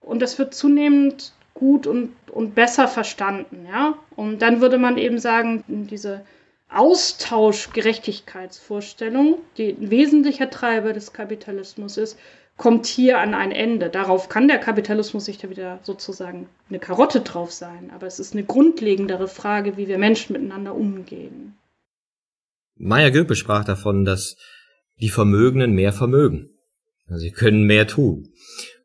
Und 0.00 0.20
das 0.20 0.40
wird 0.40 0.54
zunehmend 0.54 1.32
gut 1.54 1.86
und, 1.86 2.16
und 2.32 2.56
besser 2.56 2.88
verstanden. 2.88 3.64
Ja? 3.70 3.96
Und 4.16 4.42
dann 4.42 4.60
würde 4.60 4.76
man 4.76 4.98
eben 4.98 5.20
sagen, 5.20 5.62
diese 5.68 6.22
Austauschgerechtigkeitsvorstellung, 6.68 9.36
die 9.56 9.68
ein 9.68 9.90
wesentlicher 9.90 10.50
Treiber 10.50 10.92
des 10.92 11.12
Kapitalismus 11.12 11.96
ist, 11.96 12.18
kommt 12.56 12.86
hier 12.86 13.20
an 13.20 13.34
ein 13.34 13.52
Ende. 13.52 13.88
Darauf 13.88 14.28
kann 14.28 14.48
der 14.48 14.58
Kapitalismus 14.58 15.26
sich 15.26 15.38
da 15.38 15.48
wieder 15.48 15.78
sozusagen 15.84 16.48
eine 16.68 16.80
Karotte 16.80 17.20
drauf 17.20 17.52
sein. 17.52 17.92
Aber 17.94 18.08
es 18.08 18.18
ist 18.18 18.34
eine 18.34 18.42
grundlegendere 18.42 19.28
Frage, 19.28 19.76
wie 19.76 19.86
wir 19.86 19.98
Menschen 19.98 20.32
miteinander 20.32 20.74
umgehen. 20.74 21.56
Maya 22.74 23.10
Göpe 23.10 23.36
sprach 23.36 23.64
davon, 23.64 24.04
dass 24.04 24.36
die 25.00 25.08
Vermögenden 25.08 25.72
mehr 25.72 25.92
vermögen. 25.92 26.50
Also 27.06 27.22
sie 27.22 27.30
können 27.30 27.64
mehr 27.64 27.86
tun. 27.86 28.28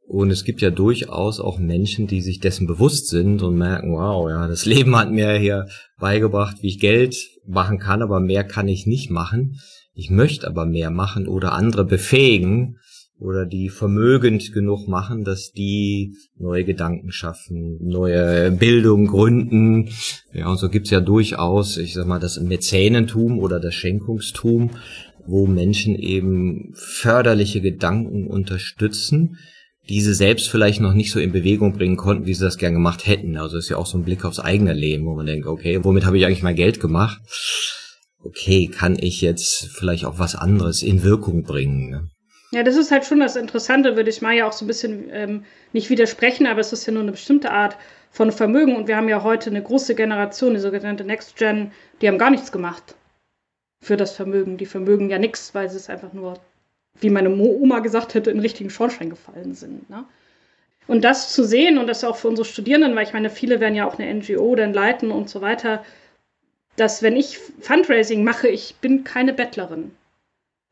Und 0.07 0.31
es 0.31 0.45
gibt 0.45 0.61
ja 0.61 0.69
durchaus 0.69 1.41
auch 1.41 1.59
Menschen, 1.59 2.07
die 2.07 2.21
sich 2.21 2.39
dessen 2.39 2.65
bewusst 2.65 3.07
sind 3.07 3.41
und 3.41 3.57
merken, 3.57 3.91
wow, 3.91 4.29
ja, 4.29 4.47
das 4.47 4.65
Leben 4.65 4.95
hat 4.95 5.11
mir 5.11 5.33
hier 5.33 5.67
beigebracht, 5.99 6.57
wie 6.61 6.67
ich 6.67 6.79
Geld 6.79 7.17
machen 7.45 7.77
kann, 7.77 8.01
aber 8.01 8.19
mehr 8.19 8.43
kann 8.45 8.67
ich 8.67 8.85
nicht 8.85 9.11
machen. 9.11 9.59
Ich 9.93 10.09
möchte 10.09 10.47
aber 10.47 10.65
mehr 10.65 10.91
machen 10.91 11.27
oder 11.27 11.53
andere 11.53 11.83
befähigen 11.83 12.77
oder 13.19 13.45
die 13.45 13.69
vermögend 13.69 14.53
genug 14.53 14.87
machen, 14.87 15.23
dass 15.23 15.51
die 15.51 16.15
neue 16.37 16.63
Gedanken 16.63 17.11
schaffen, 17.11 17.79
neue 17.81 18.51
Bildung 18.51 19.07
gründen. 19.07 19.89
Ja, 20.33 20.49
und 20.49 20.57
so 20.57 20.69
gibt's 20.69 20.91
ja 20.91 20.99
durchaus, 20.99 21.77
ich 21.77 21.95
sag 21.95 22.05
mal, 22.05 22.19
das 22.19 22.39
Mäzenentum 22.39 23.39
oder 23.39 23.59
das 23.59 23.73
Schenkungstum, 23.73 24.71
wo 25.27 25.45
Menschen 25.45 25.95
eben 25.95 26.73
förderliche 26.73 27.61
Gedanken 27.61 28.27
unterstützen, 28.27 29.37
diese 29.89 30.13
selbst 30.13 30.49
vielleicht 30.49 30.81
noch 30.81 30.93
nicht 30.93 31.11
so 31.11 31.19
in 31.19 31.31
Bewegung 31.31 31.73
bringen 31.73 31.97
konnten, 31.97 32.25
wie 32.25 32.33
sie 32.33 32.43
das 32.43 32.57
gern 32.57 32.73
gemacht 32.73 33.07
hätten. 33.07 33.37
Also 33.37 33.57
ist 33.57 33.69
ja 33.69 33.77
auch 33.77 33.85
so 33.85 33.97
ein 33.97 34.03
Blick 34.03 34.25
aufs 34.25 34.39
eigene 34.39 34.73
Leben, 34.73 35.05
wo 35.05 35.15
man 35.15 35.25
denkt, 35.25 35.47
okay, 35.47 35.83
womit 35.83 36.05
habe 36.05 36.17
ich 36.17 36.25
eigentlich 36.25 36.43
mein 36.43 36.55
Geld 36.55 36.79
gemacht? 36.79 37.21
Okay, 38.23 38.67
kann 38.67 38.97
ich 38.99 39.21
jetzt 39.21 39.69
vielleicht 39.73 40.05
auch 40.05 40.19
was 40.19 40.35
anderes 40.35 40.81
in 40.81 41.03
Wirkung 41.03 41.43
bringen? 41.43 41.89
Ne? 41.89 42.09
Ja, 42.51 42.63
das 42.63 42.75
ist 42.75 42.91
halt 42.91 43.05
schon 43.05 43.19
das 43.19 43.35
Interessante, 43.35 43.95
würde 43.95 44.09
ich 44.09 44.21
mal 44.21 44.35
ja 44.35 44.47
auch 44.47 44.53
so 44.53 44.65
ein 44.65 44.67
bisschen 44.67 45.05
ähm, 45.11 45.43
nicht 45.73 45.89
widersprechen, 45.89 46.47
aber 46.47 46.59
es 46.59 46.73
ist 46.73 46.85
ja 46.85 46.93
nur 46.93 47.03
eine 47.03 47.11
bestimmte 47.11 47.51
Art 47.51 47.77
von 48.11 48.31
Vermögen 48.31 48.75
und 48.75 48.87
wir 48.87 48.97
haben 48.97 49.09
ja 49.09 49.23
heute 49.23 49.49
eine 49.49 49.61
große 49.61 49.95
Generation, 49.95 50.53
die 50.53 50.59
sogenannte 50.59 51.03
Next 51.03 51.37
Gen, 51.37 51.71
die 52.01 52.07
haben 52.07 52.17
gar 52.17 52.31
nichts 52.31 52.51
gemacht 52.51 52.95
für 53.81 53.97
das 53.97 54.13
Vermögen. 54.13 54.57
Die 54.57 54.65
vermögen 54.65 55.09
ja 55.09 55.17
nichts, 55.19 55.53
weil 55.55 55.69
sie 55.69 55.77
es 55.77 55.89
einfach 55.89 56.13
nur 56.13 56.39
wie 57.01 57.09
meine 57.09 57.29
Oma 57.29 57.79
gesagt 57.79 58.13
hätte, 58.13 58.31
in 58.31 58.39
richtigen 58.39 58.69
Schornstein 58.69 59.09
gefallen 59.09 59.53
sind. 59.53 59.89
Ne? 59.89 60.05
Und 60.87 61.03
das 61.03 61.33
zu 61.33 61.43
sehen 61.43 61.77
und 61.77 61.87
das 61.87 62.03
auch 62.03 62.15
für 62.15 62.29
unsere 62.29 62.45
Studierenden, 62.45 62.95
weil 62.95 63.05
ich 63.05 63.13
meine, 63.13 63.29
viele 63.29 63.59
werden 63.59 63.75
ja 63.75 63.87
auch 63.87 63.99
eine 63.99 64.13
NGO 64.13 64.55
dann 64.55 64.73
leiten 64.73 65.11
und 65.11 65.29
so 65.29 65.41
weiter, 65.41 65.83
dass 66.75 67.03
wenn 67.03 67.15
ich 67.15 67.37
Fundraising 67.59 68.23
mache, 68.23 68.47
ich 68.47 68.75
bin 68.81 69.03
keine 69.03 69.33
Bettlerin, 69.33 69.91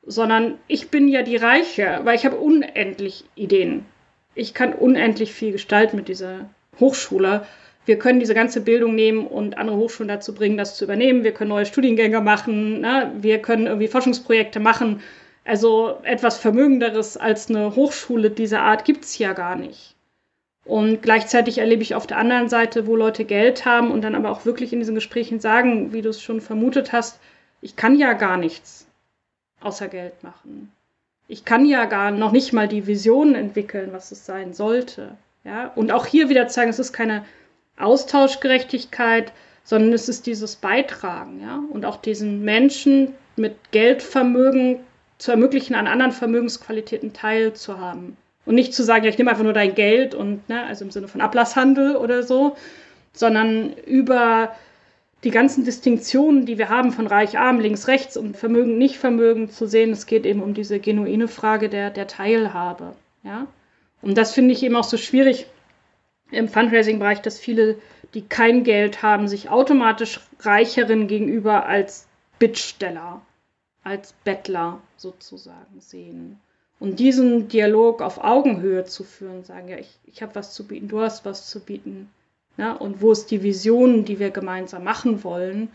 sondern 0.03 0.57
ich 0.67 0.89
bin 0.89 1.07
ja 1.07 1.23
die 1.23 1.35
Reiche, 1.35 2.01
weil 2.03 2.15
ich 2.15 2.25
habe 2.25 2.37
unendlich 2.37 3.25
Ideen. 3.35 3.85
ich 4.35 4.53
kann 4.53 4.73
unendlich 4.73 5.33
viel 5.33 5.51
gestalten 5.51 5.95
mit 5.95 6.07
dieser 6.07 6.49
Hochschule. 6.79 7.45
Wir 7.85 7.99
können 7.99 8.19
diese 8.19 8.33
ganze 8.33 8.61
Bildung 8.61 8.95
nehmen 8.95 9.27
und 9.27 9.57
andere 9.57 9.77
Hochschulen 9.77 10.07
dazu 10.07 10.33
bringen, 10.33 10.57
das 10.57 10.75
zu 10.75 10.85
übernehmen. 10.85 11.23
Wir 11.23 11.33
können 11.33 11.49
neue 11.49 11.65
Studiengänge 11.65 12.21
machen. 12.21 12.81
Ne? 12.81 13.11
Wir 13.19 13.39
können 13.41 13.67
irgendwie 13.67 13.87
Forschungsprojekte 13.87 14.59
machen. 14.59 15.01
Also 15.43 15.99
etwas 16.03 16.39
Vermögenderes 16.39 17.17
als 17.17 17.49
eine 17.49 17.75
Hochschule 17.75 18.31
dieser 18.31 18.61
Art 18.61 18.83
gibt 18.85 19.05
es 19.05 19.17
ja 19.19 19.33
gar 19.33 19.55
nicht. 19.55 19.95
Und 20.65 21.03
gleichzeitig 21.03 21.59
erlebe 21.59 21.83
ich 21.83 21.93
auf 21.93 22.07
der 22.07 22.17
anderen 22.17 22.49
Seite, 22.49 22.87
wo 22.87 22.95
Leute 22.95 23.23
Geld 23.23 23.65
haben 23.65 23.91
und 23.91 24.01
dann 24.01 24.15
aber 24.15 24.31
auch 24.31 24.45
wirklich 24.45 24.73
in 24.73 24.79
diesen 24.79 24.95
Gesprächen 24.95 25.39
sagen, 25.39 25.93
wie 25.93 26.01
du 26.01 26.09
es 26.09 26.21
schon 26.21 26.41
vermutet 26.41 26.91
hast, 26.91 27.19
ich 27.61 27.75
kann 27.75 27.97
ja 27.97 28.13
gar 28.13 28.37
nichts 28.37 28.87
außer 29.61 29.87
Geld 29.87 30.23
machen. 30.23 30.71
Ich 31.27 31.45
kann 31.45 31.65
ja 31.65 31.85
gar 31.85 32.09
noch 32.09 32.31
nicht 32.31 32.51
mal 32.51 32.67
die 32.67 32.87
Vision 32.87 33.35
entwickeln, 33.35 33.89
was 33.93 34.11
es 34.11 34.25
sein 34.25 34.53
sollte. 34.53 35.15
Ja? 35.43 35.71
Und 35.75 35.91
auch 35.91 36.07
hier 36.07 36.29
wieder 36.29 36.47
zeigen, 36.47 36.71
es 36.71 36.79
ist 36.79 36.93
keine 36.93 37.25
Austauschgerechtigkeit, 37.77 39.31
sondern 39.63 39.93
es 39.93 40.07
ist 40.09 40.27
dieses 40.27 40.55
Beitragen, 40.55 41.41
ja, 41.41 41.61
und 41.71 41.85
auch 41.85 41.97
diesen 41.97 42.43
Menschen 42.43 43.13
mit 43.35 43.55
Geldvermögen 43.71 44.79
zu 45.17 45.31
ermöglichen, 45.31 45.75
an 45.75 45.87
anderen 45.87 46.11
Vermögensqualitäten 46.11 47.13
teilzuhaben. 47.13 48.17
Und 48.45 48.55
nicht 48.55 48.73
zu 48.73 48.83
sagen, 48.83 49.03
ja, 49.03 49.09
ich 49.09 49.17
nehme 49.17 49.31
einfach 49.31 49.43
nur 49.43 49.53
dein 49.53 49.73
Geld 49.73 50.13
und, 50.13 50.47
ne, 50.49 50.63
also 50.63 50.85
im 50.85 50.91
Sinne 50.91 51.07
von 51.07 51.21
Ablasshandel 51.21 51.95
oder 51.95 52.21
so, 52.21 52.55
sondern 53.13 53.73
über 53.85 54.55
die 55.23 55.31
ganzen 55.31 55.65
Distinktionen, 55.65 56.45
die 56.45 56.59
wir 56.59 56.69
haben 56.69 56.91
von 56.91 57.07
Reich, 57.07 57.39
Arm, 57.39 57.59
links, 57.59 57.87
rechts 57.87 58.15
und 58.15 58.37
Vermögen, 58.37 58.77
nicht 58.77 58.97
Vermögen 58.97 59.49
zu 59.49 59.65
sehen, 59.65 59.91
es 59.91 60.05
geht 60.05 60.25
eben 60.25 60.43
um 60.43 60.53
diese 60.53 60.79
genuine 60.79 61.27
Frage 61.27 61.69
der, 61.69 61.89
der 61.89 62.05
Teilhabe. 62.05 62.93
Ja? 63.23 63.47
Und 64.03 64.17
das 64.17 64.33
finde 64.33 64.53
ich 64.53 64.61
eben 64.61 64.75
auch 64.75 64.83
so 64.83 64.97
schwierig 64.97 65.47
im 66.31 66.47
Fundraising-Bereich, 66.47 67.21
dass 67.21 67.39
viele, 67.39 67.77
die 68.13 68.23
kein 68.23 68.63
Geld 68.63 69.01
haben, 69.01 69.27
sich 69.27 69.49
automatisch 69.49 70.19
reicheren 70.39 71.07
gegenüber 71.07 71.65
als 71.65 72.07
Bittsteller, 72.39 73.21
als 73.83 74.13
Bettler 74.23 74.81
sozusagen 74.97 75.79
sehen. 75.79 76.39
Und 76.79 76.99
diesen 76.99 77.47
Dialog 77.47 78.01
auf 78.01 78.23
Augenhöhe 78.23 78.83
zu 78.85 79.03
führen, 79.03 79.43
sagen, 79.43 79.69
ja, 79.69 79.77
ich, 79.77 79.97
ich 80.05 80.21
habe 80.21 80.35
was 80.35 80.53
zu 80.53 80.67
bieten, 80.67 80.87
du 80.87 80.99
hast 80.99 81.25
was 81.25 81.49
zu 81.49 81.61
bieten. 81.61 82.09
Ja, 82.57 82.73
und 82.73 83.01
wo 83.01 83.11
ist 83.11 83.31
die 83.31 83.43
Vision, 83.43 84.05
die 84.05 84.19
wir 84.19 84.31
gemeinsam 84.31 84.83
machen 84.83 85.23
wollen? 85.23 85.69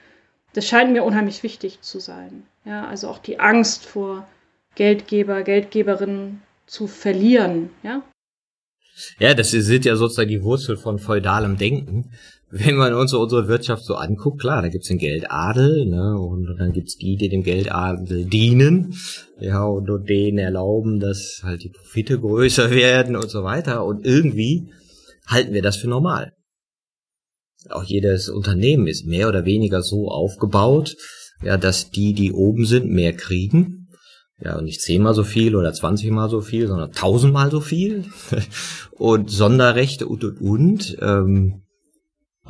Das 0.53 0.67
scheint 0.67 0.93
mir 0.93 1.05
unheimlich 1.05 1.43
wichtig 1.43 1.81
zu 1.83 2.01
sein. 2.01 2.47
Ja, 2.65 2.87
also 2.87 3.09
auch 3.09 3.19
die 3.19 3.39
Angst 3.39 3.87
vor 3.87 4.27
Geldgeber, 4.75 5.43
Geldgeberinnen 5.43 6.43
zu 6.67 6.87
verlieren. 6.87 7.71
Ja, 7.83 8.03
ja, 9.19 9.35
das 9.35 9.51
sind 9.51 9.85
ja 9.85 9.97
sozusagen 9.97 10.29
die 10.29 10.43
Wurzel 10.43 10.77
von 10.77 10.99
feudalem 10.99 11.57
Denken. 11.57 12.11
Wenn 12.53 12.77
man 12.77 12.95
uns 12.95 13.15
unsere 13.15 13.47
Wirtschaft 13.47 13.85
so 13.85 13.95
anguckt, 13.95 14.41
klar, 14.41 14.63
da 14.63 14.69
gibt's 14.69 14.89
den 14.89 14.99
Geldadel, 14.99 15.87
ne, 15.87 16.19
und 16.19 16.57
dann 16.59 16.73
gibt's 16.73 16.97
die, 16.97 17.17
die 17.17 17.29
dem 17.29 17.45
Geldadel 17.45 18.25
dienen, 18.25 18.95
ja, 19.39 19.63
und 19.65 19.87
denen 20.09 20.39
erlauben, 20.39 20.99
dass 20.99 21.43
halt 21.45 21.63
die 21.63 21.69
Profite 21.69 22.19
größer 22.19 22.71
werden 22.73 23.15
und 23.15 23.31
so 23.31 23.45
weiter. 23.45 23.85
Und 23.85 24.05
irgendwie 24.05 24.73
halten 25.27 25.53
wir 25.53 25.63
das 25.63 25.77
für 25.77 25.89
normal. 25.89 26.33
Auch 27.69 27.85
jedes 27.85 28.29
Unternehmen 28.29 28.89
ist 28.89 29.07
mehr 29.07 29.29
oder 29.29 29.45
weniger 29.45 29.83
so 29.83 30.09
aufgebaut, 30.09 30.97
ja, 31.45 31.57
dass 31.57 31.91
die, 31.91 32.15
die 32.15 32.33
oben 32.33 32.67
sind, 32.67 32.91
mehr 32.91 33.13
kriegen 33.13 33.80
ja, 34.43 34.61
nicht 34.61 34.81
zehnmal 34.81 35.15
so 35.15 35.25
viel 35.25 35.55
oder 35.55 35.73
zwanzigmal 35.73 36.31
so 36.31 36.41
viel, 36.41 36.67
sondern 36.67 36.93
tausendmal 36.93 37.51
so 37.51 37.61
viel 37.61 38.05
und 38.93 39.31
Sonderrechte 39.31 40.07
und 40.07 40.25
und 40.25 40.41
und. 40.41 40.97
Ähm, 41.01 41.63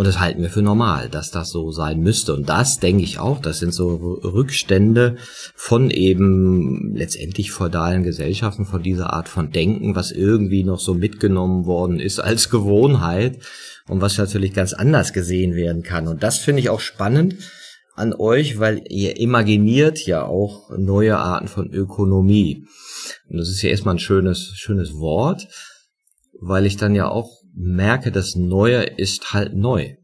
und 0.00 0.06
das 0.06 0.18
halten 0.18 0.40
wir 0.40 0.48
für 0.48 0.62
normal, 0.62 1.10
dass 1.10 1.30
das 1.30 1.50
so 1.50 1.72
sein 1.72 2.00
müsste. 2.00 2.32
Und 2.32 2.48
das 2.48 2.78
denke 2.78 3.02
ich 3.02 3.18
auch, 3.18 3.38
das 3.38 3.58
sind 3.58 3.74
so 3.74 4.18
Rückstände 4.22 5.16
von 5.54 5.90
eben 5.90 6.94
letztendlich 6.94 7.50
feudalen 7.50 8.02
Gesellschaften, 8.02 8.64
von 8.64 8.82
dieser 8.82 9.12
Art 9.12 9.28
von 9.28 9.50
Denken, 9.50 9.96
was 9.96 10.10
irgendwie 10.10 10.64
noch 10.64 10.80
so 10.80 10.94
mitgenommen 10.94 11.66
worden 11.66 12.00
ist 12.00 12.18
als 12.18 12.48
Gewohnheit 12.48 13.40
und 13.88 14.00
was 14.00 14.16
natürlich 14.16 14.54
ganz 14.54 14.72
anders 14.72 15.12
gesehen 15.12 15.54
werden 15.54 15.82
kann. 15.82 16.08
Und 16.08 16.22
das 16.22 16.38
finde 16.38 16.60
ich 16.60 16.70
auch 16.70 16.80
spannend 16.80 17.34
an 17.94 18.14
euch, 18.14 18.58
weil 18.58 18.84
ihr 18.88 19.18
imaginiert 19.18 20.06
ja 20.06 20.24
auch 20.24 20.70
neue 20.76 21.18
Arten 21.18 21.48
von 21.48 21.70
Ökonomie. 21.72 22.66
Und 23.28 23.38
das 23.38 23.48
ist 23.48 23.62
ja 23.62 23.70
erstmal 23.70 23.96
ein 23.96 24.00
schönes, 24.00 24.52
schönes 24.54 24.94
Wort, 24.94 25.48
weil 26.40 26.66
ich 26.66 26.76
dann 26.76 26.94
ja 26.94 27.08
auch 27.08 27.30
merke, 27.54 28.12
das 28.12 28.36
Neue 28.36 28.82
ist 28.82 29.32
halt 29.32 29.54
neu. 29.54 29.94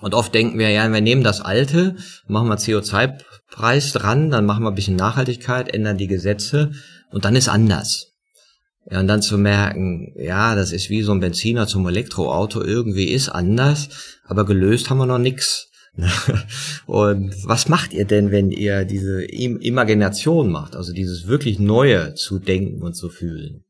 Und 0.00 0.14
oft 0.14 0.34
denken 0.34 0.58
wir, 0.58 0.68
ja, 0.70 0.92
wir 0.92 1.00
nehmen 1.00 1.22
das 1.22 1.40
Alte, 1.40 1.96
machen 2.26 2.48
wir 2.48 2.58
CO2-Preis 2.58 3.92
dran, 3.92 4.30
dann 4.30 4.44
machen 4.44 4.64
wir 4.64 4.70
ein 4.70 4.74
bisschen 4.74 4.96
Nachhaltigkeit, 4.96 5.72
ändern 5.72 5.96
die 5.96 6.08
Gesetze 6.08 6.72
und 7.10 7.24
dann 7.24 7.36
ist 7.36 7.48
anders. 7.48 8.08
Ja, 8.90 8.98
und 8.98 9.06
dann 9.06 9.22
zu 9.22 9.38
merken, 9.38 10.12
ja, 10.16 10.56
das 10.56 10.72
ist 10.72 10.90
wie 10.90 11.02
so 11.02 11.12
ein 11.12 11.20
Benziner 11.20 11.68
zum 11.68 11.86
Elektroauto, 11.86 12.62
irgendwie 12.62 13.10
ist 13.10 13.28
anders, 13.28 13.88
aber 14.24 14.44
gelöst 14.44 14.90
haben 14.90 14.98
wir 14.98 15.06
noch 15.06 15.18
nix. 15.18 15.68
Und 16.86 17.34
was 17.46 17.68
macht 17.68 17.92
ihr 17.92 18.06
denn, 18.06 18.30
wenn 18.30 18.50
ihr 18.50 18.84
diese 18.84 19.24
Imagination 19.24 20.50
macht, 20.50 20.74
also 20.74 20.92
dieses 20.92 21.26
wirklich 21.26 21.58
Neue 21.58 22.14
zu 22.14 22.38
denken 22.38 22.82
und 22.82 22.94
zu 22.94 23.10
fühlen? 23.10 23.64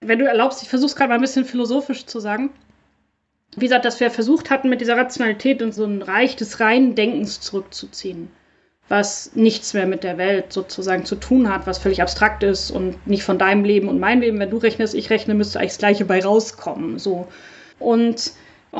Wenn 0.00 0.18
du 0.18 0.26
erlaubst, 0.26 0.62
ich 0.62 0.68
versuche 0.68 0.90
es 0.90 0.96
gerade 0.96 1.08
mal 1.10 1.16
ein 1.16 1.20
bisschen 1.20 1.44
philosophisch 1.44 2.06
zu 2.06 2.20
sagen. 2.20 2.50
Wie 3.54 3.66
gesagt, 3.66 3.84
dass 3.84 4.00
wir 4.00 4.10
versucht 4.10 4.50
hatten, 4.50 4.68
mit 4.68 4.80
dieser 4.80 4.96
Rationalität 4.96 5.62
in 5.62 5.72
so 5.72 5.84
ein 5.84 6.02
Reich 6.02 6.36
des 6.36 6.60
reinen 6.60 6.94
Denkens 6.94 7.40
zurückzuziehen, 7.40 8.28
was 8.88 9.34
nichts 9.34 9.72
mehr 9.72 9.86
mit 9.86 10.04
der 10.04 10.18
Welt 10.18 10.52
sozusagen 10.52 11.04
zu 11.04 11.16
tun 11.16 11.48
hat, 11.48 11.66
was 11.66 11.78
völlig 11.78 12.02
abstrakt 12.02 12.42
ist 12.42 12.70
und 12.70 13.06
nicht 13.06 13.22
von 13.22 13.38
deinem 13.38 13.64
Leben 13.64 13.88
und 13.88 14.00
meinem 14.00 14.20
Leben. 14.20 14.38
Wenn 14.38 14.50
du 14.50 14.58
rechnest, 14.58 14.94
ich 14.94 15.10
rechne, 15.10 15.34
müsste 15.34 15.58
eigentlich 15.58 15.72
das 15.72 15.78
Gleiche 15.78 16.04
bei 16.04 16.22
rauskommen. 16.22 16.98
So. 16.98 17.28
Und 17.78 18.32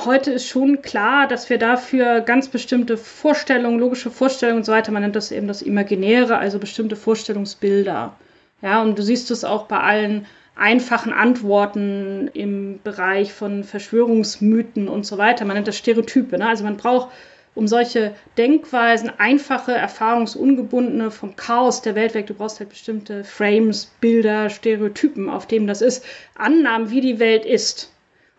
heute 0.05 0.33
ist 0.33 0.47
schon 0.47 0.83
klar, 0.83 1.27
dass 1.27 1.49
wir 1.49 1.59
dafür 1.59 2.21
ganz 2.21 2.49
bestimmte 2.49 2.97
Vorstellungen, 2.97 3.79
logische 3.79 4.11
Vorstellungen 4.11 4.59
und 4.59 4.65
so 4.65 4.73
weiter, 4.73 4.93
man 4.93 5.03
nennt 5.03 5.17
das 5.17 5.33
eben 5.33 5.49
das 5.49 5.63
Imaginäre, 5.63 6.37
also 6.39 6.59
bestimmte 6.59 6.97
Vorstellungsbilder. 6.97 8.15
Ja, 8.63 8.83
und 8.83 8.99
du 8.99 9.03
siehst 9.03 9.31
es 9.31 9.45
auch 9.45 9.67
bei 9.67 9.81
allen 9.81 10.27
einfachen 10.57 11.13
Antworten 11.13 12.31
im 12.33 12.81
Bereich 12.83 13.33
von 13.33 13.65
Verschwörungsmythen 13.65 14.89
und 14.89 15.05
so 15.05 15.19
weiter. 15.19 15.45
Man 15.45 15.55
nennt 15.57 15.69
das 15.69 15.77
Stereotype. 15.77 16.39
Ne? 16.39 16.49
Also 16.49 16.65
man 16.65 16.79
braucht, 16.79 17.11
um 17.55 17.69
solche 17.69 18.15
Denkweisen, 18.39 19.11
einfache, 19.19 19.73
erfahrungsungebundene, 19.73 21.11
vom 21.11 21.37
Chaos 21.37 21.83
der 21.83 21.95
Welt 21.95 22.15
weg, 22.15 22.27
du 22.27 22.35
brauchst 22.35 22.61
halt 22.61 22.71
bestimmte 22.71 23.25
Frames, 23.25 23.93
Bilder, 24.01 24.51
Stereotypen, 24.51 25.29
auf 25.29 25.47
denen 25.47 25.67
das 25.67 25.83
ist, 25.83 26.05
Annahmen, 26.35 26.91
wie 26.91 27.01
die 27.01 27.19
Welt 27.19 27.45
ist. 27.45 27.93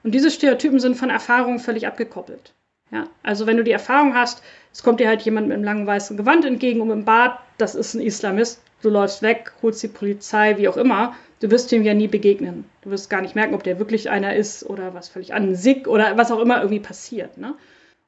Und 0.08 0.14
diese 0.14 0.32
Stereotypen 0.32 0.80
sind 0.80 0.96
von 0.96 1.10
Erfahrungen 1.10 1.60
völlig 1.60 1.86
abgekoppelt. 1.86 2.54
Ja, 2.92 3.10
also 3.24 3.46
wenn 3.46 3.58
du 3.58 3.64
die 3.66 3.74
Erfahrung 3.74 4.16
hast, 4.16 4.42
es 4.72 4.82
kommt 4.82 5.02
dir 5.02 5.10
halt 5.10 5.24
jemand 5.24 5.50
mit 5.50 5.56
einem 5.56 5.66
langen 5.66 5.86
weißen 5.86 6.16
Gewand 6.16 6.46
entgegen 6.46 6.80
und 6.80 6.90
im 6.92 7.04
Bad, 7.04 7.40
das 7.58 7.76
ist 7.76 7.94
ein 7.94 8.00
Islamist, 8.00 8.62
du 8.82 8.90
läufst 8.90 9.22
weg, 9.22 9.52
holst 9.62 9.84
die 9.84 9.90
Polizei, 9.90 10.58
wie 10.58 10.70
auch 10.70 10.78
immer, 10.78 11.14
du 11.42 11.52
wirst 11.52 11.74
ihm 11.74 11.84
ja 11.84 11.94
nie 11.94 12.08
begegnen. 12.08 12.64
Du 12.84 12.92
wirst 12.92 13.10
gar 13.10 13.20
nicht 13.20 13.36
merken, 13.36 13.54
ob 13.54 13.64
der 13.64 13.80
wirklich 13.80 14.10
einer 14.10 14.34
ist 14.34 14.64
oder 14.64 14.94
was 14.94 15.10
völlig 15.10 15.34
an 15.34 15.58
Sick 15.58 15.90
oder 15.90 16.16
was 16.16 16.32
auch 16.32 16.40
immer 16.40 16.60
irgendwie 16.62 16.80
passiert. 16.80 17.38
Ne? 17.38 17.56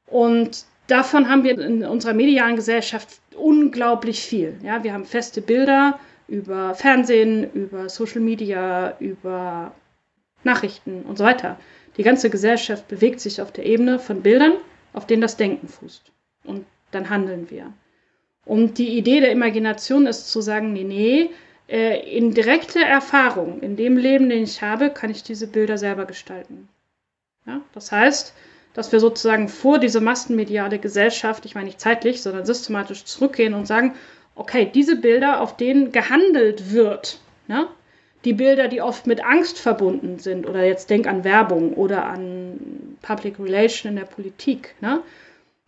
Und 0.05 0.63
davon 0.87 1.27
haben 1.27 1.43
wir 1.43 1.59
in 1.59 1.83
unserer 1.83 2.13
medialen 2.13 2.55
Gesellschaft 2.55 3.19
unglaublich 3.35 4.21
viel. 4.21 4.57
Ja, 4.63 4.85
wir 4.85 4.93
haben 4.93 5.03
feste 5.03 5.41
Bilder 5.41 5.99
über 6.29 6.75
Fernsehen, 6.75 7.51
über 7.51 7.89
Social 7.89 8.21
Media, 8.21 8.95
über 9.01 9.73
Nachrichten 10.45 11.01
und 11.01 11.17
so 11.17 11.25
weiter. 11.25 11.57
Die 11.99 12.03
ganze 12.03 12.29
Gesellschaft 12.29 12.87
bewegt 12.87 13.19
sich 13.19 13.41
auf 13.41 13.51
der 13.51 13.65
Ebene 13.65 13.99
von 13.99 14.21
Bildern, 14.21 14.53
auf 14.93 15.05
denen 15.05 15.21
das 15.21 15.35
Denken 15.35 15.67
fußt. 15.67 16.13
Und 16.45 16.65
dann 16.91 17.09
handeln 17.09 17.49
wir. 17.49 17.73
Und 18.45 18.77
die 18.77 18.97
Idee 18.97 19.19
der 19.19 19.33
Imagination 19.33 20.07
ist 20.07 20.31
zu 20.31 20.39
sagen, 20.39 20.71
nee, 20.71 20.85
nee, 20.85 21.29
äh, 21.67 22.17
in 22.17 22.33
direkter 22.33 22.79
Erfahrung, 22.79 23.59
in 23.59 23.75
dem 23.75 23.97
Leben, 23.97 24.29
den 24.29 24.43
ich 24.43 24.61
habe, 24.61 24.91
kann 24.91 25.09
ich 25.09 25.23
diese 25.23 25.45
Bilder 25.45 25.77
selber 25.77 26.05
gestalten. 26.05 26.69
Ja? 27.45 27.59
Das 27.73 27.91
heißt, 27.91 28.33
dass 28.73 28.93
wir 28.93 29.01
sozusagen 29.01 29.49
vor 29.49 29.77
diese 29.77 29.99
massenmediale 29.99 30.79
Gesellschaft, 30.79 31.45
ich 31.45 31.53
meine 31.53 31.65
nicht 31.65 31.81
zeitlich, 31.81 32.21
sondern 32.21 32.45
systematisch 32.45 33.03
zurückgehen 33.03 33.53
und 33.53 33.65
sagen, 33.65 33.93
okay, 34.35 34.71
diese 34.73 34.95
Bilder, 34.95 35.41
auf 35.41 35.57
denen 35.57 35.91
gehandelt 35.91 36.71
wird, 36.71 37.19
ja, 37.49 37.67
die 38.25 38.33
Bilder, 38.33 38.67
die 38.67 38.81
oft 38.81 39.07
mit 39.07 39.23
Angst 39.23 39.59
verbunden 39.59 40.19
sind, 40.19 40.47
oder 40.47 40.65
jetzt 40.65 40.89
denk 40.89 41.07
an 41.07 41.23
Werbung 41.23 41.73
oder 41.73 42.05
an 42.05 42.97
Public 43.01 43.39
Relation 43.39 43.91
in 43.91 43.95
der 43.97 44.05
Politik, 44.05 44.75
ne? 44.81 45.01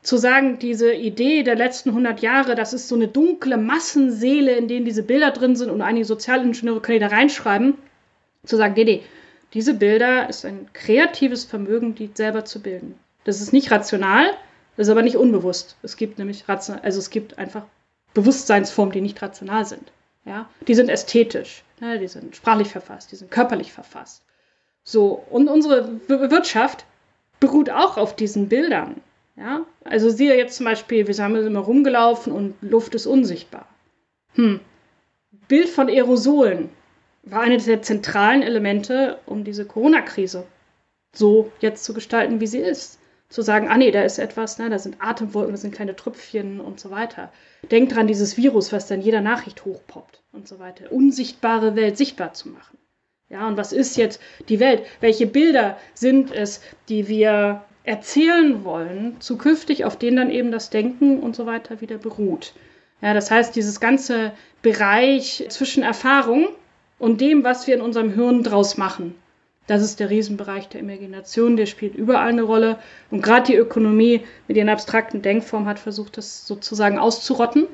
zu 0.03 0.17
sagen, 0.17 0.57
diese 0.59 0.93
Idee 0.93 1.43
der 1.43 1.55
letzten 1.55 1.89
100 1.89 2.21
Jahre, 2.21 2.55
das 2.55 2.73
ist 2.73 2.87
so 2.87 2.95
eine 2.95 3.07
dunkle 3.07 3.57
Massenseele, 3.57 4.55
in 4.55 4.67
denen 4.67 4.85
diese 4.85 5.03
Bilder 5.03 5.31
drin 5.31 5.55
sind 5.55 5.69
und 5.69 5.81
einige 5.81 6.05
Sozialingenieure 6.05 6.81
können 6.81 6.99
da 6.99 7.07
reinschreiben, 7.07 7.75
zu 8.43 8.57
sagen, 8.57 8.73
nee, 8.75 8.83
nee, 8.83 9.03
Diese 9.53 9.73
Bilder 9.73 10.29
ist 10.29 10.45
ein 10.45 10.69
kreatives 10.73 11.43
Vermögen, 11.43 11.93
die 11.93 12.09
selber 12.13 12.45
zu 12.45 12.61
bilden. 12.61 12.95
Das 13.25 13.41
ist 13.41 13.53
nicht 13.53 13.69
rational, 13.69 14.25
das 14.75 14.87
ist 14.87 14.91
aber 14.91 15.03
nicht 15.03 15.17
unbewusst. 15.17 15.75
Es 15.83 15.97
gibt 15.97 16.17
nämlich 16.17 16.45
also 16.47 16.99
es 16.99 17.09
gibt 17.09 17.37
einfach 17.37 17.63
Bewusstseinsformen, 18.13 18.93
die 18.93 19.01
nicht 19.01 19.21
rational 19.21 19.65
sind. 19.65 19.91
Ja, 20.25 20.49
die 20.67 20.75
sind 20.75 20.89
ästhetisch, 20.89 21.63
ne? 21.81 21.99
die 21.99 22.07
sind 22.07 22.35
sprachlich 22.35 22.69
verfasst, 22.69 23.11
die 23.11 23.17
sind 23.17 23.29
körperlich 23.29 23.73
verfasst. 23.73 24.23
So 24.83 25.23
und 25.29 25.49
unsere 25.49 25.99
Wirtschaft 26.07 26.85
beruht 27.39 27.69
auch 27.69 27.97
auf 27.97 28.15
diesen 28.15 28.47
Bildern. 28.47 29.01
Ja, 29.35 29.65
also 29.83 30.09
siehe 30.09 30.37
jetzt 30.37 30.57
zum 30.57 30.65
Beispiel, 30.65 31.07
wir 31.07 31.23
haben 31.23 31.35
immer 31.35 31.59
rumgelaufen 31.59 32.31
und 32.31 32.55
Luft 32.61 32.95
ist 32.95 33.07
unsichtbar. 33.07 33.67
Hm. 34.35 34.59
Bild 35.47 35.69
von 35.69 35.89
Aerosolen 35.89 36.69
war 37.23 37.41
eines 37.41 37.65
der 37.65 37.81
zentralen 37.81 38.41
Elemente, 38.41 39.19
um 39.25 39.43
diese 39.43 39.65
Corona-Krise 39.65 40.45
so 41.13 41.51
jetzt 41.59 41.83
zu 41.83 41.93
gestalten, 41.93 42.39
wie 42.39 42.47
sie 42.47 42.59
ist. 42.59 42.99
Zu 43.31 43.41
sagen, 43.41 43.69
ah 43.69 43.77
nee, 43.77 43.91
da 43.91 44.03
ist 44.03 44.19
etwas, 44.19 44.59
ne, 44.59 44.69
da 44.69 44.77
sind 44.77 44.97
Atemwolken, 44.99 45.53
da 45.53 45.57
sind 45.57 45.73
kleine 45.73 45.95
Tröpfchen 45.95 46.59
und 46.59 46.81
so 46.81 46.91
weiter. 46.91 47.31
Denkt 47.71 47.95
dran, 47.95 48.05
dieses 48.05 48.35
Virus, 48.35 48.73
was 48.73 48.87
dann 48.87 49.01
jeder 49.01 49.21
Nachricht 49.21 49.63
hochpoppt 49.63 50.21
und 50.33 50.49
so 50.49 50.59
weiter. 50.59 50.91
Unsichtbare 50.91 51.77
Welt 51.77 51.97
sichtbar 51.97 52.33
zu 52.33 52.49
machen. 52.49 52.77
Ja, 53.29 53.47
und 53.47 53.55
was 53.55 53.71
ist 53.71 53.95
jetzt 53.95 54.19
die 54.49 54.59
Welt? 54.59 54.83
Welche 54.99 55.27
Bilder 55.27 55.77
sind 55.93 56.33
es, 56.33 56.61
die 56.89 57.07
wir 57.07 57.63
erzählen 57.85 58.65
wollen, 58.65 59.15
zukünftig, 59.21 59.85
auf 59.85 59.97
denen 59.97 60.17
dann 60.17 60.29
eben 60.29 60.51
das 60.51 60.69
Denken 60.69 61.21
und 61.21 61.33
so 61.33 61.45
weiter 61.45 61.79
wieder 61.79 61.97
beruht? 61.97 62.53
Ja, 63.01 63.13
das 63.13 63.31
heißt, 63.31 63.55
dieses 63.55 63.79
ganze 63.79 64.33
Bereich 64.61 65.45
zwischen 65.47 65.83
Erfahrung 65.83 66.49
und 66.99 67.21
dem, 67.21 67.45
was 67.45 67.65
wir 67.65 67.75
in 67.75 67.81
unserem 67.81 68.13
Hirn 68.13 68.43
draus 68.43 68.77
machen. 68.77 69.15
Das 69.67 69.81
ist 69.81 69.99
der 69.99 70.09
Riesenbereich 70.09 70.69
der 70.69 70.81
Imagination, 70.81 71.55
der 71.55 71.65
spielt 71.65 71.95
überall 71.95 72.29
eine 72.29 72.41
Rolle. 72.41 72.79
Und 73.09 73.21
gerade 73.21 73.45
die 73.45 73.55
Ökonomie 73.55 74.21
mit 74.47 74.57
ihren 74.57 74.69
abstrakten 74.69 75.21
Denkformen 75.21 75.67
hat 75.67 75.79
versucht, 75.79 76.17
das 76.17 76.45
sozusagen 76.45 76.97
auszurotten 76.97 77.67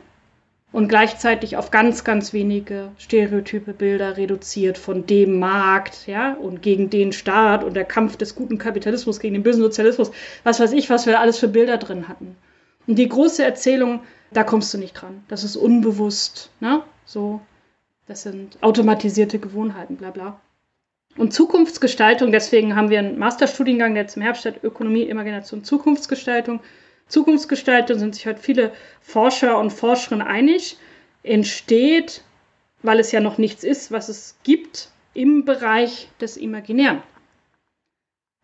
und 0.72 0.90
gleichzeitig 0.90 1.56
auf 1.56 1.72
ganz, 1.72 2.04
ganz 2.04 2.34
wenige 2.34 2.92
stereotype 2.98 3.74
Bilder 3.74 4.18
reduziert 4.18 4.78
von 4.78 5.06
dem 5.06 5.40
Markt, 5.40 6.08
ja, 6.08 6.34
und 6.34 6.62
gegen 6.62 6.90
den 6.90 7.14
Staat 7.14 7.64
und 7.64 7.74
der 7.74 7.86
Kampf 7.86 8.18
des 8.18 8.36
guten 8.36 8.58
Kapitalismus 8.58 9.20
gegen 9.20 9.34
den 9.34 9.44
bösen 9.44 9.62
Sozialismus, 9.62 10.12
was 10.44 10.60
weiß 10.60 10.74
ich, 10.74 10.90
was 10.90 11.06
wir 11.06 11.20
alles 11.20 11.40
für 11.40 11.48
Bilder 11.48 11.78
drin 11.78 12.08
hatten. 12.08 12.36
Und 12.86 12.96
die 13.00 13.08
große 13.08 13.44
Erzählung, 13.44 14.02
da 14.32 14.44
kommst 14.44 14.74
du 14.74 14.78
nicht 14.78 14.94
dran. 14.94 15.24
Das 15.30 15.44
ist 15.44 15.56
unbewusst, 15.56 16.52
ne? 16.60 16.84
So, 17.06 17.42
das 18.06 18.24
sind 18.24 18.58
automatisierte 18.62 19.40
Gewohnheiten, 19.40 19.96
bla 19.96 20.12
bla. 20.12 20.40
Und 21.18 21.34
Zukunftsgestaltung, 21.34 22.32
deswegen 22.32 22.76
haben 22.76 22.90
wir 22.90 23.00
einen 23.00 23.18
Masterstudiengang, 23.18 23.96
der 23.96 24.08
zum 24.08 24.22
Herbst 24.22 24.46
hat, 24.46 24.64
Ökonomie, 24.64 25.04
Imagination, 25.04 25.64
Zukunftsgestaltung. 25.64 26.60
Zukunftsgestaltung 27.08 27.98
sind 27.98 28.16
sich 28.16 28.28
heute 28.28 28.42
viele 28.42 28.72
Forscher 29.02 29.58
und 29.58 29.72
Forscherinnen 29.72 30.26
einig, 30.26 30.78
entsteht, 31.24 32.24
weil 32.84 33.00
es 33.00 33.12
ja 33.12 33.20
noch 33.20 33.38
nichts 33.38 33.64
ist, 33.64 33.92
was 33.92 34.10
es 34.10 34.38
gibt, 34.44 34.90
im 35.14 35.46
Bereich 35.46 36.10
des 36.22 36.38
Imaginären. 36.38 37.02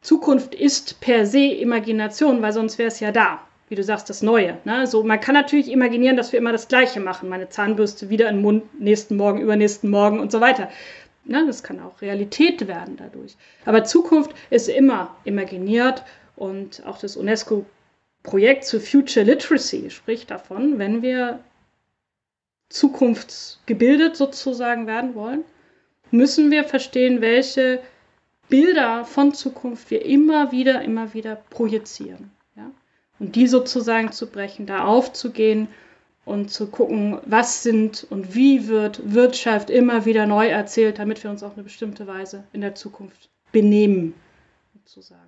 Zukunft 0.02 0.56
ist 0.56 1.00
per 1.00 1.26
se 1.26 1.46
Imagination, 1.46 2.42
weil 2.42 2.52
sonst 2.52 2.78
wäre 2.78 2.88
es 2.88 3.00
ja 3.00 3.12
da. 3.12 3.40
Wie 3.70 3.76
du 3.76 3.84
sagst, 3.84 4.10
das 4.10 4.22
Neue. 4.22 4.58
Ne? 4.66 4.86
So, 4.86 5.04
man 5.04 5.20
kann 5.20 5.34
natürlich 5.34 5.72
imaginieren, 5.72 6.18
dass 6.18 6.34
wir 6.34 6.40
immer 6.40 6.52
das 6.52 6.68
Gleiche 6.68 7.00
machen. 7.00 7.30
Meine 7.30 7.48
Zahnbürste 7.48 8.10
wieder 8.10 8.28
in 8.30 8.36
den 8.38 8.42
Mund, 8.42 8.82
nächsten 8.82 9.16
Morgen, 9.16 9.40
übernächsten 9.40 9.90
Morgen 9.90 10.20
und 10.20 10.32
so 10.32 10.42
weiter. 10.42 10.70
Ne? 11.26 11.46
Das 11.46 11.64
kann 11.64 11.80
auch 11.80 12.02
Realität 12.02 12.68
werden 12.68 12.98
dadurch. 12.98 13.36
Aber 13.66 13.84
Zukunft 13.84 14.32
ist 14.50 14.70
immer 14.70 15.16
imaginiert 15.24 16.04
und 16.36 16.86
auch 16.86 16.98
das 16.98 17.16
UNESCO-Projekt 17.16 18.66
zu 18.66 18.80
Future 18.80 19.26
Literacy 19.26 19.90
spricht 19.90 20.32
davon, 20.32 20.80
wenn 20.80 21.02
wir 21.02 21.40
zukunftsgebildet 22.70 24.16
sozusagen 24.16 24.88
werden 24.88 25.16
wollen, 25.16 25.44
müssen 26.12 26.52
wir 26.52 26.64
verstehen, 26.64 27.22
welche 27.22 27.82
Bilder 28.50 29.06
von 29.06 29.34
Zukunft 29.34 29.90
wir 29.92 30.06
immer 30.06 30.52
wieder, 30.52 30.82
immer 30.82 31.14
wieder 31.14 31.36
projizieren. 31.50 32.32
Ja? 32.56 32.70
Und 33.20 33.36
die 33.36 33.48
sozusagen 33.48 34.12
zu 34.12 34.28
brechen, 34.28 34.66
da 34.66 34.86
aufzugehen 34.86 35.68
und 36.26 36.52
zu 36.52 36.68
gucken, 36.68 37.20
was 37.26 37.64
sind 37.64 38.08
und 38.10 38.34
wie 38.34 38.68
wird 38.68 39.14
Wirtschaft 39.14 39.70
immer 39.70 40.06
wieder 40.06 40.26
neu 40.26 40.48
erzählt, 40.48 41.00
damit 41.00 41.24
wir 41.24 41.32
uns 41.32 41.44
auf 41.44 41.54
eine 41.54 41.64
bestimmte 41.64 42.08
Weise 42.08 42.46
in 42.54 42.62
der 42.62 42.76
Zukunft 42.76 43.30
benehmen, 43.52 44.14
sozusagen. 44.74 45.22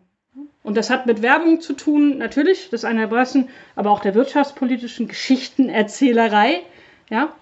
Und 0.63 0.76
das 0.76 0.89
hat 0.89 1.05
mit 1.05 1.22
Werbung 1.22 1.61
zu 1.61 1.73
tun, 1.73 2.17
natürlich, 2.17 2.69
das 2.69 2.81
ist 2.81 2.85
einer 2.85 3.01
der 3.01 3.07
Brassen, 3.07 3.49
aber 3.76 3.91
auch 3.91 4.01
der 4.01 4.15
wirtschaftspolitischen 4.15 5.07
Geschichtenerzählerei, 5.07 6.61
ja, 7.09 7.34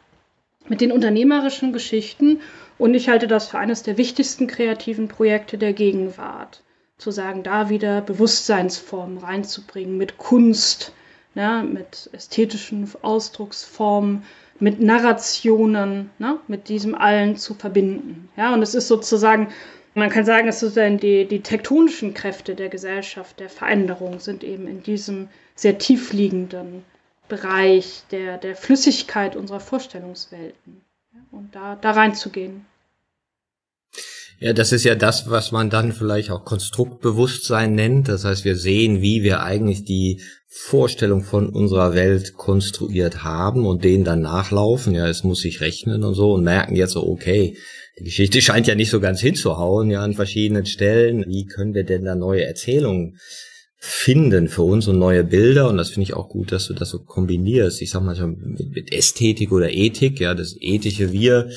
mit 0.68 0.82
den 0.82 0.92
unternehmerischen 0.92 1.74
Geschichten. 1.74 2.42
Und 2.78 2.94
ich 2.94 3.10
halte 3.10 3.28
das 3.28 3.48
für 3.48 3.60
eines 3.60 3.84
der 3.84 3.98
wichtigsten 3.98 4.48
kreativen 4.48 5.08
Projekte 5.08 5.58
der 5.58 5.74
Gegenwart. 5.74 6.64
Zu 6.98 7.12
sagen, 7.12 7.44
da 7.44 7.70
wieder 7.70 8.02
Bewusstseinsformen 8.02 9.18
reinzubringen 9.18 9.98
mit 9.98 10.18
Kunst, 10.18 10.94
ne, 11.36 11.64
mit 11.64 12.10
ästhetischen 12.14 12.90
Ausdrucksformen, 13.02 14.24
mit 14.60 14.80
Narrationen, 14.80 16.10
ne, 16.20 16.40
mit 16.48 16.70
diesem 16.70 16.96
allen 16.96 17.38
zu 17.38 17.54
verbinden. 17.54 18.30
Ja, 18.38 18.54
und 18.54 18.62
es 18.62 18.76
ist 18.76 18.88
sozusagen, 18.88 19.50
man 19.96 20.10
kann 20.10 20.26
sagen, 20.26 20.48
es 20.48 20.64
ist 20.64 20.76
die, 20.78 21.26
die 21.26 21.42
tektonischen 21.42 22.14
Kräfte 22.14 22.56
der 22.56 22.70
Gesellschaft, 22.70 23.40
der 23.40 23.50
Veränderung 23.50 24.20
sind 24.20 24.44
eben 24.44 24.68
in 24.68 24.84
diesem 24.84 25.30
sehr 25.56 25.78
tiefliegenden 25.78 26.84
Bereich 27.28 28.04
der, 28.12 28.38
der 28.38 28.56
Flüssigkeit 28.56 29.36
unserer 29.36 29.60
Vorstellungswelten. 29.60 30.82
Ja, 31.14 31.20
und 31.32 31.56
da, 31.56 31.76
da 31.76 31.92
reinzugehen. 31.92 32.66
Ja, 34.40 34.54
das 34.54 34.72
ist 34.72 34.84
ja 34.84 34.96
das, 34.96 35.30
was 35.30 35.52
man 35.52 35.70
dann 35.70 35.94
vielleicht 35.94 36.32
auch 36.32 36.44
Konstruktbewusstsein 36.44 37.76
nennt. 37.76 38.10
Das 38.10 38.26
heißt, 38.26 38.46
wir 38.46 38.56
sehen, 38.56 39.02
wie 39.02 39.24
wir 39.24 39.42
eigentlich 39.42 39.86
die 39.86 40.22
Vorstellung 40.48 41.24
von 41.24 41.50
unserer 41.50 41.94
Welt 41.96 42.34
konstruiert 42.34 43.24
haben 43.24 43.66
und 43.66 43.84
denen 43.84 44.04
dann 44.04 44.22
nachlaufen. 44.22 44.94
Ja, 44.94 45.08
es 45.08 45.24
muss 45.24 45.42
sich 45.42 45.62
rechnen 45.62 46.04
und 46.04 46.14
so 46.14 46.34
und 46.34 46.44
merken 46.44 46.76
jetzt 46.76 46.94
so, 46.94 47.08
okay, 47.08 47.58
die 48.00 48.04
Geschichte 48.04 48.42
scheint 48.44 48.68
ja 48.68 48.76
nicht 48.76 48.90
so 48.90 49.00
ganz 49.00 49.20
hinzuhauen, 49.20 49.90
ja, 49.90 50.02
an 50.02 50.14
verschiedenen 50.14 50.66
Stellen. 50.66 51.26
Wie 51.28 51.46
können 51.46 51.74
wir 51.74 51.84
denn 51.84 52.06
da 52.06 52.16
neue 52.16 52.46
Erzählungen 52.46 53.18
finden 53.86 54.48
für 54.48 54.62
uns 54.62 54.88
und 54.88 54.98
neue 54.98 55.26
Bilder 55.26 55.68
und 55.68 55.76
das 55.76 55.90
finde 55.90 56.04
ich 56.04 56.14
auch 56.14 56.30
gut, 56.30 56.54
dass 56.54 56.68
du 56.68 56.74
das 56.74 56.88
so 56.88 57.00
kombinierst. 57.00 57.82
Ich 57.82 57.90
sag 57.90 58.02
mal 58.02 58.16
mit, 58.28 58.74
mit 58.74 58.94
Ästhetik 58.94 59.52
oder 59.52 59.74
Ethik, 59.74 60.22
ja, 60.22 60.34
das 60.34 60.56
ethische 60.58 61.12
Wir, 61.12 61.50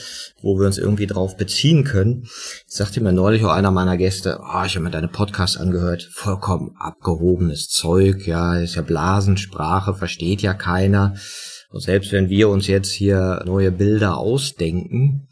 wo 0.42 0.58
wir 0.58 0.66
uns 0.66 0.76
irgendwie 0.76 1.06
drauf 1.06 1.36
beziehen 1.36 1.84
können. 1.84 2.24
Ich 2.24 2.74
sagte 2.74 3.00
mir 3.00 3.12
neulich 3.12 3.44
auch 3.44 3.52
einer 3.52 3.70
meiner 3.70 3.96
Gäste, 3.96 4.40
oh, 4.40 4.64
ich 4.66 4.74
habe 4.74 4.80
mir 4.80 4.90
deine 4.90 5.06
Podcast 5.06 5.56
angehört, 5.56 6.08
vollkommen 6.12 6.74
abgehobenes 6.76 7.68
Zeug, 7.68 8.26
ja, 8.26 8.58
ist 8.58 8.74
ja 8.74 8.82
Blasensprache, 8.82 9.94
versteht 9.94 10.42
ja 10.42 10.52
keiner. 10.52 11.14
Und 11.70 11.84
selbst 11.84 12.10
wenn 12.10 12.28
wir 12.28 12.48
uns 12.48 12.66
jetzt 12.66 12.90
hier 12.90 13.44
neue 13.46 13.70
Bilder 13.70 14.16
ausdenken, 14.16 15.28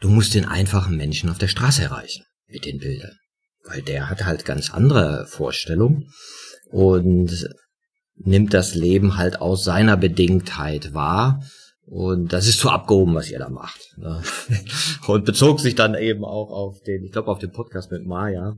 du 0.00 0.08
musst 0.08 0.34
den 0.34 0.46
einfachen 0.46 0.96
Menschen 0.96 1.30
auf 1.30 1.38
der 1.38 1.46
Straße 1.46 1.82
erreichen 1.82 2.24
mit 2.48 2.64
den 2.64 2.78
Bildern 2.78 3.20
weil 3.64 3.82
der 3.82 4.08
hat 4.08 4.24
halt 4.24 4.44
ganz 4.44 4.70
andere 4.72 5.26
Vorstellungen 5.26 6.10
und 6.70 7.48
nimmt 8.16 8.54
das 8.54 8.74
Leben 8.74 9.16
halt 9.16 9.40
aus 9.40 9.64
seiner 9.64 9.96
Bedingtheit 9.96 10.94
wahr. 10.94 11.42
Und 11.86 12.32
das 12.32 12.46
ist 12.46 12.60
zu 12.60 12.70
abgehoben, 12.70 13.14
was 13.14 13.30
ihr 13.30 13.40
da 13.40 13.48
macht. 13.48 13.96
Ne? 13.96 14.22
Und 15.08 15.24
bezog 15.24 15.58
sich 15.58 15.74
dann 15.74 15.96
eben 15.96 16.24
auch 16.24 16.50
auf 16.50 16.80
den, 16.82 17.02
ich 17.02 17.10
glaube, 17.10 17.28
auf 17.28 17.40
den 17.40 17.50
Podcast 17.50 17.90
mit 17.90 18.06
Maya. 18.06 18.56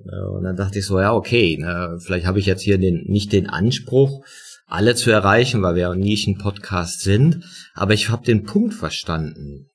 Und 0.00 0.44
dann 0.44 0.56
dachte 0.56 0.78
ich 0.78 0.86
so, 0.86 1.00
ja, 1.00 1.14
okay, 1.14 1.56
ne, 1.58 1.98
vielleicht 1.98 2.26
habe 2.26 2.38
ich 2.38 2.46
jetzt 2.46 2.62
hier 2.62 2.78
den, 2.78 3.04
nicht 3.06 3.32
den 3.32 3.48
Anspruch, 3.48 4.22
alle 4.66 4.94
zu 4.94 5.10
erreichen, 5.10 5.62
weil 5.62 5.74
wir 5.74 5.82
ja 5.82 5.90
ein 5.90 5.98
Nischen-Podcast 5.98 7.00
sind, 7.00 7.44
aber 7.74 7.94
ich 7.94 8.10
habe 8.10 8.24
den 8.24 8.44
Punkt 8.44 8.74
verstanden, 8.74 9.70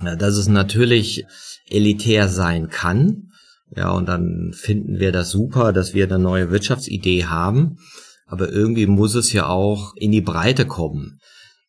dass 0.00 0.36
es 0.36 0.48
natürlich 0.48 1.24
elitär 1.68 2.28
sein 2.28 2.68
kann, 2.68 3.27
ja, 3.76 3.90
und 3.90 4.08
dann 4.08 4.52
finden 4.54 4.98
wir 4.98 5.12
das 5.12 5.30
super, 5.30 5.72
dass 5.72 5.94
wir 5.94 6.04
eine 6.04 6.18
neue 6.18 6.50
Wirtschaftsidee 6.50 7.26
haben. 7.26 7.78
Aber 8.26 8.50
irgendwie 8.50 8.86
muss 8.86 9.14
es 9.14 9.32
ja 9.32 9.46
auch 9.46 9.94
in 9.96 10.12
die 10.12 10.20
Breite 10.20 10.66
kommen. 10.66 11.18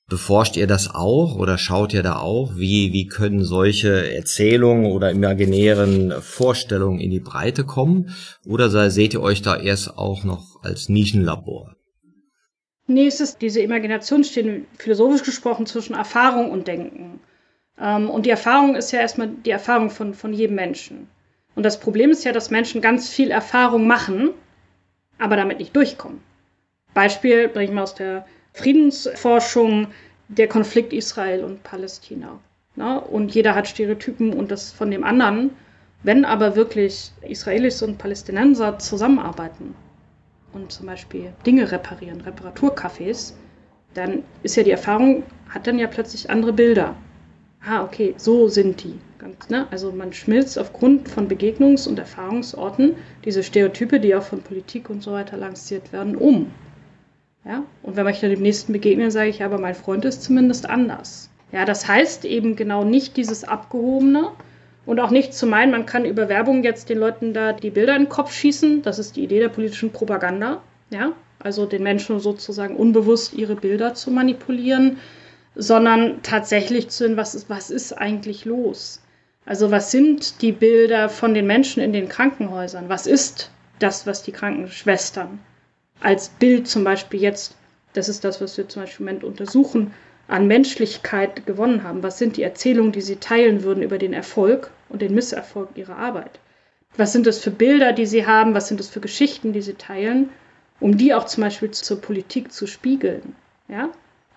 Beforscht 0.09 0.57
ihr 0.57 0.65
das 0.65 0.89
auch 0.93 1.35
oder 1.35 1.57
schaut 1.57 1.93
ihr 1.93 2.01
da 2.01 2.17
auch? 2.17 2.55
Wie, 2.55 2.91
wie 2.93 3.05
können 3.05 3.45
solche 3.45 4.11
Erzählungen 4.13 4.91
oder 4.91 5.11
imaginären 5.11 6.13
Vorstellungen 6.21 6.99
in 6.99 7.11
die 7.11 7.19
Breite 7.19 7.63
kommen? 7.63 8.15
Oder 8.45 8.89
seht 8.89 9.13
ihr 9.13 9.21
euch 9.21 9.43
da 9.43 9.55
erst 9.55 9.97
auch 9.97 10.23
noch 10.23 10.63
als 10.63 10.89
Nischenlabor? 10.89 11.75
Nee, 12.87 13.05
es 13.05 13.21
ist 13.21 13.43
diese 13.43 13.61
Imagination 13.61 14.23
stehen 14.23 14.65
philosophisch 14.79 15.23
gesprochen 15.23 15.67
zwischen 15.67 15.93
Erfahrung 15.93 16.49
und 16.49 16.67
Denken. 16.67 17.19
Ähm, 17.79 18.09
und 18.09 18.25
die 18.25 18.31
Erfahrung 18.31 18.75
ist 18.75 18.91
ja 18.91 18.99
erstmal 18.99 19.27
die 19.27 19.51
Erfahrung 19.51 19.91
von, 19.91 20.15
von 20.15 20.33
jedem 20.33 20.55
Menschen. 20.55 21.07
Und 21.55 21.63
das 21.63 21.79
Problem 21.79 22.11
ist 22.11 22.23
ja, 22.23 22.31
dass 22.31 22.51
Menschen 22.51 22.81
ganz 22.81 23.09
viel 23.09 23.31
Erfahrung 23.31 23.87
machen, 23.87 24.31
aber 25.17 25.35
damit 25.35 25.59
nicht 25.59 25.75
durchkommen. 25.75 26.21
Beispiel 26.93 27.47
bringe 27.47 27.65
ich 27.65 27.71
mal 27.71 27.83
aus 27.83 27.95
der 27.95 28.25
Friedensforschung, 28.53 29.87
der 30.29 30.47
Konflikt 30.47 30.93
Israel 30.93 31.43
und 31.43 31.63
Palästina. 31.63 32.39
Ne? 32.75 33.01
Und 33.01 33.33
jeder 33.33 33.55
hat 33.55 33.67
Stereotypen 33.67 34.33
und 34.33 34.51
das 34.51 34.71
von 34.71 34.91
dem 34.91 35.03
anderen. 35.03 35.51
Wenn 36.03 36.23
aber 36.23 36.55
wirklich 36.55 37.11
Israelis 37.21 37.81
und 37.81 37.97
Palästinenser 37.97 38.79
zusammenarbeiten 38.79 39.75
und 40.53 40.71
zum 40.71 40.85
Beispiel 40.85 41.33
Dinge 41.45 41.69
reparieren, 41.71 42.21
Reparaturcafés, 42.21 43.33
dann 43.93 44.23
ist 44.43 44.55
ja 44.55 44.63
die 44.63 44.71
Erfahrung, 44.71 45.23
hat 45.49 45.67
dann 45.67 45.79
ja 45.79 45.87
plötzlich 45.87 46.29
andere 46.29 46.53
Bilder. 46.53 46.95
Ah, 47.65 47.83
okay, 47.83 48.13
so 48.17 48.47
sind 48.47 48.83
die. 48.83 48.95
Ganz, 49.19 49.49
ne? 49.49 49.67
Also 49.69 49.91
man 49.91 50.13
schmilzt 50.13 50.57
aufgrund 50.57 51.09
von 51.09 51.27
Begegnungs- 51.27 51.87
und 51.87 51.99
Erfahrungsorten 51.99 52.95
diese 53.25 53.43
Stereotype, 53.43 53.99
die 53.99 54.15
auch 54.15 54.23
von 54.23 54.41
Politik 54.41 54.89
und 54.89 55.03
so 55.03 55.11
weiter 55.11 55.35
lanciert 55.35 55.91
werden, 55.91 56.15
um. 56.15 56.51
Ja? 57.43 57.63
Und 57.83 57.97
wenn 57.97 58.05
man 58.05 58.15
dann 58.19 58.29
dem 58.29 58.41
nächsten 58.41 58.71
begegnet, 58.71 59.11
sage 59.11 59.29
ich, 59.29 59.43
aber 59.43 59.57
mein 59.57 59.75
Freund 59.75 60.05
ist 60.05 60.23
zumindest 60.23 60.69
anders. 60.69 61.29
Ja, 61.51 61.65
das 61.65 61.87
heißt 61.87 62.25
eben 62.25 62.55
genau 62.55 62.83
nicht 62.83 63.17
dieses 63.17 63.43
Abgehobene 63.43 64.29
und 64.85 64.99
auch 64.99 65.09
nicht 65.09 65.33
zu 65.33 65.47
meinen, 65.47 65.71
man 65.71 65.85
kann 65.85 66.05
über 66.05 66.29
Werbung 66.29 66.63
jetzt 66.63 66.89
den 66.89 66.99
Leuten 66.99 67.33
da 67.33 67.53
die 67.53 67.71
Bilder 67.71 67.95
in 67.95 68.03
den 68.03 68.09
Kopf 68.09 68.31
schießen. 68.31 68.83
Das 68.83 68.99
ist 68.99 69.15
die 69.15 69.23
Idee 69.23 69.39
der 69.39 69.49
politischen 69.49 69.91
Propaganda. 69.91 70.61
Ja, 70.91 71.11
also 71.39 71.65
den 71.65 71.83
Menschen 71.83 72.19
sozusagen 72.19 72.75
unbewusst 72.75 73.33
ihre 73.33 73.55
Bilder 73.55 73.93
zu 73.93 74.11
manipulieren, 74.11 74.97
sondern 75.59 76.23
tatsächlich 76.23 76.89
zu 76.89 77.05
sehen, 77.05 77.17
was 77.17 77.35
ist, 77.35 77.49
was 77.49 77.69
ist 77.69 77.93
eigentlich 77.93 78.45
los? 78.45 79.01
Also 79.45 79.71
was 79.71 79.91
sind 79.91 80.41
die 80.41 80.53
Bilder 80.53 81.09
von 81.09 81.33
den 81.33 81.47
Menschen 81.47 81.83
in 81.83 81.91
den 81.91 82.07
Krankenhäusern? 82.07 82.87
Was 82.87 83.07
ist 83.07 83.51
das, 83.79 84.07
was 84.07 84.23
die 84.23 84.31
Krankenschwestern 84.31 85.39
als 85.99 86.29
Bild 86.29 86.67
zum 86.67 86.85
Beispiel 86.85 87.21
jetzt, 87.21 87.55
das 87.93 88.07
ist 88.07 88.23
das, 88.23 88.39
was 88.39 88.57
wir 88.57 88.69
zum 88.69 88.83
Beispiel 88.83 89.05
im 89.05 89.07
Moment 89.07 89.23
untersuchen, 89.25 89.93
an 90.29 90.47
Menschlichkeit 90.47 91.45
gewonnen 91.45 91.83
haben? 91.83 92.03
Was 92.03 92.19
sind 92.19 92.37
die 92.37 92.43
Erzählungen, 92.43 92.93
die 92.93 93.01
sie 93.01 93.17
teilen 93.17 93.63
würden 93.63 93.83
über 93.83 93.97
den 93.97 94.13
Erfolg 94.13 94.71
und 94.87 95.01
den 95.01 95.13
Misserfolg 95.13 95.69
ihrer 95.75 95.97
Arbeit? 95.97 96.39
Was 96.95 97.11
sind 97.11 97.27
das 97.27 97.39
für 97.39 97.51
Bilder, 97.51 97.91
die 97.91 98.05
sie 98.05 98.25
haben? 98.25 98.53
Was 98.53 98.69
sind 98.69 98.79
das 98.79 98.87
für 98.87 99.01
Geschichten, 99.01 99.51
die 99.51 99.61
sie 99.61 99.73
teilen? 99.73 100.29
Um 100.79 100.97
die 100.97 101.13
auch 101.13 101.25
zum 101.25 101.43
Beispiel 101.43 101.71
zur 101.71 101.99
Politik 101.99 102.53
zu 102.53 102.65
spiegeln. 102.65 103.35
Ja? 103.67 103.89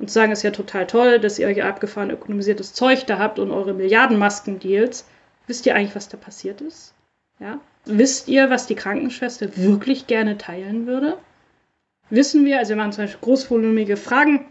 Und 0.03 0.09
zu 0.09 0.15
sagen, 0.15 0.33
es 0.33 0.41
ist 0.41 0.43
ja 0.43 0.51
total 0.51 0.87
toll, 0.87 1.21
dass 1.21 1.39
ihr 1.39 1.47
euch 1.47 1.63
abgefahren 1.63 2.11
ökonomisiertes 2.11 2.75
Zeug 2.75 3.07
da 3.07 3.19
habt 3.19 3.39
und 3.39 3.53
eure 3.53 3.73
Milliardenmasken-Deals. 3.73 5.07
Wisst 5.47 5.65
ihr 5.65 5.77
eigentlich, 5.77 5.95
was 5.95 6.09
da 6.09 6.17
passiert 6.17 6.61
ist? 6.61 6.93
Ja? 7.39 7.61
Wisst 7.85 8.27
ihr, 8.27 8.51
was 8.51 8.67
die 8.67 8.75
Krankenschwester 8.75 9.57
wirklich 9.57 10.09
gerne 10.09 10.39
teilen 10.39 10.89
würde? 10.89 11.17
Wissen 12.11 12.45
wir, 12.45 12.59
also 12.59 12.71
wir 12.71 12.77
machen 12.77 12.93
zum 12.93 13.05
Beispiel 13.05 13.21
großvolumige 13.23 13.97
Fragen 13.97 14.45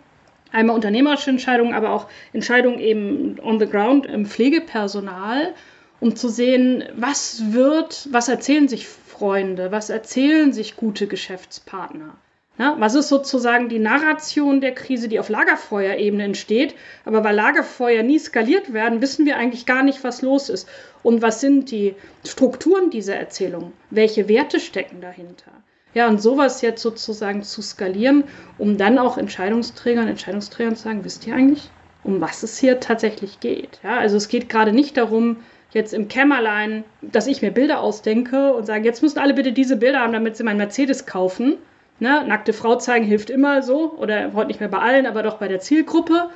Einmal 0.54 0.76
unternehmerische 0.76 1.30
Entscheidungen, 1.30 1.74
aber 1.74 1.92
auch 1.92 2.08
Entscheidungen 2.34 2.80
eben 2.80 3.38
on 3.42 3.60
the 3.60 3.68
ground 3.68 4.06
im 4.06 4.26
Pflegepersonal, 4.26 5.54
um 6.00 6.16
zu 6.16 6.28
sehen, 6.30 6.84
was 6.96 7.54
wird, 7.54 8.08
was 8.12 8.28
erzählen 8.28 8.68
sich 8.68 8.88
Freunde, 8.88 9.72
was 9.72 9.90
erzählen 9.90 10.52
sich 10.52 10.76
gute 10.76 11.08
Geschäftspartner. 11.08 12.16
Ja, 12.62 12.76
was 12.78 12.94
ist 12.94 13.10
sozusagen 13.10 13.70
die 13.70 13.80
Narration 13.80 14.62
der 14.62 14.76
Krise, 14.76 15.08
die 15.08 15.20
auf 15.20 15.30
Lagerfeuerebene 15.30 16.26
entsteht? 16.26 16.76
Aber 17.06 17.24
weil 17.24 17.34
Lagerfeuer 17.34 18.04
nie 18.04 18.20
skaliert 18.20 18.72
werden, 18.72 19.02
wissen 19.02 19.26
wir 19.26 19.38
eigentlich 19.38 19.66
gar 19.66 19.82
nicht, 19.82 20.04
was 20.04 20.22
los 20.22 20.48
ist. 20.48 20.70
Und 21.02 21.24
was 21.24 21.42
sind 21.42 21.72
die 21.72 21.96
Strukturen 22.24 22.92
dieser 22.92 23.16
Erzählung? 23.16 23.74
Welche 23.90 24.30
Werte 24.30 24.60
stecken 24.60 25.02
dahinter? 25.02 25.52
Ja, 25.96 26.08
und 26.08 26.22
sowas 26.22 26.62
jetzt 26.62 26.84
sozusagen 26.84 27.42
zu 27.42 27.64
skalieren, 27.64 28.26
um 28.60 28.78
dann 28.78 29.00
auch 29.00 29.18
Entscheidungsträgern, 29.18 30.08
Entscheidungsträgern 30.08 30.76
zu 30.76 30.84
sagen, 30.84 31.04
wisst 31.04 31.26
ihr 31.26 31.34
eigentlich, 31.34 31.72
um 32.04 32.22
was 32.22 32.44
es 32.44 32.60
hier 32.60 32.80
tatsächlich 32.80 33.40
geht? 33.40 33.80
Ja, 33.82 33.98
also 33.98 34.18
es 34.18 34.28
geht 34.28 34.50
gerade 34.50 34.72
nicht 34.72 34.98
darum, 34.98 35.38
jetzt 35.72 35.96
im 35.96 36.10
Kämmerlein, 36.10 36.84
dass 37.02 37.26
ich 37.26 37.42
mir 37.42 37.50
Bilder 37.50 37.80
ausdenke 37.80 38.54
und 38.54 38.68
sage, 38.68 38.86
jetzt 38.86 39.02
müssen 39.02 39.18
alle 39.18 39.34
bitte 39.34 39.52
diese 39.52 39.78
Bilder 39.78 40.02
haben, 40.02 40.14
damit 40.14 40.38
sie 40.38 40.44
meinen 40.44 40.58
Mercedes 40.58 41.08
kaufen. 41.08 41.58
Ne? 42.02 42.26
Nackte 42.26 42.52
Frau 42.52 42.78
zeigen 42.78 43.06
hilft 43.06 43.30
immer 43.30 43.62
so, 43.62 43.92
oder 43.92 44.34
heute 44.34 44.48
nicht 44.48 44.60
mehr 44.60 44.70
bei 44.70 44.80
allen, 44.80 45.06
aber 45.06 45.22
doch 45.22 45.38
bei 45.38 45.48
der 45.48 45.60
Zielgruppe, 45.60 46.32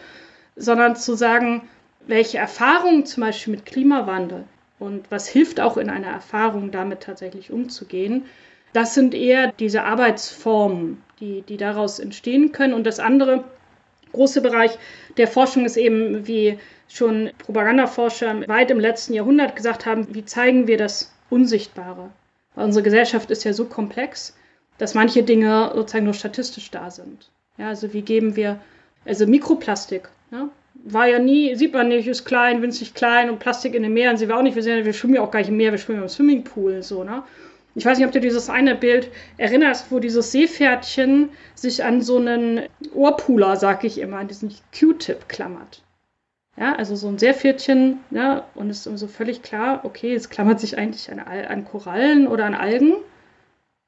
sondern 0.55 0.95
zu 0.95 1.15
sagen, 1.15 1.67
welche 2.05 2.37
Erfahrungen 2.37 3.07
zum 3.07 3.21
Beispiel 3.21 3.55
mit 3.55 3.65
Klimawandel 3.65 4.43
und 4.77 5.09
was 5.09 5.27
hilft 5.27 5.59
auch 5.59 5.77
in 5.77 5.89
einer 5.89 6.05
Erfahrung 6.05 6.69
damit 6.69 7.01
tatsächlich 7.01 7.51
umzugehen, 7.51 8.25
das 8.73 8.93
sind 8.93 9.15
eher 9.15 9.53
diese 9.53 9.85
Arbeitsformen, 9.85 11.01
die, 11.19 11.41
die 11.41 11.57
daraus 11.57 11.97
entstehen 11.97 12.51
können. 12.51 12.75
Und 12.75 12.85
das 12.85 12.99
andere 12.99 13.43
große 14.11 14.41
Bereich 14.41 14.77
der 15.17 15.27
Forschung 15.27 15.65
ist 15.65 15.77
eben, 15.77 16.27
wie 16.27 16.59
schon 16.87 17.31
Propagandaforscher 17.39 18.47
weit 18.47 18.69
im 18.69 18.79
letzten 18.79 19.15
Jahrhundert 19.15 19.55
gesagt 19.55 19.87
haben, 19.87 20.13
wie 20.13 20.25
zeigen 20.25 20.67
wir 20.67 20.77
das 20.77 21.11
Unsichtbare? 21.31 22.11
Weil 22.53 22.65
unsere 22.65 22.83
Gesellschaft 22.83 23.31
ist 23.31 23.43
ja 23.45 23.53
so 23.53 23.65
komplex, 23.65 24.35
dass 24.77 24.93
manche 24.93 25.23
Dinge 25.23 25.71
sozusagen 25.73 26.05
nur 26.05 26.13
statistisch 26.13 26.71
da 26.71 26.91
sind. 26.91 27.29
Ja, 27.57 27.69
also 27.69 27.93
wie 27.93 28.01
geben 28.01 28.35
wir, 28.35 28.59
also 29.05 29.25
Mikroplastik, 29.25 30.09
ja, 30.31 30.49
war 30.83 31.07
ja 31.07 31.19
nie, 31.19 31.55
sieht 31.55 31.73
man 31.73 31.87
nicht, 31.87 32.07
ist 32.07 32.25
klein, 32.25 32.61
winzig 32.61 32.93
klein 32.93 33.29
und 33.29 33.39
Plastik 33.39 33.73
in 33.73 33.83
den 33.83 33.93
Meeren 33.93 34.17
sehen 34.17 34.29
wir 34.29 34.37
auch 34.37 34.41
nicht, 34.41 34.55
wir, 34.55 34.63
sehen, 34.63 34.85
wir 34.85 34.93
schwimmen 34.93 35.15
ja 35.15 35.21
auch 35.21 35.31
gar 35.31 35.39
nicht 35.39 35.49
im 35.49 35.57
Meer, 35.57 35.71
wir 35.71 35.79
schwimmen 35.79 36.03
im 36.03 36.09
Swimmingpool, 36.09 36.83
so, 36.83 37.03
ne? 37.03 37.23
Ich 37.77 37.85
weiß 37.85 37.97
nicht, 37.97 38.07
ob 38.07 38.13
du 38.13 38.21
dieses 38.21 38.49
eine 38.49 38.73
Bild 38.73 39.09
erinnerst, 39.37 39.91
wo 39.91 39.99
dieses 39.99 40.31
Seepferdchen 40.31 41.29
sich 41.55 41.83
an 41.83 42.01
so 42.01 42.17
einen 42.17 42.61
Ohrpuler, 42.93 43.57
sag 43.57 43.83
ich 43.83 43.99
immer, 43.99 44.17
an 44.17 44.29
diesen 44.29 44.53
Q-Tip 44.77 45.27
klammert. 45.27 45.83
Ja, 46.57 46.73
also 46.75 46.95
so 46.95 47.09
ein 47.09 47.17
Seepferdchen, 47.17 47.99
ja, 48.11 48.45
und 48.55 48.69
es 48.69 48.87
ist 48.87 48.97
so 48.97 49.07
völlig 49.07 49.41
klar, 49.41 49.81
okay, 49.83 50.13
es 50.13 50.29
klammert 50.29 50.61
sich 50.61 50.77
eigentlich 50.77 51.11
an, 51.11 51.19
an 51.19 51.65
Korallen 51.65 52.27
oder 52.27 52.45
an 52.45 52.55
Algen. 52.55 52.93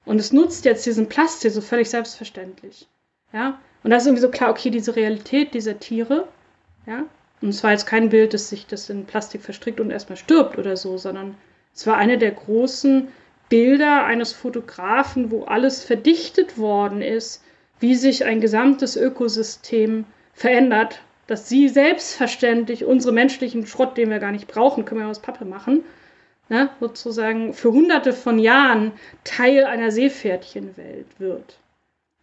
Und 0.07 0.19
es 0.19 0.31
nutzt 0.31 0.63
jetzt 0.63 0.85
diesen 0.85 1.09
Plastik 1.09 1.51
so 1.51 1.59
völlig 1.59 1.89
selbstverständlich. 1.89 2.87
Ja, 3.33 3.59
und 3.83 3.91
da 3.91 3.97
ist 3.97 4.05
irgendwie 4.05 4.21
so 4.21 4.31
klar, 4.31 4.49
okay, 4.49 4.69
diese 4.69 4.95
Realität 4.95 5.53
dieser 5.53 5.79
Tiere, 5.79 6.27
ja, 6.85 7.03
und 7.41 7.49
es 7.49 7.61
war 7.61 7.71
jetzt 7.71 7.85
kein 7.85 8.09
Bild, 8.09 8.33
dass 8.33 8.49
sich 8.49 8.65
das 8.65 8.89
in 8.89 9.05
Plastik 9.05 9.41
verstrickt 9.41 9.81
und 9.81 9.91
erstmal 9.91 10.17
stirbt 10.17 10.57
oder 10.57 10.77
so, 10.77 10.97
sondern 10.97 11.35
es 11.75 11.85
war 11.85 11.97
eine 11.97 12.17
der 12.17 12.31
großen 12.31 13.09
Bilder 13.49 14.05
eines 14.05 14.31
Fotografen, 14.31 15.29
wo 15.29 15.43
alles 15.43 15.83
verdichtet 15.83 16.57
worden 16.57 17.01
ist, 17.01 17.43
wie 17.79 17.95
sich 17.95 18.23
ein 18.23 18.39
gesamtes 18.39 18.95
Ökosystem 18.95 20.05
verändert, 20.33 21.01
dass 21.27 21.49
sie 21.49 21.67
selbstverständlich 21.67 22.85
unsere 22.85 23.13
menschlichen 23.13 23.67
Schrott, 23.67 23.97
den 23.97 24.09
wir 24.09 24.19
gar 24.19 24.31
nicht 24.31 24.47
brauchen, 24.47 24.85
können 24.85 25.01
wir 25.01 25.07
aus 25.07 25.21
Pappe 25.21 25.43
machen, 25.43 25.83
ne, 26.49 26.69
sozusagen 26.79 27.53
für 27.53 27.71
hunderte 27.71 28.13
von 28.13 28.39
Jahren 28.39 28.93
Teil 29.23 29.65
einer 29.65 29.91
Seepferdchenwelt 29.91 31.07
wird. 31.19 31.57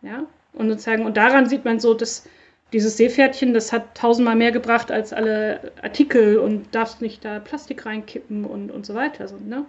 Ja? 0.03 0.27
Und 0.53 0.71
sozusagen, 0.71 1.05
und 1.05 1.17
daran 1.17 1.49
sieht 1.49 1.65
man 1.65 1.81
so, 1.81 1.95
dass 1.95 2.29
dieses 2.73 2.97
Seepferdchen, 2.97 3.55
das 3.55 3.73
hat 3.73 3.97
tausendmal 3.97 4.37
mehr 4.37 4.53
gebracht 4.53 4.91
als 4.91 5.13
alle 5.13 5.73
Artikel 5.83 6.39
und 6.39 6.75
darfst 6.75 7.01
nicht 7.01 7.25
da 7.25 7.39
Plastik 7.39 7.87
reinkippen 7.87 8.45
und, 8.45 8.71
und 8.71 8.85
so 8.85 8.95
weiter. 8.95 9.29
So, 9.29 9.37
ne? 9.37 9.65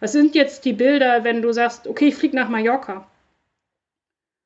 Was 0.00 0.12
sind 0.12 0.34
jetzt 0.34 0.64
die 0.64 0.72
Bilder, 0.72 1.24
wenn 1.24 1.42
du 1.42 1.52
sagst, 1.52 1.86
okay, 1.86 2.08
ich 2.08 2.16
fliege 2.16 2.36
nach 2.36 2.48
Mallorca? 2.48 3.06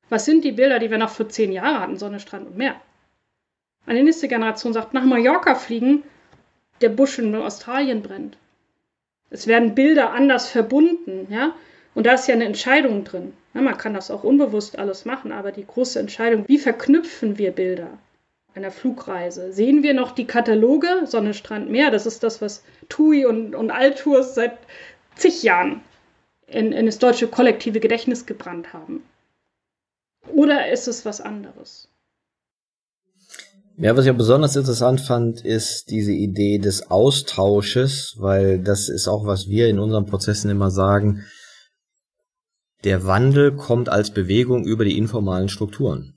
Was 0.09 0.25
sind 0.25 0.43
die 0.43 0.51
Bilder, 0.51 0.79
die 0.79 0.91
wir 0.91 0.97
noch 0.97 1.09
für 1.09 1.27
zehn 1.27 1.51
Jahre 1.51 1.79
hatten, 1.79 1.97
Sonne, 1.97 2.19
Strand 2.19 2.47
und 2.47 2.57
Meer? 2.57 2.75
Eine 3.87 4.03
nächste 4.03 4.27
Generation 4.27 4.73
sagt, 4.73 4.93
nach 4.93 5.05
Mallorca 5.05 5.55
fliegen, 5.55 6.03
der 6.81 6.89
Busch 6.89 7.17
in 7.17 7.33
Australien 7.35 8.01
brennt. 8.01 8.37
Es 9.35 9.47
werden 9.47 9.75
Bilder 9.75 10.13
anders 10.13 10.47
verbunden, 10.47 11.27
ja? 11.29 11.53
Und 11.93 12.05
da 12.05 12.13
ist 12.13 12.25
ja 12.27 12.35
eine 12.35 12.45
Entscheidung 12.45 13.03
drin. 13.03 13.33
Ja, 13.53 13.59
man 13.59 13.77
kann 13.77 13.93
das 13.93 14.09
auch 14.09 14.23
unbewusst 14.23 14.79
alles 14.79 15.03
machen, 15.03 15.33
aber 15.33 15.51
die 15.51 15.65
große 15.65 15.99
Entscheidung, 15.99 16.45
wie 16.47 16.57
verknüpfen 16.57 17.37
wir 17.37 17.51
Bilder 17.51 17.89
einer 18.53 18.71
Flugreise? 18.71 19.51
Sehen 19.51 19.83
wir 19.83 19.93
noch 19.93 20.11
die 20.11 20.25
Kataloge 20.25 21.01
Sonne, 21.05 21.33
Strand, 21.33 21.69
Meer? 21.69 21.91
Das 21.91 22.05
ist 22.05 22.23
das, 22.23 22.41
was 22.41 22.63
TUI 22.87 23.25
und, 23.25 23.55
und 23.55 23.71
Altours 23.71 24.35
seit 24.35 24.57
zig 25.15 25.43
Jahren 25.43 25.81
in, 26.47 26.71
in 26.71 26.85
das 26.85 26.99
deutsche 26.99 27.27
kollektive 27.27 27.81
Gedächtnis 27.81 28.25
gebrannt 28.25 28.71
haben? 28.71 29.03
Oder 30.29 30.71
ist 30.71 30.87
es 30.87 31.03
was 31.03 31.19
anderes? 31.19 31.89
Ja, 33.77 33.97
was 33.97 34.05
ich 34.05 34.13
besonders 34.13 34.55
interessant 34.55 35.01
fand, 35.01 35.43
ist 35.43 35.89
diese 35.89 36.13
Idee 36.13 36.59
des 36.59 36.89
Austausches, 36.89 38.15
weil 38.17 38.59
das 38.59 38.87
ist 38.87 39.09
auch, 39.09 39.25
was 39.25 39.49
wir 39.49 39.67
in 39.67 39.79
unseren 39.79 40.05
Prozessen 40.05 40.49
immer 40.49 40.71
sagen. 40.71 41.25
Der 42.85 43.05
Wandel 43.05 43.53
kommt 43.53 43.89
als 43.89 44.11
Bewegung 44.11 44.63
über 44.63 44.85
die 44.85 44.97
informalen 44.97 45.49
Strukturen. 45.49 46.13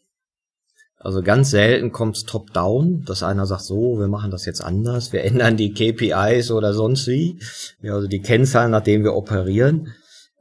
Also 0.98 1.20
ganz 1.20 1.50
selten 1.50 1.90
kommt's 1.90 2.24
top-down, 2.24 3.02
dass 3.04 3.24
einer 3.24 3.46
sagt, 3.46 3.62
so, 3.62 3.98
wir 3.98 4.08
machen 4.08 4.30
das 4.30 4.44
jetzt 4.44 4.60
anders, 4.60 5.12
wir 5.12 5.24
ändern 5.24 5.56
die 5.56 5.72
KPIs 5.72 6.52
oder 6.52 6.74
sonst 6.74 7.08
wie, 7.08 7.40
ja, 7.82 7.94
also 7.94 8.06
die 8.06 8.20
Kennzahlen, 8.20 8.70
nach 8.70 8.82
denen 8.82 9.02
wir 9.02 9.14
operieren, 9.14 9.94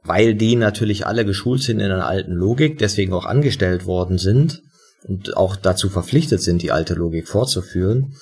weil 0.04 0.36
die 0.36 0.54
natürlich 0.54 1.04
alle 1.06 1.24
geschult 1.24 1.62
sind 1.62 1.80
in 1.80 1.90
einer 1.90 2.06
alten 2.06 2.32
Logik, 2.32 2.78
deswegen 2.78 3.12
auch 3.12 3.24
angestellt 3.24 3.86
worden 3.86 4.18
sind 4.18 4.62
und 5.06 5.36
auch 5.36 5.56
dazu 5.56 5.88
verpflichtet 5.88 6.42
sind, 6.42 6.62
die 6.62 6.72
alte 6.72 6.94
Logik 6.94 7.28
fortzuführen. 7.28 8.14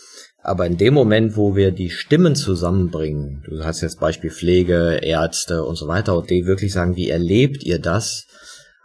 Aber 0.43 0.67
in 0.67 0.77
dem 0.77 0.95
Moment, 0.95 1.37
wo 1.37 1.57
wir 1.57 1.73
die 1.73 1.91
Stimmen 1.91 2.37
zusammenbringen, 2.37 3.43
du 3.49 3.65
hast 3.65 3.81
jetzt 3.81 3.99
Beispiel 3.99 4.31
Pflege, 4.31 5.01
Ärzte 5.03 5.65
und 5.65 5.77
so 5.77 5.89
weiter, 5.89 6.17
und 6.17 6.31
die 6.31 6.47
wirklich 6.47 6.73
sagen, 6.73 6.97
wie 6.97 7.11
erlebt 7.11 7.65
ihr 7.65 7.81
das? 7.81 8.27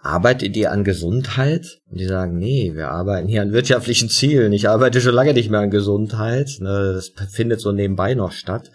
arbeitet 0.02 0.58
ihr 0.58 0.72
an 0.72 0.84
Gesundheit? 0.84 1.80
Und 1.90 2.00
die 2.00 2.06
sagen, 2.06 2.38
nee, 2.38 2.72
wir 2.74 2.90
arbeiten 2.90 3.28
hier 3.28 3.42
an 3.42 3.54
wirtschaftlichen 3.54 4.10
Zielen. 4.10 4.54
Ich 4.54 4.68
arbeite 4.70 5.02
schon 5.02 5.14
lange 5.14 5.34
nicht 5.34 5.50
mehr 5.50 5.60
an 5.60 5.70
Gesundheit. 5.72 6.58
Ne, 6.60 6.94
das 6.94 7.12
findet 7.32 7.62
so 7.62 7.72
nebenbei 7.72 8.14
noch 8.14 8.32
statt. 8.32 8.72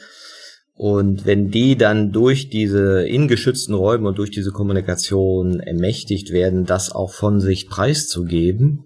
Und 0.75 1.25
wenn 1.25 1.51
die 1.51 1.77
dann 1.77 2.13
durch 2.13 2.51
diese 2.51 3.07
in 3.07 3.29
geschützten 3.29 3.75
Räume 3.75 4.09
und 4.09 4.19
durch 4.19 4.31
diese 4.31 4.51
Kommunikation 4.51 5.61
ermächtigt 5.61 6.33
werden, 6.33 6.67
das 6.67 6.93
auch 6.93 7.13
von 7.13 7.41
sich 7.41 7.69
preiszugeben, 7.69 8.85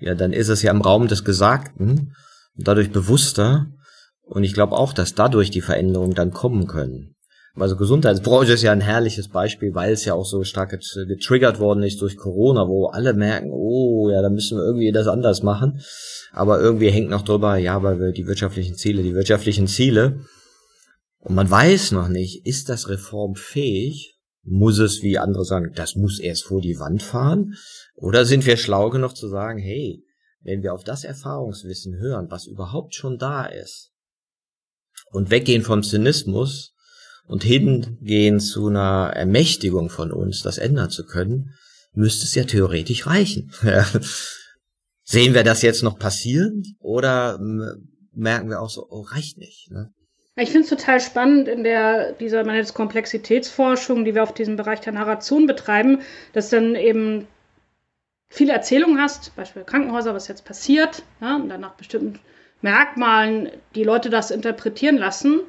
ja, 0.00 0.14
dann 0.14 0.32
ist 0.32 0.48
es 0.48 0.62
ja 0.62 0.70
im 0.70 0.80
Raum 0.80 1.08
des 1.08 1.24
Gesagten 1.24 2.14
dadurch 2.56 2.90
bewusster. 2.90 3.66
Und 4.22 4.44
ich 4.44 4.54
glaube 4.54 4.76
auch, 4.76 4.92
dass 4.92 5.14
dadurch 5.14 5.50
die 5.50 5.60
Veränderungen 5.60 6.14
dann 6.14 6.30
kommen 6.30 6.66
können. 6.66 7.16
Also 7.56 7.76
Gesundheitsbranche 7.76 8.52
ist 8.52 8.62
ja 8.62 8.72
ein 8.72 8.80
herrliches 8.80 9.28
Beispiel, 9.28 9.74
weil 9.74 9.92
es 9.92 10.04
ja 10.04 10.14
auch 10.14 10.24
so 10.24 10.44
stark 10.44 10.70
getriggert 10.70 11.58
worden 11.58 11.82
ist 11.82 12.00
durch 12.00 12.16
Corona, 12.16 12.68
wo 12.68 12.86
alle 12.86 13.12
merken, 13.12 13.50
oh 13.52 14.08
ja, 14.08 14.22
da 14.22 14.30
müssen 14.30 14.56
wir 14.56 14.64
irgendwie 14.64 14.92
das 14.92 15.08
anders 15.08 15.42
machen. 15.42 15.80
Aber 16.32 16.60
irgendwie 16.60 16.90
hängt 16.90 17.10
noch 17.10 17.22
drüber, 17.22 17.56
ja, 17.56 17.82
weil 17.82 17.98
wir 17.98 18.12
die 18.12 18.26
wirtschaftlichen 18.26 18.76
Ziele, 18.76 19.02
die 19.02 19.14
wirtschaftlichen 19.14 19.66
Ziele. 19.66 20.20
Und 21.18 21.34
man 21.34 21.50
weiß 21.50 21.92
noch 21.92 22.08
nicht, 22.08 22.46
ist 22.46 22.68
das 22.68 22.88
reformfähig? 22.88 24.09
Muss 24.42 24.78
es, 24.78 25.02
wie 25.02 25.18
andere 25.18 25.44
sagen, 25.44 25.72
das 25.74 25.96
muss 25.96 26.18
erst 26.18 26.44
vor 26.44 26.60
die 26.60 26.78
Wand 26.78 27.02
fahren? 27.02 27.54
Oder 27.94 28.24
sind 28.24 28.46
wir 28.46 28.56
schlau 28.56 28.90
genug 28.90 29.16
zu 29.16 29.28
sagen, 29.28 29.58
hey, 29.58 30.04
wenn 30.42 30.62
wir 30.62 30.72
auf 30.72 30.84
das 30.84 31.04
Erfahrungswissen 31.04 31.96
hören, 31.96 32.30
was 32.30 32.46
überhaupt 32.46 32.94
schon 32.94 33.18
da 33.18 33.44
ist, 33.44 33.92
und 35.12 35.30
weggehen 35.30 35.62
vom 35.62 35.82
Zynismus, 35.82 36.74
und 37.30 37.44
hingehen 37.44 38.40
zu 38.40 38.66
einer 38.66 39.12
Ermächtigung 39.14 39.88
von 39.88 40.10
uns, 40.10 40.42
das 40.42 40.58
ändern 40.58 40.90
zu 40.90 41.06
können, 41.06 41.54
müsste 41.92 42.24
es 42.24 42.34
ja 42.34 42.42
theoretisch 42.42 43.06
reichen. 43.06 43.52
Sehen 45.04 45.34
wir 45.34 45.44
das 45.44 45.62
jetzt 45.62 45.84
noch 45.84 45.96
passieren 45.96 46.64
oder 46.80 47.38
merken 48.12 48.48
wir 48.48 48.60
auch 48.60 48.68
so, 48.68 48.84
oh, 48.90 49.02
reicht 49.02 49.38
nicht. 49.38 49.70
Ne? 49.70 49.92
Ich 50.40 50.50
finde 50.50 50.64
es 50.64 50.70
total 50.70 51.00
spannend 51.00 51.48
in 51.48 51.64
der 51.64 52.12
dieser 52.12 52.44
meine 52.44 52.64
Komplexitätsforschung, 52.64 54.06
die 54.06 54.14
wir 54.14 54.22
auf 54.22 54.32
diesem 54.32 54.56
Bereich 54.56 54.80
der 54.80 54.94
Narration 54.94 55.46
betreiben, 55.46 56.00
dass 56.32 56.48
dann 56.48 56.74
eben 56.74 57.28
viele 58.30 58.54
Erzählungen 58.54 59.00
hast, 59.00 59.36
Beispiel 59.36 59.64
Krankenhäuser, 59.64 60.14
was 60.14 60.28
jetzt 60.28 60.46
passiert, 60.46 61.02
ja, 61.20 61.36
und 61.36 61.50
dann 61.50 61.60
nach 61.60 61.74
bestimmten 61.74 62.20
Merkmalen 62.62 63.50
die 63.74 63.84
Leute 63.84 64.08
das 64.08 64.30
interpretieren 64.30 64.96
lassen 64.96 65.40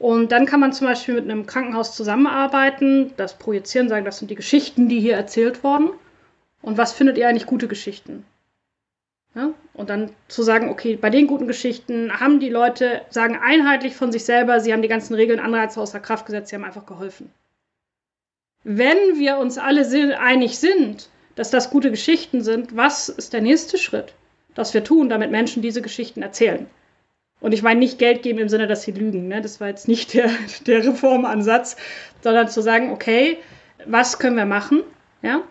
und 0.00 0.32
dann 0.32 0.46
kann 0.46 0.58
man 0.60 0.72
zum 0.72 0.88
Beispiel 0.88 1.14
mit 1.14 1.24
einem 1.24 1.46
Krankenhaus 1.46 1.94
zusammenarbeiten, 1.94 3.12
das 3.18 3.38
projizieren, 3.38 3.88
sagen, 3.88 4.06
das 4.06 4.18
sind 4.18 4.30
die 4.30 4.34
Geschichten, 4.34 4.88
die 4.88 4.98
hier 4.98 5.14
erzählt 5.14 5.62
wurden. 5.62 5.90
Und 6.62 6.78
was 6.78 6.92
findet 6.92 7.18
ihr 7.18 7.28
eigentlich 7.28 7.46
gute 7.46 7.68
Geschichten? 7.68 8.24
Ja? 9.34 9.52
Und 9.74 9.90
dann 9.90 10.10
zu 10.28 10.42
sagen, 10.42 10.68
okay, 10.68 10.96
bei 10.96 11.10
den 11.10 11.26
guten 11.26 11.46
Geschichten 11.46 12.20
haben 12.20 12.40
die 12.40 12.48
Leute, 12.48 13.02
sagen 13.10 13.36
einheitlich 13.36 13.94
von 13.94 14.12
sich 14.12 14.24
selber, 14.24 14.60
sie 14.60 14.72
haben 14.72 14.82
die 14.82 14.88
ganzen 14.88 15.14
Regeln, 15.14 15.40
Anreize 15.40 15.80
außer 15.80 16.00
Kraft 16.00 16.26
gesetzt, 16.26 16.48
sie 16.48 16.56
haben 16.56 16.64
einfach 16.64 16.86
geholfen. 16.86 17.32
Wenn 18.64 19.18
wir 19.18 19.38
uns 19.38 19.56
alle 19.56 20.18
einig 20.18 20.58
sind, 20.58 21.08
dass 21.34 21.50
das 21.50 21.70
gute 21.70 21.90
Geschichten 21.90 22.42
sind, 22.42 22.76
was 22.76 23.08
ist 23.08 23.32
der 23.32 23.40
nächste 23.40 23.78
Schritt, 23.78 24.12
das 24.54 24.74
wir 24.74 24.84
tun, 24.84 25.08
damit 25.08 25.30
Menschen 25.30 25.62
diese 25.62 25.80
Geschichten 25.80 26.22
erzählen? 26.22 26.68
Und 27.40 27.52
ich 27.52 27.62
meine 27.62 27.80
nicht 27.80 27.98
Geld 27.98 28.22
geben 28.22 28.38
im 28.38 28.50
Sinne, 28.50 28.66
dass 28.66 28.82
sie 28.82 28.92
lügen. 28.92 29.28
Ne? 29.28 29.40
Das 29.40 29.60
war 29.60 29.68
jetzt 29.68 29.88
nicht 29.88 30.12
der, 30.12 30.30
der 30.66 30.84
Reformansatz, 30.84 31.76
sondern 32.22 32.48
zu 32.48 32.60
sagen, 32.60 32.92
okay, 32.92 33.38
was 33.86 34.18
können 34.18 34.36
wir 34.36 34.44
machen? 34.44 34.82
Ja? 35.22 35.42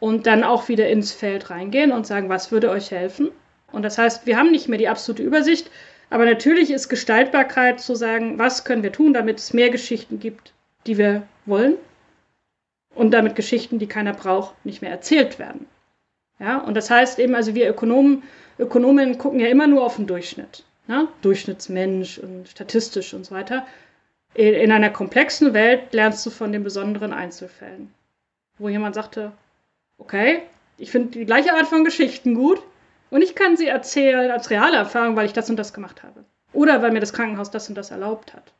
Und 0.00 0.26
dann 0.26 0.42
auch 0.42 0.68
wieder 0.68 0.88
ins 0.88 1.12
Feld 1.12 1.50
reingehen 1.50 1.92
und 1.92 2.06
sagen, 2.06 2.28
was 2.28 2.50
würde 2.50 2.70
euch 2.70 2.90
helfen? 2.90 3.30
Und 3.70 3.82
das 3.82 3.98
heißt, 3.98 4.26
wir 4.26 4.36
haben 4.36 4.50
nicht 4.50 4.68
mehr 4.68 4.78
die 4.78 4.88
absolute 4.88 5.22
Übersicht, 5.22 5.70
aber 6.08 6.24
natürlich 6.24 6.70
ist 6.70 6.88
Gestaltbarkeit 6.88 7.80
zu 7.80 7.94
sagen, 7.94 8.38
was 8.38 8.64
können 8.64 8.82
wir 8.82 8.92
tun, 8.92 9.14
damit 9.14 9.38
es 9.38 9.52
mehr 9.52 9.70
Geschichten 9.70 10.18
gibt, 10.18 10.52
die 10.86 10.98
wir 10.98 11.22
wollen 11.46 11.74
und 12.94 13.12
damit 13.12 13.36
Geschichten, 13.36 13.78
die 13.78 13.86
keiner 13.86 14.14
braucht, 14.14 14.54
nicht 14.64 14.82
mehr 14.82 14.90
erzählt 14.90 15.38
werden. 15.38 15.66
Ja, 16.40 16.58
und 16.58 16.74
das 16.74 16.90
heißt 16.90 17.18
eben, 17.18 17.34
also 17.34 17.54
wir 17.54 17.68
Ökonomen, 17.68 18.22
Ökonomen 18.58 19.18
gucken 19.18 19.38
ja 19.38 19.46
immer 19.46 19.68
nur 19.68 19.84
auf 19.84 19.96
den 19.96 20.06
Durchschnitt 20.06 20.64
ne? 20.90 21.08
Durchschnittsmensch 21.22 22.18
und 22.18 22.48
statistisch 22.48 23.14
und 23.14 23.24
so 23.24 23.34
weiter. 23.34 23.66
In 24.34 24.70
einer 24.70 24.90
komplexen 24.90 25.54
Welt 25.54 25.92
lernst 25.92 26.24
du 26.26 26.30
von 26.30 26.52
den 26.52 26.62
besonderen 26.62 27.12
Einzelfällen. 27.12 27.92
Wo 28.58 28.68
jemand 28.68 28.94
sagte, 28.94 29.32
okay, 30.00 30.42
ich 30.78 30.90
finde 30.90 31.18
die 31.18 31.26
gleiche 31.26 31.54
Art 31.54 31.66
von 31.66 31.84
Geschichten 31.84 32.34
gut 32.34 32.60
und 33.10 33.22
ich 33.22 33.34
kann 33.34 33.56
sie 33.56 33.66
erzählen 33.66 34.30
als 34.30 34.50
reale 34.50 34.76
Erfahrung, 34.76 35.14
weil 35.14 35.26
ich 35.26 35.32
das 35.32 35.50
und 35.50 35.56
das 35.56 35.72
gemacht 35.72 36.02
habe. 36.02 36.24
Oder 36.52 36.82
weil 36.82 36.90
mir 36.90 37.00
das 37.00 37.12
Krankenhaus 37.12 37.50
das 37.50 37.68
und 37.68 37.76
das 37.76 37.90
erlaubt 37.90 38.34
hat. 38.34 38.52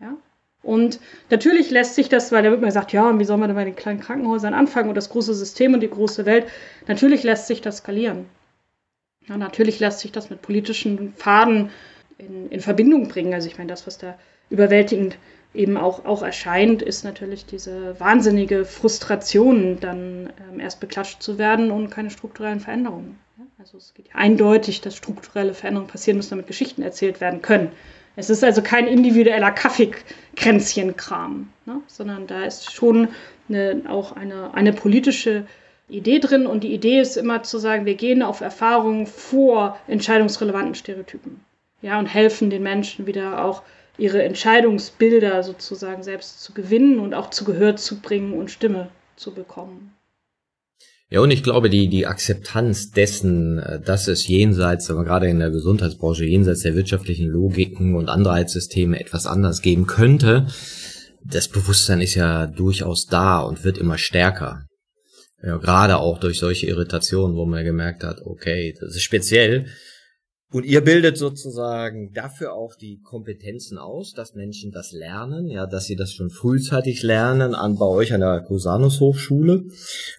Ja? 0.00 0.16
Und 0.62 1.00
natürlich 1.30 1.70
lässt 1.70 1.94
sich 1.94 2.08
das, 2.08 2.32
weil 2.32 2.42
da 2.42 2.50
wird 2.50 2.60
mir 2.60 2.68
gesagt, 2.68 2.92
ja, 2.92 3.08
und 3.08 3.18
wie 3.18 3.24
soll 3.24 3.36
man 3.36 3.48
denn 3.48 3.56
bei 3.56 3.64
den 3.64 3.76
kleinen 3.76 4.00
Krankenhäusern 4.00 4.54
anfangen 4.54 4.88
und 4.88 4.94
das 4.94 5.10
große 5.10 5.34
System 5.34 5.74
und 5.74 5.80
die 5.80 5.90
große 5.90 6.26
Welt, 6.26 6.46
natürlich 6.86 7.22
lässt 7.22 7.46
sich 7.46 7.60
das 7.60 7.78
skalieren. 7.78 8.26
Ja, 9.28 9.36
natürlich 9.36 9.78
lässt 9.78 10.00
sich 10.00 10.12
das 10.12 10.30
mit 10.30 10.42
politischen 10.42 11.12
Faden 11.14 11.70
in, 12.16 12.50
in 12.50 12.60
Verbindung 12.60 13.08
bringen. 13.08 13.34
Also 13.34 13.46
ich 13.46 13.58
meine, 13.58 13.68
das, 13.68 13.86
was 13.86 13.98
da 13.98 14.18
überwältigend 14.50 15.18
eben 15.54 15.76
auch, 15.76 16.04
auch 16.04 16.22
erscheint, 16.22 16.82
ist 16.82 17.04
natürlich 17.04 17.46
diese 17.46 17.98
wahnsinnige 17.98 18.64
Frustration, 18.64 19.78
dann 19.80 20.30
ähm, 20.52 20.60
erst 20.60 20.80
beklatscht 20.80 21.22
zu 21.22 21.38
werden 21.38 21.70
und 21.70 21.90
keine 21.90 22.10
strukturellen 22.10 22.60
Veränderungen. 22.60 23.18
Also 23.58 23.78
es 23.78 23.92
geht 23.94 24.08
ja 24.08 24.14
eindeutig, 24.14 24.80
dass 24.80 24.96
strukturelle 24.96 25.52
Veränderungen 25.54 25.90
passieren 25.90 26.16
müssen, 26.16 26.30
damit 26.30 26.46
Geschichten 26.46 26.82
erzählt 26.82 27.20
werden 27.20 27.42
können. 27.42 27.72
Es 28.14 28.30
ist 28.30 28.44
also 28.44 28.62
kein 28.62 28.86
individueller 28.86 29.50
Kaffeekränzchenkram, 29.50 31.48
ne? 31.66 31.80
sondern 31.86 32.26
da 32.26 32.44
ist 32.44 32.72
schon 32.72 33.08
eine, 33.48 33.82
auch 33.88 34.12
eine, 34.12 34.54
eine 34.54 34.72
politische 34.72 35.46
Idee 35.88 36.18
drin 36.18 36.46
und 36.46 36.64
die 36.64 36.74
Idee 36.74 37.00
ist 37.00 37.16
immer 37.16 37.42
zu 37.42 37.58
sagen, 37.58 37.86
wir 37.86 37.94
gehen 37.94 38.22
auf 38.22 38.40
Erfahrungen 38.40 39.06
vor 39.06 39.78
entscheidungsrelevanten 39.86 40.74
Stereotypen. 40.74 41.40
Ja, 41.80 41.98
und 41.98 42.06
helfen 42.06 42.50
den 42.50 42.62
Menschen 42.62 43.06
wieder 43.06 43.44
auch 43.44 43.62
ihre 43.98 44.22
Entscheidungsbilder 44.22 45.42
sozusagen 45.42 46.02
selbst 46.02 46.42
zu 46.42 46.54
gewinnen 46.54 47.00
und 47.00 47.14
auch 47.14 47.30
zu 47.30 47.44
Gehör 47.44 47.76
zu 47.76 48.00
bringen 48.00 48.32
und 48.32 48.50
Stimme 48.50 48.90
zu 49.16 49.34
bekommen. 49.34 49.92
Ja, 51.10 51.20
und 51.20 51.30
ich 51.30 51.42
glaube, 51.42 51.70
die, 51.70 51.88
die 51.88 52.06
Akzeptanz 52.06 52.90
dessen, 52.90 53.58
äh, 53.58 53.80
dass 53.80 54.08
es 54.08 54.28
jenseits, 54.28 54.90
aber 54.90 55.04
gerade 55.04 55.28
in 55.28 55.38
der 55.38 55.50
Gesundheitsbranche, 55.50 56.24
jenseits 56.24 56.60
der 56.60 56.74
wirtschaftlichen 56.74 57.28
Logiken 57.28 57.94
und 57.94 58.08
Anreizsysteme 58.08 59.00
etwas 59.00 59.26
anders 59.26 59.62
geben 59.62 59.86
könnte, 59.86 60.46
das 61.24 61.48
Bewusstsein 61.48 62.00
ist 62.00 62.14
ja 62.14 62.46
durchaus 62.46 63.06
da 63.06 63.40
und 63.40 63.64
wird 63.64 63.78
immer 63.78 63.98
stärker. 63.98 64.66
Ja, 65.42 65.56
gerade 65.56 65.98
auch 65.98 66.18
durch 66.18 66.38
solche 66.38 66.66
Irritationen, 66.66 67.36
wo 67.36 67.46
man 67.46 67.64
gemerkt 67.64 68.04
hat, 68.04 68.20
okay, 68.24 68.74
das 68.78 68.94
ist 68.94 69.02
speziell. 69.02 69.66
Und 70.50 70.64
ihr 70.64 70.80
bildet 70.80 71.18
sozusagen 71.18 72.14
dafür 72.14 72.54
auch 72.54 72.74
die 72.74 73.00
Kompetenzen 73.02 73.76
aus, 73.76 74.14
dass 74.14 74.34
Menschen 74.34 74.70
das 74.72 74.92
lernen, 74.92 75.50
ja, 75.50 75.66
dass 75.66 75.84
sie 75.84 75.94
das 75.94 76.14
schon 76.14 76.30
frühzeitig 76.30 77.02
lernen 77.02 77.54
an 77.54 77.76
bei 77.76 77.84
euch 77.84 78.14
an 78.14 78.20
der 78.20 78.40
Cusanus 78.40 78.98
Hochschule 78.98 79.64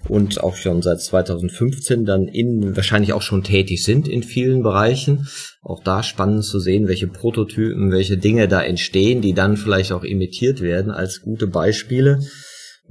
und 0.08 0.44
auch 0.44 0.56
schon 0.56 0.84
seit 0.84 1.02
2015 1.02 2.06
dann 2.06 2.28
in 2.28 2.76
wahrscheinlich 2.76 3.14
auch 3.14 3.24
schon 3.24 3.42
tätig 3.42 3.84
sind 3.84 4.08
in 4.08 4.22
vielen 4.22 4.62
Bereichen. 4.62 5.28
Auch 5.64 5.84
da 5.84 6.04
spannend 6.04 6.46
zu 6.46 6.60
sehen, 6.60 6.88
welche 6.88 7.08
Prototypen, 7.08 7.92
welche 7.92 8.18
Dinge 8.18 8.48
da 8.48 8.62
entstehen, 8.62 9.22
die 9.22 9.34
dann 9.34 9.58
vielleicht 9.58 9.92
auch 9.92 10.04
imitiert 10.04 10.62
werden 10.62 10.92
als 10.92 11.22
gute 11.22 11.48
Beispiele 11.48 12.20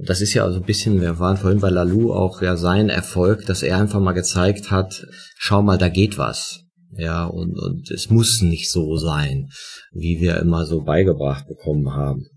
das 0.01 0.21
ist 0.21 0.33
ja 0.33 0.45
also 0.45 0.59
ein 0.59 0.65
bisschen, 0.65 1.01
wir 1.01 1.19
waren 1.19 1.35
vorhin 1.35 1.59
bei 1.59 1.69
Lalou 1.69 2.13
auch 2.13 2.41
ja 2.41 2.55
sein 2.55 2.87
Erfolg, 2.87 3.45
dass 3.45 3.63
er 3.63 3.77
einfach 3.77 3.99
mal 3.99 4.13
gezeigt 4.13 4.71
hat, 4.71 5.05
schau 5.37 5.61
mal, 5.61 5.77
da 5.77 5.89
geht 5.89 6.17
was. 6.17 6.68
Ja, 6.97 7.25
und, 7.25 7.57
und 7.57 7.91
es 7.91 8.09
muss 8.09 8.41
nicht 8.41 8.71
so 8.71 8.97
sein, 8.97 9.49
wie 9.91 10.19
wir 10.19 10.37
immer 10.37 10.65
so 10.65 10.81
beigebracht 10.81 11.47
bekommen 11.47 11.93
haben. 11.93 12.27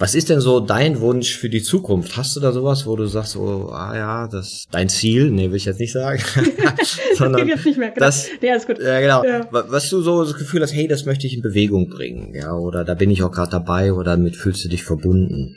Was 0.00 0.14
ist 0.14 0.28
denn 0.28 0.40
so 0.40 0.60
dein 0.60 1.00
Wunsch 1.00 1.36
für 1.36 1.50
die 1.50 1.62
Zukunft? 1.62 2.16
Hast 2.16 2.36
du 2.36 2.40
da 2.40 2.52
sowas, 2.52 2.86
wo 2.86 2.94
du 2.94 3.06
sagst, 3.06 3.36
oh, 3.36 3.70
ah 3.72 3.96
ja, 3.96 4.28
das 4.28 4.66
dein 4.70 4.88
Ziel? 4.88 5.32
Nee, 5.32 5.50
will 5.50 5.56
ich 5.56 5.64
jetzt 5.64 5.80
nicht 5.80 5.92
sagen. 5.92 6.22
Sondern 7.16 7.48
jetzt 7.48 7.66
nicht 7.66 7.78
mehr, 7.78 7.90
genau. 7.90 8.06
das, 8.06 8.28
ja, 8.40 8.54
ist 8.54 8.68
gut. 8.68 8.78
Ja, 8.78 9.00
genau. 9.00 9.24
Ja. 9.24 9.48
Was 9.50 9.90
du 9.90 10.00
so 10.00 10.22
das 10.22 10.34
Gefühl 10.34 10.62
hast, 10.62 10.72
hey, 10.72 10.86
das 10.86 11.04
möchte 11.04 11.26
ich 11.26 11.34
in 11.34 11.42
Bewegung 11.42 11.88
bringen, 11.88 12.32
ja, 12.32 12.52
oder 12.52 12.84
da 12.84 12.94
bin 12.94 13.10
ich 13.10 13.24
auch 13.24 13.32
gerade 13.32 13.50
dabei 13.50 13.92
oder 13.92 14.12
damit 14.12 14.36
fühlst 14.36 14.64
du 14.64 14.68
dich 14.68 14.84
verbunden. 14.84 15.56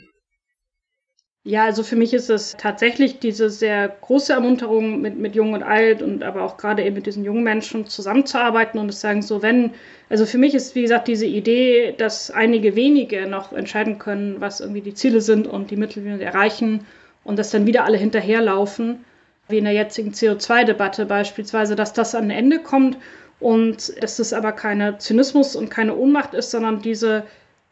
Ja, 1.44 1.64
also 1.64 1.82
für 1.82 1.96
mich 1.96 2.14
ist 2.14 2.30
es 2.30 2.54
tatsächlich 2.56 3.18
diese 3.18 3.50
sehr 3.50 3.88
große 3.88 4.32
Ermunterung, 4.32 5.00
mit, 5.00 5.18
mit 5.18 5.34
Jung 5.34 5.54
und 5.54 5.64
Alt 5.64 6.00
und 6.00 6.22
aber 6.22 6.42
auch 6.42 6.56
gerade 6.56 6.84
eben 6.84 6.94
mit 6.94 7.06
diesen 7.06 7.24
jungen 7.24 7.42
Menschen 7.42 7.84
zusammenzuarbeiten 7.88 8.78
und 8.78 8.88
es 8.90 9.00
sagen 9.00 9.22
so, 9.22 9.42
wenn, 9.42 9.72
also 10.08 10.24
für 10.24 10.38
mich 10.38 10.54
ist, 10.54 10.76
wie 10.76 10.82
gesagt, 10.82 11.08
diese 11.08 11.26
Idee, 11.26 11.94
dass 11.98 12.30
einige 12.30 12.76
wenige 12.76 13.26
noch 13.26 13.52
entscheiden 13.52 13.98
können, 13.98 14.40
was 14.40 14.60
irgendwie 14.60 14.82
die 14.82 14.94
Ziele 14.94 15.20
sind 15.20 15.48
und 15.48 15.72
die 15.72 15.76
Mittel, 15.76 16.04
wie 16.04 16.16
wir 16.16 16.24
erreichen 16.24 16.86
und 17.24 17.40
dass 17.40 17.50
dann 17.50 17.66
wieder 17.66 17.84
alle 17.86 17.98
hinterherlaufen, 17.98 19.04
wie 19.48 19.58
in 19.58 19.64
der 19.64 19.72
jetzigen 19.72 20.12
CO2-Debatte 20.12 21.06
beispielsweise, 21.06 21.74
dass 21.74 21.92
das 21.92 22.14
an 22.14 22.24
ein 22.26 22.30
Ende 22.30 22.60
kommt 22.60 22.98
und 23.40 24.00
dass 24.00 24.18
das 24.18 24.32
aber 24.32 24.52
keine 24.52 24.98
Zynismus 24.98 25.56
und 25.56 25.70
keine 25.70 25.96
Ohnmacht 25.96 26.34
ist, 26.34 26.52
sondern 26.52 26.82
diese 26.82 27.24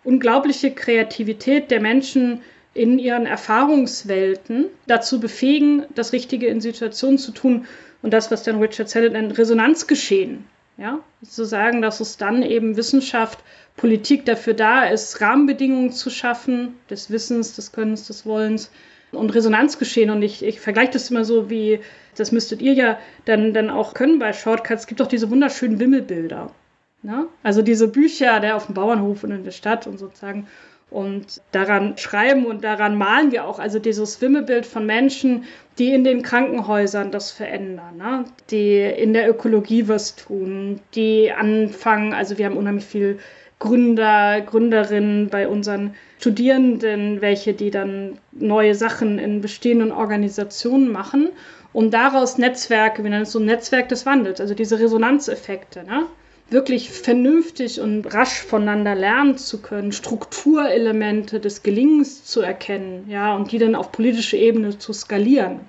unglaubliche 0.03 0.73
Kreativität 0.73 1.71
der 1.71 1.81
Menschen, 1.81 2.43
in 2.75 2.99
ihren 2.99 3.27
Erfahrungswelten 3.27 4.67
dazu 4.87 5.21
befähigen, 5.21 5.85
das 5.95 6.13
Richtige 6.13 6.47
in 6.47 6.61
Situationen 6.61 7.19
zu 7.19 7.33
tun 7.33 7.67
und 8.03 8.13
das, 8.13 8.31
was 8.31 8.43
dann 8.43 8.61
Richard 8.61 8.89
Sennett 8.89 9.13
nennt, 9.13 9.37
Resonanzgeschehen. 9.37 10.45
Ja, 10.79 11.01
zu 11.23 11.45
sagen, 11.45 11.83
dass 11.83 12.01
es 12.01 12.17
dann 12.17 12.43
eben 12.43 12.77
Wissenschaft, 12.79 13.41
Politik 13.77 14.25
dafür 14.25 14.55
da 14.55 14.85
ist, 14.85 15.21
Rahmenbedingungen 15.21 15.93
zu 15.93 16.09
schaffen, 16.09 16.79
des 16.89 17.11
Wissens, 17.11 17.55
des 17.55 17.73
Könnens, 17.73 18.07
des 18.07 18.25
Wollens 18.25 18.71
und 19.13 19.35
Resonanzgeschehen. 19.35 20.09
Und 20.09 20.23
ich, 20.23 20.43
ich 20.43 20.59
vergleiche 20.59 20.93
das 20.93 21.11
immer 21.11 21.27
so 21.27 21.51
wie, 21.51 21.81
das 22.17 22.33
müsstet 22.33 22.63
ihr 22.63 22.73
ja 22.73 22.99
dann, 23.27 23.53
dann 23.53 23.69
auch 23.69 23.93
können 23.93 24.19
bei 24.19 24.33
Shortcuts, 24.33 24.83
es 24.83 24.87
gibt 24.87 25.01
doch 25.01 25.07
diese 25.07 25.31
wunderschönen 25.31 25.79
Wimmelbilder. 25.79 26.51
Ne? 27.03 27.27
Also 27.43 27.63
diese 27.63 27.89
Bücher, 27.89 28.41
der 28.41 28.57
auf 28.57 28.67
dem 28.67 28.75
Bauernhof 28.75 29.25
und 29.25 29.33
in 29.33 29.45
der 29.45 29.51
Stadt 29.51 29.87
und 29.87 29.99
sozusagen. 29.99 30.47
Und 30.91 31.41
daran 31.53 31.97
schreiben 31.99 32.47
und 32.47 32.65
daran 32.65 32.97
malen 32.97 33.31
wir 33.31 33.45
auch, 33.45 33.61
also 33.61 33.79
dieses 33.79 34.21
Wimmelbild 34.21 34.67
von 34.67 34.87
Menschen, 34.87 35.45
die 35.79 35.95
in 35.95 36.03
den 36.03 36.23
Krankenhäusern 36.23 37.13
das 37.13 37.31
verändern, 37.31 37.97
ne? 37.97 38.25
die 38.51 38.81
in 38.81 39.13
der 39.13 39.31
Ökologie 39.31 39.87
was 39.87 40.17
tun, 40.17 40.81
die 40.95 41.31
anfangen, 41.31 42.13
also 42.13 42.39
wir 42.39 42.47
haben 42.47 42.57
unheimlich 42.57 42.85
viel 42.85 43.19
Gründer, 43.61 44.41
Gründerinnen 44.41 45.29
bei 45.29 45.47
unseren 45.47 45.95
Studierenden, 46.19 47.21
welche 47.21 47.55
die 47.55 47.71
dann 47.71 48.19
neue 48.33 48.75
Sachen 48.75 49.19
in 49.19 49.41
bestehenden 49.43 49.93
Organisationen 49.93 50.91
machen 50.91 51.29
und 51.73 51.95
daraus 51.95 52.37
Netzwerke, 52.37 53.05
wir 53.05 53.11
nennen 53.11 53.23
es 53.23 53.33
so 53.33 53.39
ein 53.39 53.45
Netzwerk 53.45 53.89
des 53.91 54.07
Wandels, 54.07 54.41
also 54.41 54.55
diese 54.55 54.81
Resonanzeffekte. 54.81 55.85
Ne? 55.85 56.07
Wirklich 56.51 56.91
vernünftig 56.91 57.81
und 57.81 58.07
rasch 58.13 58.43
voneinander 58.43 58.95
lernen 58.95 59.39
zu 59.39 59.63
können, 59.63 59.93
Strukturelemente 59.93 61.41
des 61.41 61.63
Gelingens 61.63 62.25
zu 62.25 62.41
erkennen, 62.41 63.09
ja, 63.09 63.35
und 63.35 63.53
die 63.53 63.59
dann 63.59 63.75
auf 63.75 63.93
politische 63.93 64.37
Ebene 64.37 64.79
zu 64.79 64.93
skalieren. 64.93 65.61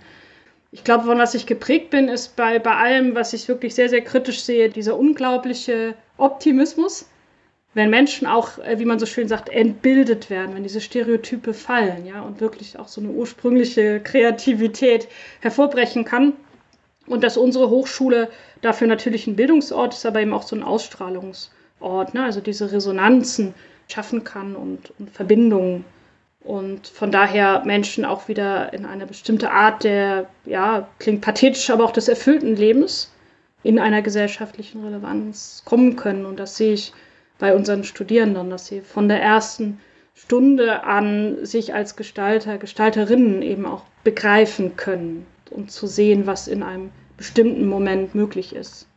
Ich 0.72 0.84
glaube, 0.84 1.06
von 1.06 1.20
was 1.20 1.36
ich 1.36 1.46
geprägt 1.46 1.90
bin, 1.90 2.08
ist 2.08 2.36
bei, 2.36 2.58
bei 2.58 2.76
allem, 2.76 3.14
was 3.14 3.34
ich 3.34 3.48
wirklich 3.48 3.76
sehr, 3.76 3.90
sehr 3.90 4.02
kritisch 4.02 4.42
sehe, 4.42 4.70
dieser 4.70 4.98
unglaubliche 4.98 5.96
Optimismus, 6.18 7.08
wenn 7.74 7.90
Menschen 7.90 8.28
auch, 8.28 8.58
äh, 8.60 8.80
wie 8.80 8.86
man 8.86 9.00
so 9.00 9.06
schön 9.06 9.28
sagt, 9.28 9.50
entbildet 9.50 10.30
werden, 10.30 10.56
wenn 10.56 10.64
diese 10.64 10.82
Stereotype 10.82 11.54
fallen, 11.54 12.06
ja, 12.06 12.22
und 12.22 12.42
wirklich 12.42 12.80
auch 12.80 12.88
so 12.88 13.02
eine 13.02 13.12
ursprüngliche 13.12 14.00
Kreativität 14.00 15.08
hervorbrechen 15.42 16.06
kann. 16.06 16.34
Und 17.08 17.24
dass 17.24 17.36
unsere 17.36 17.70
Hochschule 17.70 18.30
dafür 18.62 18.88
natürlich 18.88 19.28
ein 19.28 19.36
Bildungsort 19.36 19.94
ist, 19.94 20.06
aber 20.06 20.22
eben 20.22 20.34
auch 20.34 20.44
so 20.44 20.56
ein 20.56 20.64
Ausstrahlungsort, 20.64 22.14
ne? 22.14 22.24
also 22.24 22.42
diese 22.42 22.72
Resonanzen 22.72 23.54
schaffen 23.88 24.24
kann 24.24 24.56
und, 24.56 24.94
und 25.00 25.10
Verbindungen. 25.12 25.86
Und 26.44 26.88
von 26.88 27.12
daher 27.12 27.64
Menschen 27.66 28.04
auch 28.04 28.28
wieder 28.28 28.74
in 28.74 28.86
eine 28.86 29.06
bestimmte 29.06 29.52
Art 29.52 29.84
der, 29.84 30.28
ja, 30.46 30.88
klingt 30.98 31.22
pathetisch, 31.22 31.70
aber 31.70 31.86
auch 31.86 31.92
des 31.92 32.08
erfüllten 32.08 32.56
Lebens 32.56 33.12
in 33.64 33.78
einer 33.78 34.02
gesellschaftlichen 34.02 34.84
Relevanz 34.84 35.62
kommen 35.66 35.96
können. 35.96 36.26
Und 36.26 36.40
das 36.40 36.58
sehe 36.58 36.74
ich 36.74 36.94
bei 37.38 37.56
unseren 37.56 37.84
Studierenden, 37.84 38.50
dass 38.50 38.68
sie 38.68 38.82
von 38.82 39.08
der 39.08 39.22
ersten 39.22 39.80
Stunde 40.16 40.84
an 40.84 41.46
sich 41.46 41.74
als 41.74 41.96
Gestalter, 41.96 42.58
Gestalterinnen 42.58 43.42
eben 43.42 43.66
auch 43.66 43.84
begreifen 44.04 44.76
können 44.76 45.26
und 45.52 45.72
zu 45.72 45.86
sehen, 45.86 46.26
was 46.26 46.48
in 46.48 46.64
einem 46.64 46.92
bestimmten 47.22 47.68
Moment 47.68 48.16
möglich 48.16 48.56
ist. 48.56 48.88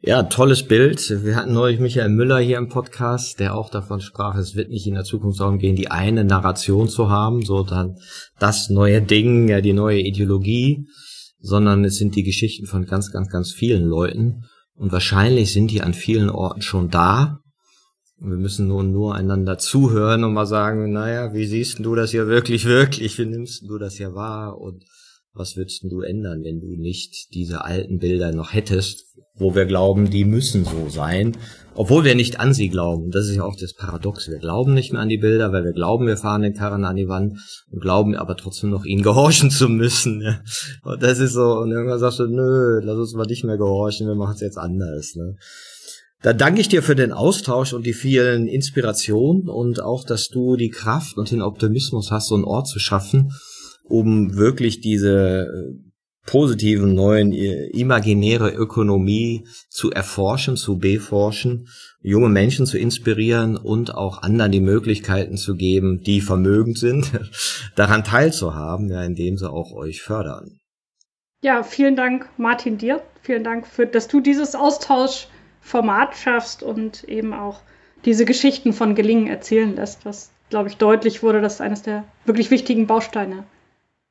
Ja, 0.00 0.24
tolles 0.24 0.66
Bild. 0.66 0.98
Wir 1.22 1.36
hatten 1.36 1.52
neulich 1.52 1.78
Michael 1.78 2.08
Müller 2.08 2.40
hier 2.40 2.58
im 2.58 2.68
Podcast, 2.68 3.38
der 3.38 3.54
auch 3.54 3.70
davon 3.70 4.00
sprach, 4.00 4.34
es 4.34 4.56
wird 4.56 4.68
nicht 4.68 4.88
in 4.88 4.94
der 4.94 5.04
Zukunft 5.04 5.38
darum 5.38 5.58
gehen, 5.58 5.76
die 5.76 5.92
eine 5.92 6.24
Narration 6.24 6.88
zu 6.88 7.08
haben, 7.08 7.44
so 7.44 7.62
dann 7.62 7.98
das 8.40 8.68
neue 8.68 9.00
Ding, 9.00 9.48
ja, 9.48 9.60
die 9.60 9.72
neue 9.72 10.00
Ideologie, 10.00 10.88
sondern 11.38 11.84
es 11.84 11.98
sind 11.98 12.16
die 12.16 12.24
Geschichten 12.24 12.66
von 12.66 12.84
ganz, 12.86 13.12
ganz, 13.12 13.28
ganz 13.30 13.52
vielen 13.52 13.84
Leuten. 13.84 14.42
Und 14.74 14.90
wahrscheinlich 14.90 15.52
sind 15.52 15.70
die 15.70 15.82
an 15.82 15.94
vielen 15.94 16.30
Orten 16.30 16.62
schon 16.62 16.90
da. 16.90 17.38
Wir 18.18 18.38
müssen 18.38 18.66
nun 18.66 18.90
nur 18.90 19.14
einander 19.14 19.58
zuhören 19.58 20.24
und 20.24 20.32
mal 20.32 20.46
sagen, 20.46 20.90
naja, 20.90 21.32
wie 21.32 21.46
siehst 21.46 21.78
du 21.78 21.94
das 21.94 22.10
hier 22.10 22.26
wirklich, 22.26 22.64
wirklich? 22.64 23.16
Wie 23.18 23.26
nimmst 23.26 23.62
du 23.68 23.78
das 23.78 23.94
hier 23.94 24.16
wahr? 24.16 24.58
Und 24.58 24.82
was 25.38 25.56
würdest 25.56 25.84
du 25.84 26.00
ändern, 26.00 26.42
wenn 26.44 26.60
du 26.60 26.76
nicht 26.76 27.32
diese 27.34 27.64
alten 27.64 27.98
Bilder 27.98 28.32
noch 28.32 28.52
hättest, 28.52 29.04
wo 29.38 29.54
wir 29.54 29.66
glauben, 29.66 30.10
die 30.10 30.24
müssen 30.24 30.64
so 30.64 30.88
sein, 30.88 31.36
obwohl 31.74 32.04
wir 32.04 32.14
nicht 32.14 32.40
an 32.40 32.54
sie 32.54 32.68
glauben. 32.68 33.10
Das 33.10 33.28
ist 33.28 33.36
ja 33.36 33.44
auch 33.44 33.56
das 33.56 33.72
Paradox. 33.72 34.28
Wir 34.28 34.38
glauben 34.38 34.74
nicht 34.74 34.92
mehr 34.92 35.00
an 35.00 35.08
die 35.08 35.18
Bilder, 35.18 35.52
weil 35.52 35.64
wir 35.64 35.72
glauben, 35.72 36.06
wir 36.06 36.16
fahren 36.16 36.42
den 36.42 36.54
Karren 36.54 36.84
an 36.84 36.96
die 36.96 37.08
Wand 37.08 37.38
und 37.70 37.80
glauben 37.80 38.16
aber 38.16 38.36
trotzdem 38.36 38.70
noch 38.70 38.84
ihnen 38.84 39.02
gehorchen 39.04 39.50
zu 39.50 39.68
müssen. 39.68 40.22
Und 40.82 41.02
das 41.02 41.20
ist 41.20 41.34
so, 41.34 41.58
und 41.58 41.70
irgendwann 41.70 42.00
sagst 42.00 42.18
du, 42.18 42.26
nö, 42.26 42.80
lass 42.82 42.96
uns 42.96 43.14
mal 43.14 43.26
nicht 43.26 43.44
mehr 43.44 43.58
gehorchen, 43.58 44.08
wir 44.08 44.16
machen 44.16 44.34
es 44.34 44.40
jetzt 44.40 44.58
anders. 44.58 45.14
Ne? 45.14 45.36
Da 46.20 46.32
danke 46.32 46.60
ich 46.60 46.68
dir 46.68 46.82
für 46.82 46.96
den 46.96 47.12
Austausch 47.12 47.72
und 47.72 47.86
die 47.86 47.92
vielen 47.92 48.48
Inspirationen 48.48 49.48
und 49.48 49.80
auch, 49.80 50.04
dass 50.04 50.28
du 50.28 50.56
die 50.56 50.70
Kraft 50.70 51.16
und 51.16 51.30
den 51.30 51.42
Optimismus 51.42 52.10
hast, 52.10 52.28
so 52.28 52.34
einen 52.34 52.44
Ort 52.44 52.66
zu 52.66 52.80
schaffen, 52.80 53.30
um 53.88 54.36
wirklich 54.36 54.80
diese 54.80 55.46
äh, 55.46 55.88
positiven 56.28 56.94
neuen 56.94 57.32
äh, 57.32 57.68
imaginäre 57.68 58.50
Ökonomie 58.50 59.46
zu 59.70 59.90
erforschen, 59.90 60.56
zu 60.56 60.78
beforschen, 60.78 61.68
junge 62.02 62.28
Menschen 62.28 62.66
zu 62.66 62.78
inspirieren 62.78 63.56
und 63.56 63.94
auch 63.94 64.22
anderen 64.22 64.52
die 64.52 64.60
Möglichkeiten 64.60 65.38
zu 65.38 65.56
geben, 65.56 66.02
die 66.02 66.20
vermögend 66.20 66.78
sind, 66.78 67.10
daran 67.76 68.04
teilzuhaben, 68.04 68.90
ja, 68.90 69.02
indem 69.02 69.38
sie 69.38 69.50
auch 69.50 69.72
euch 69.72 70.02
fördern. 70.02 70.58
Ja, 71.40 71.62
vielen 71.62 71.96
Dank, 71.96 72.28
Martin, 72.36 72.78
dir. 72.78 73.02
Vielen 73.22 73.44
Dank, 73.44 73.66
für, 73.66 73.86
dass 73.86 74.08
du 74.08 74.20
dieses 74.20 74.54
Austauschformat 74.54 76.16
schaffst 76.16 76.62
und 76.62 77.04
eben 77.04 77.32
auch 77.32 77.62
diese 78.04 78.24
Geschichten 78.24 78.72
von 78.72 78.94
Gelingen 78.94 79.28
erzählen 79.28 79.74
lässt, 79.74 80.04
was, 80.04 80.30
glaube 80.50 80.68
ich, 80.68 80.76
deutlich 80.76 81.22
wurde, 81.22 81.40
dass 81.40 81.60
eines 81.60 81.82
der 81.82 82.04
wirklich 82.26 82.50
wichtigen 82.50 82.86
Bausteine 82.86 83.44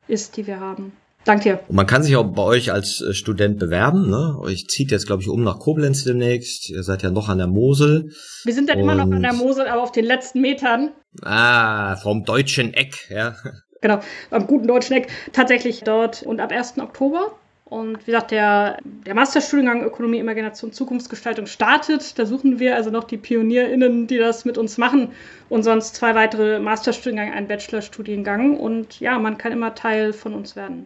ist, 0.07 0.37
die 0.37 0.47
wir 0.47 0.59
haben. 0.59 0.93
Danke 1.27 1.43
dir. 1.43 1.59
Und 1.67 1.75
man 1.75 1.85
kann 1.85 2.03
sich 2.03 2.15
auch 2.15 2.23
bei 2.23 2.41
euch 2.41 2.71
als 2.71 3.01
äh, 3.01 3.13
Student 3.13 3.59
bewerben. 3.59 4.09
Ne? 4.09 4.37
Euch 4.39 4.67
zieht 4.67 4.91
jetzt, 4.91 5.07
glaube 5.07 5.21
ich, 5.21 5.27
um 5.27 5.43
nach 5.43 5.59
Koblenz 5.59 6.05
demnächst. 6.05 6.69
Ihr 6.69 6.83
seid 6.83 7.03
ja 7.03 7.11
noch 7.11 7.27
an 7.27 7.37
der 7.37 7.47
Mosel. 7.47 8.11
Wir 8.45 8.53
sind 8.53 8.69
dann 8.69 8.79
immer 8.79 8.95
noch 8.95 9.11
an 9.11 9.21
der 9.21 9.33
Mosel, 9.33 9.67
aber 9.67 9.83
auf 9.83 9.91
den 9.91 10.05
letzten 10.05 10.39
Metern. 10.39 10.91
Ah, 11.23 11.97
vom 11.97 12.23
deutschen 12.23 12.73
Eck, 12.73 13.09
ja. 13.09 13.35
Genau, 13.81 13.99
am 14.31 14.47
guten 14.47 14.67
deutschen 14.67 14.95
Eck. 14.95 15.09
Tatsächlich 15.33 15.83
dort 15.83 16.23
und 16.23 16.39
ab 16.39 16.51
1. 16.51 16.79
Oktober 16.79 17.36
und 17.69 17.99
wie 18.01 18.11
gesagt, 18.11 18.31
der, 18.31 18.77
der 19.05 19.13
Masterstudiengang 19.13 19.83
Ökonomie, 19.83 20.19
Imagination, 20.19 20.71
Zukunftsgestaltung 20.71 21.47
startet. 21.47 22.17
Da 22.17 22.25
suchen 22.25 22.59
wir 22.59 22.75
also 22.75 22.91
noch 22.91 23.03
die 23.03 23.17
PionierInnen, 23.17 24.07
die 24.07 24.17
das 24.17 24.45
mit 24.45 24.57
uns 24.57 24.77
machen. 24.77 25.09
Und 25.49 25.63
sonst 25.63 25.95
zwei 25.95 26.15
weitere 26.15 26.59
Masterstudiengänge, 26.59 27.33
ein 27.33 27.47
Bachelorstudiengang. 27.47 28.57
Und 28.57 29.01
ja, 29.01 29.19
man 29.19 29.37
kann 29.37 29.51
immer 29.51 29.75
Teil 29.75 30.13
von 30.13 30.33
uns 30.33 30.55
werden. 30.55 30.85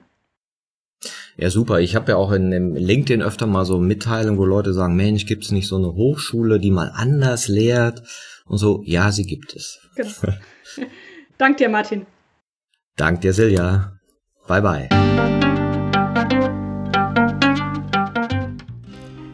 Ja, 1.38 1.52
super. 1.52 1.80
Ich 1.82 1.96
habe 1.96 2.14
ja 2.14 2.18
auch 2.18 2.32
in 2.32 2.50
dem 2.50 2.76
LinkedIn 2.76 3.22
öfter 3.22 3.46
mal 3.46 3.66
so 3.66 3.78
Mitteilungen, 3.78 4.40
wo 4.40 4.46
Leute 4.46 4.74
sagen, 4.74 4.96
Mensch, 4.96 5.28
gibt 5.28 5.44
es 5.44 5.52
nicht 5.52 5.68
so 5.68 5.78
eine 5.78 5.94
Hochschule, 5.94 6.60
die 6.60 6.72
mal 6.72 6.92
anders 6.96 7.48
lehrt? 7.48 8.02
Und 8.46 8.58
so, 8.58 8.82
ja, 8.86 9.12
sie 9.12 9.26
gibt 9.26 9.56
es. 9.56 9.88
Genau. 9.96 10.10
Dank 11.38 11.58
dir, 11.58 11.70
Martin. 11.70 12.08
Dank 12.98 13.22
dir, 13.22 13.34
Silja. 13.34 14.00
Bye, 14.48 14.62
bye. 14.62 15.51